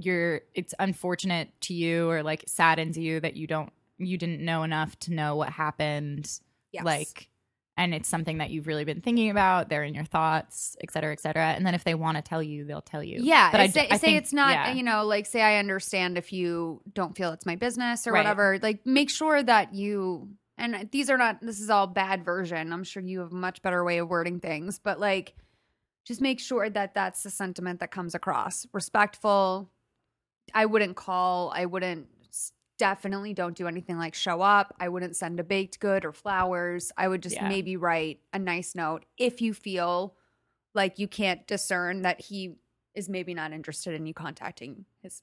you're 0.00 0.42
it's 0.54 0.74
unfortunate 0.78 1.48
to 1.60 1.74
you 1.74 2.08
or 2.08 2.22
like 2.22 2.44
saddens 2.46 2.96
you 2.96 3.18
that 3.20 3.34
you 3.34 3.46
don't 3.46 3.72
you 3.98 4.16
didn't 4.16 4.40
know 4.44 4.62
enough 4.62 4.96
to 5.00 5.12
know 5.12 5.34
what 5.34 5.48
happened 5.48 6.30
yes. 6.72 6.84
like 6.84 7.28
and 7.76 7.92
it's 7.94 8.08
something 8.08 8.38
that 8.38 8.50
you've 8.50 8.66
really 8.68 8.84
been 8.84 9.00
thinking 9.00 9.28
about 9.28 9.68
they're 9.68 9.82
in 9.82 9.94
your 9.94 10.04
thoughts 10.04 10.76
et 10.82 10.92
cetera 10.92 11.12
et 11.12 11.18
cetera 11.20 11.48
and 11.48 11.66
then 11.66 11.74
if 11.74 11.82
they 11.82 11.96
want 11.96 12.16
to 12.16 12.22
tell 12.22 12.40
you 12.42 12.64
they'll 12.64 12.80
tell 12.80 13.02
you 13.02 13.18
Yeah, 13.22 13.50
but 13.50 13.60
I, 13.60 13.66
say, 13.68 13.88
I 13.90 13.96
say 13.96 13.98
think- 13.98 14.18
it's 14.18 14.32
not, 14.32 14.52
yeah. 14.52 14.72
you 14.72 14.84
know, 14.84 15.04
like 15.04 15.26
say 15.26 15.42
I 15.42 15.56
understand 15.58 16.16
if 16.16 16.32
you 16.32 16.80
don't 16.94 17.16
feel 17.16 17.32
it's 17.32 17.44
my 17.46 17.56
business 17.56 18.06
or 18.06 18.12
Right. 18.12 18.20
whatever. 18.20 18.58
Like 18.62 18.86
make 18.86 19.10
sure 19.10 19.42
that 19.42 19.74
you 19.74 20.28
and 20.56 20.88
these 20.92 21.10
are 21.10 21.18
not 21.18 21.40
this 21.40 21.60
is 21.60 21.70
all 21.70 21.86
bad 21.88 22.24
version. 22.24 22.72
I'm 22.72 22.84
sure 22.84 23.02
you 23.02 23.20
have 23.20 23.32
a 23.32 23.34
much 23.34 23.62
better 23.62 23.82
way 23.84 23.98
of 23.98 24.08
wording 24.08 24.38
things, 24.40 24.78
but 24.78 24.98
like 25.00 25.34
just 26.04 26.20
make 26.20 26.40
sure 26.40 26.70
that 26.70 26.94
that's 26.94 27.22
the 27.22 27.30
sentiment 27.30 27.80
that 27.80 27.90
comes 27.90 28.14
across. 28.14 28.66
Respectful. 28.72 29.70
I 30.54 30.66
wouldn't 30.66 30.96
call, 30.96 31.52
I 31.54 31.66
wouldn't 31.66 32.08
definitely 32.78 33.34
don't 33.34 33.56
do 33.56 33.66
anything 33.66 33.98
like 33.98 34.14
show 34.14 34.40
up. 34.40 34.74
I 34.78 34.88
wouldn't 34.88 35.16
send 35.16 35.38
a 35.40 35.44
baked 35.44 35.80
good 35.80 36.04
or 36.04 36.12
flowers. 36.12 36.92
I 36.96 37.08
would 37.08 37.22
just 37.22 37.36
Yeah. 37.36 37.48
maybe 37.48 37.76
write 37.76 38.20
a 38.32 38.38
nice 38.38 38.74
note 38.74 39.04
if 39.18 39.40
you 39.42 39.52
feel 39.52 40.16
like 40.74 40.98
you 40.98 41.08
can't 41.08 41.46
discern 41.46 42.02
that 42.02 42.20
he 42.20 42.54
is 42.94 43.08
maybe 43.08 43.34
not 43.34 43.52
interested 43.52 43.94
in 43.94 44.06
you 44.06 44.14
contacting 44.14 44.84
his 45.02 45.22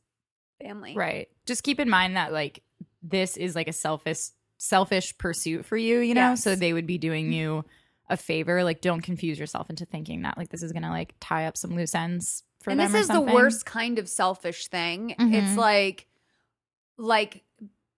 family. 0.62 0.96
Right. 0.96 1.30
Just 1.46 1.64
keep 1.64 1.80
in 1.80 1.90
mind 1.90 2.18
that 2.18 2.34
like 2.34 2.62
this 3.02 3.38
is 3.38 3.56
like 3.56 3.68
a 3.68 3.74
selfish 3.74 4.30
selfish 4.58 5.18
pursuit 5.18 5.66
for 5.66 5.78
you, 5.78 6.00
you 6.00 6.14
know? 6.14 6.32
Yes. 6.32 6.44
So 6.44 6.56
they 6.56 6.74
would 6.74 6.88
be 6.88 6.98
doing 6.98 7.26
mm-hmm. 7.26 7.34
you 7.34 7.66
a 8.10 8.18
favor. 8.18 8.64
Like 8.64 8.82
don't 8.82 9.02
confuse 9.02 9.40
yourself 9.40 9.70
into 9.70 9.86
thinking 9.86 10.24
that 10.24 10.38
like 10.38 10.50
this 10.50 10.64
is 10.64 10.72
gonna 10.72 10.92
like 10.92 11.16
tie 11.20 11.46
up 11.46 11.58
some 11.58 11.76
loose 11.76 11.96
ends 11.96 12.44
for 12.66 12.72
and 12.72 12.80
them. 12.80 12.92
this 12.92 13.04
is 13.04 13.08
the 13.08 13.22
worst 13.22 13.66
kind 13.66 13.98
of 13.98 14.10
selfish 14.10 14.68
thing. 14.68 15.12
It's 15.12 15.22
Mhm. 15.22 15.56
like 15.56 16.08
like 16.98 17.44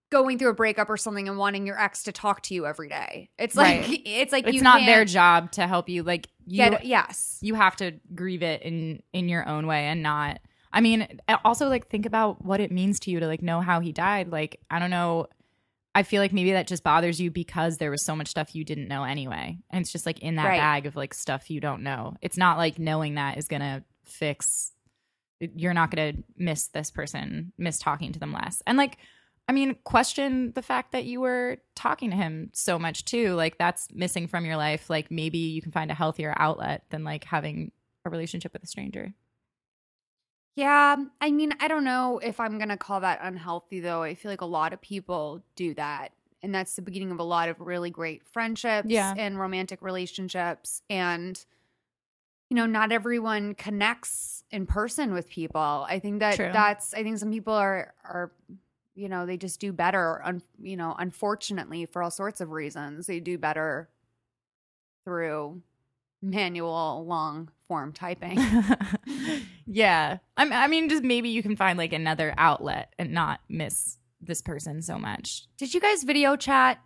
going 0.10 0.38
through 0.40 0.50
a 0.50 0.54
breakup 0.54 0.90
or 0.90 0.98
something 0.98 1.28
and 1.28 1.38
wanting 1.38 1.66
your 1.68 1.80
ex 1.80 2.04
to 2.04 2.12
talk 2.12 2.42
to 2.44 2.54
you 2.54 2.66
every 2.66 2.88
day. 2.90 3.30
It's 3.38 3.56
like 3.56 3.82
Right. 3.88 4.02
it's 4.06 4.32
like 4.32 4.48
It's 4.48 4.62
not 4.62 4.86
their 4.86 5.04
job 5.06 5.52
to 5.54 5.68
help 5.68 5.90
you. 5.90 6.04
Like 6.04 6.28
you 6.46 6.58
get 6.70 6.86
yes. 6.86 7.38
you 7.42 7.56
have 7.56 7.76
to 7.78 7.94
grieve 8.16 8.42
it 8.44 8.62
in 8.62 9.02
in 9.14 9.28
your 9.30 9.48
own 9.48 9.68
way 9.68 9.86
and 9.86 10.02
not 10.04 10.40
I 10.72 10.82
mean, 10.82 11.08
also 11.46 11.70
like 11.70 11.88
think 11.90 12.06
about 12.06 12.44
what 12.46 12.60
it 12.60 12.72
means 12.72 13.00
to 13.02 13.12
you 13.12 13.20
to 13.22 13.26
like 13.28 13.42
know 13.42 13.62
how 13.62 13.80
he 13.80 13.92
died. 13.94 14.32
Like, 14.32 14.60
I 14.70 14.80
don't 14.80 14.90
know. 14.92 15.28
I 15.96 16.04
feel 16.04 16.22
like 16.22 16.34
maybe 16.34 16.52
that 16.52 16.68
just 16.68 16.84
bothers 16.84 17.20
you 17.20 17.32
because 17.32 17.78
there 17.78 17.90
was 17.90 18.06
so 18.06 18.16
much 18.16 18.28
stuff 18.28 18.54
you 18.54 18.64
didn't 18.64 18.88
know 18.90 19.04
anyway. 19.04 19.58
And 19.72 19.82
it's 19.82 19.92
just 19.92 20.06
like 20.06 20.20
in 20.20 20.36
that 20.36 20.46
Right. 20.46 20.60
bag 20.60 20.86
of 20.86 20.96
like 20.96 21.14
stuff 21.14 21.50
you 21.50 21.60
don't 21.62 21.82
know. 21.84 22.16
It's 22.22 22.38
not 22.38 22.58
like 22.58 22.78
knowing 22.78 23.16
that 23.16 23.38
is 23.38 23.48
going 23.48 23.62
to 23.62 23.84
fix 24.08 24.72
you're 25.40 25.74
not 25.74 25.92
going 25.92 26.16
to 26.16 26.24
miss 26.36 26.68
this 26.70 26.90
person, 26.90 27.52
miss 27.60 27.78
talking 27.78 28.12
to 28.12 28.20
them 28.20 28.34
less. 28.34 28.64
And 28.66 28.78
like 28.78 28.98
I 29.50 29.54
mean, 29.54 29.76
question 29.86 30.52
the 30.56 30.62
fact 30.62 30.92
that 30.92 31.06
you 31.06 31.22
were 31.22 31.58
talking 31.74 32.10
to 32.10 32.18
him 32.18 32.50
so 32.54 32.78
much 32.78 33.06
too. 33.06 33.34
Like 33.34 33.58
that's 33.58 33.88
missing 33.94 34.28
from 34.28 34.46
your 34.46 34.58
life. 34.58 34.90
Like 34.90 35.10
maybe 35.10 35.38
you 35.38 35.62
can 35.62 35.72
find 35.72 35.90
a 35.90 35.94
healthier 35.94 36.34
outlet 36.38 36.84
than 36.90 37.06
like 37.06 37.24
having 37.24 37.72
a 38.04 38.10
relationship 38.10 38.52
with 38.52 38.64
a 38.64 38.68
stranger. 38.68 39.14
Yeah, 40.56 40.96
I 41.22 41.32
mean, 41.32 41.54
I 41.60 41.68
don't 41.68 41.84
know 41.84 42.20
if 42.22 42.40
I'm 42.40 42.58
going 42.58 42.70
to 42.70 42.78
call 42.78 43.00
that 43.02 43.20
unhealthy 43.22 43.80
though. 43.80 44.02
I 44.04 44.16
feel 44.16 44.32
like 44.32 44.42
a 44.42 44.46
lot 44.46 44.74
of 44.74 44.82
people 44.82 45.44
do 45.56 45.74
that. 45.76 46.14
And 46.44 46.54
that's 46.54 46.76
the 46.76 46.82
beginning 46.82 47.12
of 47.12 47.20
a 47.20 47.24
lot 47.24 47.48
of 47.48 47.60
really 47.60 47.90
great 47.90 48.24
friendships 48.26 48.90
Yeah. 48.90 49.14
and 49.18 49.40
romantic 49.40 49.82
relationships 49.82 50.82
and 50.90 51.44
you 52.50 52.56
know, 52.56 52.66
not 52.66 52.92
everyone 52.92 53.56
connects 53.56 54.44
in 54.52 54.66
person 54.66 55.14
with 55.14 55.30
people. 55.30 55.86
I 55.88 56.00
think 56.00 56.20
that 56.20 56.36
True. 56.36 56.50
that's 56.52 56.94
I 56.94 57.04
think 57.04 57.18
some 57.18 57.32
people 57.32 57.54
are 57.54 57.94
are 58.04 58.32
you 58.96 59.10
know, 59.10 59.28
they 59.28 59.38
just 59.38 59.60
do 59.60 59.72
better. 59.72 60.22
Un- 60.26 60.42
you 60.60 60.76
know, 60.76 60.96
unfortunately, 60.98 61.86
for 61.86 62.02
all 62.02 62.10
sorts 62.10 62.42
of 62.42 62.50
reasons, 62.50 63.06
they 63.06 63.20
do 63.20 63.38
better 63.38 63.90
through 65.06 65.62
manual 66.22 67.06
long 67.06 67.50
form 67.68 67.94
typing. 67.94 68.40
yeah. 69.68 70.18
I, 70.36 70.50
I 70.50 70.68
mean, 70.68 70.90
just 70.90 71.04
maybe 71.04 71.30
you 71.30 71.44
can 71.44 71.56
find 71.56 71.78
like 71.78 71.94
another 71.94 72.34
outlet 72.38 72.94
and 72.98 73.12
not 73.12 73.40
miss 73.48 74.00
this 74.20 74.42
person 74.42 74.82
so 74.82 74.98
much. 74.98 75.46
Did 75.58 75.74
you 75.76 75.80
guys 75.80 76.04
video 76.04 76.36
chat? 76.36 76.80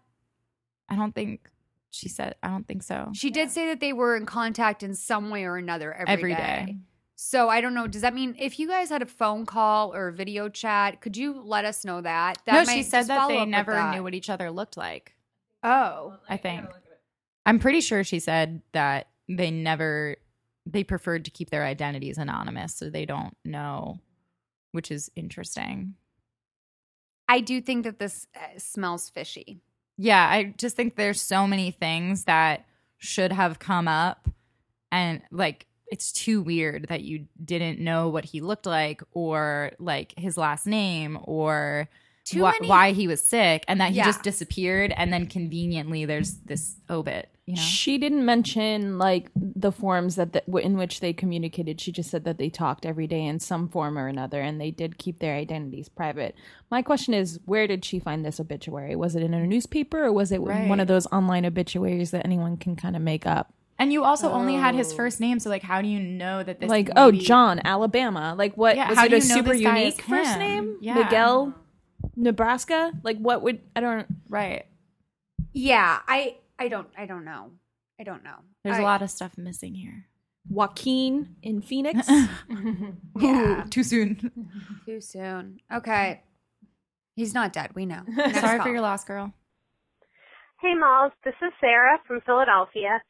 I 0.89 0.97
don't 0.97 1.15
think 1.15 1.49
she 1.91 2.09
said, 2.09 2.35
I 2.41 2.47
don't 2.47 2.67
think 2.67 2.83
so. 2.83 3.11
She 3.13 3.29
did 3.29 3.51
say 3.51 3.67
that 3.67 3.79
they 3.79 3.93
were 3.93 4.15
in 4.15 4.25
contact 4.25 4.81
in 4.81 4.95
some 4.95 5.29
way 5.29 5.43
or 5.43 5.57
another 5.57 5.93
Every 5.93 6.13
every 6.13 6.35
day. 6.35 6.65
day. 6.67 6.77
So 7.15 7.49
I 7.49 7.61
don't 7.61 7.75
know. 7.75 7.85
Does 7.85 8.01
that 8.01 8.15
mean 8.15 8.35
if 8.39 8.57
you 8.57 8.67
guys 8.67 8.89
had 8.89 9.03
a 9.03 9.05
phone 9.05 9.45
call 9.45 9.93
or 9.93 10.07
a 10.07 10.13
video 10.13 10.49
chat, 10.49 11.01
could 11.01 11.15
you 11.15 11.39
let 11.39 11.65
us 11.65 11.85
know 11.85 12.01
that? 12.01 12.39
that 12.45 12.53
no, 12.53 12.63
might 12.63 12.77
she 12.77 12.83
said 12.83 13.07
that 13.07 13.27
they 13.27 13.45
never 13.45 13.73
that. 13.73 13.93
knew 13.93 14.01
what 14.01 14.15
each 14.15 14.29
other 14.29 14.49
looked 14.49 14.75
like. 14.75 15.13
Oh, 15.61 16.17
I 16.27 16.37
think. 16.37 16.65
I'm 17.45 17.59
pretty 17.59 17.81
sure 17.81 18.03
she 18.03 18.19
said 18.19 18.61
that 18.71 19.07
they 19.27 19.51
never 19.51 20.15
they 20.65 20.83
preferred 20.83 21.25
to 21.25 21.31
keep 21.31 21.49
their 21.49 21.63
identities 21.63 22.17
anonymous 22.17 22.73
so 22.73 22.89
they 22.89 23.05
don't 23.05 23.35
know, 23.45 23.99
which 24.71 24.89
is 24.89 25.11
interesting. 25.15 25.95
I 27.27 27.39
do 27.39 27.61
think 27.61 27.83
that 27.83 27.99
this 27.99 28.27
uh, 28.35 28.57
smells 28.57 29.09
fishy. 29.09 29.61
Yeah, 30.03 30.27
I 30.27 30.55
just 30.57 30.75
think 30.75 30.95
there's 30.95 31.21
so 31.21 31.45
many 31.45 31.69
things 31.69 32.23
that 32.23 32.65
should 32.97 33.31
have 33.31 33.59
come 33.59 33.87
up 33.87 34.27
and 34.91 35.21
like 35.31 35.67
it's 35.85 36.11
too 36.11 36.41
weird 36.41 36.87
that 36.89 37.03
you 37.03 37.27
didn't 37.45 37.79
know 37.79 38.09
what 38.09 38.25
he 38.25 38.41
looked 38.41 38.65
like 38.65 39.03
or 39.11 39.73
like 39.77 40.15
his 40.17 40.37
last 40.37 40.65
name 40.65 41.19
or 41.25 41.87
Too 42.23 42.39
wh- 42.45 42.51
many- 42.53 42.67
why 42.67 42.91
he 42.91 43.07
was 43.07 43.23
sick 43.23 43.65
and 43.67 43.81
that 43.81 43.91
he 43.91 43.97
Yeah. 43.97 44.05
just 44.05 44.23
disappeared 44.23 44.93
and 44.95 45.11
then 45.11 45.25
conveniently 45.27 46.05
there's 46.05 46.35
this 46.45 46.75
obit, 46.89 47.29
you 47.47 47.55
know. 47.55 47.61
She 47.61 47.97
didn't 47.97 48.23
mention 48.25 48.97
like 48.99 49.29
the 49.35 49.71
forms 49.71 50.15
that 50.17 50.33
the, 50.33 50.43
in 50.57 50.77
which 50.77 50.99
they 50.99 51.13
communicated. 51.13 51.81
She 51.81 51.91
just 51.91 52.11
said 52.11 52.23
that 52.25 52.37
they 52.37 52.49
talked 52.49 52.85
every 52.85 53.07
day 53.07 53.25
in 53.25 53.39
some 53.39 53.67
form 53.67 53.97
or 53.97 54.07
another, 54.07 54.39
and 54.39 54.61
they 54.61 54.69
did 54.71 54.97
keep 54.99 55.17
their 55.19 55.35
identities 55.35 55.89
private. 55.89 56.35
My 56.69 56.81
question 56.83 57.13
is, 57.15 57.39
where 57.45 57.65
did 57.65 57.83
she 57.83 57.97
find 57.99 58.23
this 58.23 58.39
obituary? 58.39 58.95
Was 58.95 59.15
it 59.15 59.23
in 59.23 59.33
a 59.33 59.45
newspaper, 59.47 60.05
or 60.05 60.11
was 60.13 60.31
it 60.31 60.41
Right. 60.41 60.69
one 60.69 60.79
of 60.79 60.87
those 60.87 61.07
online 61.07 61.45
obituaries 61.45 62.11
that 62.11 62.23
anyone 62.25 62.55
can 62.57 62.75
kind 62.75 62.95
of 62.95 63.01
make 63.01 63.25
up? 63.25 63.51
And 63.79 63.91
you 63.91 64.03
also 64.03 64.31
only 64.31 64.53
had 64.53 64.75
Oh. 64.75 64.77
his 64.77 64.93
first 64.93 65.19
name, 65.19 65.39
so 65.39 65.49
like, 65.49 65.63
how 65.63 65.81
do 65.81 65.87
you 65.87 65.99
know 65.99 66.43
that 66.43 66.59
this? 66.59 66.69
like, 66.69 66.91
oh, 66.95 67.05
lady- 67.07 67.21
John, 67.25 67.59
Alabama. 67.65 68.35
Like, 68.37 68.55
what 68.55 68.75
Yeah, 68.75 68.89
was 68.89 68.97
how 68.99 69.05
it 69.05 69.09
do 69.09 69.15
a 69.15 69.19
you 69.19 69.27
know 69.27 69.35
super 69.35 69.53
this 69.53 69.61
guy 69.63 69.77
is 69.79 69.83
unique 69.95 70.01
first 70.03 70.29
him? 70.33 70.39
name? 70.39 70.77
Yeah. 70.81 70.93
Miguel, 70.93 71.55
Nebraska. 72.15 72.91
Like, 73.03 73.17
what 73.17 73.41
would 73.41 73.59
I 73.75 73.79
don't. 73.79 74.07
right? 74.29 74.65
Yeah, 75.53 75.99
I 76.07 76.37
I 76.59 76.67
don't 76.67 76.87
I 76.97 77.05
don't 77.05 77.25
know. 77.25 77.51
I 77.99 78.03
don't 78.03 78.23
know. 78.23 78.37
There's 78.63 78.77
a 78.77 78.81
a 78.81 78.83
lot 78.83 79.01
of 79.01 79.09
stuff 79.09 79.37
missing 79.37 79.73
here. 79.75 80.05
Joaquin 80.49 81.35
in 81.43 81.61
Phoenix. 81.61 82.07
Yeah, 83.19 83.65
Too 83.69 83.83
soon. 83.83 84.31
too 84.85 85.01
soon. 85.01 85.59
Okay, 85.71 86.21
he's 87.15 87.33
not 87.33 87.53
dead. 87.53 87.71
We 87.75 87.85
know. 87.85 88.01
Next 88.07 88.39
Sorry 88.39 88.57
call. 88.57 88.65
for 88.65 88.71
your 88.71 88.81
loss, 88.81 89.03
girl. 89.03 89.33
Hey, 90.61 90.73
Malls. 90.75 91.11
This 91.23 91.35
is 91.41 91.51
Sarah 91.59 91.99
from 92.07 92.21
Philadelphia. 92.21 93.01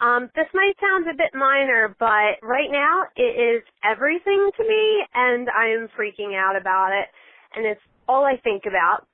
Um, 0.00 0.30
this 0.34 0.46
might 0.54 0.72
sound 0.80 1.06
a 1.08 1.14
bit 1.16 1.30
minor, 1.34 1.94
but 1.98 2.40
right 2.42 2.70
now 2.70 3.04
it 3.16 3.22
is 3.38 3.62
everything 3.84 4.50
to 4.56 4.62
me, 4.66 5.04
and 5.14 5.48
I'm 5.50 5.88
freaking 5.98 6.34
out 6.34 6.56
about 6.56 6.90
it, 6.92 7.06
and 7.54 7.66
it's 7.66 7.80
all 8.08 8.24
I 8.24 8.36
think 8.42 8.64
about. 8.66 9.06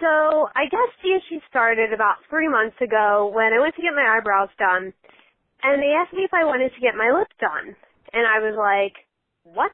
So 0.00 0.48
I 0.52 0.68
guess 0.68 0.92
the 1.02 1.16
issue 1.16 1.40
started 1.48 1.92
about 1.92 2.20
three 2.28 2.48
months 2.48 2.76
ago 2.80 3.32
when 3.32 3.52
I 3.52 3.60
went 3.60 3.74
to 3.76 3.82
get 3.82 3.96
my 3.96 4.18
eyebrows 4.18 4.52
done, 4.58 4.92
and 5.62 5.80
they 5.80 5.96
asked 5.96 6.12
me 6.12 6.24
if 6.24 6.34
I 6.34 6.44
wanted 6.44 6.72
to 6.74 6.84
get 6.84 6.94
my 6.98 7.10
lip 7.16 7.32
done, 7.40 7.74
and 8.12 8.24
I 8.28 8.44
was 8.44 8.56
like, 8.60 8.92
"What?" 9.42 9.72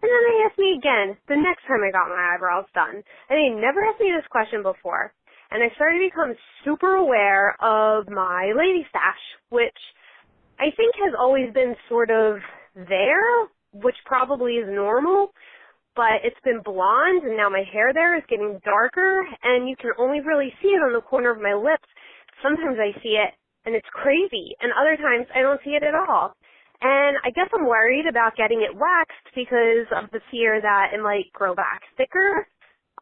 And 0.00 0.08
then 0.08 0.24
they 0.28 0.38
asked 0.48 0.58
me 0.58 0.76
again 0.78 1.16
the 1.28 1.36
next 1.36 1.68
time 1.68 1.84
I 1.84 1.92
got 1.92 2.08
my 2.08 2.34
eyebrows 2.34 2.66
done, 2.74 3.04
and 3.28 3.36
they 3.36 3.52
never 3.52 3.84
asked 3.84 4.00
me 4.00 4.12
this 4.12 4.26
question 4.32 4.62
before 4.62 5.12
and 5.54 5.62
I 5.62 5.72
started 5.76 5.98
to 5.98 6.10
become 6.10 6.34
super 6.64 6.96
aware 6.96 7.54
of 7.62 8.08
my 8.08 8.52
lady 8.56 8.84
stash, 8.90 9.22
which 9.50 9.78
I 10.58 10.74
think 10.76 10.94
has 11.04 11.14
always 11.18 11.52
been 11.54 11.76
sort 11.88 12.10
of 12.10 12.38
there, 12.74 13.46
which 13.72 13.94
probably 14.04 14.54
is 14.54 14.68
normal, 14.68 15.32
but 15.96 16.22
it's 16.22 16.38
been 16.44 16.60
blonde 16.62 17.22
and 17.24 17.36
now 17.36 17.48
my 17.48 17.62
hair 17.72 17.92
there 17.92 18.16
is 18.16 18.22
getting 18.28 18.60
darker 18.64 19.26
and 19.42 19.68
you 19.68 19.76
can 19.76 19.90
only 19.98 20.20
really 20.20 20.52
see 20.60 20.68
it 20.68 20.82
on 20.82 20.92
the 20.92 21.00
corner 21.00 21.30
of 21.30 21.40
my 21.40 21.54
lips. 21.54 21.86
Sometimes 22.42 22.78
I 22.78 22.90
see 23.02 23.16
it 23.18 23.34
and 23.64 23.74
it's 23.74 23.88
crazy 23.92 24.54
and 24.60 24.72
other 24.74 24.96
times 24.96 25.26
I 25.34 25.42
don't 25.42 25.60
see 25.64 25.78
it 25.78 25.82
at 25.82 25.94
all. 25.94 26.34
And 26.82 27.16
I 27.24 27.30
guess 27.30 27.48
I'm 27.54 27.66
worried 27.66 28.06
about 28.06 28.36
getting 28.36 28.60
it 28.60 28.74
waxed 28.74 29.30
because 29.34 29.86
of 29.94 30.10
the 30.10 30.20
fear 30.30 30.60
that 30.60 30.90
it 30.92 31.00
might 31.00 31.32
grow 31.32 31.54
back 31.54 31.82
thicker. 31.96 32.46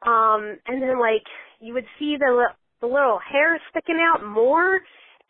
Um, 0.04 0.60
and 0.68 0.82
then 0.82 1.00
like 1.00 1.24
you 1.60 1.74
would 1.74 1.86
see 1.98 2.16
the 2.18 2.52
the 2.80 2.86
little 2.86 3.18
hair 3.22 3.58
sticking 3.70 4.02
out 4.02 4.26
more 4.26 4.80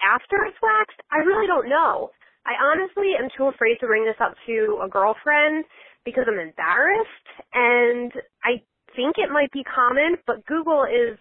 after 0.03 0.45
it's 0.49 0.59
waxed. 0.63 1.01
I 1.13 1.19
really 1.19 1.47
don't 1.47 1.69
know. 1.69 2.11
I 2.45 2.59
honestly 2.59 3.13
am 3.15 3.29
too 3.37 3.47
afraid 3.47 3.79
to 3.81 3.87
bring 3.87 4.05
this 4.05 4.19
up 4.19 4.35
to 4.47 4.81
a 4.83 4.89
girlfriend 4.89 5.65
because 6.05 6.25
I'm 6.27 6.39
embarrassed 6.39 7.29
and 7.55 8.13
I 8.45 8.63
think 8.97 9.17
it 9.19 9.31
might 9.33 9.51
be 9.53 9.65
common, 9.65 10.17
but 10.27 10.45
Google 10.47 10.85
is 10.85 11.19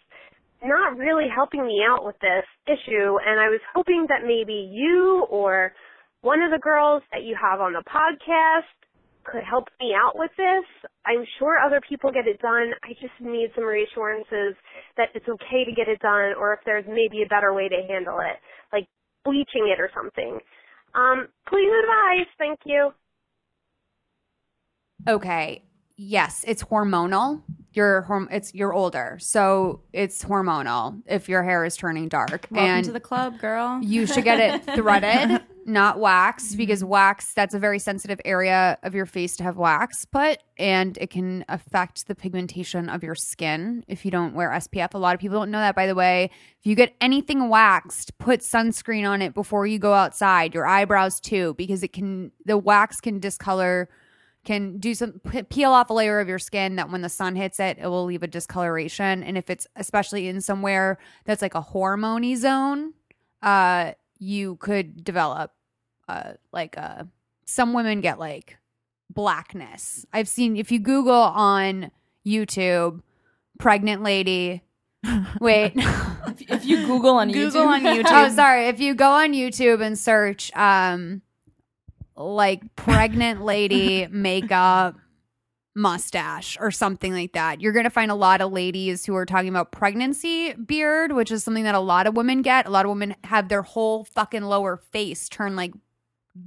not 0.63 0.97
really 0.97 1.27
helping 1.33 1.65
me 1.65 1.81
out 1.87 2.05
with 2.05 2.15
this 2.21 2.45
issue 2.67 3.17
and 3.25 3.39
I 3.39 3.49
was 3.49 3.61
hoping 3.73 4.05
that 4.09 4.21
maybe 4.25 4.69
you 4.71 5.25
or 5.29 5.73
one 6.21 6.41
of 6.41 6.51
the 6.51 6.59
girls 6.59 7.01
that 7.11 7.23
you 7.23 7.35
have 7.39 7.61
on 7.61 7.73
the 7.73 7.83
podcast 7.89 8.69
could 9.23 9.43
help 9.43 9.65
me 9.79 9.93
out 9.93 10.17
with 10.17 10.31
this. 10.37 10.65
I'm 11.05 11.25
sure 11.37 11.57
other 11.57 11.81
people 11.87 12.11
get 12.11 12.27
it 12.27 12.41
done. 12.41 12.73
I 12.83 12.93
just 13.01 13.13
need 13.21 13.49
some 13.55 13.65
reassurances 13.65 14.57
that 14.97 15.09
it's 15.13 15.27
okay 15.27 15.65
to 15.65 15.73
get 15.73 15.87
it 15.87 15.99
done 15.99 16.33
or 16.37 16.53
if 16.53 16.59
there's 16.65 16.85
maybe 16.87 17.23
a 17.23 17.29
better 17.29 17.53
way 17.53 17.69
to 17.69 17.85
handle 17.87 18.19
it, 18.19 18.37
like 18.73 18.87
bleaching 19.25 19.69
it 19.69 19.79
or 19.79 19.89
something. 19.93 20.39
Um, 20.93 21.27
please 21.47 21.69
advise. 21.69 22.27
Thank 22.37 22.59
you. 22.65 22.91
Okay. 25.07 25.63
Yes, 25.97 26.43
it's 26.47 26.63
hormonal. 26.63 27.43
You're 27.73 28.03
horm- 28.09 28.27
it's 28.31 28.53
you're 28.53 28.73
older, 28.73 29.17
so 29.21 29.81
it's 29.93 30.23
hormonal. 30.25 31.01
If 31.05 31.29
your 31.29 31.41
hair 31.43 31.63
is 31.63 31.77
turning 31.77 32.09
dark, 32.09 32.47
Welcome 32.49 32.57
and 32.57 32.85
to 32.85 32.91
the 32.91 32.99
club, 32.99 33.39
girl. 33.39 33.79
you 33.81 34.05
should 34.05 34.25
get 34.25 34.39
it 34.41 34.65
threaded, 34.75 35.41
not 35.65 35.97
waxed, 35.97 36.57
because 36.57 36.83
wax 36.83 37.33
that's 37.33 37.53
a 37.53 37.59
very 37.59 37.79
sensitive 37.79 38.19
area 38.25 38.77
of 38.83 38.93
your 38.93 39.05
face 39.05 39.37
to 39.37 39.43
have 39.43 39.55
wax 39.55 40.03
put, 40.03 40.39
and 40.57 40.97
it 40.99 41.11
can 41.11 41.45
affect 41.47 42.07
the 42.07 42.15
pigmentation 42.15 42.89
of 42.89 43.03
your 43.03 43.15
skin 43.15 43.85
if 43.87 44.03
you 44.03 44.11
don't 44.11 44.33
wear 44.33 44.49
SPF. 44.49 44.93
A 44.93 44.97
lot 44.97 45.13
of 45.13 45.21
people 45.21 45.39
don't 45.39 45.51
know 45.51 45.59
that, 45.59 45.75
by 45.75 45.87
the 45.87 45.95
way. 45.95 46.29
If 46.59 46.65
you 46.65 46.75
get 46.75 46.93
anything 46.99 47.47
waxed, 47.47 48.17
put 48.17 48.41
sunscreen 48.41 49.09
on 49.09 49.21
it 49.21 49.33
before 49.33 49.65
you 49.65 49.79
go 49.79 49.93
outside. 49.93 50.53
Your 50.53 50.65
eyebrows 50.67 51.21
too, 51.21 51.53
because 51.57 51.83
it 51.83 51.93
can 51.93 52.33
the 52.43 52.57
wax 52.57 52.99
can 52.99 53.19
discolor 53.19 53.87
can 54.43 54.77
do 54.77 54.95
some 54.95 55.19
p- 55.29 55.43
peel 55.43 55.71
off 55.71 55.89
a 55.89 55.93
layer 55.93 56.19
of 56.19 56.27
your 56.27 56.39
skin 56.39 56.75
that 56.77 56.89
when 56.91 57.01
the 57.01 57.09
sun 57.09 57.35
hits 57.35 57.59
it, 57.59 57.77
it 57.79 57.87
will 57.87 58.05
leave 58.05 58.23
a 58.23 58.27
discoloration. 58.27 59.23
And 59.23 59.37
if 59.37 59.49
it's 59.49 59.67
especially 59.75 60.27
in 60.27 60.41
somewhere 60.41 60.97
that's 61.25 61.41
like 61.41 61.55
a 61.55 61.61
hormony 61.61 62.35
zone, 62.35 62.93
uh, 63.41 63.93
you 64.19 64.55
could 64.57 65.03
develop 65.03 65.51
uh 66.07 66.33
like 66.51 66.77
uh 66.77 67.03
some 67.45 67.73
women 67.73 68.01
get 68.01 68.19
like 68.19 68.57
blackness. 69.09 70.05
I've 70.13 70.27
seen 70.27 70.57
if 70.57 70.71
you 70.71 70.79
Google 70.79 71.13
on 71.13 71.91
YouTube, 72.25 73.01
pregnant 73.59 74.03
lady. 74.03 74.63
Wait. 75.39 75.73
if 75.75 76.65
you 76.65 76.85
Google 76.85 77.15
on 77.15 77.31
Google 77.31 77.65
YouTube, 77.65 77.67
on 77.67 77.81
YouTube. 77.83 78.31
oh, 78.31 78.35
sorry. 78.35 78.67
If 78.67 78.79
you 78.79 78.93
go 78.95 79.09
on 79.11 79.33
YouTube 79.33 79.81
and 79.85 79.97
search 79.97 80.51
um 80.55 81.21
like 82.15 82.75
pregnant 82.75 83.43
lady 83.43 84.07
makeup 84.07 84.95
mustache 85.75 86.57
or 86.59 86.71
something 86.71 87.13
like 87.13 87.33
that. 87.33 87.61
You're 87.61 87.71
going 87.71 87.85
to 87.85 87.89
find 87.89 88.11
a 88.11 88.15
lot 88.15 88.41
of 88.41 88.51
ladies 88.51 89.05
who 89.05 89.15
are 89.15 89.25
talking 89.25 89.49
about 89.49 89.71
pregnancy 89.71 90.53
beard, 90.53 91.13
which 91.13 91.31
is 91.31 91.43
something 91.43 91.63
that 91.63 91.75
a 91.75 91.79
lot 91.79 92.07
of 92.07 92.15
women 92.15 92.41
get. 92.41 92.65
A 92.65 92.69
lot 92.69 92.85
of 92.85 92.89
women 92.89 93.15
have 93.23 93.49
their 93.49 93.61
whole 93.61 94.03
fucking 94.03 94.43
lower 94.43 94.77
face 94.77 95.29
turn 95.29 95.55
like 95.55 95.73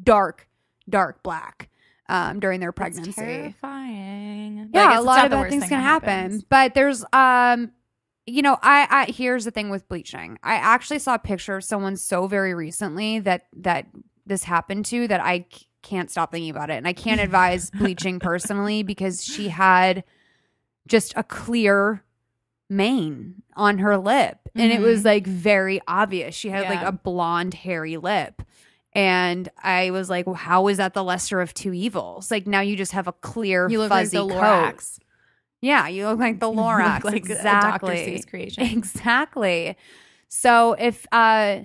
dark, 0.03 0.49
dark 0.89 1.23
black 1.23 1.71
um, 2.09 2.41
during 2.41 2.61
their 2.61 2.73
pregnancy. 2.73 3.13
terrifying. 3.13 4.69
But 4.73 4.79
Yeah, 4.79 4.99
a 4.99 5.03
lot 5.03 5.25
of 5.25 5.31
bad 5.31 5.49
things 5.49 5.63
thing 5.63 5.71
can 5.71 5.81
happen. 5.81 6.43
But 6.49 6.75
there's 6.75 7.05
um 7.13 7.73
you 8.27 8.41
know, 8.41 8.59
I, 8.63 8.87
I 8.91 9.13
here's 9.13 9.45
the 9.45 9.51
thing 9.51 9.69
with 9.69 9.89
bleaching. 9.89 10.39
I 10.43 10.55
actually 10.55 10.99
saw 10.99 11.15
a 11.15 11.19
picture 11.19 11.57
of 11.57 11.65
someone 11.65 11.97
so 11.97 12.27
very 12.27 12.55
recently 12.55 13.19
that 13.21 13.47
that 13.57 13.87
this 14.27 14.45
happened 14.45 14.87
to 14.87 15.07
that 15.09 15.21
I 15.21 15.47
c- 15.53 15.67
can't 15.83 16.11
stop 16.11 16.31
thinking 16.33 16.51
about 16.51 16.71
it. 16.71 16.75
And 16.75 16.89
I 16.89 16.93
can't 16.93 17.21
advise 17.29 17.71
bleaching 17.71 18.19
personally 18.19 18.83
because 18.83 19.23
she 19.25 19.49
had 19.49 20.05
just 20.87 21.13
a 21.17 21.23
clear 21.23 22.03
mane 22.71 23.43
on 23.57 23.79
her 23.79 23.97
lip. 23.97 24.39
And 24.55 24.73
it 24.73 24.81
was 24.81 25.05
like 25.05 25.27
very 25.27 25.81
obvious. 25.89 26.35
She 26.35 26.49
had 26.51 26.69
like 26.69 26.83
a 26.83 26.93
blonde, 26.93 27.55
hairy 27.55 27.97
lip. 27.97 28.43
And 28.93 29.49
I 29.61 29.91
was 29.91 30.09
like, 30.09 30.27
well, 30.27 30.37
how 30.37 30.69
is 30.69 30.77
that 30.77 30.95
the 30.95 31.03
lesser 31.03 31.41
of 31.41 31.53
two 31.53 31.73
evils? 31.73 32.31
Like 32.31 32.47
now 32.47 32.61
you 32.61 32.77
just 32.77 32.93
have 32.93 33.09
a 33.09 33.13
clear, 33.13 33.69
You 33.69 33.79
look 33.81 33.91
like 33.91 34.05
fuzzy 34.05 34.17
the 34.19 34.29
coat. 34.29 34.41
Lorax. 34.41 34.99
Yeah, 35.61 35.89
you 35.89 36.07
look 36.07 36.21
like 36.21 36.39
the 36.39 36.47
Lorax. 36.53 37.03
like 37.05 37.25
a 37.25 37.29
Dr. 37.29 37.35
exactly. 37.35 37.97
Seuss 37.97 38.29
creation. 38.29 38.63
Exactly. 38.73 39.77
So 40.29 40.75
if 40.75 41.07
uh 41.13 41.61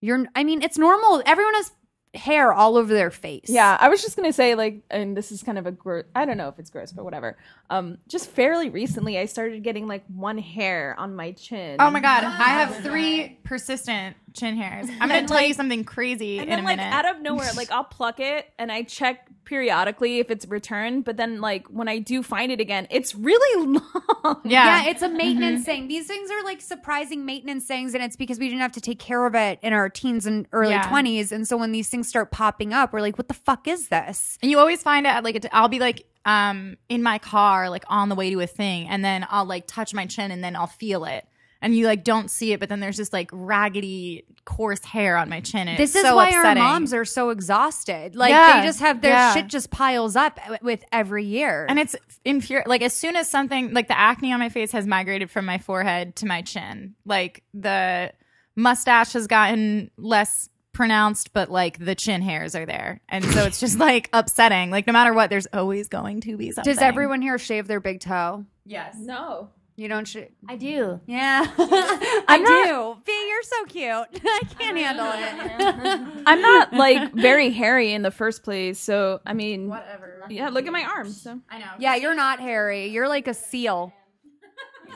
you're 0.00 0.26
I 0.34 0.44
mean, 0.44 0.62
it's 0.62 0.78
normal. 0.78 1.22
Everyone 1.26 1.54
has 1.54 1.72
hair 2.14 2.52
all 2.52 2.76
over 2.76 2.92
their 2.92 3.10
face. 3.10 3.48
Yeah, 3.48 3.76
I 3.78 3.88
was 3.88 4.02
just 4.02 4.16
gonna 4.16 4.32
say 4.32 4.54
like, 4.54 4.82
and 4.90 5.16
this 5.16 5.30
is 5.30 5.42
kind 5.42 5.58
of 5.58 5.66
a 5.66 5.72
gross. 5.72 6.04
I 6.14 6.24
don't 6.24 6.36
know 6.36 6.48
if 6.48 6.58
it's 6.58 6.70
gross, 6.70 6.92
but 6.92 7.04
whatever. 7.04 7.36
Um, 7.70 7.98
just 8.08 8.30
fairly 8.30 8.70
recently, 8.70 9.18
I 9.18 9.26
started 9.26 9.62
getting 9.62 9.86
like 9.86 10.04
one 10.06 10.38
hair 10.38 10.94
on 10.98 11.14
my 11.14 11.32
chin. 11.32 11.76
Oh 11.78 11.90
my 11.90 12.00
god, 12.00 12.24
I 12.24 12.48
have 12.48 12.76
three 12.82 13.38
persistent 13.44 14.16
chin 14.34 14.56
hairs. 14.56 14.86
I'm 15.00 15.08
gonna 15.08 15.14
And, 15.14 15.28
tell 15.28 15.40
you 15.42 15.54
something 15.54 15.84
crazy 15.84 16.38
And 16.38 16.44
in 16.44 16.50
then 16.50 16.58
a 16.60 16.62
like 16.66 16.76
minute. 16.76 16.92
out 16.92 17.04
of 17.08 17.20
nowhere, 17.22 17.50
like 17.56 17.70
I'll 17.70 17.84
pluck 17.84 18.20
it 18.20 18.46
and 18.58 18.70
I 18.70 18.82
check 18.82 19.26
periodically 19.44 20.18
if 20.20 20.30
it's 20.30 20.46
returned. 20.46 21.04
But 21.04 21.16
then 21.16 21.40
like 21.40 21.66
when 21.68 21.88
I 21.88 21.98
do 21.98 22.22
find 22.22 22.52
it 22.52 22.60
again, 22.60 22.86
it's 22.90 23.14
really 23.14 23.66
long. 24.24 24.40
yeah. 24.44 24.82
Yeah, 24.84 24.90
it's 24.90 25.02
a 25.02 25.08
maintenance 25.08 25.64
thing. 25.64 25.88
These 25.88 26.06
things 26.06 26.30
are 26.30 26.42
like 26.44 26.60
surprising 26.60 27.24
maintenance 27.24 27.64
things, 27.64 27.94
and 27.94 28.02
it's 28.02 28.16
because 28.16 28.38
we 28.38 28.48
didn't 28.48 28.60
have 28.60 28.72
to 28.72 28.80
take 28.80 28.98
care 28.98 29.24
of 29.26 29.34
it 29.34 29.58
in 29.62 29.72
our 29.72 29.88
teens 29.88 30.26
and 30.26 30.46
early 30.52 30.72
Yeah. 30.72 30.88
20s. 30.88 31.32
And 31.32 31.46
so 31.48 31.56
when 31.56 31.72
these 31.72 31.88
things 31.88 32.08
start 32.08 32.30
popping 32.30 32.72
up, 32.72 32.92
we're 32.92 33.00
like, 33.00 33.18
what 33.18 33.28
the 33.28 33.34
fuck 33.34 33.66
is 33.68 33.88
this? 33.88 34.38
And 34.42 34.50
you 34.50 34.58
always 34.58 34.82
find 34.82 35.06
it 35.06 35.10
at 35.10 35.24
like 35.24 35.44
a, 35.44 35.56
I'll 35.56 35.68
be 35.68 35.78
like 35.78 36.04
um 36.24 36.76
in 36.88 37.02
my 37.02 37.16
car 37.18 37.70
like 37.70 37.84
on 37.88 38.08
the 38.08 38.14
way 38.16 38.28
to 38.30 38.40
a 38.40 38.46
thing 38.46 38.88
and 38.88 39.04
then 39.04 39.24
I'll 39.30 39.44
like 39.44 39.66
touch 39.68 39.94
my 39.94 40.04
chin 40.04 40.32
and 40.32 40.42
then 40.42 40.56
I'll 40.56 40.66
feel 40.66 41.04
it. 41.04 41.24
And 41.60 41.74
you 41.74 41.86
like 41.86 42.04
don't 42.04 42.30
see 42.30 42.52
it, 42.52 42.60
but 42.60 42.68
then 42.68 42.78
there's 42.80 42.96
just 42.96 43.12
like 43.12 43.30
raggedy 43.32 44.24
coarse 44.44 44.84
hair 44.84 45.16
on 45.16 45.28
my 45.28 45.40
chin. 45.40 45.66
And 45.66 45.76
This 45.78 45.90
it's 45.90 45.96
is 45.96 46.02
so 46.02 46.14
why 46.16 46.28
upsetting. 46.28 46.62
our 46.62 46.72
moms 46.72 46.94
are 46.94 47.04
so 47.04 47.30
exhausted. 47.30 48.14
Like 48.14 48.30
Yeah, 48.30 48.60
they 48.60 48.66
just 48.66 48.78
have 48.80 49.00
their 49.00 49.10
yeah. 49.10 49.34
shit 49.34 49.48
just 49.48 49.70
piles 49.70 50.14
up 50.14 50.38
with 50.62 50.84
every 50.92 51.24
year. 51.24 51.66
And 51.68 51.78
it's 51.78 51.96
infuriating. 52.24 52.68
Like 52.70 52.82
as 52.82 52.92
soon 52.94 53.16
as 53.16 53.28
something 53.28 53.72
like 53.74 53.88
the 53.88 53.98
acne 53.98 54.32
on 54.32 54.38
my 54.38 54.48
face 54.50 54.70
has 54.72 54.86
migrated 54.86 55.30
from 55.30 55.46
my 55.46 55.58
forehead 55.58 56.14
to 56.16 56.26
my 56.26 56.42
chin, 56.42 56.94
like 57.04 57.42
the 57.52 58.12
mustache 58.54 59.12
has 59.14 59.26
gotten 59.26 59.90
less 59.96 60.48
pronounced, 60.72 61.32
but 61.32 61.50
like 61.50 61.84
the 61.84 61.96
chin 61.96 62.22
hairs 62.22 62.54
are 62.54 62.64
there, 62.66 63.00
and 63.08 63.24
so 63.24 63.44
it's 63.44 63.58
just 63.58 63.80
like 63.80 64.08
upsetting. 64.12 64.70
Like 64.70 64.86
no 64.86 64.92
matter 64.92 65.12
what, 65.12 65.28
there's 65.28 65.46
always 65.52 65.88
going 65.88 66.20
to 66.20 66.36
be 66.36 66.52
something. 66.52 66.72
Does 66.72 66.80
everyone 66.80 67.20
here 67.20 67.36
shave 67.36 67.66
their 67.66 67.80
big 67.80 67.98
toe? 68.00 68.44
Yes. 68.64 68.94
No. 69.00 69.48
You 69.78 69.86
don't 69.86 70.08
shave. 70.08 70.30
I 70.48 70.56
do. 70.56 70.98
Yeah, 71.06 71.46
I 71.56 72.42
do. 72.44 72.96
B, 73.06 73.28
you're 73.28 73.42
so 73.44 73.64
cute. 73.66 74.22
I 74.26 74.40
can't 74.58 74.76
handle 74.76 75.06
it. 75.08 76.22
I'm 76.26 76.42
not 76.42 76.72
like 76.72 77.14
very 77.14 77.50
hairy 77.50 77.92
in 77.92 78.02
the 78.02 78.10
first 78.10 78.42
place, 78.42 78.80
so 78.80 79.20
I 79.24 79.34
mean, 79.34 79.68
whatever. 79.68 80.24
Yeah, 80.28 80.48
look 80.48 80.66
at 80.66 80.72
my 80.72 80.82
arms. 80.82 81.22
So. 81.22 81.38
I 81.48 81.60
know. 81.60 81.70
yeah, 81.78 81.94
you're 81.94 82.16
not 82.16 82.40
hairy. 82.40 82.88
You're 82.88 83.06
like 83.06 83.28
a 83.28 83.34
seal. 83.34 83.92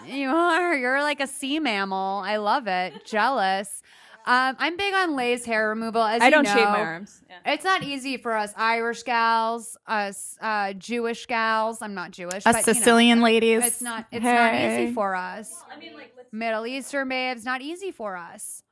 You 0.04 0.30
are. 0.30 0.76
You're 0.76 1.00
like 1.02 1.20
a 1.20 1.28
sea 1.28 1.60
mammal. 1.60 2.24
I 2.24 2.38
love 2.38 2.66
it. 2.66 3.04
Jealous. 3.04 3.82
Um, 4.24 4.56
I'm 4.58 4.76
big 4.76 4.94
on 4.94 5.16
laser 5.16 5.46
hair 5.46 5.68
removal. 5.68 6.02
As 6.02 6.22
I 6.22 6.26
you 6.26 6.30
don't 6.30 6.46
shave 6.46 6.56
my 6.56 6.80
arms. 6.80 7.22
Yeah. 7.28 7.54
It's 7.54 7.64
not 7.64 7.82
easy 7.82 8.16
for 8.16 8.36
us 8.36 8.52
Irish 8.56 9.02
gals, 9.02 9.76
us 9.86 10.36
uh, 10.40 10.74
Jewish 10.74 11.26
gals. 11.26 11.82
I'm 11.82 11.94
not 11.94 12.12
Jewish. 12.12 12.34
Us 12.34 12.44
but, 12.44 12.66
you 12.66 12.72
know, 12.72 12.78
Sicilian 12.78 13.20
ladies. 13.20 13.64
it's 13.64 13.82
not. 13.82 14.06
It's 14.12 14.24
not 14.24 14.54
easy 14.54 14.92
for 14.92 15.16
us. 15.16 15.62
I 15.74 15.78
mean, 15.78 15.94
like 15.94 16.14
Middle 16.30 16.66
Eastern 16.66 17.08
babes, 17.08 17.44
not 17.44 17.62
easy 17.62 17.90
for 17.90 18.16
us. 18.16 18.62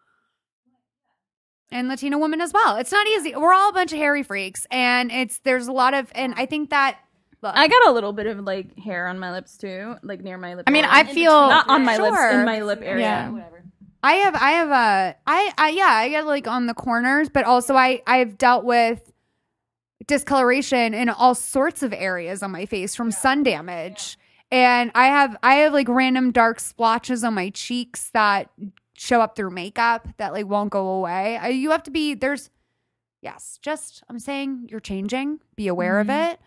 And 1.72 1.88
Latina 1.88 2.18
women 2.18 2.40
as 2.40 2.52
well. 2.52 2.76
It's 2.76 2.90
not 2.90 3.06
easy. 3.06 3.34
We're 3.34 3.52
all 3.52 3.70
a 3.70 3.72
bunch 3.72 3.92
of 3.92 3.98
hairy 3.98 4.22
freaks, 4.22 4.66
and 4.70 5.12
it's 5.12 5.38
there's 5.38 5.68
a 5.68 5.72
lot 5.72 5.94
of, 5.94 6.10
and 6.14 6.34
I 6.36 6.46
think 6.46 6.70
that. 6.70 6.98
Look, 7.42 7.56
I 7.56 7.68
got 7.68 7.88
a 7.88 7.92
little 7.92 8.12
bit 8.12 8.26
of 8.26 8.40
like 8.40 8.76
hair 8.76 9.06
on 9.06 9.18
my 9.18 9.32
lips 9.32 9.56
too, 9.56 9.96
like 10.02 10.20
near 10.20 10.36
my 10.36 10.54
lip. 10.54 10.64
I 10.66 10.72
mean, 10.72 10.84
area. 10.84 10.96
I 10.96 11.04
feel 11.04 11.32
not 11.32 11.68
on 11.68 11.84
my 11.84 11.96
lips, 11.96 12.18
in 12.34 12.44
my 12.44 12.60
lip 12.62 12.80
area. 12.82 13.02
Yeah. 13.02 13.59
I 14.02 14.12
have 14.14 14.34
I 14.34 14.50
have 14.52 14.70
a 14.70 15.16
I 15.26 15.52
I 15.58 15.70
yeah, 15.70 15.88
I 15.88 16.08
get 16.08 16.26
like 16.26 16.48
on 16.48 16.66
the 16.66 16.74
corners, 16.74 17.28
but 17.28 17.44
also 17.44 17.74
I 17.74 18.02
I've 18.06 18.38
dealt 18.38 18.64
with 18.64 19.12
discoloration 20.06 20.94
in 20.94 21.08
all 21.08 21.34
sorts 21.34 21.82
of 21.82 21.92
areas 21.92 22.42
on 22.42 22.50
my 22.50 22.66
face 22.66 22.94
from 22.94 23.10
sun 23.10 23.42
damage. 23.42 24.18
And 24.50 24.90
I 24.94 25.06
have 25.06 25.36
I 25.42 25.56
have 25.56 25.72
like 25.72 25.88
random 25.88 26.32
dark 26.32 26.60
splotches 26.60 27.22
on 27.22 27.34
my 27.34 27.50
cheeks 27.50 28.10
that 28.10 28.50
show 28.94 29.20
up 29.20 29.36
through 29.36 29.50
makeup 29.50 30.08
that 30.16 30.32
like 30.32 30.46
won't 30.46 30.70
go 30.70 30.88
away. 30.88 31.36
I, 31.36 31.48
you 31.48 31.70
have 31.70 31.82
to 31.84 31.90
be 31.90 32.14
there's 32.14 32.50
yes, 33.22 33.58
just 33.62 34.02
I'm 34.08 34.18
saying 34.18 34.68
you're 34.70 34.80
changing. 34.80 35.40
Be 35.56 35.68
aware 35.68 36.00
of 36.00 36.08
mm-hmm. 36.08 36.32
it. 36.32 36.40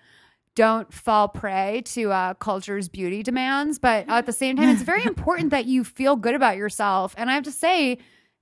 Don't 0.56 0.94
fall 0.94 1.28
prey 1.30 1.82
to 1.86 2.12
uh, 2.12 2.34
culture's 2.36 2.88
beauty 2.88 3.24
demands, 3.24 3.80
but 3.80 4.06
at 4.08 4.26
the 4.28 4.34
same 4.34 4.56
time, 4.56 4.70
it's 4.70 4.84
very 4.84 5.04
important 5.08 5.50
that 5.50 5.66
you 5.66 5.84
feel 5.84 6.16
good 6.16 6.36
about 6.36 6.58
yourself. 6.58 7.16
And 7.18 7.30
I 7.30 7.34
have 7.34 7.44
to 7.46 7.52
say, 7.52 7.94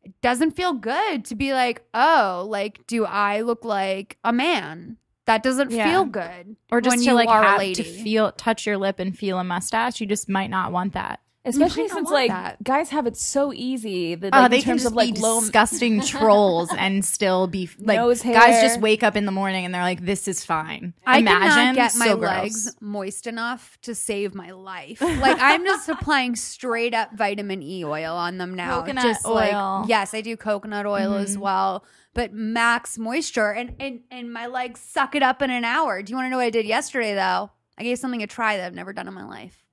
it 0.04 0.14
doesn't 0.22 0.52
feel 0.52 0.74
good 0.74 1.24
to 1.26 1.36
be 1.36 1.54
like, 1.54 1.84
oh, 1.94 2.46
like, 2.50 2.86
do 2.88 3.06
I 3.06 3.42
look 3.42 3.64
like 3.64 4.18
a 4.24 4.34
man? 4.34 4.98
That 5.26 5.44
doesn't 5.44 5.72
Yeah. 5.72 5.90
feel 5.90 6.06
good. 6.06 6.58
or 6.72 6.82
just 6.82 6.92
when 6.92 7.00
to 7.00 7.06
you 7.06 7.14
like 7.14 7.30
have 7.30 7.60
to 7.76 7.84
feel 7.84 8.32
touch 8.34 8.66
your 8.66 8.78
lip 8.78 9.00
and 9.00 9.18
feel 9.18 9.38
a 9.40 9.44
mustache. 9.44 10.02
You 10.02 10.08
just 10.08 10.28
might 10.28 10.50
not 10.50 10.72
want 10.72 10.94
that. 10.94 11.22
Especially 11.44 11.88
since 11.88 12.10
like 12.12 12.30
that. 12.30 12.64
guys 12.64 12.90
have 12.90 13.08
it 13.08 13.18
so 13.18 13.52
easy. 13.52 14.14
That, 14.14 14.32
Oh, 14.36 14.42
like, 14.42 14.52
they 14.52 14.58
in 14.58 14.62
can 14.62 14.70
terms 14.74 14.82
just 14.84 14.92
of 14.92 14.96
like 14.96 15.16
be 15.16 15.22
low 15.22 15.40
disgusting 15.40 16.00
trolls 16.06 16.70
and 16.78 17.04
still 17.04 17.48
be 17.48 17.68
like 17.80 17.98
Nose 17.98 18.22
guys 18.22 18.34
hair. 18.54 18.62
just 18.62 18.80
wake 18.80 19.02
up 19.02 19.16
in 19.16 19.26
the 19.26 19.32
morning 19.32 19.66
and 19.66 19.74
they're 19.74 19.82
like, 19.82 20.06
"This 20.06 20.28
is 20.28 20.46
fine." 20.46 20.94
I 21.04 21.18
Imagine 21.18 21.50
cannot 21.50 21.76
get 21.76 21.96
my 21.96 22.06
so 22.10 22.18
gross. 22.18 22.30
legs 22.30 22.76
moist 22.80 23.26
enough 23.26 23.80
to 23.82 23.96
save 23.96 24.36
my 24.36 24.52
life. 24.52 25.02
Like 25.02 25.38
I'm 25.40 25.66
just 25.66 25.90
applying 25.90 26.36
straight 26.36 26.94
up 26.94 27.14
vitamin 27.16 27.64
E 27.64 27.84
oil 27.84 28.16
on 28.16 28.38
them 28.38 28.54
now. 28.54 28.82
Coconut 28.82 29.04
just 29.04 29.26
oil. 29.26 29.34
like 29.80 29.90
yes, 29.90 30.14
I 30.14 30.22
do 30.22 30.38
coconut 30.38 30.86
oil 30.86 31.16
as 31.16 31.38
Mhm. 31.38 31.42
well, 31.42 31.86
but 32.14 32.34
max 32.34 33.00
moisture 33.00 33.50
and 33.52 33.76
and 33.80 34.02
and 34.12 34.32
my 34.32 34.46
legs 34.46 34.80
suck 34.80 35.16
it 35.16 35.24
up 35.24 35.42
in 35.42 35.50
an 35.50 35.66
hour. 35.66 36.04
Do 36.04 36.12
you 36.12 36.18
want 36.18 36.28
to 36.28 36.30
know 36.30 36.38
what 36.38 36.44
I 36.46 36.50
did 36.52 36.68
yesterday 36.68 37.16
though? 37.16 37.50
I 37.80 37.84
gave 37.84 37.98
something 37.98 38.22
a 38.22 38.28
try 38.28 38.58
that 38.58 38.66
I've 38.68 38.76
never 38.76 38.94
done 38.94 39.08
in 39.08 39.14
my 39.16 39.26
life. 39.26 39.64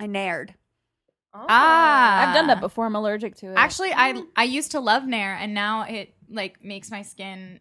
I 0.00 0.06
Naired. 0.08 0.54
Ah, 1.34 2.28
I've 2.28 2.34
done 2.34 2.46
that 2.48 2.60
before. 2.60 2.86
I'm 2.86 2.96
allergic 2.96 3.36
to 3.36 3.50
it. 3.50 3.54
Actually, 3.56 3.92
I 3.92 4.22
I 4.36 4.44
used 4.44 4.72
to 4.72 4.80
love 4.80 5.04
Nair, 5.06 5.34
and 5.34 5.54
now 5.54 5.82
it 5.82 6.14
like 6.30 6.62
makes 6.64 6.90
my 6.90 7.02
skin 7.02 7.60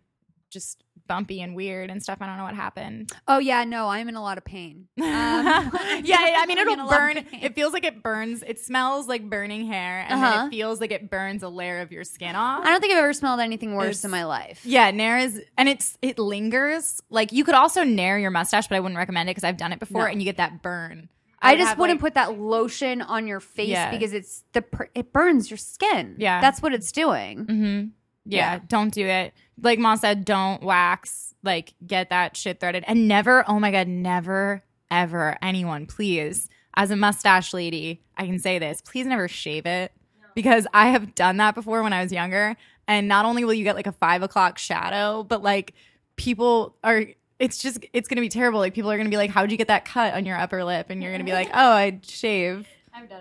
just 0.49 0.83
bumpy 1.07 1.41
and 1.41 1.55
weird 1.55 1.89
and 1.89 2.01
stuff. 2.01 2.19
I 2.21 2.25
don't 2.25 2.37
know 2.37 2.43
what 2.43 2.55
happened. 2.55 3.11
Oh 3.27 3.37
yeah, 3.39 3.63
no, 3.65 3.87
I'm 3.89 4.07
in 4.07 4.15
a 4.15 4.21
lot 4.21 4.37
of 4.37 4.45
pain. 4.45 4.87
Um, 5.01 5.71
yeah, 6.03 6.35
I 6.39 6.45
mean 6.47 6.57
it'll 6.59 6.75
a 6.75 6.83
lot 6.85 6.91
of 6.93 6.97
burn. 6.97 7.17
It 7.41 7.55
feels 7.55 7.73
like 7.73 7.83
it 7.83 8.03
burns. 8.03 8.43
It 8.45 8.59
smells 8.59 9.07
like 9.07 9.29
burning 9.29 9.65
hair, 9.67 10.05
and 10.07 10.13
Uh-huh. 10.21 10.31
then 10.37 10.47
it 10.47 10.49
feels 10.51 10.79
like 10.79 10.91
it 10.91 11.09
burns 11.09 11.41
a 11.43 11.49
layer 11.49 11.79
of 11.79 11.91
your 11.91 12.03
skin 12.03 12.35
off. 12.35 12.63
I 12.65 12.69
don't 12.69 12.79
think 12.81 12.93
I've 12.93 12.99
ever 12.99 13.13
smelled 13.13 13.39
anything 13.39 13.75
worse 13.75 13.99
It's- 13.99 14.05
in 14.05 14.11
my 14.11 14.25
life. 14.25 14.61
Yeah, 14.65 14.91
Nair 14.91 15.17
is, 15.19 15.41
and 15.57 15.67
it's 15.69 15.97
it 16.01 16.19
lingers. 16.19 17.01
Like 17.09 17.31
you 17.31 17.43
could 17.43 17.55
also 17.55 17.83
Nair 17.83 18.19
your 18.19 18.31
mustache, 18.31 18.67
but 18.67 18.75
I 18.75 18.79
wouldn't 18.81 18.97
recommend 18.97 19.29
it 19.29 19.31
because 19.31 19.43
I've 19.45 19.57
done 19.57 19.73
it 19.73 19.79
before, 19.79 20.03
No. 20.03 20.07
and 20.11 20.21
you 20.21 20.25
get 20.25 20.37
that 20.37 20.61
burn. 20.61 21.09
I 21.41 21.55
just 21.55 21.77
wouldn't 21.77 21.97
like- 22.01 22.01
put 22.01 22.13
that 22.15 22.37
lotion 22.39 23.01
on 23.01 23.27
your 23.27 23.39
face 23.39 23.69
Yeah. 23.69 23.91
because 23.91 24.13
it's 24.13 24.43
the 24.53 24.63
it 24.93 25.11
burns 25.11 25.49
your 25.49 25.57
skin. 25.57 26.15
Yeah. 26.17 26.39
that's 26.41 26.61
what 26.61 26.73
it's 26.73 26.91
doing. 26.91 27.45
Mm-hmm. 27.45 27.87
Yeah, 28.25 28.53
Yeah. 28.53 28.59
don't 28.67 28.93
do 28.93 29.05
it. 29.05 29.33
Like 29.61 29.79
mom 29.79 29.97
said, 29.97 30.25
don't 30.25 30.61
wax. 30.63 31.33
Like 31.43 31.73
get 31.85 32.09
that 32.11 32.37
shit 32.37 32.59
threaded, 32.59 32.83
and 32.87 33.07
never. 33.07 33.43
Oh 33.49 33.59
my 33.59 33.71
god, 33.71 33.87
never 33.87 34.63
ever 34.91 35.37
anyone, 35.41 35.87
please. 35.87 36.47
As 36.75 36.91
a 36.91 36.95
mustache 36.95 37.53
lady, 37.53 38.01
I 38.15 38.25
can 38.25 38.37
say 38.39 38.59
this. 38.59 38.81
Please 38.81 39.07
never 39.07 39.27
shave 39.27 39.65
it 39.65 39.91
because 40.35 40.67
I 40.73 40.89
have 40.89 41.15
done 41.15 41.37
that 41.37 41.55
before 41.55 41.81
when 41.83 41.93
I 41.93 42.03
was 42.03 42.11
younger. 42.11 42.55
And 42.87 43.07
not 43.07 43.25
only 43.25 43.43
will 43.43 43.53
you 43.53 43.63
get 43.63 43.75
like 43.75 43.87
a 43.87 43.91
five 43.91 44.21
o'clock 44.21 44.57
shadow, 44.59 45.23
but 45.23 45.41
like 45.41 45.73
people 46.15 46.75
are. 46.83 47.05
It's 47.41 47.57
just 47.57 47.83
it's 47.91 48.07
gonna 48.07 48.21
be 48.21 48.29
terrible. 48.29 48.59
Like 48.59 48.73
people 48.73 48.91
are 48.91 48.97
gonna 48.97 49.09
be 49.09 49.17
like, 49.17 49.31
"How'd 49.31 49.51
you 49.51 49.57
get 49.57 49.67
that 49.69 49.83
cut 49.83 50.13
on 50.13 50.25
your 50.25 50.37
upper 50.37 50.63
lip?" 50.63 50.89
And 50.91 51.01
you're 51.01 51.11
gonna 51.11 51.23
be 51.23 51.33
like, 51.33 51.49
"Oh, 51.53 51.71
I 51.71 51.99
shave." 52.03 52.67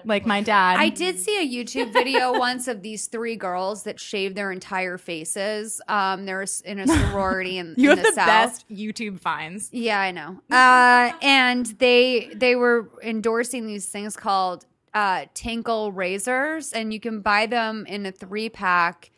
Like 0.05 0.27
my 0.27 0.43
dad. 0.43 0.79
I 0.79 0.89
did 0.89 1.19
see 1.19 1.39
a 1.39 1.65
YouTube 1.65 1.93
video 1.93 2.33
once 2.39 2.67
of 2.69 2.83
these 2.83 3.07
three 3.07 3.37
girls 3.37 3.85
that 3.85 4.01
shaved 4.01 4.35
their 4.35 4.51
entire 4.51 4.99
faces. 4.99 5.81
Um, 5.89 6.27
they're 6.27 6.45
in 6.65 6.81
a 6.81 6.87
sorority 6.87 7.57
in, 7.59 7.75
You 7.79 7.93
in 7.93 7.99
have 7.99 8.05
the, 8.05 8.11
the 8.11 8.15
South. 8.17 8.27
best 8.27 8.69
YouTube 8.69 9.21
finds. 9.21 9.73
Yeah, 9.73 10.01
I 10.01 10.11
know. 10.11 10.41
Uh, 10.51 11.13
and 11.23 11.67
they 11.79 12.31
they 12.35 12.57
were 12.57 12.91
endorsing 13.03 13.67
these 13.67 13.87
things 13.87 14.17
called 14.17 14.67
uh, 14.93 15.27
Tinkle 15.35 15.93
razors, 15.93 16.73
and 16.73 16.93
you 16.93 16.99
can 17.01 17.21
buy 17.21 17.47
them 17.47 17.87
in 17.87 18.05
a 18.07 18.13
three 18.13 18.49
pack 18.49 19.11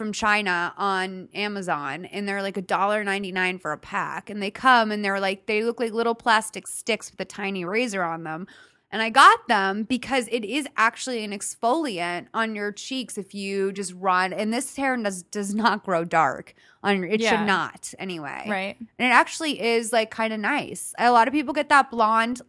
from 0.00 0.12
China 0.14 0.72
on 0.78 1.28
Amazon, 1.34 2.06
and 2.06 2.26
they're 2.26 2.40
like 2.40 2.56
a 2.56 2.62
dollar 2.62 3.04
ninety 3.04 3.32
nine 3.32 3.58
for 3.58 3.70
a 3.70 3.76
pack. 3.76 4.30
And 4.30 4.42
they 4.42 4.50
come 4.50 4.90
and 4.90 5.04
they're 5.04 5.20
like 5.20 5.44
they 5.44 5.62
look 5.62 5.78
like 5.78 5.92
little 5.92 6.14
plastic 6.14 6.66
sticks 6.66 7.10
with 7.10 7.20
a 7.20 7.26
tiny 7.26 7.66
razor 7.66 8.02
on 8.02 8.24
them. 8.24 8.46
And 8.90 9.02
I 9.02 9.10
got 9.10 9.46
them 9.46 9.82
because 9.82 10.26
it 10.32 10.42
is 10.42 10.66
actually 10.78 11.22
an 11.22 11.32
exfoliant 11.32 12.28
on 12.32 12.54
your 12.54 12.72
cheeks 12.72 13.18
if 13.18 13.34
you 13.34 13.72
just 13.72 13.92
run. 13.92 14.32
And 14.32 14.54
this 14.54 14.74
hair 14.74 14.96
does 14.96 15.22
does 15.22 15.54
not 15.54 15.84
grow 15.84 16.02
dark 16.06 16.54
on 16.82 16.96
your. 16.96 17.06
It 17.06 17.20
Yeah. 17.20 17.30
should 17.36 17.46
not 17.46 17.92
anyway. 17.98 18.46
Right. 18.48 18.76
And 18.78 18.88
it 19.12 19.12
actually 19.12 19.60
is 19.60 19.92
like 19.92 20.10
kind 20.10 20.32
of 20.32 20.40
nice. 20.40 20.94
A 20.98 21.12
lot 21.12 21.28
of 21.28 21.34
people 21.34 21.52
get 21.52 21.68
that 21.68 21.90
blonde 21.90 22.40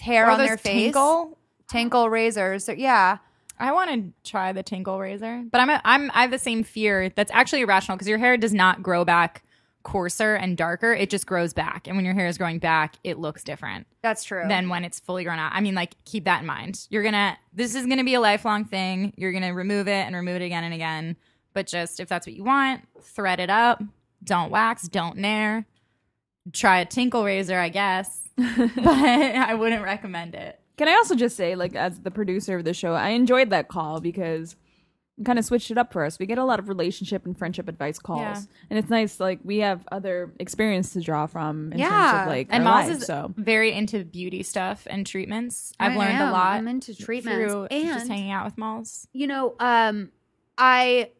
hair 0.00 0.28
Or 0.28 0.30
on 0.30 0.38
their 0.38 0.56
face. 0.56 0.84
Tinkle? 0.94 1.36
Tinkle 1.68 2.08
razors. 2.08 2.64
So, 2.64 2.72
yeah. 2.72 3.18
I 3.60 3.72
want 3.72 3.90
to 3.90 4.30
try 4.30 4.52
the 4.52 4.62
Tinkle 4.62 4.98
razor, 4.98 5.44
but 5.50 5.60
I'm 5.60 5.70
a, 5.70 5.80
I'm 5.84 6.10
I 6.14 6.22
have 6.22 6.30
the 6.30 6.38
same 6.38 6.62
fear 6.62 7.08
that's 7.10 7.30
actually 7.32 7.62
irrational 7.62 7.96
because 7.96 8.08
your 8.08 8.18
hair 8.18 8.36
does 8.36 8.54
not 8.54 8.82
grow 8.82 9.04
back 9.04 9.42
coarser 9.84 10.34
and 10.34 10.56
darker. 10.56 10.92
It 10.92 11.08
just 11.10 11.26
grows 11.26 11.52
back, 11.54 11.86
and 11.86 11.96
when 11.96 12.04
your 12.04 12.14
hair 12.14 12.26
is 12.26 12.36
growing 12.38 12.58
back, 12.58 12.96
it 13.04 13.18
looks 13.18 13.42
different 13.42 13.86
That's 14.02 14.24
true. 14.24 14.44
than 14.48 14.68
when 14.68 14.84
it's 14.84 15.00
fully 15.00 15.24
grown 15.24 15.38
out. 15.38 15.52
I 15.54 15.60
mean, 15.60 15.74
like 15.74 15.94
keep 16.04 16.24
that 16.24 16.40
in 16.40 16.46
mind. 16.46 16.86
You're 16.90 17.02
gonna 17.02 17.36
this 17.52 17.74
is 17.74 17.86
gonna 17.86 18.04
be 18.04 18.14
a 18.14 18.20
lifelong 18.20 18.64
thing. 18.64 19.12
You're 19.16 19.32
gonna 19.32 19.54
remove 19.54 19.88
it 19.88 20.06
and 20.06 20.14
remove 20.14 20.36
it 20.36 20.44
again 20.44 20.64
and 20.64 20.74
again. 20.74 21.16
But 21.54 21.66
just 21.66 22.00
if 22.00 22.08
that's 22.08 22.26
what 22.26 22.34
you 22.36 22.44
want, 22.44 22.82
thread 23.00 23.40
it 23.40 23.50
up. 23.50 23.82
Don't 24.22 24.50
wax. 24.50 24.88
Don't 24.88 25.16
nair. 25.16 25.66
Try 26.52 26.80
a 26.80 26.84
Tinkle 26.86 27.24
razor, 27.24 27.58
I 27.58 27.68
guess, 27.68 28.28
but 28.36 28.46
I 28.78 29.54
wouldn't 29.54 29.82
recommend 29.82 30.34
it. 30.34 30.60
Can 30.78 30.88
I 30.88 30.92
also 30.94 31.14
just 31.14 31.36
say, 31.36 31.54
like, 31.56 31.74
as 31.74 31.98
the 32.00 32.10
producer 32.10 32.56
of 32.56 32.64
the 32.64 32.72
show, 32.72 32.94
I 32.94 33.10
enjoyed 33.10 33.50
that 33.50 33.68
call 33.68 34.00
because 34.00 34.56
it 35.18 35.24
kind 35.24 35.38
of 35.38 35.44
switched 35.44 35.70
it 35.72 35.76
up 35.76 35.92
for 35.92 36.04
us. 36.04 36.18
We 36.20 36.26
get 36.26 36.38
a 36.38 36.44
lot 36.44 36.60
of 36.60 36.68
relationship 36.68 37.26
and 37.26 37.36
friendship 37.36 37.68
advice 37.68 37.98
calls, 37.98 38.20
Yeah. 38.20 38.40
and 38.70 38.78
it's 38.78 38.88
nice. 38.88 39.18
Like, 39.18 39.40
we 39.42 39.58
have 39.58 39.84
other 39.90 40.32
experience 40.38 40.92
to 40.92 41.00
draw 41.00 41.26
from 41.26 41.72
in 41.72 41.78
terms 41.80 41.90
Yeah. 41.90 42.22
of 42.22 42.28
like 42.28 42.46
and 42.50 42.64
our 42.66 42.72
Miles 42.74 42.88
lives. 42.88 43.00
is 43.00 43.06
So 43.08 43.34
very 43.36 43.72
into 43.72 44.04
beauty 44.04 44.44
stuff 44.44 44.86
and 44.88 45.04
treatments. 45.04 45.72
I've 45.80 45.92
I 45.92 45.96
learned 45.96 46.18
am. 46.18 46.28
a 46.28 46.32
lot. 46.32 46.52
I'm 46.54 46.68
into 46.68 46.94
treatments. 46.94 47.52
through 47.52 47.64
And 47.64 47.84
just 47.88 48.06
hanging 48.08 48.30
out 48.30 48.44
with 48.44 48.56
Miles. 48.56 49.08
you 49.12 49.26
know, 49.26 49.56
um, 49.58 50.10
I 50.56 51.10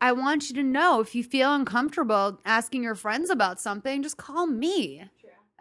I 0.00 0.12
want 0.12 0.48
you 0.48 0.54
to 0.56 0.62
know 0.62 1.00
if 1.00 1.14
you 1.14 1.22
feel 1.24 1.52
uncomfortable 1.52 2.40
asking 2.46 2.82
your 2.84 2.94
friends 2.94 3.28
about 3.28 3.60
something, 3.60 4.02
just 4.02 4.16
call 4.16 4.46
me. 4.46 5.04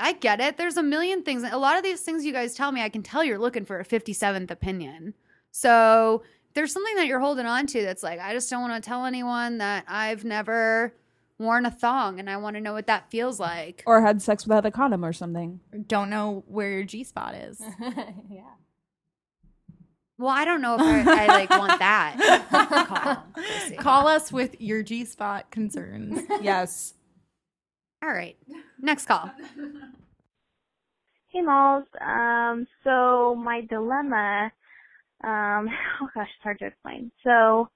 I 0.04 0.12
get 0.14 0.40
it. 0.42 0.58
There's 0.58 0.76
a 0.78 0.84
million 0.84 1.24
things. 1.24 1.44
A 1.50 1.58
lot 1.58 1.78
of 1.78 1.84
these 1.84 2.02
things 2.02 2.26
you 2.26 2.34
guys 2.34 2.54
tell 2.56 2.72
me, 2.72 2.82
I 2.82 2.90
can 2.90 3.02
tell 3.04 3.24
you're 3.24 3.40
looking 3.40 3.64
for 3.66 3.80
a 3.80 3.86
57th 3.86 4.52
opinion. 4.52 5.14
So 5.52 6.24
there's 6.56 6.74
something 6.74 6.96
that 6.98 7.08
you're 7.08 7.20
holding 7.22 7.46
on 7.46 7.66
to 7.68 7.82
that's 7.84 8.04
like, 8.04 8.20
I 8.20 8.34
just 8.34 8.50
don't 8.50 8.62
want 8.62 8.84
to 8.84 8.86
tell 8.88 9.06
anyone 9.06 9.60
that 9.60 9.86
I've 9.88 10.26
never 10.26 10.94
worn 11.40 11.66
a 11.66 11.72
thong 11.72 12.20
and 12.20 12.30
I 12.30 12.38
want 12.38 12.56
to 12.58 12.62
know 12.62 12.74
what 12.74 12.88
that 12.88 13.10
feels 13.10 13.40
like. 13.40 13.82
or 13.86 14.02
had 14.02 14.22
sex 14.22 14.46
without 14.46 14.66
a 14.66 14.72
condom 14.72 15.04
or 15.06 15.14
something. 15.14 15.60
Don't 15.88 16.10
know 16.10 16.44
where 16.48 16.70
your 16.72 16.84
G 16.84 17.04
spot 17.04 17.36
is. 17.36 17.62
Yeah. 18.30 18.42
Well, 20.20 20.30
I 20.30 20.46
don't 20.46 20.62
know 20.62 20.76
if 20.76 20.82
I, 21.08 21.24
I 21.24 21.28
like 21.28 21.50
want 21.50 21.80
that 21.80 22.46
call. 23.74 23.78
Call 23.78 24.08
us 24.08 24.32
with 24.32 24.60
your 24.62 24.84
G 24.84 25.06
spot 25.06 25.50
concerns. 25.50 26.22
yes. 26.42 26.94
All 28.04 28.12
right. 28.12 28.36
Next 28.82 29.06
call. 29.06 29.32
Hey, 31.30 31.42
Malls. 31.42 31.86
Um, 32.02 32.68
so 32.84 33.34
my 33.34 33.62
dilemma, 33.70 34.52
um, 35.24 35.70
oh 36.02 36.10
gosh, 36.14 36.28
it's 36.36 36.44
hard 36.44 36.60
to 36.60 36.66
explain. 36.66 37.12
So 37.24 37.70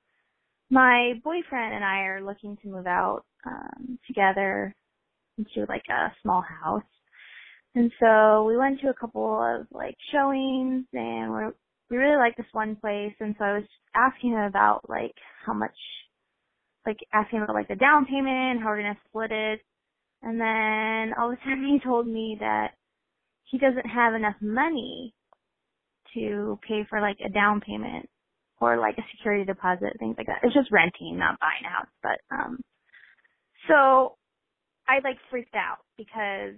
my 0.70 1.14
boyfriend 1.24 1.74
and 1.74 1.84
I 1.84 2.02
are 2.02 2.22
looking 2.22 2.58
to 2.62 2.68
move 2.68 2.88
out, 2.88 3.24
um, 3.45 3.98
together 4.06 4.76
into 5.38 5.66
like 5.70 5.86
a 5.90 6.12
small 6.22 6.41
house. 6.41 6.84
And 7.74 7.90
so 7.98 8.44
we 8.44 8.58
went 8.58 8.82
to 8.82 8.90
a 8.90 8.94
couple 8.94 9.40
of 9.40 9.68
like 9.72 9.95
showings 10.12 10.86
and 10.91 11.32
we're, 11.32 11.54
we 11.90 11.98
really 11.98 12.18
like 12.18 12.36
this 12.36 12.52
one 12.52 12.76
place. 12.76 13.14
And 13.22 13.34
so 13.40 13.45
I 13.45 13.54
was 13.54 13.68
asking 13.95 14.32
him 14.32 14.40
about 14.40 14.90
like 14.90 15.16
how 15.45 15.54
much, 15.54 15.76
like 16.86 16.98
asking 17.14 17.44
about 17.44 17.56
like 17.56 17.70
the 17.70 17.76
down 17.76 18.06
payment, 18.06 18.62
how 18.62 18.68
we're 18.68 18.82
going 18.82 18.94
to 18.94 19.02
split 19.08 19.32
it. 19.32 19.62
And 20.22 20.39
then 20.39 21.14
all 21.18 21.31
of 21.31 21.38
a 21.38 21.41
sudden 21.44 21.65
he 21.68 21.80
told 21.84 22.07
me 22.07 22.38
that 22.39 22.72
he 23.45 23.57
doesn't 23.57 23.88
have 23.88 24.14
enough 24.14 24.35
money 24.41 25.14
to 26.14 26.60
pay 26.68 26.85
for 26.89 27.02
like 27.02 27.18
a 27.26 27.30
down 27.30 27.61
payment 27.61 28.10
or 28.60 28.77
like 28.77 28.98
a 28.98 29.06
security 29.15 29.45
deposit, 29.45 29.94
things 29.99 30.15
like 30.18 30.27
that. 30.27 30.39
It's 30.44 30.53
just 30.53 30.72
renting, 30.72 31.18
not 31.18 31.39
buying 31.39 31.64
a 31.65 31.69
house. 31.69 31.88
But 32.02 32.19
um 32.35 32.60
so 33.68 34.15
I 34.88 34.99
like 35.03 35.18
freaked 35.30 35.56
out 35.56 35.80
because 35.98 36.56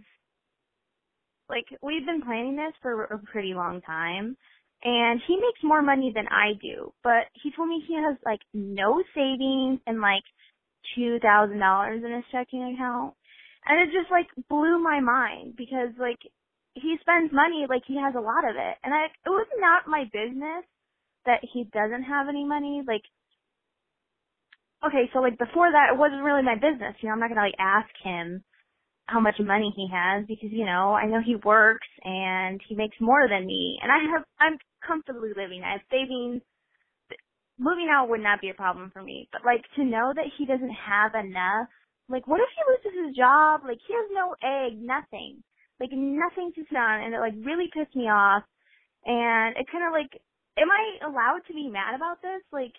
like 1.49 1.65
we've 1.81 2.05
been 2.05 2.21
planning 2.21 2.55
this 2.55 2.73
for 2.81 3.03
a 3.05 3.19
pretty 3.31 3.53
long 3.53 3.81
time 3.81 4.37
and 4.83 5.19
he 5.27 5.35
makes 5.35 5.59
more 5.63 5.81
money 5.81 6.11
than 6.15 6.27
I 6.27 6.53
do. 6.61 6.93
But 7.03 7.25
he 7.41 7.51
told 7.55 7.69
me 7.69 7.83
he 7.87 7.95
has 7.95 8.17
like 8.25 8.39
no 8.53 9.03
savings 9.15 9.79
and 9.87 9.99
like 9.99 10.23
two 10.95 11.19
thousand 11.19 11.59
dollars 11.59 12.01
in 12.05 12.13
his 12.13 12.23
checking 12.31 12.73
account. 12.75 13.13
And 13.69 13.79
it 13.79 13.93
just 13.93 14.11
like 14.11 14.27
blew 14.49 14.81
my 14.81 14.99
mind 14.99 15.55
because 15.55 15.93
like 15.99 16.19
he 16.73 16.97
spends 17.01 17.31
money 17.33 17.67
like 17.69 17.83
he 17.87 17.97
has 18.01 18.15
a 18.17 18.23
lot 18.25 18.49
of 18.49 18.57
it. 18.57 18.75
And 18.83 18.93
I 18.93 19.05
it 19.07 19.29
was 19.29 19.47
not 19.59 19.87
my 19.87 20.05
business 20.11 20.65
that 21.25 21.45
he 21.53 21.69
doesn't 21.71 22.03
have 22.09 22.27
any 22.29 22.45
money. 22.45 22.81
Like 22.85 23.05
okay, 24.85 25.09
so 25.13 25.19
like 25.19 25.37
before 25.37 25.71
that 25.71 25.93
it 25.93 25.99
wasn't 25.99 26.23
really 26.23 26.43
my 26.43 26.55
business. 26.55 26.97
You 27.01 27.09
know, 27.09 27.13
I'm 27.13 27.21
not 27.21 27.29
gonna 27.29 27.45
like 27.45 27.61
ask 27.61 27.89
him 28.03 28.43
how 29.07 29.19
much 29.19 29.39
money 29.39 29.73
he 29.75 29.87
has 29.91 30.25
because, 30.27 30.51
you 30.51 30.65
know, 30.65 30.93
I 30.93 31.07
know 31.07 31.21
he 31.25 31.35
works 31.35 31.87
and 32.03 32.61
he 32.69 32.75
makes 32.75 32.97
more 33.01 33.27
than 33.29 33.45
me 33.45 33.79
and 33.81 33.91
I 33.91 33.99
have 34.13 34.25
I'm 34.39 34.57
comfortably 34.85 35.29
living. 35.37 35.63
I 35.63 35.73
have 35.73 35.87
savings 35.91 36.41
moving 37.59 37.89
out 37.91 38.09
would 38.09 38.23
not 38.23 38.41
be 38.41 38.49
a 38.49 38.55
problem 38.55 38.89
for 38.93 39.03
me. 39.03 39.29
But 39.31 39.45
like 39.45 39.63
to 39.75 39.83
know 39.83 40.13
that 40.15 40.31
he 40.37 40.45
doesn't 40.45 40.73
have 40.73 41.13
enough 41.13 41.67
like 42.09 42.27
what 42.27 42.41
if 42.41 42.49
he 42.55 42.61
loses 42.67 43.07
his 43.07 43.15
job? 43.15 43.61
Like 43.63 43.79
he 43.87 43.93
has 43.93 44.09
no 44.11 44.35
egg, 44.43 44.81
nothing. 44.81 45.43
Like 45.79 45.91
nothing 45.93 46.51
to 46.55 46.63
sit 46.67 46.77
on 46.77 47.01
and 47.01 47.13
it 47.13 47.19
like 47.19 47.33
really 47.45 47.69
pissed 47.71 47.95
me 47.95 48.09
off 48.09 48.43
and 49.05 49.55
it 49.55 49.69
kinda 49.71 49.89
like 49.91 50.11
am 50.57 50.67
I 50.69 51.07
allowed 51.07 51.41
to 51.47 51.53
be 51.53 51.69
mad 51.69 51.95
about 51.95 52.21
this? 52.21 52.41
Like 52.51 52.73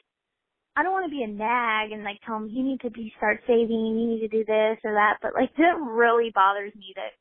I 0.76 0.82
don't 0.82 0.92
want 0.92 1.06
to 1.06 1.16
be 1.16 1.22
a 1.22 1.28
nag 1.28 1.92
and 1.92 2.04
like 2.04 2.20
tell 2.26 2.36
him 2.36 2.50
you 2.50 2.62
need 2.62 2.80
to 2.82 2.90
be 2.90 3.12
start 3.16 3.40
saving, 3.46 3.70
you 3.70 4.06
need 4.06 4.20
to 4.20 4.28
do 4.28 4.44
this 4.44 4.78
or 4.84 4.94
that, 4.94 5.18
but 5.22 5.34
like 5.34 5.50
it 5.58 5.76
really 5.80 6.30
bothers 6.34 6.74
me 6.74 6.92
that 6.96 7.14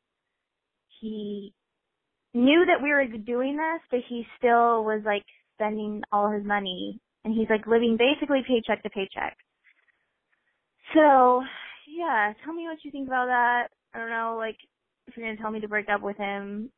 he 0.99 1.53
knew 2.33 2.65
that 2.65 2.83
we 2.83 2.91
were 2.91 3.05
doing 3.05 3.57
this, 3.57 3.81
but 3.89 4.01
he 4.07 4.25
still 4.37 4.83
was 4.83 5.01
like 5.05 5.23
spending 5.55 6.03
all 6.11 6.29
his 6.29 6.43
money 6.43 6.99
and 7.23 7.33
he's 7.33 7.49
like 7.49 7.67
living 7.67 7.97
basically 7.97 8.41
paycheck 8.47 8.83
to 8.83 8.89
paycheck. 8.89 9.37
So, 10.93 11.43
yeah, 11.89 12.33
tell 12.43 12.53
me 12.53 12.63
what 12.63 12.83
you 12.83 12.91
think 12.91 13.07
about 13.07 13.27
that. 13.27 13.67
I 13.93 13.97
don't 13.97 14.09
know, 14.09 14.35
like 14.37 14.57
if 15.07 15.17
you're 15.17 15.25
gonna 15.25 15.41
tell 15.41 15.51
me 15.51 15.59
to 15.61 15.67
break 15.67 15.89
up 15.89 16.01
with 16.01 16.17
him. 16.17 16.69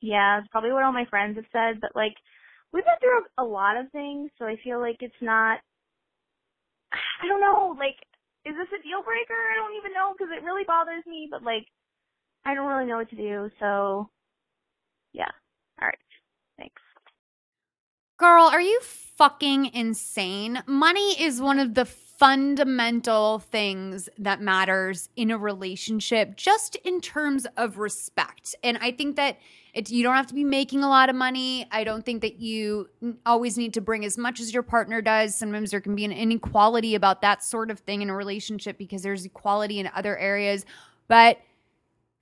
Yeah, 0.00 0.40
it's 0.40 0.48
probably 0.48 0.72
what 0.72 0.82
all 0.82 0.92
my 0.92 1.06
friends 1.06 1.36
have 1.36 1.46
said, 1.52 1.80
but 1.80 1.94
like 1.94 2.14
we've 2.72 2.84
been 2.84 2.94
through 3.00 3.22
a 3.38 3.44
lot 3.44 3.76
of 3.76 3.90
things, 3.92 4.30
so 4.38 4.46
I 4.46 4.56
feel 4.64 4.80
like 4.80 4.96
it's 5.00 5.14
not. 5.20 5.60
I 6.92 7.28
don't 7.28 7.40
know. 7.40 7.76
Like, 7.78 7.96
is 8.44 8.54
this 8.56 8.68
a 8.78 8.82
deal 8.82 9.02
breaker? 9.02 9.32
I 9.32 9.56
don't 9.56 9.76
even 9.76 9.92
know 9.92 10.12
because 10.12 10.32
it 10.36 10.44
really 10.44 10.64
bothers 10.64 11.04
me. 11.06 11.28
But 11.30 11.42
like, 11.42 11.66
I 12.44 12.54
don't 12.54 12.66
really 12.66 12.86
know 12.86 12.96
what 12.96 13.10
to 13.10 13.16
do. 13.16 13.50
So, 13.60 14.10
yeah. 15.12 15.30
All 15.80 15.88
right. 15.88 15.98
Thanks. 16.58 16.82
Girl, 18.18 18.44
are 18.44 18.60
you 18.60 18.80
fucking 18.82 19.70
insane? 19.72 20.62
Money 20.66 21.20
is 21.20 21.40
one 21.40 21.58
of 21.58 21.74
the 21.74 21.86
fundamental 22.22 23.40
things 23.40 24.08
that 24.16 24.40
matters 24.40 25.08
in 25.16 25.32
a 25.32 25.36
relationship, 25.36 26.36
just 26.36 26.76
in 26.84 27.00
terms 27.00 27.48
of 27.56 27.78
respect. 27.78 28.54
And 28.62 28.78
I 28.80 28.92
think 28.92 29.16
that 29.16 29.38
it's, 29.74 29.90
you 29.90 30.04
don't 30.04 30.14
have 30.14 30.28
to 30.28 30.34
be 30.34 30.44
making 30.44 30.84
a 30.84 30.88
lot 30.88 31.10
of 31.10 31.16
money. 31.16 31.66
I 31.72 31.82
don't 31.82 32.06
think 32.06 32.20
that 32.20 32.38
you 32.38 32.88
always 33.26 33.58
need 33.58 33.74
to 33.74 33.80
bring 33.80 34.04
as 34.04 34.16
much 34.16 34.38
as 34.38 34.54
your 34.54 34.62
partner 34.62 35.02
does. 35.02 35.34
Sometimes 35.34 35.72
there 35.72 35.80
can 35.80 35.96
be 35.96 36.04
an 36.04 36.12
inequality 36.12 36.94
about 36.94 37.22
that 37.22 37.42
sort 37.42 37.72
of 37.72 37.80
thing 37.80 38.02
in 38.02 38.08
a 38.08 38.14
relationship 38.14 38.78
because 38.78 39.02
there's 39.02 39.24
equality 39.24 39.80
in 39.80 39.90
other 39.92 40.16
areas. 40.16 40.64
But 41.08 41.40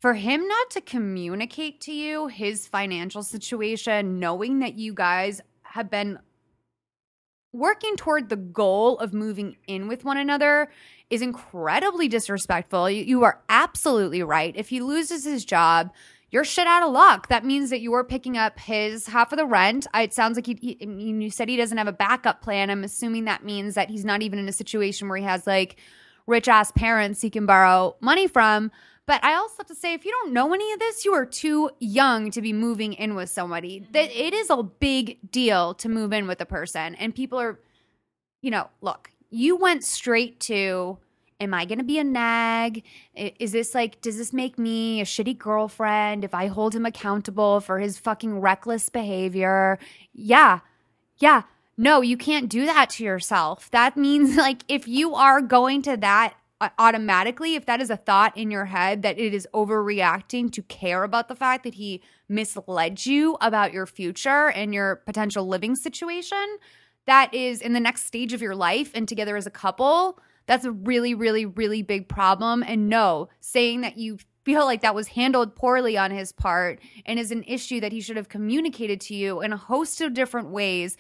for 0.01 0.14
him 0.14 0.48
not 0.48 0.70
to 0.70 0.81
communicate 0.81 1.78
to 1.82 1.93
you 1.93 2.28
his 2.28 2.66
financial 2.66 3.22
situation, 3.22 4.18
knowing 4.18 4.60
that 4.60 4.77
you 4.77 4.94
guys 4.94 5.43
have 5.60 5.90
been 5.90 6.18
working 7.52 7.97
toward 7.97 8.28
the 8.28 8.36
goal 8.36 8.98
of 8.98 9.12
moving 9.12 9.56
in 9.66 9.89
with 9.89 10.05
one 10.05 10.16
another 10.16 10.70
is 11.09 11.22
incredibly 11.22 12.09
disrespectful. 12.09 12.89
You, 12.89 13.05
you 13.05 13.24
are 13.24 13.40
absolutely 13.48 14.22
right. 14.22 14.55
If 14.56 14.68
he 14.68 14.81
loses 14.81 15.24
his 15.24 15.44
job, 15.44 15.90
you're 16.31 16.44
shit 16.44 16.66
out 16.66 16.85
of 16.85 16.93
luck. 16.93 17.28
That 17.28 17.44
means 17.44 17.70
that 17.70 17.81
you're 17.81 18.05
picking 18.05 18.39
up 18.39 18.59
his 18.59 19.09
half 19.09 19.32
of 19.32 19.39
the 19.39 19.47
rent. 19.47 19.86
Uh, 19.94 20.01
it 20.01 20.14
sounds 20.14 20.36
like 20.36 20.47
he, 20.47 20.56
he, 20.60 20.78
I 20.81 20.86
mean, 20.86 21.20
you 21.20 21.31
said 21.31 21.48
he 21.48 21.56
doesn't 21.56 21.77
have 21.77 21.89
a 21.89 21.93
backup 21.93 22.40
plan. 22.40 22.70
I'm 22.70 22.85
assuming 22.85 23.24
that 23.24 23.44
means 23.44 23.74
that 23.74 23.90
he's 23.90 24.05
not 24.05 24.22
even 24.22 24.39
in 24.39 24.48
a 24.48 24.52
situation 24.52 25.09
where 25.09 25.18
he 25.18 25.24
has 25.24 25.47
like 25.47 25.77
rich 26.27 26.47
ass 26.47 26.70
parents 26.72 27.20
he 27.20 27.31
can 27.31 27.47
borrow 27.47 27.97
money 28.01 28.28
from. 28.28 28.70
But 29.11 29.24
I 29.24 29.35
also 29.35 29.57
have 29.59 29.66
to 29.66 29.74
say, 29.74 29.93
if 29.93 30.05
you 30.05 30.12
don't 30.12 30.32
know 30.32 30.55
any 30.55 30.73
of 30.73 30.78
this, 30.78 31.05
you 31.05 31.12
are 31.15 31.27
too 31.27 31.70
young 31.81 32.31
to 32.31 32.41
be 32.41 32.53
moving 32.53 32.93
in 32.93 33.16
with 33.16 33.28
somebody. 33.28 33.85
That 33.91 34.09
mm-hmm. 34.09 34.20
it 34.20 34.35
is 34.35 34.51
a 34.51 34.62
big 34.62 35.19
deal 35.32 35.74
to 35.74 35.89
move 35.89 36.12
in 36.12 36.28
with 36.28 36.41
a 36.41 36.47
person, 36.47 36.95
and 36.95 37.12
people 37.12 37.41
are, 37.41 37.59
you 38.41 38.53
know, 38.53 38.70
look, 38.81 39.11
you 39.28 39.57
went 39.57 39.82
straight 39.82 40.39
to. 40.43 40.99
Am 41.41 41.53
I 41.53 41.65
going 41.65 41.78
to 41.78 41.85
be 41.85 41.99
a 41.99 42.05
nag? 42.05 42.85
Is 43.16 43.51
this 43.51 43.74
like, 43.74 44.01
does 44.01 44.16
this 44.16 44.32
make 44.32 44.61
me 44.61 45.01
a 45.01 45.05
shitty 45.05 45.37
girlfriend 45.39 46.23
if 46.23 46.32
I 46.32 46.47
hold 46.47 46.77
him 46.77 46.87
accountable 46.87 47.59
for 47.59 47.81
his 47.81 47.99
fucking 47.99 48.39
reckless 48.39 48.91
behavior? 48.91 49.81
Yeah. 50.12 50.61
Yeah. 51.19 51.43
No, 51.77 52.01
you 52.01 52.16
can't 52.16 52.49
do 52.49 52.65
that 52.66 52.91
to 52.91 53.05
yourself. 53.05 53.70
That 53.73 53.97
means, 53.97 54.37
like, 54.47 54.62
if 54.69 54.87
you 54.87 55.16
are 55.16 55.41
going 55.41 55.82
to 55.82 55.97
that 55.97 56.35
automatically, 56.78 57.55
if 57.55 57.66
that 57.66 57.81
is 57.81 57.91
a 57.91 57.97
thought 57.97 58.37
in 58.37 58.51
your 58.51 58.66
head 58.66 59.03
that 59.03 59.19
it 59.19 59.32
is 59.32 59.49
overreacting 59.55 60.53
to 60.53 60.62
care 60.62 61.05
about 61.05 61.28
the 61.28 61.35
fact 61.35 61.65
that 61.65 61.74
he 61.74 62.03
misled 62.28 63.05
you 63.07 63.37
about 63.41 63.73
your 63.73 63.87
future 63.87 64.51
and 64.51 64.74
your 64.74 64.97
potential 64.97 65.47
living 65.47 65.74
situation, 65.74 66.59
that 67.07 67.32
is 67.32 67.61
in 67.61 67.73
the 67.73 67.81
next 67.81 68.05
stage 68.05 68.32
of 68.32 68.43
your 68.43 68.55
life 68.55 68.91
and 68.95 69.09
together 69.09 69.37
as 69.37 69.47
a 69.47 69.51
couple, 69.51 70.19
that's 70.47 70.65
a 70.65 70.73
really, 70.73 71.15
really, 71.15 71.47
really 71.47 71.82
big 71.82 72.09
problem. 72.09 72.62
And 72.66 72.89
no, 72.89 73.28
saying 73.41 73.81
that 73.81 73.97
you 73.97 74.19
feel 74.45 74.65
like 74.65 74.82
that 74.82 74.95
was 74.95 75.09
handled 75.09 75.55
poorly 75.55 75.97
on 75.97 76.11
his 76.11 76.32
part 76.32 76.81
and 77.07 77.19
is 77.19 77.31
an 77.31 77.45
issue 77.45 77.81
that 77.81 77.93
he 77.93 78.01
should 78.01 78.16
have 78.16 78.28
communicated 78.28 79.01
to 79.03 79.15
you 79.15 79.41
in 79.43 79.53
a 79.53 79.57
host 79.57 80.01
of 80.01 80.15
different 80.15 80.51
ways 80.51 80.97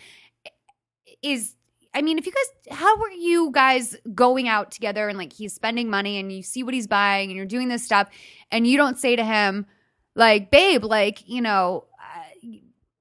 is 1.22 1.56
I 1.92 2.02
mean, 2.02 2.18
if 2.18 2.26
you 2.26 2.32
guys, 2.32 2.78
how 2.78 2.96
were 2.98 3.10
you 3.10 3.50
guys 3.52 3.96
going 4.14 4.48
out 4.48 4.70
together 4.70 5.08
and 5.08 5.18
like 5.18 5.32
he's 5.32 5.52
spending 5.52 5.90
money 5.90 6.18
and 6.18 6.32
you 6.32 6.42
see 6.42 6.62
what 6.62 6.74
he's 6.74 6.86
buying 6.86 7.30
and 7.30 7.36
you're 7.36 7.46
doing 7.46 7.68
this 7.68 7.84
stuff 7.84 8.08
and 8.50 8.66
you 8.66 8.76
don't 8.76 8.98
say 8.98 9.16
to 9.16 9.24
him, 9.24 9.66
like, 10.14 10.50
babe, 10.50 10.84
like, 10.84 11.28
you 11.28 11.40
know, 11.40 11.84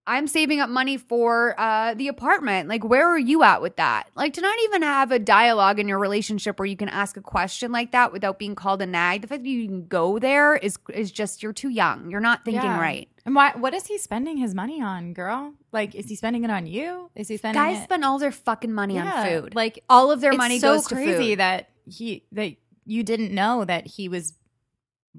I'm 0.10 0.28
saving 0.28 0.60
up 0.60 0.70
money 0.70 0.98
for 0.98 1.54
uh, 1.60 1.94
the 1.94 2.08
apartment. 2.08 2.68
Like, 2.68 2.84
where 2.84 3.08
are 3.08 3.18
you 3.20 3.44
at 3.44 3.62
with 3.62 3.76
that? 3.76 4.10
Like, 4.16 4.34
to 4.34 4.42
not 4.42 4.58
even 4.64 4.82
have 4.82 5.12
a 5.12 5.20
dialogue 5.20 5.80
in 5.80 5.88
your 5.88 6.00
relationship 6.00 6.58
where 6.58 6.66
you 6.66 6.76
can 6.76 6.90
ask 6.90 7.16
a 7.16 7.22
question 7.22 7.72
like 7.72 7.92
that 7.92 8.12
without 8.12 8.40
being 8.40 8.56
called 8.56 8.82
a 8.82 8.88
nag. 8.88 9.22
The 9.22 9.28
fact 9.28 9.44
that 9.44 9.50
you 9.50 9.68
can 9.68 9.86
go 9.86 10.18
there 10.18 10.56
is 10.56 10.78
is 10.94 11.12
just 11.12 11.44
you're 11.44 11.54
too 11.54 11.70
young. 11.70 12.10
You're 12.10 12.20
not 12.22 12.44
thinking 12.44 12.64
Yeah. 12.64 12.80
right. 12.80 13.08
And 13.26 13.36
why? 13.36 13.52
What 13.56 13.76
is 13.76 13.86
he 13.86 14.00
spending 14.00 14.38
his 14.38 14.56
money 14.56 14.82
on, 14.82 15.14
girl? 15.14 15.54
Like, 15.72 15.94
is 15.94 16.08
he 16.08 16.16
spending 16.16 16.44
it 16.44 16.50
on 16.50 16.66
you? 16.66 17.12
Is 17.16 17.28
he 17.28 17.38
spending 17.38 17.62
Guys 17.62 17.78
it? 17.78 17.84
spend 17.84 18.04
all 18.04 18.18
their 18.18 18.32
fucking 18.32 18.74
money 18.74 18.96
Yeah, 18.96 19.14
on 19.22 19.28
food. 19.44 19.56
Like 19.56 19.84
all 19.88 20.10
of 20.12 20.22
their 20.22 20.34
money 20.34 20.58
so 20.58 20.74
goes 20.76 20.88
to 20.88 20.96
crazy 20.96 21.30
food. 21.32 21.40
that 21.40 21.70
he 21.86 22.26
that 22.32 22.54
you 22.86 23.04
didn't 23.04 23.32
know 23.32 23.64
that 23.66 23.86
he 23.86 24.10
was 24.10 24.34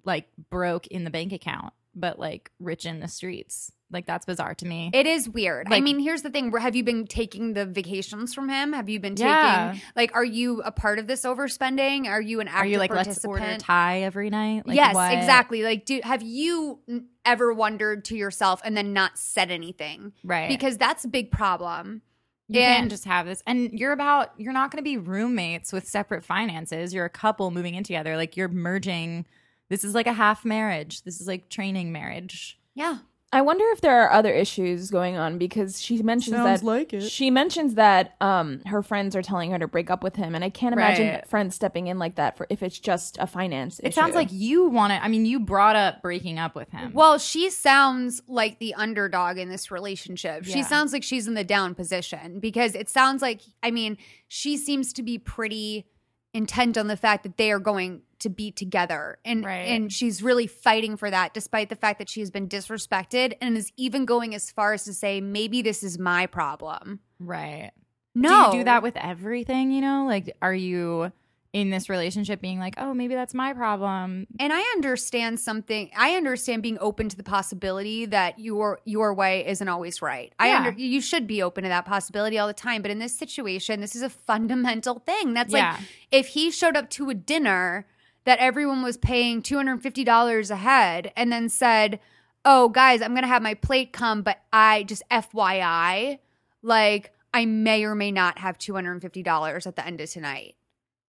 like 0.04 0.26
broke 0.50 0.86
in 0.88 1.04
the 1.04 1.10
bank 1.10 1.32
account, 1.32 1.72
but 1.94 2.18
like 2.18 2.50
rich 2.58 2.86
in 2.86 3.00
the 3.00 3.08
streets. 3.08 3.72
Like 3.92 4.06
that's 4.06 4.24
bizarre 4.24 4.54
to 4.54 4.66
me. 4.66 4.90
It 4.94 5.06
is 5.06 5.28
weird. 5.28 5.66
I 5.68 5.80
mean, 5.80 5.98
here's 5.98 6.22
the 6.22 6.30
thing: 6.30 6.52
have 6.52 6.76
you 6.76 6.84
been 6.84 7.08
taking 7.08 7.54
the 7.54 7.66
vacations 7.66 8.32
from 8.32 8.48
him? 8.48 8.72
Have 8.72 8.88
you 8.88 9.00
been 9.00 9.16
taking 9.16 9.30
Yeah. 9.30 9.74
like, 9.96 10.14
are 10.14 10.24
you 10.24 10.62
a 10.62 10.70
part 10.70 11.00
of 11.00 11.08
this 11.08 11.22
overspending? 11.22 12.06
Are 12.06 12.20
you 12.20 12.38
an 12.38 12.46
active 12.46 12.62
Are 12.62 12.66
you 12.66 12.78
like 12.78 12.92
let's 12.92 13.06
participant? 13.08 13.40
order 13.42 13.56
Thai 13.58 14.02
every 14.02 14.30
night? 14.30 14.64
Like, 14.64 14.76
yes, 14.76 14.94
what? 14.94 15.12
exactly. 15.12 15.64
Like, 15.64 15.86
do 15.86 15.98
have 16.04 16.22
you 16.22 16.78
ever 17.24 17.52
wondered 17.52 18.04
to 18.06 18.16
yourself 18.16 18.60
and 18.64 18.76
then 18.76 18.92
not 18.92 19.18
said 19.18 19.50
anything? 19.50 20.12
Right. 20.22 20.48
Because 20.48 20.78
that's 20.78 21.04
a 21.04 21.08
big 21.08 21.32
problem. 21.32 22.02
You 22.46 22.60
And- 22.60 22.76
can't 22.78 22.90
just 22.90 23.04
have 23.06 23.26
this. 23.26 23.42
And 23.44 23.72
you're 23.72 23.92
about, 23.92 24.32
you're 24.38 24.52
not 24.52 24.70
going 24.70 24.78
to 24.78 24.88
be 24.88 24.98
roommates 24.98 25.72
with 25.72 25.88
separate 25.88 26.24
finances. 26.24 26.94
You're 26.94 27.04
a 27.04 27.10
couple 27.10 27.50
moving 27.50 27.74
in 27.74 27.82
together. 27.82 28.16
Like 28.16 28.36
you're 28.36 28.48
merging. 28.48 29.26
This 29.70 29.82
is 29.84 29.94
like 29.94 30.06
a 30.06 30.12
half 30.12 30.44
marriage. 30.44 31.02
This 31.04 31.20
is 31.20 31.26
like 31.26 31.48
training 31.48 31.92
marriage. 31.92 32.58
Yeah. 32.74 32.98
I 33.32 33.42
wonder 33.42 33.64
if 33.68 33.80
there 33.80 34.02
are 34.02 34.10
other 34.10 34.32
issues 34.32 34.90
going 34.90 35.16
on 35.16 35.38
because 35.38 35.80
she 35.80 36.02
mentions 36.02 36.34
Sounds 36.34 36.62
that 36.62 36.66
like 36.66 36.92
it. 36.92 37.02
she 37.08 37.30
mentions 37.30 37.76
that 37.76 38.16
um 38.20 38.60
her 38.66 38.82
friends 38.82 39.14
are 39.14 39.22
telling 39.22 39.52
her 39.52 39.58
to 39.60 39.68
break 39.68 39.88
up 39.88 40.02
with 40.02 40.16
him, 40.16 40.34
and 40.34 40.42
I 40.42 40.50
can't 40.50 40.72
imagine 40.72 41.06
Right. 41.10 41.28
friends 41.28 41.54
stepping 41.54 41.86
in 41.86 41.96
like 42.00 42.16
that 42.16 42.36
for 42.36 42.48
if 42.50 42.60
it's 42.60 42.80
just 42.80 43.18
a 43.20 43.28
finance. 43.28 43.80
It 43.84 43.94
sounds 43.94 44.16
like 44.16 44.30
you 44.32 44.64
want 44.68 44.92
to, 44.92 45.00
I 45.00 45.06
mean, 45.06 45.26
you 45.26 45.38
brought 45.38 45.76
up 45.76 46.02
breaking 46.02 46.40
up 46.40 46.56
with 46.56 46.72
him. 46.72 46.90
Well, 46.92 47.18
she 47.18 47.50
sounds 47.50 48.20
like 48.26 48.58
the 48.58 48.74
underdog 48.74 49.38
in 49.38 49.48
this 49.48 49.70
relationship. 49.70 50.44
She 50.44 50.58
Yeah. 50.58 50.66
sounds 50.66 50.92
like 50.92 51.04
she's 51.04 51.28
in 51.28 51.34
the 51.34 51.44
down 51.44 51.76
position 51.76 52.40
because 52.40 52.74
it 52.74 52.88
sounds 52.88 53.22
like, 53.22 53.42
I 53.62 53.70
mean, 53.70 53.96
she 54.26 54.56
seems 54.56 54.92
to 54.94 55.04
be 55.04 55.18
pretty 55.18 55.86
intent 56.32 56.78
on 56.78 56.86
the 56.86 56.96
fact 56.96 57.22
that 57.24 57.36
they 57.36 57.50
are 57.50 57.58
going 57.58 58.02
to 58.20 58.28
be 58.28 58.50
together. 58.52 59.18
And 59.24 59.44
Right. 59.44 59.66
and 59.68 59.92
she's 59.92 60.22
really 60.22 60.46
fighting 60.46 60.96
for 60.96 61.10
that 61.10 61.34
despite 61.34 61.68
the 61.70 61.76
fact 61.76 61.98
that 61.98 62.08
she 62.08 62.20
has 62.20 62.30
been 62.30 62.48
disrespected 62.48 63.34
and 63.40 63.56
is 63.56 63.72
even 63.76 64.04
going 64.04 64.34
as 64.34 64.50
far 64.50 64.72
as 64.72 64.84
to 64.84 64.92
say 64.92 65.20
maybe 65.20 65.62
this 65.62 65.82
is 65.82 65.98
my 65.98 66.26
problem. 66.26 67.00
right. 67.18 67.72
No. 68.12 68.50
Do 68.50 68.56
you 68.58 68.62
do 68.62 68.64
that 68.64 68.82
with 68.82 68.96
everything, 68.96 69.70
you 69.70 69.80
know? 69.80 70.04
Like, 70.04 70.36
are 70.42 70.52
you 70.54 71.12
in 71.52 71.70
this 71.70 71.88
relationship 71.88 72.40
being 72.40 72.60
like, 72.60 72.74
oh, 72.78 72.94
maybe 72.94 73.14
that's 73.14 73.34
my 73.34 73.52
problem? 73.52 74.26
and 74.38 74.52
I 74.52 74.60
understand 74.76 75.40
something. 75.40 75.90
I 75.96 76.14
understand 76.14 76.62
being 76.62 76.78
open 76.80 77.08
to 77.08 77.16
the 77.16 77.24
possibility 77.24 78.06
that 78.06 78.38
your 78.38 78.78
your 78.84 79.12
way 79.14 79.46
isn't 79.48 79.66
always 79.68 80.00
right. 80.00 80.32
I 80.38 80.48
Yeah. 80.48 80.56
under, 80.58 80.70
you 80.78 81.00
should 81.00 81.26
be 81.26 81.42
open 81.42 81.64
to 81.64 81.68
that 81.68 81.84
possibility 81.86 82.38
all 82.38 82.46
the 82.46 82.52
time. 82.54 82.82
But 82.82 82.90
in 82.92 83.00
this 83.00 83.18
situation, 83.18 83.80
this 83.80 83.96
is 83.96 84.02
a 84.02 84.08
fundamental 84.10 85.00
thing. 85.00 85.34
That's 85.34 85.52
Yeah. 85.52 85.72
like 85.72 85.80
if 86.12 86.28
he 86.28 86.50
showed 86.52 86.76
up 86.76 86.88
to 86.90 87.10
a 87.10 87.14
dinner 87.14 87.86
that 88.24 88.38
everyone 88.38 88.82
was 88.82 88.96
paying 88.96 89.42
two 89.42 89.56
hundred 89.56 89.72
and 89.72 89.82
fifty 89.82 90.04
dollars 90.04 90.50
a 90.52 90.56
head, 90.56 91.10
and 91.16 91.32
then 91.32 91.48
said, 91.48 91.98
"Oh, 92.44 92.68
guys, 92.68 93.02
I'm 93.02 93.14
gonna 93.14 93.26
have 93.26 93.42
my 93.42 93.54
plate 93.54 93.92
come, 93.92 94.22
but 94.22 94.40
I 94.52 94.84
just 94.84 95.02
FYI, 95.10 96.18
like 96.62 97.12
I 97.34 97.44
may 97.46 97.84
or 97.84 97.94
may 97.94 98.12
not 98.12 98.38
have 98.38 98.56
two 98.58 98.74
hundred 98.74 98.92
and 98.92 99.02
fifty 99.02 99.22
dollars 99.22 99.66
at 99.66 99.74
the 99.76 99.84
end 99.86 100.00
of 100.00 100.10
tonight." 100.10 100.54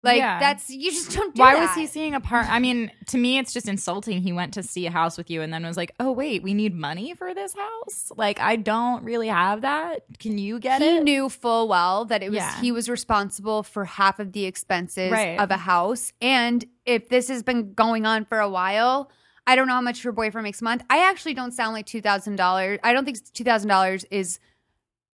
Like 0.05 0.19
Yeah. 0.19 0.39
that's 0.39 0.69
you 0.71 0.91
just 0.93 1.13
don't. 1.13 1.35
Do 1.35 1.41
Why 1.41 1.55
that. 1.55 1.61
was 1.63 1.75
he 1.75 1.87
seeing 1.87 2.15
a 2.15 2.21
part? 2.21 2.49
I 2.49 2.59
mean, 2.59 2.93
to 3.09 3.19
me, 3.19 3.39
it's 3.39 3.53
just 3.53 3.67
insulting. 3.69 4.21
He 4.21 4.33
went 4.33 4.55
to 4.55 4.63
see 4.63 4.87
a 4.87 4.91
house 4.91 5.17
with 5.19 5.31
you 5.31 5.41
and 5.43 5.53
then 5.53 5.65
was 5.65 5.77
like, 5.77 5.93
oh, 5.99 6.13
wait, 6.13 6.43
we 6.43 6.53
need 6.55 6.75
money 6.75 7.15
for 7.15 7.35
this 7.35 7.55
house? 7.55 8.13
Like, 8.17 8.39
I 8.39 8.57
don't 8.57 9.03
really 9.03 9.29
have 9.29 9.63
that. 9.63 10.03
Can 10.19 10.37
you 10.39 10.59
get 10.61 10.83
he 10.83 10.89
it? 10.89 10.93
He 10.99 11.01
knew 11.01 11.29
full 11.29 11.67
well 11.69 12.05
that 12.05 12.23
it 12.23 12.29
was 12.29 12.37
Yeah. 12.37 12.61
he 12.61 12.71
was 12.71 12.89
responsible 12.89 13.63
for 13.63 13.85
half 13.87 14.19
of 14.21 14.33
the 14.33 14.45
expenses 14.45 15.11
Right. 15.11 15.41
of 15.41 15.51
a 15.51 15.57
house 15.57 16.13
and 16.21 16.65
if 16.85 17.09
this 17.09 17.29
has 17.29 17.43
been 17.43 17.73
going 17.73 18.05
on 18.05 18.25
for 18.27 18.39
a 18.39 18.49
while 18.49 19.11
i 19.47 19.57
don't 19.57 19.67
know 19.67 19.75
how 19.75 19.81
much 19.81 20.05
your 20.05 20.13
boyfriend 20.13 20.45
makes 20.45 20.61
a 20.61 20.65
month 20.65 20.83
i 20.91 20.99
actually 21.09 21.33
don't 21.35 21.53
sound 21.53 21.73
like 21.73 21.87
$2000 21.87 22.79
i 22.85 22.93
don't 22.93 23.05
think 23.05 23.17
$2000 23.19 24.05
is 24.11 24.39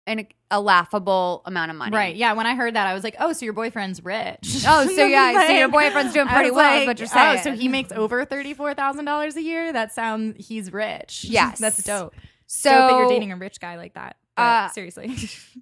an, 0.06 0.26
a 0.50 0.60
laughable 0.60 1.42
amount 1.44 1.70
of 1.70 1.76
money 1.76 1.94
Right. 1.94 2.16
Yeah. 2.16 2.32
When 2.32 2.46
I 2.46 2.54
heard 2.54 2.74
that, 2.74 2.86
I 2.86 2.94
was 2.94 3.04
like, 3.04 3.16
oh, 3.20 3.32
so 3.34 3.44
your 3.44 3.52
boyfriend's 3.52 4.02
rich. 4.04 4.64
Oh, 4.66 4.86
so 4.86 5.04
yeah, 5.06 5.46
so 5.46 5.52
your 5.52 5.68
boyfriend's 5.68 6.12
doing 6.14 6.26
pretty 6.26 6.50
well, 6.50 6.80
is 6.80 6.86
what 6.86 6.98
you're 6.98 7.06
saying. 7.08 7.38
Oh, 7.40 7.42
so 7.42 7.52
he 7.52 7.68
makes 7.68 7.92
over 7.92 8.24
$34,000 8.24 9.36
a 9.36 9.42
year? 9.42 9.72
That 9.72 9.92
sounds, 9.92 10.46
he's 10.46 10.72
rich. 10.72 11.24
Yes. 11.28 11.58
That's 11.58 11.82
dope. 11.82 12.14
so 12.46 12.70
dope 12.70 12.90
that 12.90 12.96
you're 12.96 13.08
dating 13.08 13.32
a 13.32 13.36
rich 13.36 13.60
guy 13.60 13.76
like 13.76 13.94
that. 13.94 14.16
But 14.36 14.42
Uh, 14.42 14.68
seriously. 14.70 15.14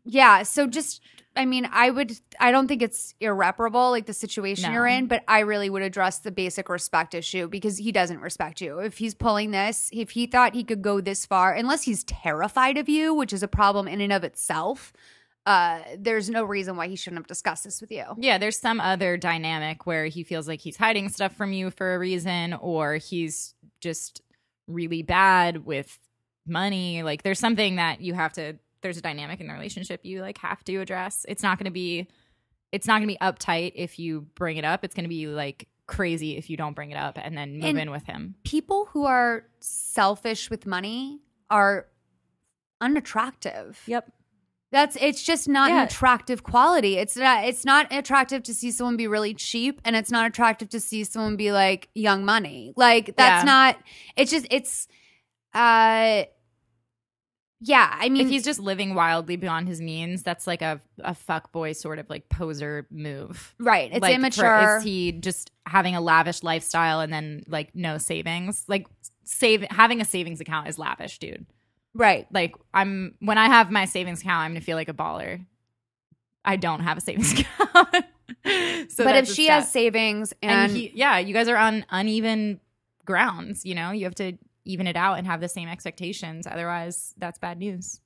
Yeah, 0.05 0.43
so 0.45 0.67
just 0.67 1.03
I 1.37 1.45
mean, 1.45 1.69
I 1.71 1.91
would 1.91 2.13
I 2.41 2.51
don't 2.51 2.67
think 2.67 2.83
it's 2.83 3.15
irreparable 3.21 3.91
like 3.91 4.07
the 4.07 4.13
situation 4.15 4.71
No. 4.71 4.75
you're 4.75 4.87
in, 4.87 5.07
but 5.07 5.23
I 5.29 5.41
really 5.41 5.69
would 5.71 5.83
address 5.83 6.19
the 6.19 6.31
basic 6.31 6.69
respect 6.69 7.15
issue 7.15 7.47
because 7.49 7.77
he 7.79 7.93
doesn't 7.93 8.21
respect 8.21 8.61
you. 8.61 8.79
If 8.79 8.99
he's 8.99 9.15
pulling 9.15 9.51
this, 9.51 9.91
if 9.93 10.11
he 10.11 10.27
thought 10.27 10.55
he 10.55 10.65
could 10.65 10.83
go 10.83 11.01
this 11.01 11.27
far, 11.27 11.53
unless 11.53 11.83
he's 11.83 12.05
terrified 12.05 12.79
of 12.79 12.89
you, 12.89 13.13
which 13.15 13.33
is 13.33 13.43
a 13.43 13.49
problem 13.49 13.87
in 13.87 14.01
and 14.01 14.13
of 14.13 14.25
itself, 14.25 14.93
uh 15.45 15.81
there's 15.99 16.29
no 16.31 16.43
reason 16.45 16.77
why 16.77 16.89
he 16.89 16.97
shouldn't 16.97 17.21
have 17.21 17.27
discussed 17.27 17.65
this 17.65 17.81
with 17.81 17.93
you. 17.93 18.05
Yeah, 18.19 18.39
there's 18.39 18.59
some 18.59 18.81
other 18.81 19.17
dynamic 19.17 19.87
where 19.87 20.07
he 20.07 20.25
feels 20.25 20.49
like 20.49 20.61
he's 20.61 20.77
hiding 20.77 21.09
stuff 21.11 21.37
from 21.37 21.53
you 21.53 21.71
for 21.71 21.95
a 21.95 21.99
reason, 21.99 22.55
or 22.55 22.95
he's 22.97 23.55
just 23.81 24.23
really 24.67 25.03
bad 25.03 25.65
with 25.65 25.99
money. 26.47 27.03
Like 27.03 27.23
there's 27.23 27.39
something 27.39 27.77
that 27.77 28.01
you 28.01 28.15
have 28.15 28.33
to. 28.35 28.57
There's 28.87 28.97
a 28.99 29.03
dynamic 29.03 29.41
in 29.41 29.49
the 29.49 29.53
relationship 29.53 30.01
you 30.05 30.21
like 30.21 30.39
have 30.39 30.63
to 30.65 30.77
address. 30.77 31.27
It's 31.29 31.43
not 31.43 31.59
going 31.59 31.65
to 31.65 31.73
be. 31.73 32.07
It's 32.71 32.87
not 32.87 33.01
going 33.01 33.09
to 33.09 33.15
be 33.15 33.19
uptight 33.19 33.73
if 33.75 33.99
you 33.99 34.23
bring 34.37 34.59
it 34.59 34.65
up. 34.65 34.85
It's 34.85 34.95
going 34.95 35.05
to 35.05 35.09
be 35.09 35.27
like 35.27 35.67
crazy 35.89 36.37
if 36.37 36.49
you 36.51 36.57
don't 36.57 36.75
bring 36.75 36.91
it 36.93 36.97
up 36.97 37.19
and 37.21 37.37
then 37.37 37.55
move 37.55 37.65
And- 37.65 37.79
in 37.81 37.91
with 37.91 38.05
him. 38.07 38.37
People 38.45 38.87
who 38.93 39.05
are 39.07 39.45
selfish 39.61 40.51
with 40.51 40.67
money 40.67 41.21
are 41.51 41.87
unattractive. 42.81 43.81
Yep. 43.87 44.13
That's 44.73 44.97
it's 45.01 45.23
just 45.23 45.49
not 45.49 45.71
Yeah. 45.71 45.83
an 45.83 45.87
attractive 45.87 46.43
quality. 46.43 46.97
It's 46.97 47.17
not 47.17 47.45
it's 47.45 47.65
not 47.65 47.87
attractive 47.93 48.43
to 48.45 48.55
see 48.55 48.71
someone 48.71 48.97
be 48.97 49.07
really 49.07 49.33
cheap 49.33 49.81
and 49.85 49.95
it's 49.97 50.11
not 50.11 50.27
attractive 50.29 50.69
to 50.71 50.81
see 50.81 51.05
someone 51.05 51.37
be 51.37 51.53
like 51.53 51.89
young 51.95 52.25
money. 52.25 52.73
Like 52.77 53.17
that's 53.17 53.43
Yeah. 53.43 53.53
not 53.53 53.79
it's 54.17 54.31
just 54.31 54.47
it's 54.51 54.89
uh 55.55 56.25
Yeah, 57.61 57.91
I 57.99 58.11
mean, 58.11 58.27
if 58.27 58.29
he's 58.29 58.45
just 58.45 58.61
living 58.61 58.95
wildly 58.95 59.37
beyond 59.37 59.67
his 59.67 59.81
means, 59.81 60.23
that's 60.23 60.47
like 60.47 60.61
a 60.61 60.81
a 60.99 61.15
fuck 61.15 61.53
boy 61.53 61.73
sort 61.73 61.99
of 61.99 62.09
like 62.11 62.29
poser 62.29 62.87
move. 62.91 63.55
right. 63.59 63.91
It's 63.91 64.01
Like, 64.03 64.13
for- 64.13 64.19
immature. 64.19 64.77
is 64.77 64.83
he 64.85 65.13
just 65.13 65.51
having 65.67 65.95
a 65.97 66.01
lavish 66.03 66.43
lifestyle 66.43 67.01
and 67.01 67.11
then 67.13 67.45
like 67.49 67.75
no 67.75 67.97
savings? 67.99 68.65
Like 68.69 68.87
save 69.25 69.63
having 69.71 70.01
a 70.01 70.05
savings 70.05 70.41
account 70.41 70.69
is 70.69 70.79
lavish, 70.79 71.19
dude. 71.19 71.47
right. 71.95 72.27
Like 72.31 72.55
I'm 72.75 73.15
when 73.21 73.39
I 73.39 73.47
have 73.47 73.71
my 73.71 73.87
savings 73.87 74.21
account, 74.21 74.41
I'm 74.45 74.51
gonna 74.51 74.61
feel 74.61 74.77
like 74.77 74.91
a 74.91 74.95
baller. 74.95 75.45
I 76.45 76.57
don't 76.57 76.81
have 76.81 76.99
a 76.99 77.01
savings 77.01 77.33
account. 77.41 78.05
so 78.91 79.03
but 79.05 79.17
if 79.17 79.29
she 79.33 79.47
has 79.47 79.71
savings 79.73 80.33
and, 80.43 80.53
and 80.53 80.73
he, 80.73 80.93
yeah, 80.95 81.19
you 81.19 81.33
guys 81.33 81.49
are 81.49 81.57
on 81.57 81.87
uneven 81.91 82.61
grounds. 83.07 83.65
You 83.65 83.75
know, 83.75 83.93
you 83.93 84.05
have 84.05 84.15
to 84.17 84.37
even 84.67 84.87
it 84.87 84.97
out 84.97 85.15
and 85.19 85.27
have 85.27 85.41
the 85.41 85.49
same 85.49 85.69
expectations. 85.69 86.47
Otherwise, 86.47 87.15
that's 87.17 87.39
bad 87.39 87.59
news. 87.59 88.01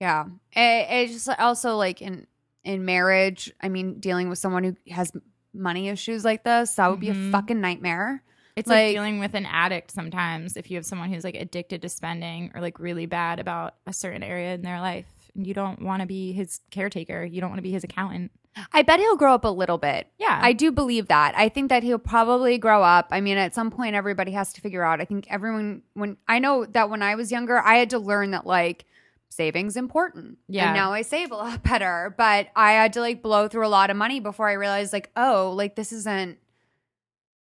Yeah. 0.00 0.26
It, 0.52 0.86
it's 0.90 1.12
just 1.12 1.28
also 1.38 1.76
like 1.76 2.00
in 2.00 2.26
in 2.64 2.84
marriage, 2.84 3.52
I 3.60 3.68
mean, 3.68 4.00
dealing 4.00 4.28
with 4.28 4.38
someone 4.38 4.64
who 4.64 4.76
has 4.90 5.12
money 5.54 5.88
issues 5.88 6.24
like 6.24 6.42
this, 6.42 6.74
that 6.74 6.90
would 6.90 6.98
be 7.00 7.10
a 7.10 7.14
Mhm. 7.14 7.30
fucking 7.30 7.60
nightmare. 7.60 8.22
It's 8.56 8.68
like, 8.68 8.76
Like- 8.86 8.94
dealing 8.94 9.18
with 9.20 9.34
an 9.34 9.46
addict 9.46 9.90
sometimes 9.92 10.56
if 10.56 10.70
you 10.70 10.76
have 10.76 10.84
someone 10.86 11.12
who's 11.12 11.22
like 11.24 11.34
addicted 11.36 11.82
to 11.82 11.88
spending 11.88 12.50
or 12.54 12.60
like 12.60 12.78
really 12.80 13.06
bad 13.06 13.38
about 13.38 13.74
a 13.86 13.92
certain 13.92 14.22
area 14.22 14.54
in 14.54 14.62
their 14.62 14.80
life. 14.80 15.06
You 15.36 15.54
don't 15.54 15.82
want 15.82 16.00
to 16.00 16.06
be 16.06 16.32
his 16.32 16.60
caretaker. 16.70 17.24
You 17.24 17.40
don't 17.40 17.50
want 17.50 17.58
to 17.58 17.62
be 17.62 17.72
his 17.72 17.84
accountant. 17.84 18.30
I 18.72 18.82
bet 18.82 19.00
he'll 19.00 19.16
grow 19.16 19.34
up 19.34 19.44
a 19.44 19.48
little 19.48 19.76
bit. 19.76 20.08
Yeah. 20.18 20.38
I 20.40 20.52
do 20.52 20.72
believe 20.72 21.08
that. 21.08 21.34
I 21.36 21.48
think 21.48 21.68
that 21.68 21.82
he'll 21.82 21.98
probably 21.98 22.56
grow 22.56 22.82
up. 22.82 23.08
I 23.10 23.20
mean, 23.20 23.36
at 23.36 23.54
some 23.54 23.70
point 23.70 23.94
everybody 23.94 24.32
has 24.32 24.52
to 24.54 24.60
figure 24.60 24.82
out. 24.82 25.00
I 25.00 25.04
think 25.04 25.26
everyone 25.30 25.82
when 25.92 26.16
I 26.26 26.38
know 26.38 26.64
that 26.64 26.88
when 26.88 27.02
I 27.02 27.16
was 27.16 27.30
younger, 27.30 27.58
I 27.58 27.76
had 27.76 27.90
to 27.90 27.98
learn 27.98 28.30
that 28.30 28.46
like 28.46 28.86
saving's 29.28 29.76
important. 29.76 30.38
Yeah. 30.48 30.66
And 30.66 30.74
now 30.74 30.92
I 30.92 31.02
save 31.02 31.30
a 31.30 31.34
lot 31.34 31.62
better, 31.64 32.14
but 32.16 32.48
I 32.56 32.72
had 32.72 32.94
to 32.94 33.00
like 33.00 33.22
blow 33.22 33.48
through 33.48 33.66
a 33.66 33.68
lot 33.68 33.90
of 33.90 33.96
money 33.96 34.20
before 34.20 34.48
I 34.48 34.54
realized 34.54 34.92
like, 34.92 35.10
oh, 35.16 35.52
like 35.54 35.76
this 35.76 35.92
isn't 35.92 36.38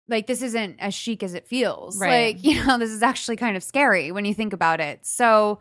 like 0.09 0.27
this 0.27 0.43
isn't 0.43 0.77
as 0.81 0.95
chic 0.95 1.23
as 1.23 1.35
it 1.35 1.47
feels. 1.47 1.99
Right. 1.99 2.37
Like, 2.37 2.45
you 2.45 2.65
know, 2.65 2.79
this 2.79 2.91
is 2.91 3.03
actually 3.03 3.37
kind 3.37 3.57
of 3.57 3.63
scary 3.63 4.13
when 4.13 4.25
you 4.25 4.35
think 4.35 4.53
about 4.53 4.81
it. 4.81 5.05
So 5.05 5.61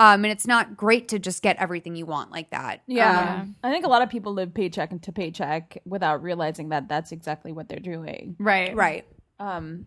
um, 0.00 0.24
and 0.24 0.32
it's 0.32 0.46
not 0.46 0.78
great 0.78 1.08
to 1.08 1.18
just 1.18 1.42
get 1.42 1.58
everything 1.58 1.94
you 1.94 2.06
want 2.06 2.30
like 2.30 2.48
that. 2.50 2.80
Yeah. 2.86 3.42
Um, 3.42 3.54
I 3.62 3.70
think 3.70 3.84
a 3.84 3.88
lot 3.88 4.00
of 4.00 4.08
people 4.08 4.32
live 4.32 4.54
paycheck 4.54 4.98
to 4.98 5.12
paycheck 5.12 5.76
without 5.84 6.22
realizing 6.22 6.70
that 6.70 6.88
that's 6.88 7.12
exactly 7.12 7.52
what 7.52 7.68
they're 7.68 7.78
doing. 7.78 8.34
Right. 8.38 8.74
right. 8.74 9.06
Um, 9.38 9.84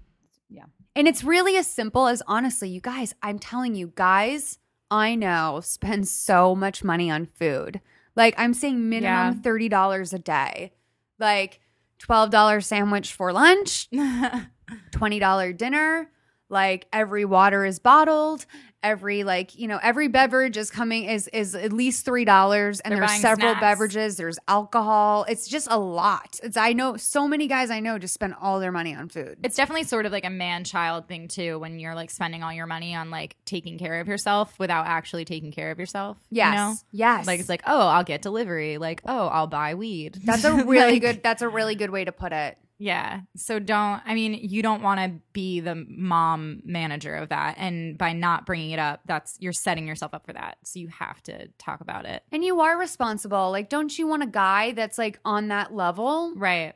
yeah. 0.52 0.66
And 0.96 1.08
it's 1.08 1.24
really 1.24 1.58
as 1.58 1.66
simple 1.66 2.06
as 2.06 2.22
honestly, 2.28 2.70
you 2.70 2.80
guys, 2.80 3.16
I'm 3.24 3.40
telling 3.40 3.74
you, 3.74 3.92
guys, 3.96 4.60
I 4.92 5.16
know 5.16 5.62
spend 5.64 6.08
so 6.08 6.54
much 6.54 6.84
money 6.84 7.10
on 7.10 7.26
food. 7.26 7.82
Like 8.16 8.36
I'm 8.38 8.54
saying 8.54 8.88
minimum 8.88 9.42
$30 9.42 10.14
a 10.14 10.20
day. 10.20 10.74
Like 11.18 11.60
$12 11.98 12.64
sandwich 12.64 13.14
for 13.14 13.34
lunch, 13.34 13.90
$20 13.92 15.58
dinner, 15.58 16.12
like 16.50 16.86
every 16.94 17.26
water 17.26 17.66
is 17.66 17.80
bottled, 17.80 18.46
every 18.84 19.24
like, 19.24 19.58
you 19.58 19.68
know, 19.68 19.80
every 19.82 20.08
beverage 20.08 20.58
is 20.58 20.70
coming 20.70 21.06
is 21.06 21.28
is 21.30 21.56
at 21.56 21.72
least 21.74 22.06
$3 22.06 22.82
and 22.84 22.92
They're 22.92 23.00
there's 23.00 23.22
several 23.22 23.52
snacks. 23.54 23.62
beverages, 23.62 24.18
there's 24.18 24.38
alcohol. 24.48 25.26
It's 25.28 25.48
just 25.48 25.68
a 25.72 25.78
lot. 25.80 26.40
It's 26.44 26.58
I 26.58 26.74
know 26.74 26.98
so 26.98 27.28
many 27.28 27.48
guys 27.48 27.70
I 27.72 27.80
know 27.80 27.98
just 27.98 28.14
spend 28.14 28.36
all 28.40 28.60
their 28.60 28.72
money 28.72 28.94
on 28.96 29.10
food. 29.10 29.38
It's 29.44 29.56
definitely 29.56 29.84
sort 29.86 30.06
of 30.06 30.12
like 30.12 30.26
a 30.26 30.30
man 30.30 30.64
child 30.64 31.08
thing 31.08 31.28
too 31.28 31.60
when 31.60 31.80
you're 31.80 31.96
like 31.96 32.10
spending 32.12 32.44
all 32.44 32.54
your 32.54 32.68
money 32.68 32.94
on 32.96 33.10
like 33.10 33.36
taking 33.46 33.78
care 33.78 34.00
of 34.00 34.08
yourself 34.08 34.58
without 34.60 34.86
actually 34.86 35.26
taking 35.26 35.52
care 35.52 35.72
of 35.72 35.80
yourself. 35.80 36.18
Yes. 36.30 36.52
You 36.54 36.56
know? 36.60 36.76
Yes. 36.92 37.28
Like 37.28 37.40
it's 37.40 37.50
like, 37.50 37.64
oh, 37.66 37.88
I'll 37.88 38.04
get 38.04 38.22
delivery. 38.22 38.78
Like, 38.78 39.02
oh, 39.06 39.28
I'll 39.28 39.48
buy 39.48 39.76
weed. 39.76 40.20
That's 40.24 40.44
a 40.44 40.54
really 40.66 40.94
Like, 40.94 41.02
good. 41.02 41.24
That's 41.24 41.42
a 41.42 41.50
really 41.50 41.76
good 41.76 41.90
way 41.90 42.06
to 42.06 42.12
put 42.12 42.32
it. 42.34 42.58
Yeah. 42.84 43.22
So 43.38 43.60
don't, 43.60 44.02
I 44.06 44.14
mean, 44.14 44.34
you 44.34 44.62
don't 44.62 44.82
want 44.82 45.00
to 45.00 45.22
be 45.32 45.62
the 45.62 45.86
mom 45.88 46.62
manager 46.66 47.16
of 47.16 47.30
that. 47.30 47.56
And 47.58 47.98
by 47.98 48.12
not 48.12 48.46
bringing 48.46 48.72
it 48.72 48.80
up, 48.80 49.00
that's, 49.06 49.38
you're 49.40 49.54
setting 49.54 49.88
yourself 49.88 50.14
up 50.14 50.26
for 50.26 50.34
that. 50.34 50.58
So 50.66 50.80
you 50.80 50.90
have 50.90 51.24
to 51.24 51.48
talk 51.58 51.80
about 51.80 52.06
it. 52.06 52.24
And 52.34 52.44
you 52.44 52.60
are 52.60 52.78
responsible. 52.78 53.52
Like, 53.52 53.70
don't 53.70 53.98
you 53.98 54.06
want 54.06 54.24
a 54.24 54.28
guy 54.28 54.74
that's 54.74 54.98
like 54.98 55.18
on 55.24 55.48
that 55.48 55.74
level? 55.74 56.34
Right. 56.36 56.74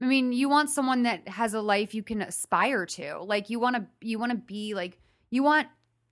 I 0.00 0.06
mean, 0.06 0.32
you 0.32 0.48
want 0.48 0.70
someone 0.70 1.02
that 1.02 1.26
has 1.26 1.54
a 1.54 1.60
life 1.60 1.92
you 1.92 2.04
can 2.04 2.22
aspire 2.22 2.86
to. 2.86 3.18
Like, 3.18 3.50
you 3.50 3.58
want 3.58 3.74
to. 3.74 3.86
You 4.00 4.20
want 4.20 4.30
to 4.30 4.38
be 4.38 4.74
like. 4.74 5.00
You 5.30 5.42
want 5.42 5.66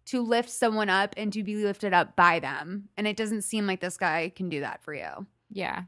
to 0.07 0.23
lift 0.23 0.51
someone 0.51 0.89
up 0.89 1.15
and 1.17 1.33
to 1.35 1.45
be 1.45 1.55
lifted 1.55 1.95
up 1.95 2.17
by 2.17 2.41
them. 2.41 2.89
And 2.97 3.07
it 3.07 3.17
doesn't 3.17 3.43
seem 3.43 3.69
like 3.69 3.81
this 3.81 3.97
guy 3.97 4.33
can 4.35 4.49
do 4.49 4.59
that 4.61 4.83
for 4.83 4.93
you. 4.93 5.27
Yeah. 5.53 5.85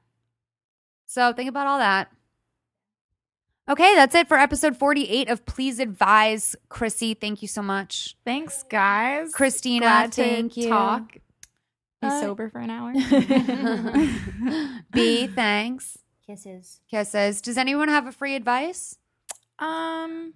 So 1.07 1.33
think 1.33 1.49
about 1.49 1.67
all 1.67 1.79
that. 1.79 2.13
Okay, 3.69 3.95
that's 3.95 4.15
it 4.15 4.29
for 4.29 4.39
episode 4.39 4.77
48 4.77 5.29
of 5.29 5.45
Please 5.45 5.79
Advise. 5.79 6.57
Chrissy, 6.71 7.13
thank 7.15 7.43
you 7.43 7.49
so 7.49 7.61
much. 7.63 8.17
Thanks, 8.25 8.63
guys. 8.63 9.33
Christina, 9.35 9.85
Glad 9.87 10.13
to 10.13 10.23
thank 10.23 10.57
you. 10.57 10.69
talk. 10.71 11.13
Be 12.01 12.09
Uh, 12.09 12.21
sober 12.21 12.49
for 12.49 12.61
an 12.61 12.71
hour. 12.71 12.93
B, 14.93 15.27
thanks. 15.27 15.99
Kisses. 16.27 16.81
Kisses. 16.91 17.43
Does 17.43 17.59
anyone 17.59 17.89
have 17.89 18.07
a 18.07 18.13
free 18.13 18.35
advice? 18.37 18.97
um, 19.59 20.35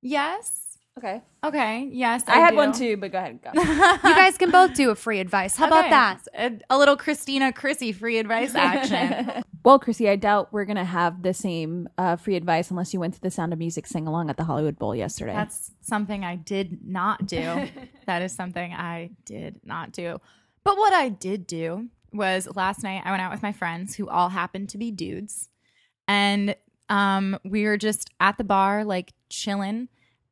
yes. 0.00 0.67
Okay. 0.98 1.22
Okay. 1.44 1.88
Yes. 1.92 2.24
I, 2.26 2.38
had 2.38 2.50
do. 2.50 2.56
one 2.56 2.72
too, 2.72 2.96
but 2.96 3.12
go 3.12 3.18
ahead. 3.18 3.40
Go. 3.42 3.50
You 4.08 4.14
guys 4.14 4.36
can 4.36 4.50
both 4.50 4.74
do 4.74 4.90
a 4.90 4.94
free 4.94 5.20
advice. 5.20 5.56
How 5.56 5.66
about 5.66 5.88
that? 5.90 6.28
A, 6.36 6.58
a 6.70 6.78
little 6.78 6.96
Christina 6.96 7.52
Chrissy 7.52 7.92
free 7.92 8.18
advice 8.18 8.54
action. 8.54 9.42
well, 9.64 9.78
Chrissy, 9.78 10.08
I 10.08 10.16
doubt 10.16 10.52
we're 10.52 10.64
gonna 10.64 10.84
have 10.84 11.22
the 11.22 11.32
same 11.32 11.88
uh, 11.96 12.16
free 12.16 12.36
advice 12.36 12.70
unless 12.70 12.92
you 12.92 13.00
went 13.00 13.14
to 13.14 13.20
the 13.20 13.30
Sound 13.30 13.52
of 13.52 13.58
Music 13.58 13.86
sing 13.86 14.06
along 14.06 14.30
at 14.30 14.36
the 14.36 14.44
Hollywood 14.44 14.78
Bowl 14.78 14.94
yesterday. 14.94 15.32
That's 15.32 15.70
something 15.80 16.24
I 16.24 16.36
did 16.36 16.84
not 16.84 17.26
do. 17.26 17.68
that 18.06 18.22
is 18.22 18.32
something 18.32 18.72
I 18.72 19.10
did 19.24 19.60
not 19.64 19.92
do. 19.92 20.20
But 20.64 20.76
what 20.76 20.92
I 20.92 21.08
did 21.08 21.46
do 21.46 21.88
was 22.12 22.48
last 22.56 22.82
night 22.82 23.02
I 23.04 23.10
went 23.10 23.22
out 23.22 23.30
with 23.30 23.42
my 23.42 23.52
friends 23.52 23.94
who 23.94 24.08
all 24.08 24.30
happened 24.30 24.70
to 24.70 24.78
be 24.78 24.90
dudes. 24.90 25.48
And 26.06 26.56
um, 26.88 27.38
we 27.44 27.64
were 27.64 27.76
just 27.76 28.10
at 28.18 28.38
the 28.38 28.44
bar, 28.44 28.84
like 28.84 29.12
chilling. 29.28 29.88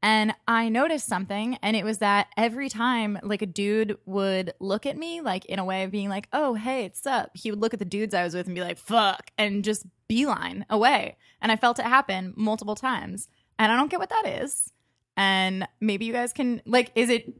And 0.06 0.36
I 0.46 0.68
noticed 0.68 1.08
something, 1.08 1.58
and 1.62 1.76
it 1.76 1.84
was 1.84 1.98
that 1.98 2.28
every 2.36 2.68
time, 2.68 3.18
like 3.24 3.42
a 3.42 3.46
dude 3.46 3.98
would 4.06 4.54
look 4.60 4.86
at 4.86 4.96
me, 4.96 5.20
like 5.20 5.44
in 5.46 5.58
a 5.58 5.64
way 5.64 5.82
of 5.82 5.90
being 5.90 6.08
like, 6.08 6.28
"Oh, 6.32 6.54
hey, 6.54 6.84
it's 6.84 7.04
up," 7.06 7.32
he 7.34 7.50
would 7.50 7.60
look 7.60 7.72
at 7.74 7.80
the 7.80 7.84
dudes 7.84 8.14
I 8.14 8.22
was 8.22 8.32
with 8.32 8.46
and 8.46 8.54
be 8.54 8.62
like, 8.62 8.78
"Fuck," 8.78 9.32
and 9.36 9.64
just 9.64 9.84
beeline 10.06 10.64
away. 10.70 11.16
And 11.42 11.50
I 11.50 11.56
felt 11.56 11.80
it 11.80 11.86
happen 11.86 12.34
multiple 12.36 12.76
times, 12.76 13.26
and 13.58 13.72
I 13.72 13.74
don't 13.74 13.90
get 13.90 13.98
what 13.98 14.10
that 14.10 14.28
is. 14.28 14.72
And 15.16 15.66
maybe 15.80 16.04
you 16.04 16.12
guys 16.12 16.32
can 16.32 16.62
like, 16.66 16.92
is 16.94 17.10
it 17.10 17.34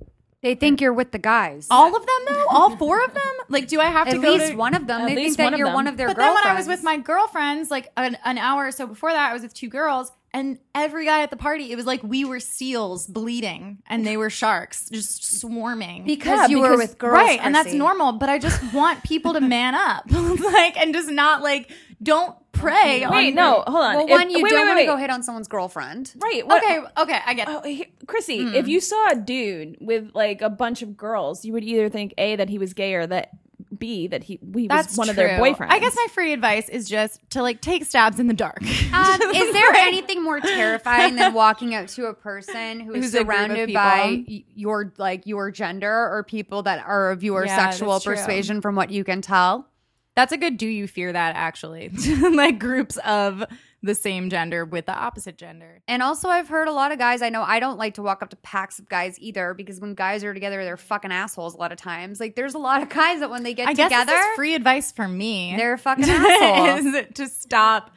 They 0.46 0.54
think 0.54 0.80
you're 0.80 0.92
with 0.92 1.10
the 1.10 1.18
guys. 1.18 1.66
all 1.70 1.94
of 1.96 2.06
them 2.06 2.20
though? 2.28 2.44
All 2.48 2.76
four 2.76 3.04
of 3.04 3.12
them? 3.14 3.22
Like, 3.48 3.66
do 3.68 3.80
I 3.80 3.86
have 3.86 4.08
to 4.08 4.16
At 4.16 4.22
go 4.22 4.32
least 4.32 4.52
to- 4.52 4.56
one 4.56 4.74
of 4.74 4.86
them. 4.86 5.00
At 5.02 5.08
they 5.08 5.14
think 5.16 5.26
least 5.26 5.38
that 5.38 5.44
one 5.44 5.54
of 5.54 5.58
you're 5.58 5.68
them. 5.68 5.74
one 5.74 5.86
of 5.88 5.96
their 5.96 6.06
but 6.08 6.16
then 6.16 6.26
girlfriends. 6.26 6.44
when 6.44 6.54
I 6.54 6.58
was 6.58 6.68
with 6.68 6.82
my 6.84 6.96
girlfriends, 6.98 7.70
like 7.70 7.90
an, 7.96 8.16
an 8.24 8.38
hour 8.38 8.66
or 8.66 8.70
so 8.72 8.86
before 8.86 9.10
that, 9.12 9.30
I 9.30 9.32
was 9.32 9.42
with 9.42 9.54
two 9.54 9.68
girls, 9.68 10.12
and 10.32 10.58
every 10.74 11.04
guy 11.06 11.22
at 11.22 11.30
the 11.30 11.36
party, 11.36 11.72
it 11.72 11.76
was 11.76 11.86
like 11.86 12.02
we 12.02 12.24
were 12.24 12.40
seals 12.40 13.06
bleeding, 13.06 13.78
and 13.88 14.06
they 14.06 14.16
were 14.16 14.30
sharks 14.30 14.88
just 14.90 15.40
swarming. 15.40 16.04
because 16.04 16.38
Yeah, 16.42 16.46
you 16.48 16.58
were 16.60 16.70
because- 16.76 16.90
with 16.90 16.98
girls, 16.98 17.14
right, 17.14 17.40
and 17.42 17.54
that's 17.54 17.64
Chrissy. 17.64 17.78
normal. 17.78 18.12
But 18.12 18.28
I 18.28 18.38
just 18.38 18.60
want 18.74 19.02
people 19.02 19.32
to 19.34 19.40
man 19.40 19.74
up, 19.74 20.04
like, 20.10 20.76
and 20.76 20.92
just 20.94 21.08
not 21.10 21.42
like 21.42 21.70
don't 22.02 22.36
prey. 22.52 23.04
on 23.04 23.12
Wait, 23.12 23.34
no, 23.34 23.62
hold 23.66 23.84
on. 23.84 23.94
Well, 23.96 24.04
If- 24.04 24.10
one, 24.10 24.30
you 24.30 24.42
wait, 24.42 24.50
don't 24.50 24.60
wait, 24.60 24.66
want 24.66 24.78
to 24.78 24.82
wait. 24.82 24.86
go 24.86 24.96
hit 24.96 25.10
on 25.10 25.22
someone's 25.22 25.48
girlfriend. 25.48 26.12
Right. 26.22 26.46
What, 26.46 26.62
Okay, 26.62 26.78
okay, 26.98 27.18
I 27.26 27.34
get 27.34 27.48
it. 27.48 27.54
Oh, 27.54 27.62
he- 27.66 27.86
Chrissy, 28.06 28.40
if 28.56 28.68
you 28.68 28.80
saw 28.80 29.10
a 29.10 29.16
dude 29.16 29.76
with 29.80 30.10
like 30.14 30.42
a 30.42 30.50
bunch 30.50 30.82
of 30.82 30.96
girls, 30.96 31.44
you 31.44 31.52
would 31.52 31.64
either 31.64 31.88
think 31.88 32.14
a 32.18 32.36
that 32.36 32.48
he 32.48 32.58
was 32.58 32.72
gay 32.74 32.94
or 32.94 33.06
that 33.08 33.30
b 33.76 34.06
that 34.06 34.22
he, 34.22 34.38
he 34.54 34.68
was 34.68 34.96
one 34.96 35.08
of 35.10 35.16
their 35.16 35.36
true. 35.36 35.44
boyfriends. 35.52 35.70
I 35.70 35.80
guess 35.80 35.94
my 35.96 36.06
free 36.12 36.32
advice 36.32 36.68
is 36.68 36.88
just 36.88 37.20
to 37.30 37.42
like 37.42 37.60
take 37.60 37.84
stabs 37.84 38.20
in 38.20 38.26
the 38.28 38.34
dark. 38.34 38.58
Um, 38.96 39.20
is 39.34 39.52
there 39.52 39.74
anything 39.74 40.22
more 40.22 40.40
terrifying 40.40 41.16
than 41.16 41.34
walking 41.34 41.74
up 41.74 41.86
to 41.88 42.06
a 42.06 42.14
person 42.14 42.80
who 42.80 42.94
is 42.94 43.04
Who's 43.06 43.14
a 43.14 43.24
group 43.24 43.28
of 43.28 43.34
surrounded 43.34 43.66
people? 43.66 43.82
by 43.82 44.24
y- 44.26 44.44
your 44.54 44.92
like 44.96 45.26
your 45.26 45.50
gender 45.50 45.90
or 45.92 46.22
people 46.26 46.62
that 46.62 46.86
are 46.86 47.10
of 47.10 47.22
your 47.22 47.44
Yeah, 47.44 47.56
sexual 47.70 47.92
that's 47.94 48.04
true. 48.04 48.14
persuasion 48.14 48.62
from 48.62 48.74
what 48.76 48.90
you 48.90 49.04
can 49.04 49.20
tell? 49.20 49.68
That's 50.16 50.32
a 50.32 50.36
good 50.36 50.56
do 50.56 50.66
you 50.66 50.88
fear 50.88 51.12
that 51.12 51.36
actually. 51.36 51.90
like 52.32 52.58
groups 52.58 52.96
of 53.04 53.44
the 53.82 53.94
same 53.94 54.30
gender 54.30 54.64
with 54.64 54.86
the 54.86 54.94
opposite 54.94 55.36
gender. 55.36 55.82
And 55.86 56.02
also, 56.02 56.28
I've 56.28 56.48
heard 56.48 56.68
a 56.68 56.72
lot 56.72 56.90
of 56.90 56.98
guys. 56.98 57.22
I 57.22 57.28
know 57.28 57.42
I 57.42 57.60
don't 57.60 57.78
like 57.78 57.94
to 57.94 58.02
walk 58.02 58.22
up 58.22 58.30
to 58.30 58.36
packs 58.36 58.78
of 58.78 58.88
guys 58.88 59.18
either 59.20 59.54
because 59.54 59.78
when 59.78 59.94
guys 59.94 60.24
are 60.24 60.34
together, 60.34 60.64
they're 60.64 60.76
fucking 60.76 61.12
assholes 61.12 61.54
a 61.54 61.58
lot 61.58 61.70
of 61.70 61.78
times. 61.78 62.18
Like, 62.18 62.34
there's 62.34 62.54
a 62.54 62.58
lot 62.58 62.82
of 62.82 62.88
guys 62.88 63.20
that 63.20 63.30
when 63.30 63.42
they 63.42 63.54
get 63.54 63.68
I 63.68 63.74
guess 63.74 63.90
together, 63.90 64.20
free 64.34 64.54
advice 64.54 64.90
for 64.90 65.06
me. 65.06 65.54
they're 65.56 65.76
fucking 65.76 66.04
assholes. 66.08 66.86
is 66.86 67.06
to 67.14 67.28
stop 67.28 67.90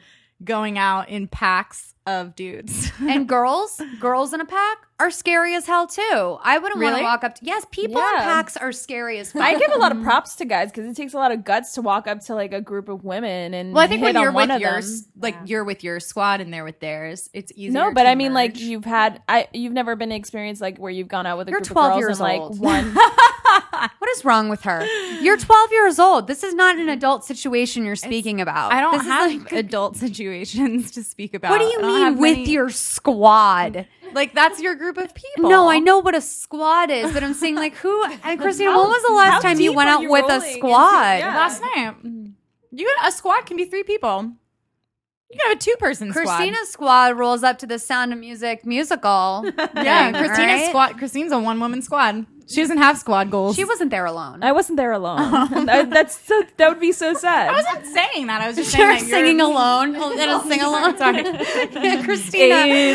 going 0.44 0.78
out 0.78 1.08
in 1.08 1.28
packs 1.28 1.94
of 2.06 2.34
dudes. 2.34 2.90
and 3.00 3.28
girls, 3.28 3.80
girls 4.00 4.32
in 4.32 4.40
a 4.40 4.44
pack 4.44 4.78
are 4.98 5.10
scary 5.10 5.54
as 5.54 5.66
hell 5.66 5.86
too. 5.86 6.38
I 6.42 6.58
wouldn't 6.58 6.80
want 6.80 6.96
to 6.96 7.02
walk 7.02 7.24
up 7.24 7.34
to 7.36 7.44
Yes, 7.44 7.64
people 7.70 7.98
in 8.00 8.04
packs 8.16 8.56
are 8.56 8.72
scary 8.72 9.18
as 9.18 9.32
fuck. 9.32 9.42
I 9.42 9.56
give 9.58 9.70
a 9.72 9.78
lot 9.78 9.94
of 9.94 10.02
props 10.02 10.34
to 10.36 10.44
guys 10.44 10.70
because 10.70 10.86
it 10.90 10.96
takes 10.96 11.12
a 11.14 11.18
lot 11.18 11.30
of 11.30 11.44
guts 11.44 11.72
to 11.74 11.82
walk 11.82 12.06
up 12.08 12.20
to 12.26 12.34
like 12.34 12.52
a 12.52 12.60
group 12.60 12.88
of 12.88 13.04
women 13.04 13.54
and 13.54 13.72
well, 13.74 13.84
I 13.84 13.86
think 13.86 14.00
hit 14.02 14.14
when 14.14 14.22
you're 14.22 14.32
with 14.32 14.48
your 14.60 14.70
them. 14.72 14.78
s- 14.78 15.04
like 15.20 15.36
you're 15.44 15.62
with 15.64 15.84
your 15.84 16.00
squad 16.00 16.40
and 16.40 16.52
they're 16.52 16.64
with 16.64 16.80
theirs, 16.80 17.30
it's 17.32 17.52
easier. 17.54 17.72
No, 17.72 17.92
but 17.94 18.02
to 18.04 18.08
I 18.08 18.14
mean, 18.14 18.34
like 18.34 18.58
you've 18.58 18.84
had, 18.86 19.22
I 19.28 19.48
you've 19.52 19.72
never 19.74 19.94
been 19.94 20.10
experienced 20.12 20.60
like 20.60 20.78
where 20.78 20.90
you've 20.90 21.08
gone 21.08 21.26
out 21.26 21.38
with 21.38 21.48
a 21.48 21.50
You're 21.50 21.60
group 21.60 21.68
12 21.72 21.86
of 21.86 21.92
girls 21.92 22.00
years 22.00 22.18
and 22.20 22.28
like 22.28 22.40
old. 22.40 22.58
one. 22.60 22.94
What 23.98 24.10
is 24.10 24.24
wrong 24.24 24.48
with 24.48 24.62
her? 24.62 24.84
You're 25.20 25.36
12 25.36 25.72
years 25.72 25.98
old. 25.98 26.26
This 26.26 26.42
is 26.42 26.54
not 26.54 26.78
an 26.78 26.88
adult 26.88 27.24
situation 27.24 27.84
you're 27.84 27.96
speaking 27.96 28.40
about. 28.40 28.72
I 28.72 28.80
don't 28.80 28.92
This 28.92 29.02
is 29.02 29.06
have 29.08 29.32
like- 29.42 29.52
adult 29.52 29.96
situations 29.96 30.90
to 30.92 31.02
speak 31.04 31.34
about. 31.34 31.50
what 31.50 31.58
do 31.58 31.64
you 31.64 31.80
mean 31.82 32.16
with 32.18 32.38
many- 32.38 32.50
your 32.50 32.70
squad? 32.70 33.86
like 34.12 34.34
that's 34.34 34.60
your 34.60 34.74
group 34.74 34.96
of 34.98 35.14
people? 35.14 35.48
No, 35.50 35.70
I 35.70 35.78
know 35.78 35.98
what 36.00 36.14
a 36.16 36.20
squad 36.20 36.90
is, 36.90 37.12
but 37.12 37.22
I'm 37.22 37.34
saying 37.34 37.54
like 37.54 37.74
who? 37.76 38.04
And 38.24 38.40
Christina, 38.40 38.70
when 38.76 38.88
was 38.88 39.02
the 39.06 39.14
last 39.14 39.42
time 39.42 39.60
you 39.60 39.72
went 39.72 39.88
out 39.88 40.02
you 40.02 40.10
with 40.10 40.24
a 40.24 40.28
rolling 40.28 40.46
into- 40.48 40.58
squad? 40.58 41.18
yeah. 41.18 41.36
Last 41.36 41.62
night, 41.62 41.94
you 42.72 42.96
a 43.04 43.12
squad 43.12 43.46
can 43.46 43.56
be 43.56 43.64
three 43.66 43.82
people. 43.84 44.32
You 45.30 45.38
can 45.38 45.50
have 45.50 45.58
a 45.58 45.60
two 45.60 45.74
person 45.78 46.10
squad. 46.10 46.24
Christina's 46.24 46.68
squad 46.70 47.16
rolls 47.16 47.44
up 47.44 47.58
to 47.58 47.66
the 47.66 47.78
Sound 47.78 48.12
of 48.12 48.18
Music 48.18 48.66
musical. 48.66 49.44
yeah, 49.74 50.10
Christina's 50.10 50.38
alright? 50.38 50.68
squad. 50.68 50.98
Christine's 50.98 51.30
a 51.30 51.38
one 51.38 51.60
woman 51.60 51.82
squad. 51.82 52.26
She 52.50 52.60
doesn't 52.60 52.78
have 52.78 52.98
squad 52.98 53.30
goals. 53.30 53.54
She 53.54 53.64
wasn't 53.64 53.92
there 53.92 54.06
alone. 54.06 54.42
I 54.42 54.50
wasn't 54.50 54.76
there 54.76 54.90
alone. 54.90 55.20
That- 55.66 55.90
that's 55.90 56.20
so. 56.20 56.42
That 56.56 56.68
would 56.68 56.80
be 56.80 56.90
so 56.90 57.14
sad. 57.14 57.48
I 57.48 57.52
wasn't 57.52 57.86
saying 57.94 58.26
that. 58.26 58.40
I 58.40 58.48
was 58.48 58.56
just 58.56 58.76
You're 58.76 58.88
saying 58.98 59.10
that 59.10 59.18
you're 59.18 59.26
singing 59.26 59.40
alone. 59.40 59.94
Oh, 59.94 60.12
Let 60.16 60.28
us 60.28 60.48
sing 60.48 60.60
alone. 60.60 60.96
Sorry. 60.98 61.22
Yeah, 61.22 62.02
Christina, 62.04 62.94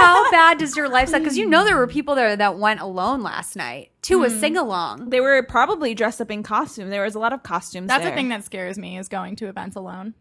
how 0.00 0.28
bad 0.32 0.58
does 0.58 0.76
your 0.76 0.88
life 0.88 1.10
suck? 1.10 1.20
Because 1.20 1.36
you 1.36 1.46
know 1.48 1.64
there 1.64 1.76
were 1.76 1.86
people 1.86 2.16
there 2.16 2.34
that 2.34 2.58
went 2.58 2.80
alone 2.80 3.22
last 3.22 3.54
night 3.54 3.90
to 4.02 4.24
a 4.24 4.26
mm-hmm. 4.26 4.40
sing 4.40 4.56
along. 4.56 5.10
They 5.10 5.20
were 5.20 5.40
probably 5.44 5.94
dressed 5.94 6.20
up 6.20 6.30
in 6.30 6.42
costume. 6.42 6.90
There 6.90 7.04
was 7.04 7.14
a 7.14 7.20
lot 7.20 7.32
of 7.32 7.44
costumes. 7.44 7.86
That's 7.86 8.02
there. 8.02 8.10
the 8.10 8.16
thing 8.16 8.28
that 8.30 8.44
scares 8.44 8.76
me 8.76 8.98
is 8.98 9.08
going 9.08 9.36
to 9.36 9.46
events 9.46 9.76
alone, 9.76 10.14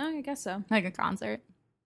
Oh, 0.00 0.18
I 0.18 0.20
guess 0.22 0.42
so. 0.42 0.64
like 0.70 0.84
a 0.84 0.90
concert. 0.90 1.40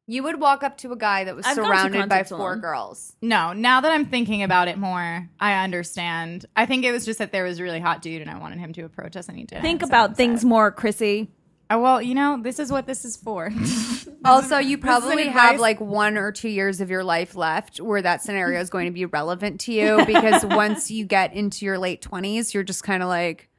You 0.06 0.22
would 0.24 0.38
walk 0.38 0.62
up 0.62 0.76
to 0.78 0.92
a 0.92 0.96
guy 0.96 1.24
that 1.24 1.34
was 1.34 1.46
I've 1.46 1.56
gone 1.56 1.64
to 1.64 1.70
surrounded 1.70 2.08
by 2.10 2.16
concerts 2.18 2.30
four 2.30 2.50
alone. 2.50 2.60
girls. 2.60 3.16
No, 3.22 3.54
now 3.54 3.80
that 3.80 3.90
I'm 3.90 4.04
thinking 4.04 4.42
about 4.42 4.68
it 4.68 4.76
more, 4.76 5.28
I 5.40 5.64
understand. 5.64 6.44
I 6.54 6.66
think 6.66 6.84
it 6.84 6.92
was 6.92 7.06
just 7.06 7.18
that 7.20 7.32
there 7.32 7.44
was 7.44 7.58
a 7.58 7.62
really 7.62 7.80
hot 7.80 8.02
dude 8.02 8.20
and 8.20 8.30
I 8.30 8.38
wanted 8.38 8.58
him 8.58 8.74
to 8.74 8.82
approach 8.82 9.16
us 9.16 9.28
and 9.28 9.38
he 9.38 9.44
didn't. 9.44 9.62
Think 9.62 9.80
so 9.80 9.86
about 9.86 10.16
things 10.16 10.44
more, 10.44 10.70
Chrissy. 10.70 11.30
Uh, 11.70 11.78
well, 11.78 12.02
you 12.02 12.14
know, 12.14 12.38
this 12.42 12.58
is 12.58 12.70
what 12.70 12.86
this 12.86 13.04
is 13.04 13.16
for. 13.16 13.50
Also, 14.26 14.56
you 14.56 14.78
probably 14.78 15.26
have 15.26 15.56
advice. 15.56 15.60
like 15.60 15.80
one 15.82 16.16
or 16.16 16.32
two 16.32 16.48
years 16.48 16.80
of 16.80 16.88
your 16.88 17.04
life 17.04 17.34
left 17.36 17.78
where 17.78 18.00
that 18.00 18.22
scenario 18.22 18.58
is 18.58 18.70
going 18.70 18.86
to 18.86 18.90
be 18.90 19.04
relevant 19.04 19.60
to 19.60 19.72
you 19.72 20.02
because 20.06 20.42
once 20.46 20.90
you 20.90 21.04
get 21.04 21.34
into 21.34 21.66
your 21.66 21.76
late 21.76 22.00
20s, 22.00 22.54
you're 22.54 22.62
just 22.62 22.82
kind 22.82 23.02
of 23.02 23.10
like, 23.10 23.50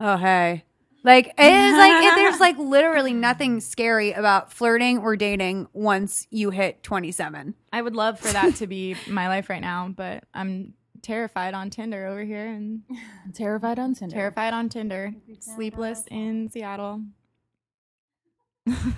oh, 0.00 0.16
hey. 0.16 0.64
Like, 1.02 1.26
it 1.38 1.52
is 1.52 1.76
like, 1.76 2.04
it, 2.04 2.14
there's 2.16 2.40
like 2.40 2.58
literally 2.58 3.12
nothing 3.14 3.60
scary 3.60 4.12
about 4.12 4.52
flirting 4.52 4.98
or 4.98 5.16
dating 5.16 5.68
once 5.72 6.26
you 6.30 6.50
hit 6.50 6.82
27. 6.82 7.54
I 7.72 7.80
would 7.82 7.94
love 7.96 8.18
for 8.20 8.32
that 8.32 8.56
to 8.56 8.66
be 8.66 8.96
my 9.08 9.28
life 9.28 9.48
right 9.48 9.60
now, 9.62 9.88
but 9.88 10.24
I'm 10.34 10.74
terrified 11.02 11.54
on 11.54 11.70
Tinder 11.70 12.06
over 12.06 12.22
here 12.22 12.46
and 12.46 12.82
Terrified 13.34 13.78
on 13.78 13.94
Tinder. 13.94 14.14
terrified 14.14 14.52
on 14.52 14.68
Tinder. 14.68 15.14
Sleepless 15.40 16.04
in 16.10 16.50
Seattle. 16.50 17.02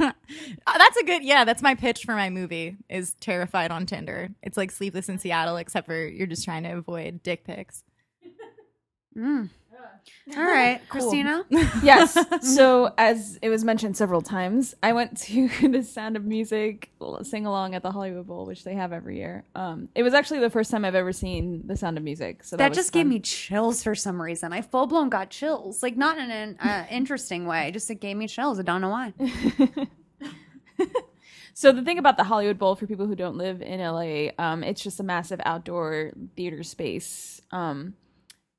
Uh, 0.01 0.79
that's 0.79 0.97
a 0.97 1.05
good 1.05 1.23
yeah 1.23 1.45
that's 1.45 1.63
my 1.63 1.75
pitch 1.75 2.05
for 2.05 2.15
my 2.15 2.29
movie 2.29 2.77
is 2.91 3.15
terrified 3.21 3.71
on 3.71 3.87
tinder 3.87 4.29
it's 4.43 4.57
like 4.57 4.71
sleepless 4.71 5.09
in 5.09 5.19
seattle 5.19 5.57
except 5.57 5.87
for 5.87 6.07
you're 6.07 6.27
just 6.27 6.45
trying 6.45 6.63
to 6.65 6.71
avoid 6.71 7.23
dick 7.23 7.45
pics 7.45 7.85
Mm. 9.17 9.51
All 10.37 10.43
right, 10.43 10.81
Christina. 10.89 11.45
yes. 11.83 12.17
So, 12.43 12.93
as 12.99 13.39
it 13.41 13.49
was 13.49 13.65
mentioned 13.65 13.97
several 13.97 14.21
times, 14.21 14.75
I 14.83 14.93
went 14.93 15.17
to 15.23 15.49
the 15.69 15.83
Sound 15.83 16.17
of 16.17 16.25
Music 16.25 16.91
sing 17.23 17.47
along 17.47 17.75
at 17.75 17.83
the 17.83 17.91
Hollywood 17.91 18.27
Bowl, 18.27 18.47
which 18.47 18.65
they 18.65 18.75
have 18.75 18.93
every 18.93 19.17
year. 19.19 19.45
Um, 19.55 19.89
it 19.95 20.03
was 20.03 20.13
actually 20.15 20.41
the 20.41 20.51
first 20.51 20.71
time 20.71 20.85
I've 20.85 20.95
ever 20.95 21.13
seen 21.13 21.67
the 21.67 21.77
Sound 21.77 21.99
of 21.99 22.05
Music. 22.05 22.45
So 22.45 22.57
that, 22.57 22.71
That 22.71 22.75
just 22.75 22.93
gave 22.93 23.07
me 23.07 23.21
chills 23.21 23.83
for 23.83 23.95
some 23.95 24.21
reason. 24.21 24.53
I 24.53 24.61
full 24.63 24.87
blown 24.87 25.09
got 25.09 25.31
chills, 25.31 25.83
like 25.83 25.97
not 25.97 26.19
in 26.19 26.31
an 26.31 26.59
uh, 26.59 26.87
interesting 26.91 27.47
way. 27.47 27.71
Just 27.73 27.91
it 27.91 27.97
gave 27.97 28.17
me 28.17 28.27
chills. 28.27 28.59
I 28.59 28.63
don't 28.63 28.81
know 28.81 28.91
why. 28.91 29.13
So 31.55 31.71
the 31.71 31.83
thing 31.83 31.99
about 31.99 32.17
the 32.17 32.25
Hollywood 32.25 32.59
Bowl, 32.59 32.75
for 32.77 32.87
people 32.87 33.07
who 33.07 33.15
don't 33.15 33.37
live 33.37 33.61
in 33.61 33.79
LA, 33.81 34.31
um, 34.39 34.65
it's 34.65 34.83
just 34.83 35.01
a 35.01 35.03
massive 35.03 35.41
outdoor 35.45 36.13
theater 36.35 36.63
space, 36.63 37.43
um, 37.51 37.95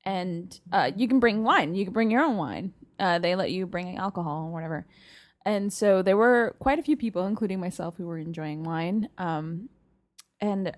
and 0.06 0.58
uh, 0.72 0.90
you 0.96 1.08
can 1.08 1.20
bring 1.20 1.44
wine. 1.44 1.74
You 1.74 1.84
can 1.84 1.92
bring 1.92 2.10
your 2.10 2.22
own 2.22 2.36
wine. 2.36 2.72
Uh, 2.98 3.18
they 3.18 3.34
let 3.34 3.50
you 3.50 3.66
bring 3.66 3.96
alcohol 3.96 4.44
and 4.44 4.52
whatever. 4.52 4.86
And 5.46 5.72
so 5.72 6.02
there 6.02 6.16
were 6.16 6.56
quite 6.58 6.78
a 6.78 6.82
few 6.82 6.96
people, 6.96 7.26
including 7.26 7.60
myself, 7.60 7.96
who 7.96 8.06
were 8.06 8.18
enjoying 8.18 8.62
wine. 8.64 9.08
Um, 9.18 9.68
and 10.40 10.72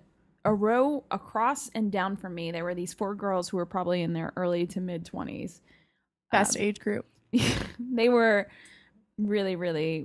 a 0.45 0.53
row 0.55 1.05
across 1.11 1.69
and 1.71 1.91
down 1.93 2.17
from 2.17 2.35
me, 2.35 2.51
there 2.51 2.65
were 2.65 2.75
these 2.75 2.95
four 2.95 3.15
girls 3.15 3.49
who 3.49 3.57
were 3.57 3.67
probably 3.67 4.03
in 4.03 4.13
their 4.13 4.33
early 4.37 4.67
to 4.69 4.81
mid 4.81 5.05
twenties. 5.05 5.61
best 6.33 6.57
age 6.57 6.79
group 6.81 7.07
they 7.81 8.09
were 8.09 8.49
really, 9.19 9.57
really 9.57 10.05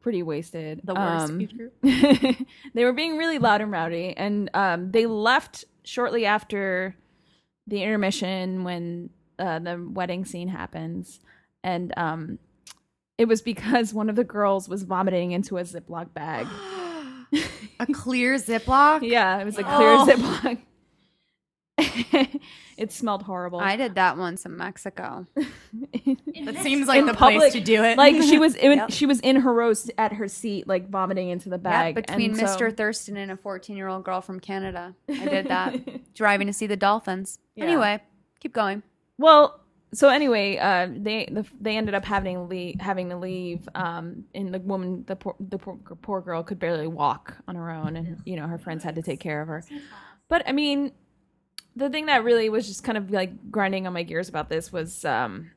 pretty 0.00 0.22
wasted. 0.22 0.80
the 0.84 0.94
worst 0.94 1.30
Um, 1.30 1.40
age 1.40 1.56
group 1.56 1.74
they 2.74 2.84
were 2.84 2.92
being 2.92 3.16
really 3.16 3.38
loud 3.38 3.60
and 3.60 3.70
rowdy, 3.70 4.14
and 4.16 4.50
um, 4.54 4.90
they 4.90 5.06
left 5.06 5.64
shortly 5.84 6.24
after 6.26 6.94
the 7.68 7.82
intermission 7.82 8.64
when 8.64 9.10
uh, 9.38 9.58
the 9.58 9.86
wedding 9.92 10.24
scene 10.24 10.48
happens, 10.48 11.20
and 11.62 11.92
um, 11.96 12.38
it 13.18 13.26
was 13.26 13.42
because 13.42 13.94
one 13.94 14.08
of 14.08 14.16
the 14.16 14.24
girls 14.24 14.68
was 14.68 14.82
vomiting 14.82 15.32
into 15.32 15.58
a 15.58 15.62
Ziploc 15.62 16.12
bag. 16.14 16.46
a 17.80 17.86
clear 17.92 18.36
ziploc 18.36 19.02
yeah, 19.02 19.38
it 19.38 19.44
was 19.44 19.58
a 19.58 19.62
clear 19.62 19.90
Oh. 19.90 20.06
Ziploc. 20.08 20.58
it 22.78 22.92
smelled 22.92 23.24
horrible. 23.24 23.58
I 23.60 23.76
did 23.76 23.96
that 23.96 24.16
once 24.16 24.46
in 24.46 24.56
Mexico. 24.56 25.26
that 25.34 26.56
seems 26.62 26.86
like 26.86 27.00
In 27.00 27.06
the 27.06 27.14
public, 27.14 27.38
place 27.38 27.52
to 27.54 27.60
do 27.60 27.82
it 27.84 27.98
like 27.98 28.14
she 28.22 28.38
was 28.38 28.54
in, 28.54 28.72
Yep. 28.78 28.90
she 28.92 29.04
was 29.06 29.20
in 29.20 29.36
her 29.36 29.52
row 29.52 29.72
at 29.98 30.12
her 30.14 30.28
seat, 30.28 30.66
like 30.68 30.88
vomiting 30.88 31.28
into 31.28 31.48
the 31.48 31.58
bag. 31.58 31.94
between 31.96 32.30
and 32.30 32.40
so- 32.40 32.46
Mr. 32.46 32.74
Thurston 32.74 33.16
and 33.16 33.30
a 33.30 33.36
14 33.36 33.76
year 33.76 33.88
old 33.88 34.04
girl 34.04 34.20
from 34.20 34.40
Canada. 34.40 34.94
I 35.08 35.26
did 35.26 35.48
that. 35.48 36.14
Driving 36.14 36.46
to 36.46 36.52
see 36.52 36.66
the 36.66 36.76
dolphins. 36.76 37.38
Yeah. 37.54 37.64
Anyway, 37.64 38.00
keep 38.40 38.52
going. 38.54 38.82
Well, 39.18 39.60
so 39.92 40.08
anyway, 40.10 40.58
uh, 40.58 40.88
they 40.94 41.28
the, 41.32 41.44
they 41.60 41.76
ended 41.76 41.94
up 41.94 42.04
having 42.04 42.36
to 42.36 42.42
leave, 42.42 42.80
having 42.80 43.08
to 43.08 43.16
leave, 43.16 43.68
um, 43.74 44.24
and 44.34 44.52
the 44.52 44.58
woman, 44.60 45.04
the 45.06 45.16
poor, 45.16 45.34
the 45.40 45.56
poor, 45.58 45.78
poor 46.02 46.20
girl, 46.20 46.42
could 46.42 46.58
barely 46.58 46.86
walk 46.86 47.34
on 47.48 47.56
her 47.56 47.70
own, 47.70 47.96
and 47.96 48.20
you 48.26 48.36
know 48.36 48.46
her 48.46 48.58
friends 48.58 48.84
had 48.84 48.94
to 48.96 49.02
take 49.02 49.18
care 49.18 49.40
of 49.40 49.48
her. 49.48 49.64
But 50.28 50.46
I 50.46 50.52
mean, 50.52 50.92
the 51.78 51.88
thing 51.88 52.06
that 52.06 52.24
really 52.24 52.48
was 52.48 52.66
just 52.66 52.82
kind 52.82 52.98
of 52.98 53.10
like 53.10 53.50
grinding 53.50 53.86
on 53.86 53.92
my 53.92 54.02
gears 54.02 54.28
about 54.28 54.48
this 54.48 54.72
was 54.72 55.04
um, 55.04 55.50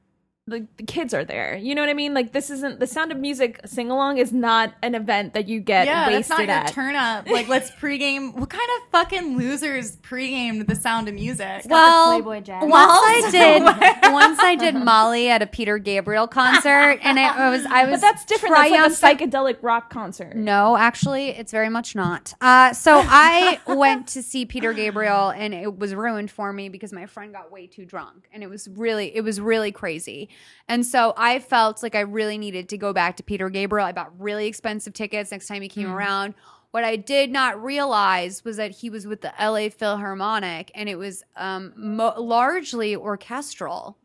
the, 0.47 0.67
the 0.77 0.83
kids 0.83 1.13
are 1.13 1.23
there. 1.23 1.55
You 1.55 1.75
know 1.75 1.81
what 1.83 1.89
I 1.89 1.93
mean? 1.93 2.13
Like 2.15 2.31
this 2.31 2.49
isn't 2.49 2.79
the 2.79 2.87
Sound 2.87 3.11
of 3.11 3.17
Music 3.19 3.59
sing 3.65 3.91
along 3.91 4.17
is 4.17 4.33
not 4.33 4.73
an 4.81 4.95
event 4.95 5.33
that 5.35 5.47
you 5.47 5.59
get 5.59 5.85
yeah, 5.85 6.09
that's 6.09 6.29
wasted 6.29 6.47
not 6.47 6.47
your 6.47 6.49
at. 6.49 6.73
turn 6.73 6.95
up. 6.95 7.29
Like, 7.29 7.47
let's 7.47 7.69
pregame. 7.81 8.33
What 8.33 8.49
kind 8.49 8.69
of 8.77 8.89
fucking 8.91 9.37
losers 9.37 9.97
pregamed 9.97 10.67
the 10.67 10.75
sound 10.75 11.07
of 11.07 11.13
music? 11.13 11.63
Well, 11.65 12.19
Playboy 12.19 12.41
Jazz. 12.41 12.63
once 12.63 12.73
I 12.75 13.29
did, 13.31 13.63
once 14.11 14.39
I 14.39 14.55
did 14.55 14.75
Molly 14.75 15.29
at 15.29 15.43
a 15.43 15.47
Peter 15.47 15.77
Gabriel 15.77 16.27
concert, 16.27 16.99
and 17.03 17.19
it 17.19 17.35
was 17.37 17.65
I 17.65 17.85
was 17.85 18.01
but 18.01 18.07
that's 18.07 18.25
different. 18.25 18.55
That's 18.55 19.03
like 19.03 19.21
a 19.21 19.27
psychedelic 19.27 19.57
rock 19.61 19.91
concert. 19.91 20.35
No, 20.35 20.75
actually, 20.75 21.29
it's 21.29 21.51
very 21.51 21.69
much 21.69 21.95
not. 21.95 22.33
Uh, 22.41 22.73
so 22.73 23.01
I 23.05 23.59
went 23.67 24.07
to 24.09 24.23
see 24.23 24.45
Peter 24.45 24.73
Gabriel, 24.73 25.29
and 25.29 25.53
it 25.53 25.77
was 25.77 25.93
ruined 25.93 26.31
for 26.31 26.51
me 26.51 26.67
because 26.69 26.91
my 26.91 27.05
friend 27.05 27.31
got 27.31 27.51
way 27.51 27.67
too 27.67 27.85
drunk, 27.85 28.27
and 28.33 28.41
it 28.41 28.49
was 28.49 28.67
really, 28.67 29.15
it 29.15 29.23
was 29.23 29.39
really 29.39 29.71
crazy. 29.71 30.29
And 30.67 30.85
so 30.85 31.13
I 31.17 31.39
felt 31.39 31.83
like 31.83 31.95
I 31.95 32.01
really 32.01 32.37
needed 32.37 32.69
to 32.69 32.77
go 32.77 32.93
back 32.93 33.17
to 33.17 33.23
Peter 33.23 33.49
Gabriel. 33.49 33.85
I 33.85 33.91
bought 33.91 34.17
really 34.19 34.47
expensive 34.47 34.93
tickets 34.93 35.31
next 35.31 35.47
time 35.47 35.61
he 35.61 35.67
came 35.67 35.91
around. 35.91 36.33
What 36.71 36.85
I 36.85 36.95
did 36.95 37.31
not 37.31 37.61
realize 37.61 38.45
was 38.45 38.55
that 38.57 38.71
he 38.71 38.89
was 38.89 39.05
with 39.05 39.21
the 39.21 39.33
LA 39.37 39.67
Philharmonic, 39.69 40.71
and 40.73 40.87
it 40.87 40.95
was 40.95 41.23
um, 41.35 41.73
mo- 41.75 42.13
largely 42.17 42.95
orchestral 42.95 43.97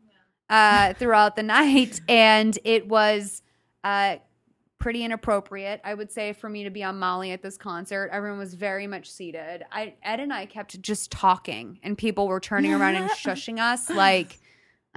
uh, 0.49 0.93
throughout 0.95 1.37
the 1.37 1.43
night, 1.43 2.01
and 2.09 2.57
it 2.63 2.87
was. 2.87 3.41
Uh, 3.83 4.17
pretty 4.79 5.03
inappropriate, 5.03 5.81
I 5.83 5.93
would 5.93 6.11
say, 6.11 6.33
for 6.33 6.49
me 6.49 6.63
to 6.63 6.69
be 6.69 6.83
on 6.83 6.99
Molly 6.99 7.31
at 7.31 7.41
this 7.41 7.57
concert. 7.57 8.09
Everyone 8.11 8.37
was 8.37 8.53
very 8.53 8.85
much 8.85 9.09
seated. 9.09 9.65
I 9.71 9.95
Ed 10.03 10.19
and 10.19 10.31
I 10.31 10.45
kept 10.45 10.79
just 10.81 11.11
talking, 11.11 11.79
and 11.83 11.97
people 11.97 12.27
were 12.27 12.39
turning 12.39 12.73
around 12.73 12.95
and 12.95 13.09
shushing 13.25 13.59
us 13.59 13.89
like. 13.89 14.39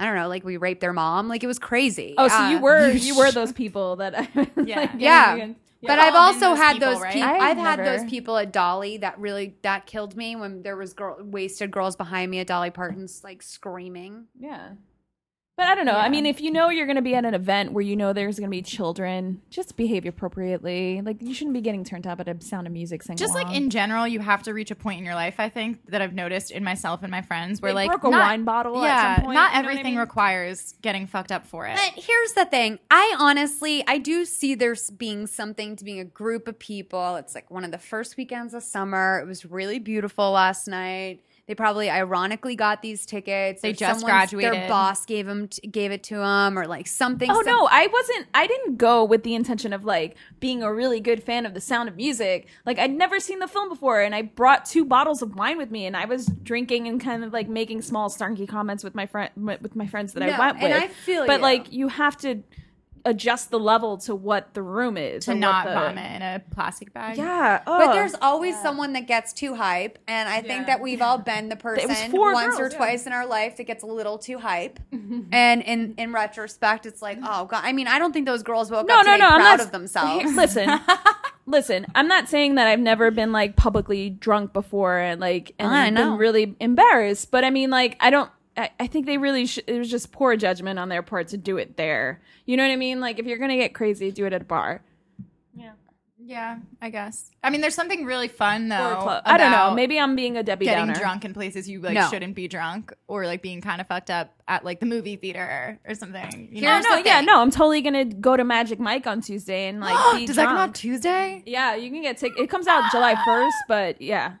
I 0.01 0.05
don't 0.05 0.15
know, 0.15 0.27
like 0.27 0.43
we 0.43 0.57
raped 0.57 0.81
their 0.81 0.93
mom. 0.93 1.27
Like 1.27 1.43
it 1.43 1.47
was 1.47 1.59
crazy. 1.59 2.15
Oh, 2.17 2.27
so 2.27 2.49
you 2.49 2.57
Uh, 2.57 2.61
were 2.61 2.89
you 2.89 3.15
were 3.17 3.31
those 3.31 3.51
people 3.51 3.97
that 3.97 4.29
Yeah. 4.65 4.91
Yeah. 4.97 5.53
But 5.83 5.97
I've 5.97 6.13
We've 6.13 6.19
all 6.21 6.33
been 6.33 6.43
also 6.43 6.49
those 6.51 6.57
had 6.57 6.73
people, 6.73 6.89
those. 6.91 7.01
right? 7.01 7.13
Pe- 7.13 7.21
I've 7.21 7.41
I've 7.41 7.57
had 7.57 7.79
those 7.85 8.09
people 8.09 8.37
at 8.37 8.51
Dolly 8.51 8.97
that 8.97 9.17
really 9.19 9.55
that 9.63 9.85
killed 9.87 10.15
me 10.15 10.35
when 10.35 10.61
there 10.63 10.75
was 10.75 10.93
girl, 10.93 11.17
wasted 11.21 11.71
girls 11.71 11.95
behind 11.95 12.29
me 12.29 12.39
at 12.39 12.47
Dolly 12.47 12.69
Parton's 12.69 13.23
like 13.23 13.41
screaming. 13.41 14.25
Yeah. 14.39 14.71
But 15.61 15.67
I 15.69 15.75
don't 15.75 15.85
know. 15.85 15.91
I 15.95 16.09
mean, 16.09 16.25
if 16.25 16.41
you 16.41 16.49
know 16.49 16.69
you're 16.71 16.87
going 16.87 16.95
to 16.95 17.03
be 17.03 17.13
at 17.13 17.23
an 17.23 17.35
event 17.35 17.71
where 17.71 17.83
you 17.83 17.95
know 17.95 18.13
there's 18.13 18.39
going 18.39 18.49
to 18.49 18.51
be 18.51 18.63
children, 18.63 19.43
just 19.51 19.77
behave 19.77 20.07
appropriately. 20.07 21.01
Like 21.05 21.21
you 21.21 21.35
shouldn't 21.35 21.53
be 21.53 21.61
getting 21.61 21.83
turned 21.83 22.07
up 22.07 22.19
at 22.19 22.27
a 22.27 22.41
sound 22.41 22.65
of 22.65 22.73
music 22.73 23.03
singing. 23.03 23.17
Just 23.17 23.35
like 23.35 23.53
in 23.55 23.69
general, 23.69 24.07
you 24.07 24.21
have 24.21 24.41
to 24.43 24.53
reach 24.55 24.71
a 24.71 24.75
point 24.75 24.97
in 24.97 25.05
your 25.05 25.13
life. 25.13 25.35
I 25.37 25.49
think 25.49 25.85
that 25.91 26.01
I've 26.01 26.15
noticed 26.15 26.49
in 26.49 26.63
myself 26.63 27.03
and 27.03 27.11
my 27.11 27.21
friends 27.21 27.61
where 27.61 27.69
They 27.73 27.75
like 27.75 27.89
broke 27.91 28.05
a 28.05 28.09
not- 28.09 28.21
wine 28.27 28.43
bottle 28.43 28.83
at 28.83 28.87
Yeah, 28.87 29.15
some 29.17 29.25
point, 29.25 29.35
not 29.35 29.51
you 29.51 29.57
know 29.57 29.61
what 29.61 29.67
I 29.67 29.71
everything 29.71 29.93
mean? 29.93 29.99
requires 29.99 30.73
getting 30.81 31.05
fucked 31.05 31.31
up 31.31 31.45
for 31.45 31.67
it. 31.67 31.75
But 31.75 32.03
here's 32.03 32.33
the 32.33 32.45
thing. 32.45 32.79
I 32.89 33.15
honestly, 33.19 33.83
I 33.87 33.99
do 33.99 34.25
see 34.25 34.55
there's 34.55 34.89
being 34.89 35.27
something 35.27 35.75
to 35.75 35.83
being 35.85 35.99
a 35.99 36.05
group 36.05 36.47
of 36.47 36.57
people. 36.57 37.17
It's 37.17 37.35
like 37.35 37.51
one 37.51 37.63
of 37.65 37.69
the 37.69 37.77
first 37.77 38.17
weekends 38.17 38.55
of 38.55 38.63
summer. 38.63 39.19
It 39.23 39.27
was 39.27 39.45
really 39.45 39.77
beautiful 39.77 40.31
last 40.31 40.67
night. 40.67 41.21
They 41.47 41.55
probably 41.55 41.89
ironically 41.89 42.55
got 42.55 42.81
these 42.81 43.05
tickets. 43.05 43.61
They 43.61 43.73
just 43.73 43.99
someone's- 44.01 44.31
Their 44.31 44.67
boss 44.69 45.05
gave 45.05 45.25
them 45.25 45.49
gave 45.69 45.91
it 45.91 46.03
to 46.03 46.15
them, 46.15 46.57
or 46.57 46.65
like 46.67 46.87
something. 46.87 47.29
Oh 47.29 47.35
some- 47.43 47.45
no, 47.45 47.67
I 47.69 47.87
wasn't. 47.87 48.27
I 48.33 48.47
didn't 48.47 48.77
go 48.77 49.03
with 49.03 49.23
the 49.23 49.35
intention 49.35 49.73
of 49.73 49.83
like 49.83 50.15
being 50.39 50.63
a 50.63 50.73
really 50.73 50.99
good 50.99 51.21
fan 51.23 51.45
of 51.45 51.53
The 51.53 51.59
Sound 51.61 51.89
of 51.89 51.95
Music. 51.97 52.47
Like 52.65 52.79
I'd 52.79 52.91
never 52.93 53.19
seen 53.19 53.39
the 53.39 53.47
film 53.47 53.69
before, 53.69 54.01
and 54.01 54.13
I 54.15 54.21
brought 54.21 54.65
two 54.65 54.85
bottles 54.85 55.21
of 55.21 55.35
wine 55.35 55.57
with 55.57 55.71
me, 55.71 55.85
and 55.85 55.97
I 55.97 56.05
was 56.05 56.27
drinking 56.27 56.87
and 56.87 57.01
kind 57.01 57.23
of 57.23 57.33
like 57.33 57.49
making 57.49 57.81
small 57.81 58.09
snarky 58.09 58.47
comments 58.47 58.83
with 58.83 58.95
my 58.95 59.05
friend 59.05 59.29
with 59.35 59.75
my 59.75 59.87
friends 59.87 60.13
that 60.13 60.21
No, 60.21 60.29
I 60.29 60.39
went 60.39 60.55
with. 60.61 60.63
and 60.71 60.73
I 60.75 60.87
feel 60.87 61.25
but 61.25 61.37
you. 61.37 61.41
like 61.41 61.73
you 61.73 61.87
have 61.89 62.15
to 62.19 62.43
adjust 63.05 63.51
the 63.51 63.59
level 63.59 63.97
to 63.97 64.15
what 64.15 64.53
the 64.53 64.61
room 64.61 64.97
is 64.97 65.25
to 65.25 65.35
not 65.35 65.65
the- 65.65 65.73
vomit 65.73 66.11
in 66.11 66.21
a 66.21 66.41
plastic 66.51 66.93
bag. 66.93 67.17
Yeah, 67.17 67.61
But 67.65 67.89
oh, 67.89 67.93
there's 67.93 68.15
always 68.21 68.59
someone 68.61 68.93
that 68.93 69.07
gets 69.07 69.33
too 69.33 69.55
hype, 69.55 69.97
and 70.07 70.29
I 70.29 70.41
think 70.41 70.67
that 70.67 70.81
we've 70.81 71.01
all 71.01 71.17
been 71.17 71.49
the 71.49 71.55
person 71.57 72.11
four 72.11 72.33
once 72.33 72.55
or 72.55 72.63
girls, 72.63 72.73
yeah. 72.73 72.77
twice 72.77 73.07
in 73.07 73.13
our 73.13 73.25
life 73.25 73.57
that 73.57 73.63
gets 73.65 73.83
a 73.83 73.87
little 73.87 74.17
too 74.17 74.39
hype. 74.39 74.79
Mm-hmm. 75.01 75.33
and 75.33 75.61
in 75.63 75.95
in 75.97 76.13
retrospect, 76.13 76.85
it's 76.85 77.01
like, 77.01 77.17
oh 77.23 77.45
god. 77.45 77.61
I 77.63 77.73
mean, 77.73 77.87
I 77.87 77.97
don't 77.97 78.11
think 78.13 78.25
those 78.25 78.43
girls 78.43 78.69
woke 78.69 78.87
no, 78.87 78.99
up 78.99 79.05
no, 79.05 79.13
today 79.13 79.23
no. 79.23 79.29
proud 79.29 79.41
I'm 79.41 79.57
not 79.57 79.61
of 79.61 79.71
themselves. 79.71 80.23
Here, 80.23 80.31
listen, 80.35 80.79
listen. 81.45 81.85
I'm 81.95 82.07
not 82.07 82.29
saying 82.29 82.55
that 82.55 82.67
I've 82.67 82.79
never 82.79 83.09
been 83.09 83.31
like 83.31 83.55
publicly 83.55 84.09
drunk 84.09 84.53
before 84.53 84.97
and 84.97 85.19
like 85.19 85.53
and 85.57 85.69
oh, 85.69 85.75
I 85.75 85.89
been 85.89 86.17
really 86.17 86.55
embarrassed. 86.59 87.31
But 87.31 87.43
I 87.43 87.49
mean, 87.49 87.69
like, 87.69 87.97
I 87.99 88.09
don't. 88.09 88.29
I, 88.57 88.69
I 88.79 88.87
think 88.87 89.05
they 89.05 89.17
really. 89.17 89.45
Sh- 89.45 89.59
it 89.65 89.77
was 89.77 89.89
just 89.89 90.11
poor 90.11 90.35
judgment 90.35 90.77
on 90.79 90.89
their 90.89 91.01
part 91.01 91.29
to 91.29 91.37
do 91.37 91.57
it 91.57 91.77
there. 91.77 92.21
You 92.45 92.57
know 92.57 92.63
what 92.63 92.71
I 92.73 92.75
mean? 92.75 92.99
Like, 92.99 93.17
if 93.19 93.25
you're 93.25 93.37
gonna 93.37 93.55
get 93.57 93.73
crazy, 93.73 94.11
do 94.11 94.25
it 94.25 94.33
at 94.33 94.41
a 94.41 94.45
bar. 94.45 94.81
Yeah, 95.55 95.71
Yeah, 96.23 96.57
I 96.81 96.89
guess. 96.89 97.31
I 97.43 97.49
mean, 97.49 97.61
there's 97.61 97.75
something 97.75 98.05
really 98.05 98.27
fun 98.27 98.67
though. 98.69 98.95
Or. 99.01 99.21
I 99.25 99.37
don't 99.37 99.51
know. 99.51 99.73
Maybe 99.73 99.99
I'm 99.99 100.15
being 100.15 100.37
a 100.37 100.43
Debbie 100.43 100.65
getting 100.65 100.87
Downer. 100.87 100.99
drunk 100.99 101.25
in 101.25 101.33
places 101.33 101.67
you 101.69 101.79
like 101.81 101.93
No. 101.93 102.09
shouldn't 102.09 102.35
be 102.35 102.47
drunk, 102.47 102.93
or 103.07 103.25
like 103.25 103.41
being 103.41 103.61
kind 103.61 103.79
of 103.81 103.87
fucked 103.87 104.09
up 104.09 104.33
at 104.47 104.63
like 104.65 104.79
the 104.81 104.85
movie 104.85 105.15
theater 105.15 105.79
or 105.87 105.95
something. 105.95 106.49
You 106.51 106.61
know? 106.63 106.81
the 106.81 106.89
No, 106.89 106.95
yeah, 107.05 107.21
no. 107.21 107.41
I'm 107.41 107.51
totally 107.51 107.81
gonna 107.81 108.05
go 108.05 108.35
to 108.37 108.43
Magic 108.43 108.79
Mike 108.79 109.07
on 109.07 109.21
Tuesday 109.21 109.67
and 109.69 109.79
like 109.79 109.97
be 110.19 110.25
Does 110.25 110.35
that 110.35 110.45
come 110.47 110.55
drunk. 110.57 110.69
out 110.69 110.75
Tuesday? 110.75 111.41
Yeah, 111.45 111.75
you 111.75 111.89
can 111.89 112.01
get 112.01 112.17
tick. 112.17 112.33
It 112.37 112.49
comes 112.49 112.67
out 112.67 112.91
July 112.91 113.15
1st, 113.15 113.51
but 113.67 114.01
yeah. 114.01 114.33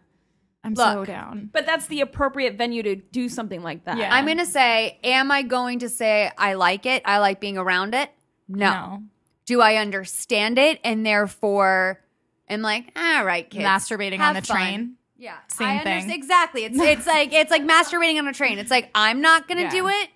I'm 0.63 0.75
so 0.75 1.05
down. 1.05 1.49
But 1.51 1.65
that's 1.65 1.87
the 1.87 2.01
appropriate 2.01 2.55
venue 2.55 2.83
to 2.83 2.95
do 2.95 3.29
something 3.29 3.63
like 3.63 3.85
that. 3.85 3.97
Yeah. 3.97 4.13
I'm 4.13 4.25
gonna 4.27 4.45
say, 4.45 4.99
am 5.03 5.31
I 5.31 5.41
going 5.41 5.79
to 5.79 5.89
say 5.89 6.31
I 6.37 6.53
like 6.53 6.85
it? 6.85 7.01
I 7.05 7.17
like 7.17 7.39
being 7.39 7.57
around 7.57 7.95
it. 7.95 8.11
No. 8.47 8.69
No. 8.71 9.03
Do 9.45 9.59
I 9.61 9.77
understand 9.77 10.57
it 10.59 10.79
and 10.83 11.05
therefore 11.05 11.99
am 12.47 12.61
like, 12.61 12.91
all 12.95 13.25
right, 13.25 13.49
kids, 13.49 13.65
Masturbating 13.65 14.17
have 14.17 14.35
on 14.35 14.41
the 14.41 14.47
fun." 14.47 14.55
train. 14.57 14.95
Yeah, 15.17 15.37
Same 15.49 15.67
I 15.67 15.83
thing. 15.83 15.93
understand- 15.93 16.11
Exactly. 16.23 16.63
It's 16.65 16.79
it's 16.79 17.07
like 17.15 17.33
it's 17.33 17.51
like 17.51 17.63
masturbating 17.63 18.17
on 18.19 18.27
a 18.27 18.33
train. 18.33 18.59
It's 18.59 18.71
like 18.71 18.89
I'm 18.95 19.19
not 19.21 19.47
gonna 19.47 19.61
Yeah. 19.61 19.69
do 19.71 19.87
it 19.87 20.09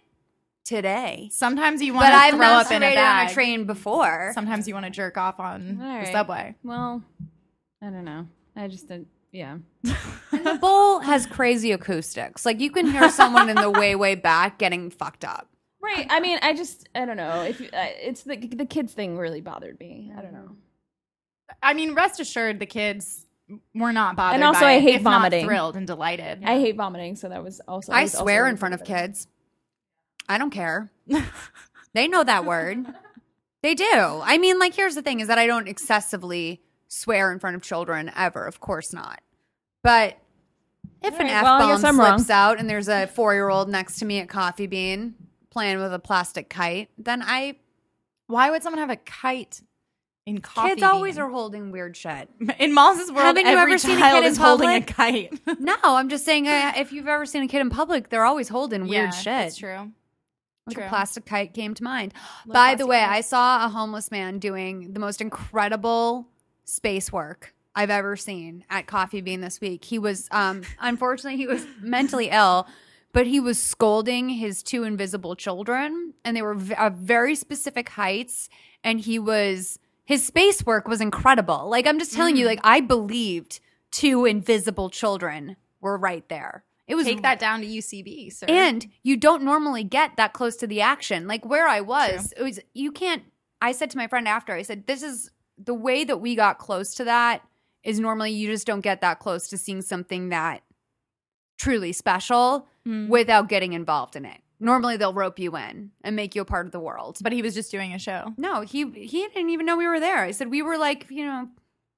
today, 0.63 1.29
Sometimes 1.31 1.81
you 1.81 1.93
want 1.93 2.05
but 2.05 2.09
to 2.09 2.15
I've 2.17 2.33
throw 2.35 2.47
up 2.47 2.71
in 2.71 2.81
a 2.81 2.85
masturbated 2.87 2.95
bag. 2.95 3.25
on 3.25 3.31
a 3.31 3.33
train 3.33 3.65
before. 3.65 4.31
Sometimes 4.33 4.67
you 4.67 4.73
want 4.73 4.85
to 4.85 4.91
jerk 4.91 5.15
off 5.17 5.39
on 5.39 5.79
All 5.81 5.99
the 6.01 6.11
subway. 6.11 6.55
Well, 6.63 7.03
I 7.83 7.89
don't 7.91 8.03
know. 8.05 8.27
I 8.55 8.67
just 8.67 8.87
didn't. 8.87 9.07
Yeah. 9.35 9.57
And 10.31 10.45
the 10.45 10.57
bowl 10.61 10.99
has 10.99 11.25
crazy 11.25 11.73
acoustics. 11.73 12.45
Like 12.45 12.61
you 12.61 12.71
can 12.71 12.87
hear 12.87 13.09
someone 13.09 13.49
in 13.49 13.57
the 13.57 13.69
way 13.69 13.93
way 13.95 14.15
back 14.15 14.57
getting 14.57 14.89
fucked 14.89 15.25
up. 15.25 15.49
Right. 15.81 16.07
I 16.09 16.21
mean, 16.21 16.39
I 16.41 16.53
just 16.53 16.87
I 16.95 17.03
don't 17.05 17.17
know 17.17 17.41
if 17.41 17.59
you, 17.59 17.67
uh, 17.67 17.87
it's 18.01 18.23
the 18.23 18.37
the 18.37 18.65
kids 18.65 18.93
thing 18.93 19.17
really 19.17 19.41
bothered 19.41 19.77
me. 19.79 20.11
I 20.17 20.21
don't 20.21 20.33
know. 20.33 20.55
I 21.61 21.73
mean, 21.73 21.93
rest 21.93 22.19
assured, 22.21 22.59
the 22.59 22.65
kids 22.65 23.25
were 23.75 23.91
not 23.91 24.15
bothered. 24.15 24.35
And 24.35 24.43
also 24.43 24.61
by 24.61 24.71
I 24.71 24.73
it, 24.75 24.81
hate 24.81 24.95
if 24.95 25.01
not 25.03 25.21
vomiting. 25.21 25.45
thrilled 25.45 25.75
and 25.75 25.85
delighted. 25.85 26.43
I 26.43 26.59
hate 26.59 26.75
vomiting, 26.77 27.17
so 27.17 27.27
that 27.29 27.43
was 27.43 27.59
also. 27.67 27.91
I 27.91 28.03
was 28.03 28.13
swear 28.13 28.45
also 28.45 28.51
in 28.51 28.57
front 28.57 28.73
of 28.73 28.83
kids. 28.85 29.27
I 30.29 30.37
don't 30.37 30.49
care. 30.49 30.91
they 31.93 32.07
know 32.07 32.23
that 32.23 32.45
word. 32.45 32.85
They 33.61 33.75
do. 33.75 34.21
I 34.23 34.37
mean, 34.37 34.59
like, 34.59 34.73
here's 34.73 34.95
the 34.95 35.01
thing: 35.01 35.19
is 35.19 35.27
that 35.27 35.37
I 35.37 35.45
don't 35.45 35.67
excessively 35.67 36.61
swear 36.87 37.31
in 37.31 37.39
front 37.39 37.55
of 37.55 37.61
children 37.61 38.11
ever. 38.15 38.45
Of 38.45 38.59
course 38.59 38.93
not. 38.93 39.21
But 39.85 40.17
if 41.03 41.13
an 41.19 41.27
right, 41.27 41.31
f 41.35 41.43
well, 41.43 41.53
I 41.53 41.59
bomb 41.59 41.69
guess 41.69 41.83
I'm 41.83 41.95
slips 41.95 42.29
wrong. 42.29 42.37
out 42.37 42.59
and 42.59 42.67
there's 42.67 42.87
a 42.87 43.05
four 43.05 43.35
year 43.35 43.49
old 43.49 43.69
next 43.69 43.99
to 43.99 44.05
me 44.05 44.17
at 44.19 44.27
Coffee 44.27 44.65
Bean 44.65 45.13
playing 45.51 45.77
with 45.79 45.93
a 45.93 45.99
plastic 45.99 46.49
kite, 46.49 46.89
then 46.97 47.21
I 47.23 47.57
Why 48.25 48.49
would 48.49 48.63
someone 48.63 48.79
have 48.79 48.89
a 48.89 48.95
kite 48.95 49.61
in 50.25 50.39
coffee? 50.41 50.69
kids 50.69 50.81
always 50.81 51.15
bean? 51.15 51.23
are 51.23 51.29
holding 51.29 51.69
weird 51.71 51.95
shit. 51.95 52.29
in 52.59 52.73
Malls' 52.73 53.11
world. 53.11 53.25
Haven't 53.25 53.45
you 53.45 53.51
every 53.51 53.73
ever 53.73 53.77
seen 53.77 53.97
a 53.97 53.99
child 53.99 54.23
kid 54.23 54.25
in 54.25 54.31
is 54.31 54.37
holding 54.39 54.69
a 54.69 54.81
public? 54.81 54.87
kite. 54.87 55.39
No, 55.59 55.75
I'm 55.83 56.09
just 56.09 56.25
saying 56.25 56.47
uh, 56.47 56.73
if 56.77 56.91
you've 56.91 57.07
ever 57.07 57.27
seen 57.27 57.43
a 57.43 57.47
kid 57.47 57.61
in 57.61 57.69
public, 57.69 58.09
they're 58.09 58.25
always 58.25 58.49
holding 58.49 58.87
weird 58.87 58.91
yeah, 58.91 59.09
shit. 59.11 59.25
That's 59.25 59.57
true. 59.57 59.91
Like 60.67 60.77
True. 60.77 60.85
a 60.85 60.89
plastic 60.89 61.27
kite 61.27 61.53
came 61.53 61.75
to 61.75 61.83
mind. 61.83 62.11
By 62.47 62.73
the 62.73 62.85
plastic 62.85 62.87
way. 62.87 62.99
I 63.01 63.21
saw 63.21 63.65
a 63.67 63.69
homeless 63.69 64.09
man 64.09 64.39
doing 64.39 64.93
the 64.93 64.99
most 64.99 65.21
incredible 65.21 66.27
space 66.63 67.11
work 67.13 67.53
I've 67.75 67.89
ever 67.89 68.15
seen 68.15 68.63
at 68.69 68.87
Coffee 68.87 69.21
Bean 69.21 69.41
this 69.41 69.59
week. 69.59 69.83
He 69.83 69.99
was, 69.99 70.27
um, 70.31 70.61
unfortunately, 70.79 71.37
he 71.37 71.47
was 71.47 71.65
mentally 71.81 72.29
ill, 72.29 72.67
but 73.11 73.27
he 73.27 73.39
was 73.39 73.61
scolding 73.61 74.29
his 74.29 74.63
two 74.63 74.83
invisible 74.83 75.35
children, 75.35 76.13
and 76.23 76.35
they 76.37 76.41
were 76.41 76.55
v- 76.55 76.75
of 76.75 76.93
very 76.93 77.35
specific 77.35 77.89
heights. 77.89 78.49
And 78.83 78.99
he 78.99 79.19
was, 79.19 79.79
his 80.05 80.25
space 80.25 80.65
work 80.65 80.87
was 80.87 81.01
incredible. 81.01 81.67
Like, 81.69 81.85
I'm 81.87 81.99
just 81.99 82.13
telling 82.13 82.35
Mm. 82.35 82.39
you, 82.39 82.45
like, 82.45 82.59
I 82.63 82.79
believed 82.81 83.59
two 83.91 84.25
invisible 84.25 84.89
children 84.89 85.55
were 85.81 85.97
right 85.97 86.27
there. 86.29 86.63
It 86.87 86.93
was 86.95 87.05
Take 87.07 87.23
that 87.23 87.39
down 87.39 87.61
to 87.61 87.67
UCB, 87.67 88.29
sir. 88.31 88.45
and 88.47 88.85
you 89.01 89.17
don't 89.17 89.41
normally 89.41 89.83
get 89.83 90.17
that 90.17 90.33
close 90.33 90.55
to 90.57 90.67
the 90.67 90.81
action. 90.81 91.27
Like 91.27 91.43
where 91.43 91.67
I 91.67 91.81
was, 91.81 92.31
it 92.37 92.43
was 92.43 92.59
you 92.73 92.91
can't 92.91 93.23
I 93.61 93.71
said 93.71 93.89
to 93.91 93.97
my 93.97 94.05
friend 94.07 94.27
after, 94.27 94.53
I 94.53 94.61
said, 94.61 94.85
This 94.85 95.01
is 95.01 95.31
the 95.57 95.73
way 95.73 96.03
that 96.03 96.17
we 96.21 96.35
got 96.35 96.59
close 96.59 96.93
to 96.95 97.05
that 97.05 97.41
is 97.85 97.99
normally 97.99 98.31
you 98.31 98.49
just 98.49 98.67
don't 98.67 98.81
get 98.81 98.99
that 99.01 99.19
close 99.19 99.47
to 99.49 99.57
seeing 99.57 99.81
something 99.81 100.29
that 100.29 100.61
truly 101.57 101.93
special 101.93 102.67
Mm. 102.85 103.07
without 103.07 103.47
getting 103.49 103.73
involved 103.73 104.15
in 104.15 104.25
it. 104.25 104.41
Normally 104.59 104.95
they'll 104.95 105.13
rope 105.13 105.39
you 105.39 105.55
in 105.57 105.89
and 106.03 106.15
make 106.15 106.35
you 106.35 106.41
a 106.41 106.45
part 106.45 106.65
of 106.67 106.71
the 106.71 106.79
world. 106.79 107.17
but 107.23 107.33
he 107.33 107.41
was 107.41 107.53
just 107.55 107.71
doing 107.71 107.93
a 107.93 107.99
show. 107.99 108.33
No, 108.37 108.61
he 108.61 108.85
he 108.91 109.27
didn't 109.27 109.49
even 109.49 109.65
know 109.65 109.75
we 109.77 109.87
were 109.87 109.99
there. 109.99 110.19
I 110.19 110.31
said 110.31 110.49
we 110.51 110.61
were 110.61 110.77
like, 110.77 111.07
you 111.09 111.25
know, 111.25 111.49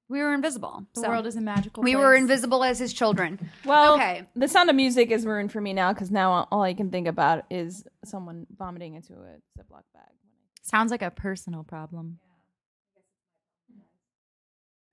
we 0.09 0.19
were 0.19 0.33
invisible. 0.33 0.85
The 0.95 1.01
So, 1.01 1.09
world 1.09 1.27
is 1.27 1.35
a 1.35 1.41
magical. 1.41 1.83
we 1.83 1.91
place. 1.93 2.01
were 2.01 2.15
invisible 2.15 2.63
as 2.63 2.79
his 2.79 2.93
children. 2.93 3.49
Well, 3.65 3.95
Okay. 3.95 4.25
The 4.35 4.47
sound 4.47 4.69
of 4.69 4.75
music 4.77 5.11
is 5.11 5.25
ruined 5.25 5.51
for 5.51 5.59
me 5.59 5.73
now 5.73 5.91
because 5.91 6.09
now 6.11 6.47
all 6.51 6.63
I 6.63 6.73
can 6.73 6.89
think 6.89 7.07
about 7.07 7.43
is 7.49 7.83
someone 8.05 8.47
vomiting 8.57 8.95
into 8.95 9.13
a 9.13 9.41
Ziploc 9.59 9.83
bag. 9.93 10.13
Sounds 10.61 10.89
like 10.91 11.01
a 11.01 11.11
personal 11.11 11.63
problem. 11.65 12.19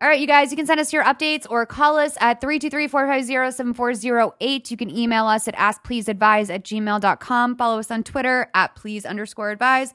All 0.00 0.08
right, 0.08 0.18
you 0.20 0.26
guys, 0.26 0.50
you 0.50 0.56
can 0.56 0.66
send 0.66 0.80
us 0.80 0.92
your 0.92 1.04
updates 1.04 1.46
or 1.48 1.64
call 1.64 1.96
us 1.98 2.16
at 2.20 2.40
323-450-7408. 2.40 4.70
You 4.70 4.76
can 4.76 4.90
email 4.90 5.26
us 5.26 5.46
at 5.48 5.56
askpleaseadvise 5.56 6.52
at 6.52 6.64
gmail.com. 6.64 7.56
Follow 7.56 7.78
us 7.78 7.90
on 7.90 8.02
Twitter 8.02 8.50
at 8.54 8.74
please 8.74 9.06
underscore 9.06 9.50
advise. 9.50 9.94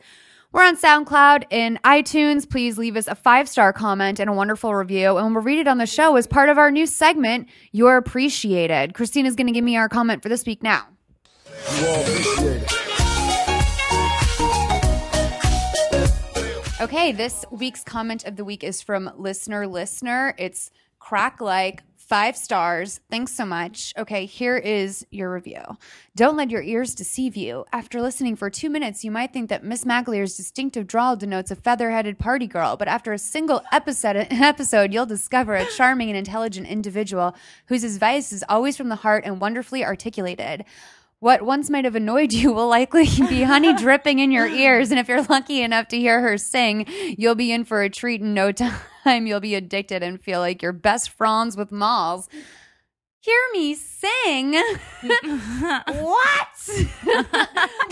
We're 0.51 0.65
on 0.65 0.77
SoundCloud 0.77 1.43
and 1.51 1.79
iTunes. 1.83 2.49
Please 2.49 2.79
leave 2.79 2.95
us 2.95 3.05
a 3.07 3.13
five-star 3.13 3.71
comment 3.73 4.19
and 4.19 4.31
a 4.31 4.33
wonderful 4.33 4.73
review, 4.73 5.17
and 5.17 5.35
we'll 5.35 5.43
read 5.43 5.59
it 5.59 5.67
on 5.67 5.77
the 5.77 5.85
show 5.85 6.15
as 6.15 6.25
part 6.25 6.49
of 6.49 6.57
our 6.57 6.71
new 6.71 6.87
segment, 6.87 7.47
You're 7.71 7.97
Appreciated. 7.97 8.95
Christina's 8.95 9.35
going 9.35 9.45
to 9.45 9.53
give 9.53 9.63
me 9.63 9.77
our 9.77 9.87
comment 9.89 10.23
for 10.23 10.29
this 10.29 10.47
week 10.47 10.63
now. 10.63 10.87
You 11.77 11.87
all 11.87 12.01
appreciate 12.01 12.63
it. 12.63 12.78
Okay, 16.81 17.11
this 17.11 17.43
week's 17.51 17.83
comment 17.83 18.23
of 18.23 18.37
the 18.37 18.45
week 18.45 18.63
is 18.63 18.81
from 18.81 19.11
listener 19.17 19.67
listener. 19.67 20.33
It's 20.37 20.71
crack 20.97 21.41
like 21.41 21.83
Five 22.09 22.37
stars. 22.37 23.01
Thanks 23.11 23.33
so 23.33 23.45
much. 23.45 23.93
Okay, 23.95 24.25
here 24.25 24.57
is 24.57 25.05
your 25.11 25.31
review. 25.31 25.61
Don't 26.15 26.35
let 26.35 26.49
your 26.49 26.63
ears 26.63 26.95
deceive 26.95 27.37
you. 27.37 27.65
After 27.71 28.01
listening 28.01 28.35
for 28.35 28.49
two 28.49 28.67
minutes, 28.67 29.03
you 29.03 29.11
might 29.11 29.31
think 29.31 29.47
that 29.49 29.63
Miss 29.63 29.85
McAleer's 29.85 30.35
distinctive 30.35 30.87
drawl 30.87 31.15
denotes 31.15 31.51
a 31.51 31.55
feather-headed 31.55 32.17
party 32.17 32.47
girl, 32.47 32.77
but 32.77 32.87
after 32.87 33.13
a 33.13 33.19
single 33.19 33.61
episode, 33.71 34.15
episode, 34.31 34.91
you'll 34.91 35.05
discover 35.05 35.53
a 35.53 35.67
charming 35.67 36.09
and 36.09 36.17
intelligent 36.17 36.65
individual 36.65 37.35
whose 37.67 37.83
advice 37.83 38.33
is 38.33 38.43
always 38.49 38.75
from 38.75 38.89
the 38.89 38.95
heart 38.95 39.23
and 39.23 39.39
wonderfully 39.39 39.85
articulated. 39.85 40.65
What 41.21 41.41
once 41.41 41.69
might 41.69 41.83
have 41.83 41.95
annoyed 41.95 42.31
you 42.31 42.53
will 42.53 42.69
likely 42.69 43.03
be 43.29 43.43
honey 43.43 43.73
dripping 43.73 44.19
in 44.19 44.31
your 44.31 44.47
ears. 44.47 44.89
And 44.89 44.99
if 44.99 45.09
you're 45.09 45.23
lucky 45.23 45.61
enough 45.61 45.89
to 45.89 45.97
hear 45.97 46.21
her 46.21 46.37
sing, 46.37 46.85
you'll 47.17 47.35
be 47.35 47.51
in 47.51 47.65
for 47.65 47.81
a 47.81 47.89
treat 47.89 48.21
in 48.21 48.33
no 48.33 48.51
time. 49.03 49.27
You'll 49.27 49.41
be 49.41 49.55
addicted 49.55 50.01
and 50.01 50.21
feel 50.21 50.39
like 50.39 50.61
your 50.61 50.71
best 50.71 51.09
friends 51.09 51.57
with 51.57 51.71
Malls. 51.71 52.29
Hear 53.21 53.41
me 53.51 53.75
sing. 53.75 54.53
what? 55.03 56.47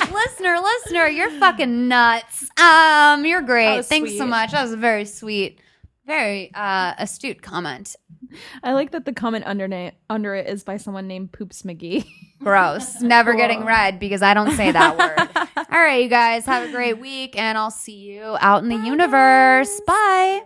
listener, 0.10 0.58
listener, 0.62 1.08
you're 1.08 1.32
fucking 1.32 1.90
nuts. 1.90 2.50
Um, 2.58 3.26
you're 3.26 3.42
great. 3.42 3.76
was 3.76 3.88
Thanks 3.90 4.16
so 4.18 4.26
much. 4.26 4.52
That 4.52 4.64
was 4.64 4.74
very 4.76 5.04
sweet, 5.04 5.60
very 6.08 6.52
uh, 6.56 6.94
astute 6.98 7.42
comment. 7.42 7.96
I 8.64 8.74
like 8.74 8.92
that 8.92 9.06
the 9.06 9.14
comment 9.14 9.46
under 9.46 9.92
under 10.10 10.34
it 10.34 10.48
is 10.48 10.64
by 10.64 10.78
someone 10.78 11.08
named 11.08 11.34
Poops 11.34 11.62
McGee. 11.62 12.06
Gross. 12.40 13.02
Never 13.02 13.36
getting 13.36 13.66
read 13.66 14.00
because 14.00 14.22
I 14.22 14.34
don't 14.34 14.52
say 14.52 14.72
that 14.72 14.98
word. 14.98 15.48
All 15.72 15.80
right, 15.80 16.02
you 16.02 16.10
guys, 16.10 16.46
have 16.46 16.70
a 16.70 16.72
great 16.72 17.00
week, 17.00 17.38
and 17.38 17.58
I'll 17.58 17.72
see 17.72 17.98
you 17.98 18.38
out 18.40 18.64
in 18.64 18.70
the 18.70 18.78
universe. 18.78 19.82
Bye. 19.86 20.44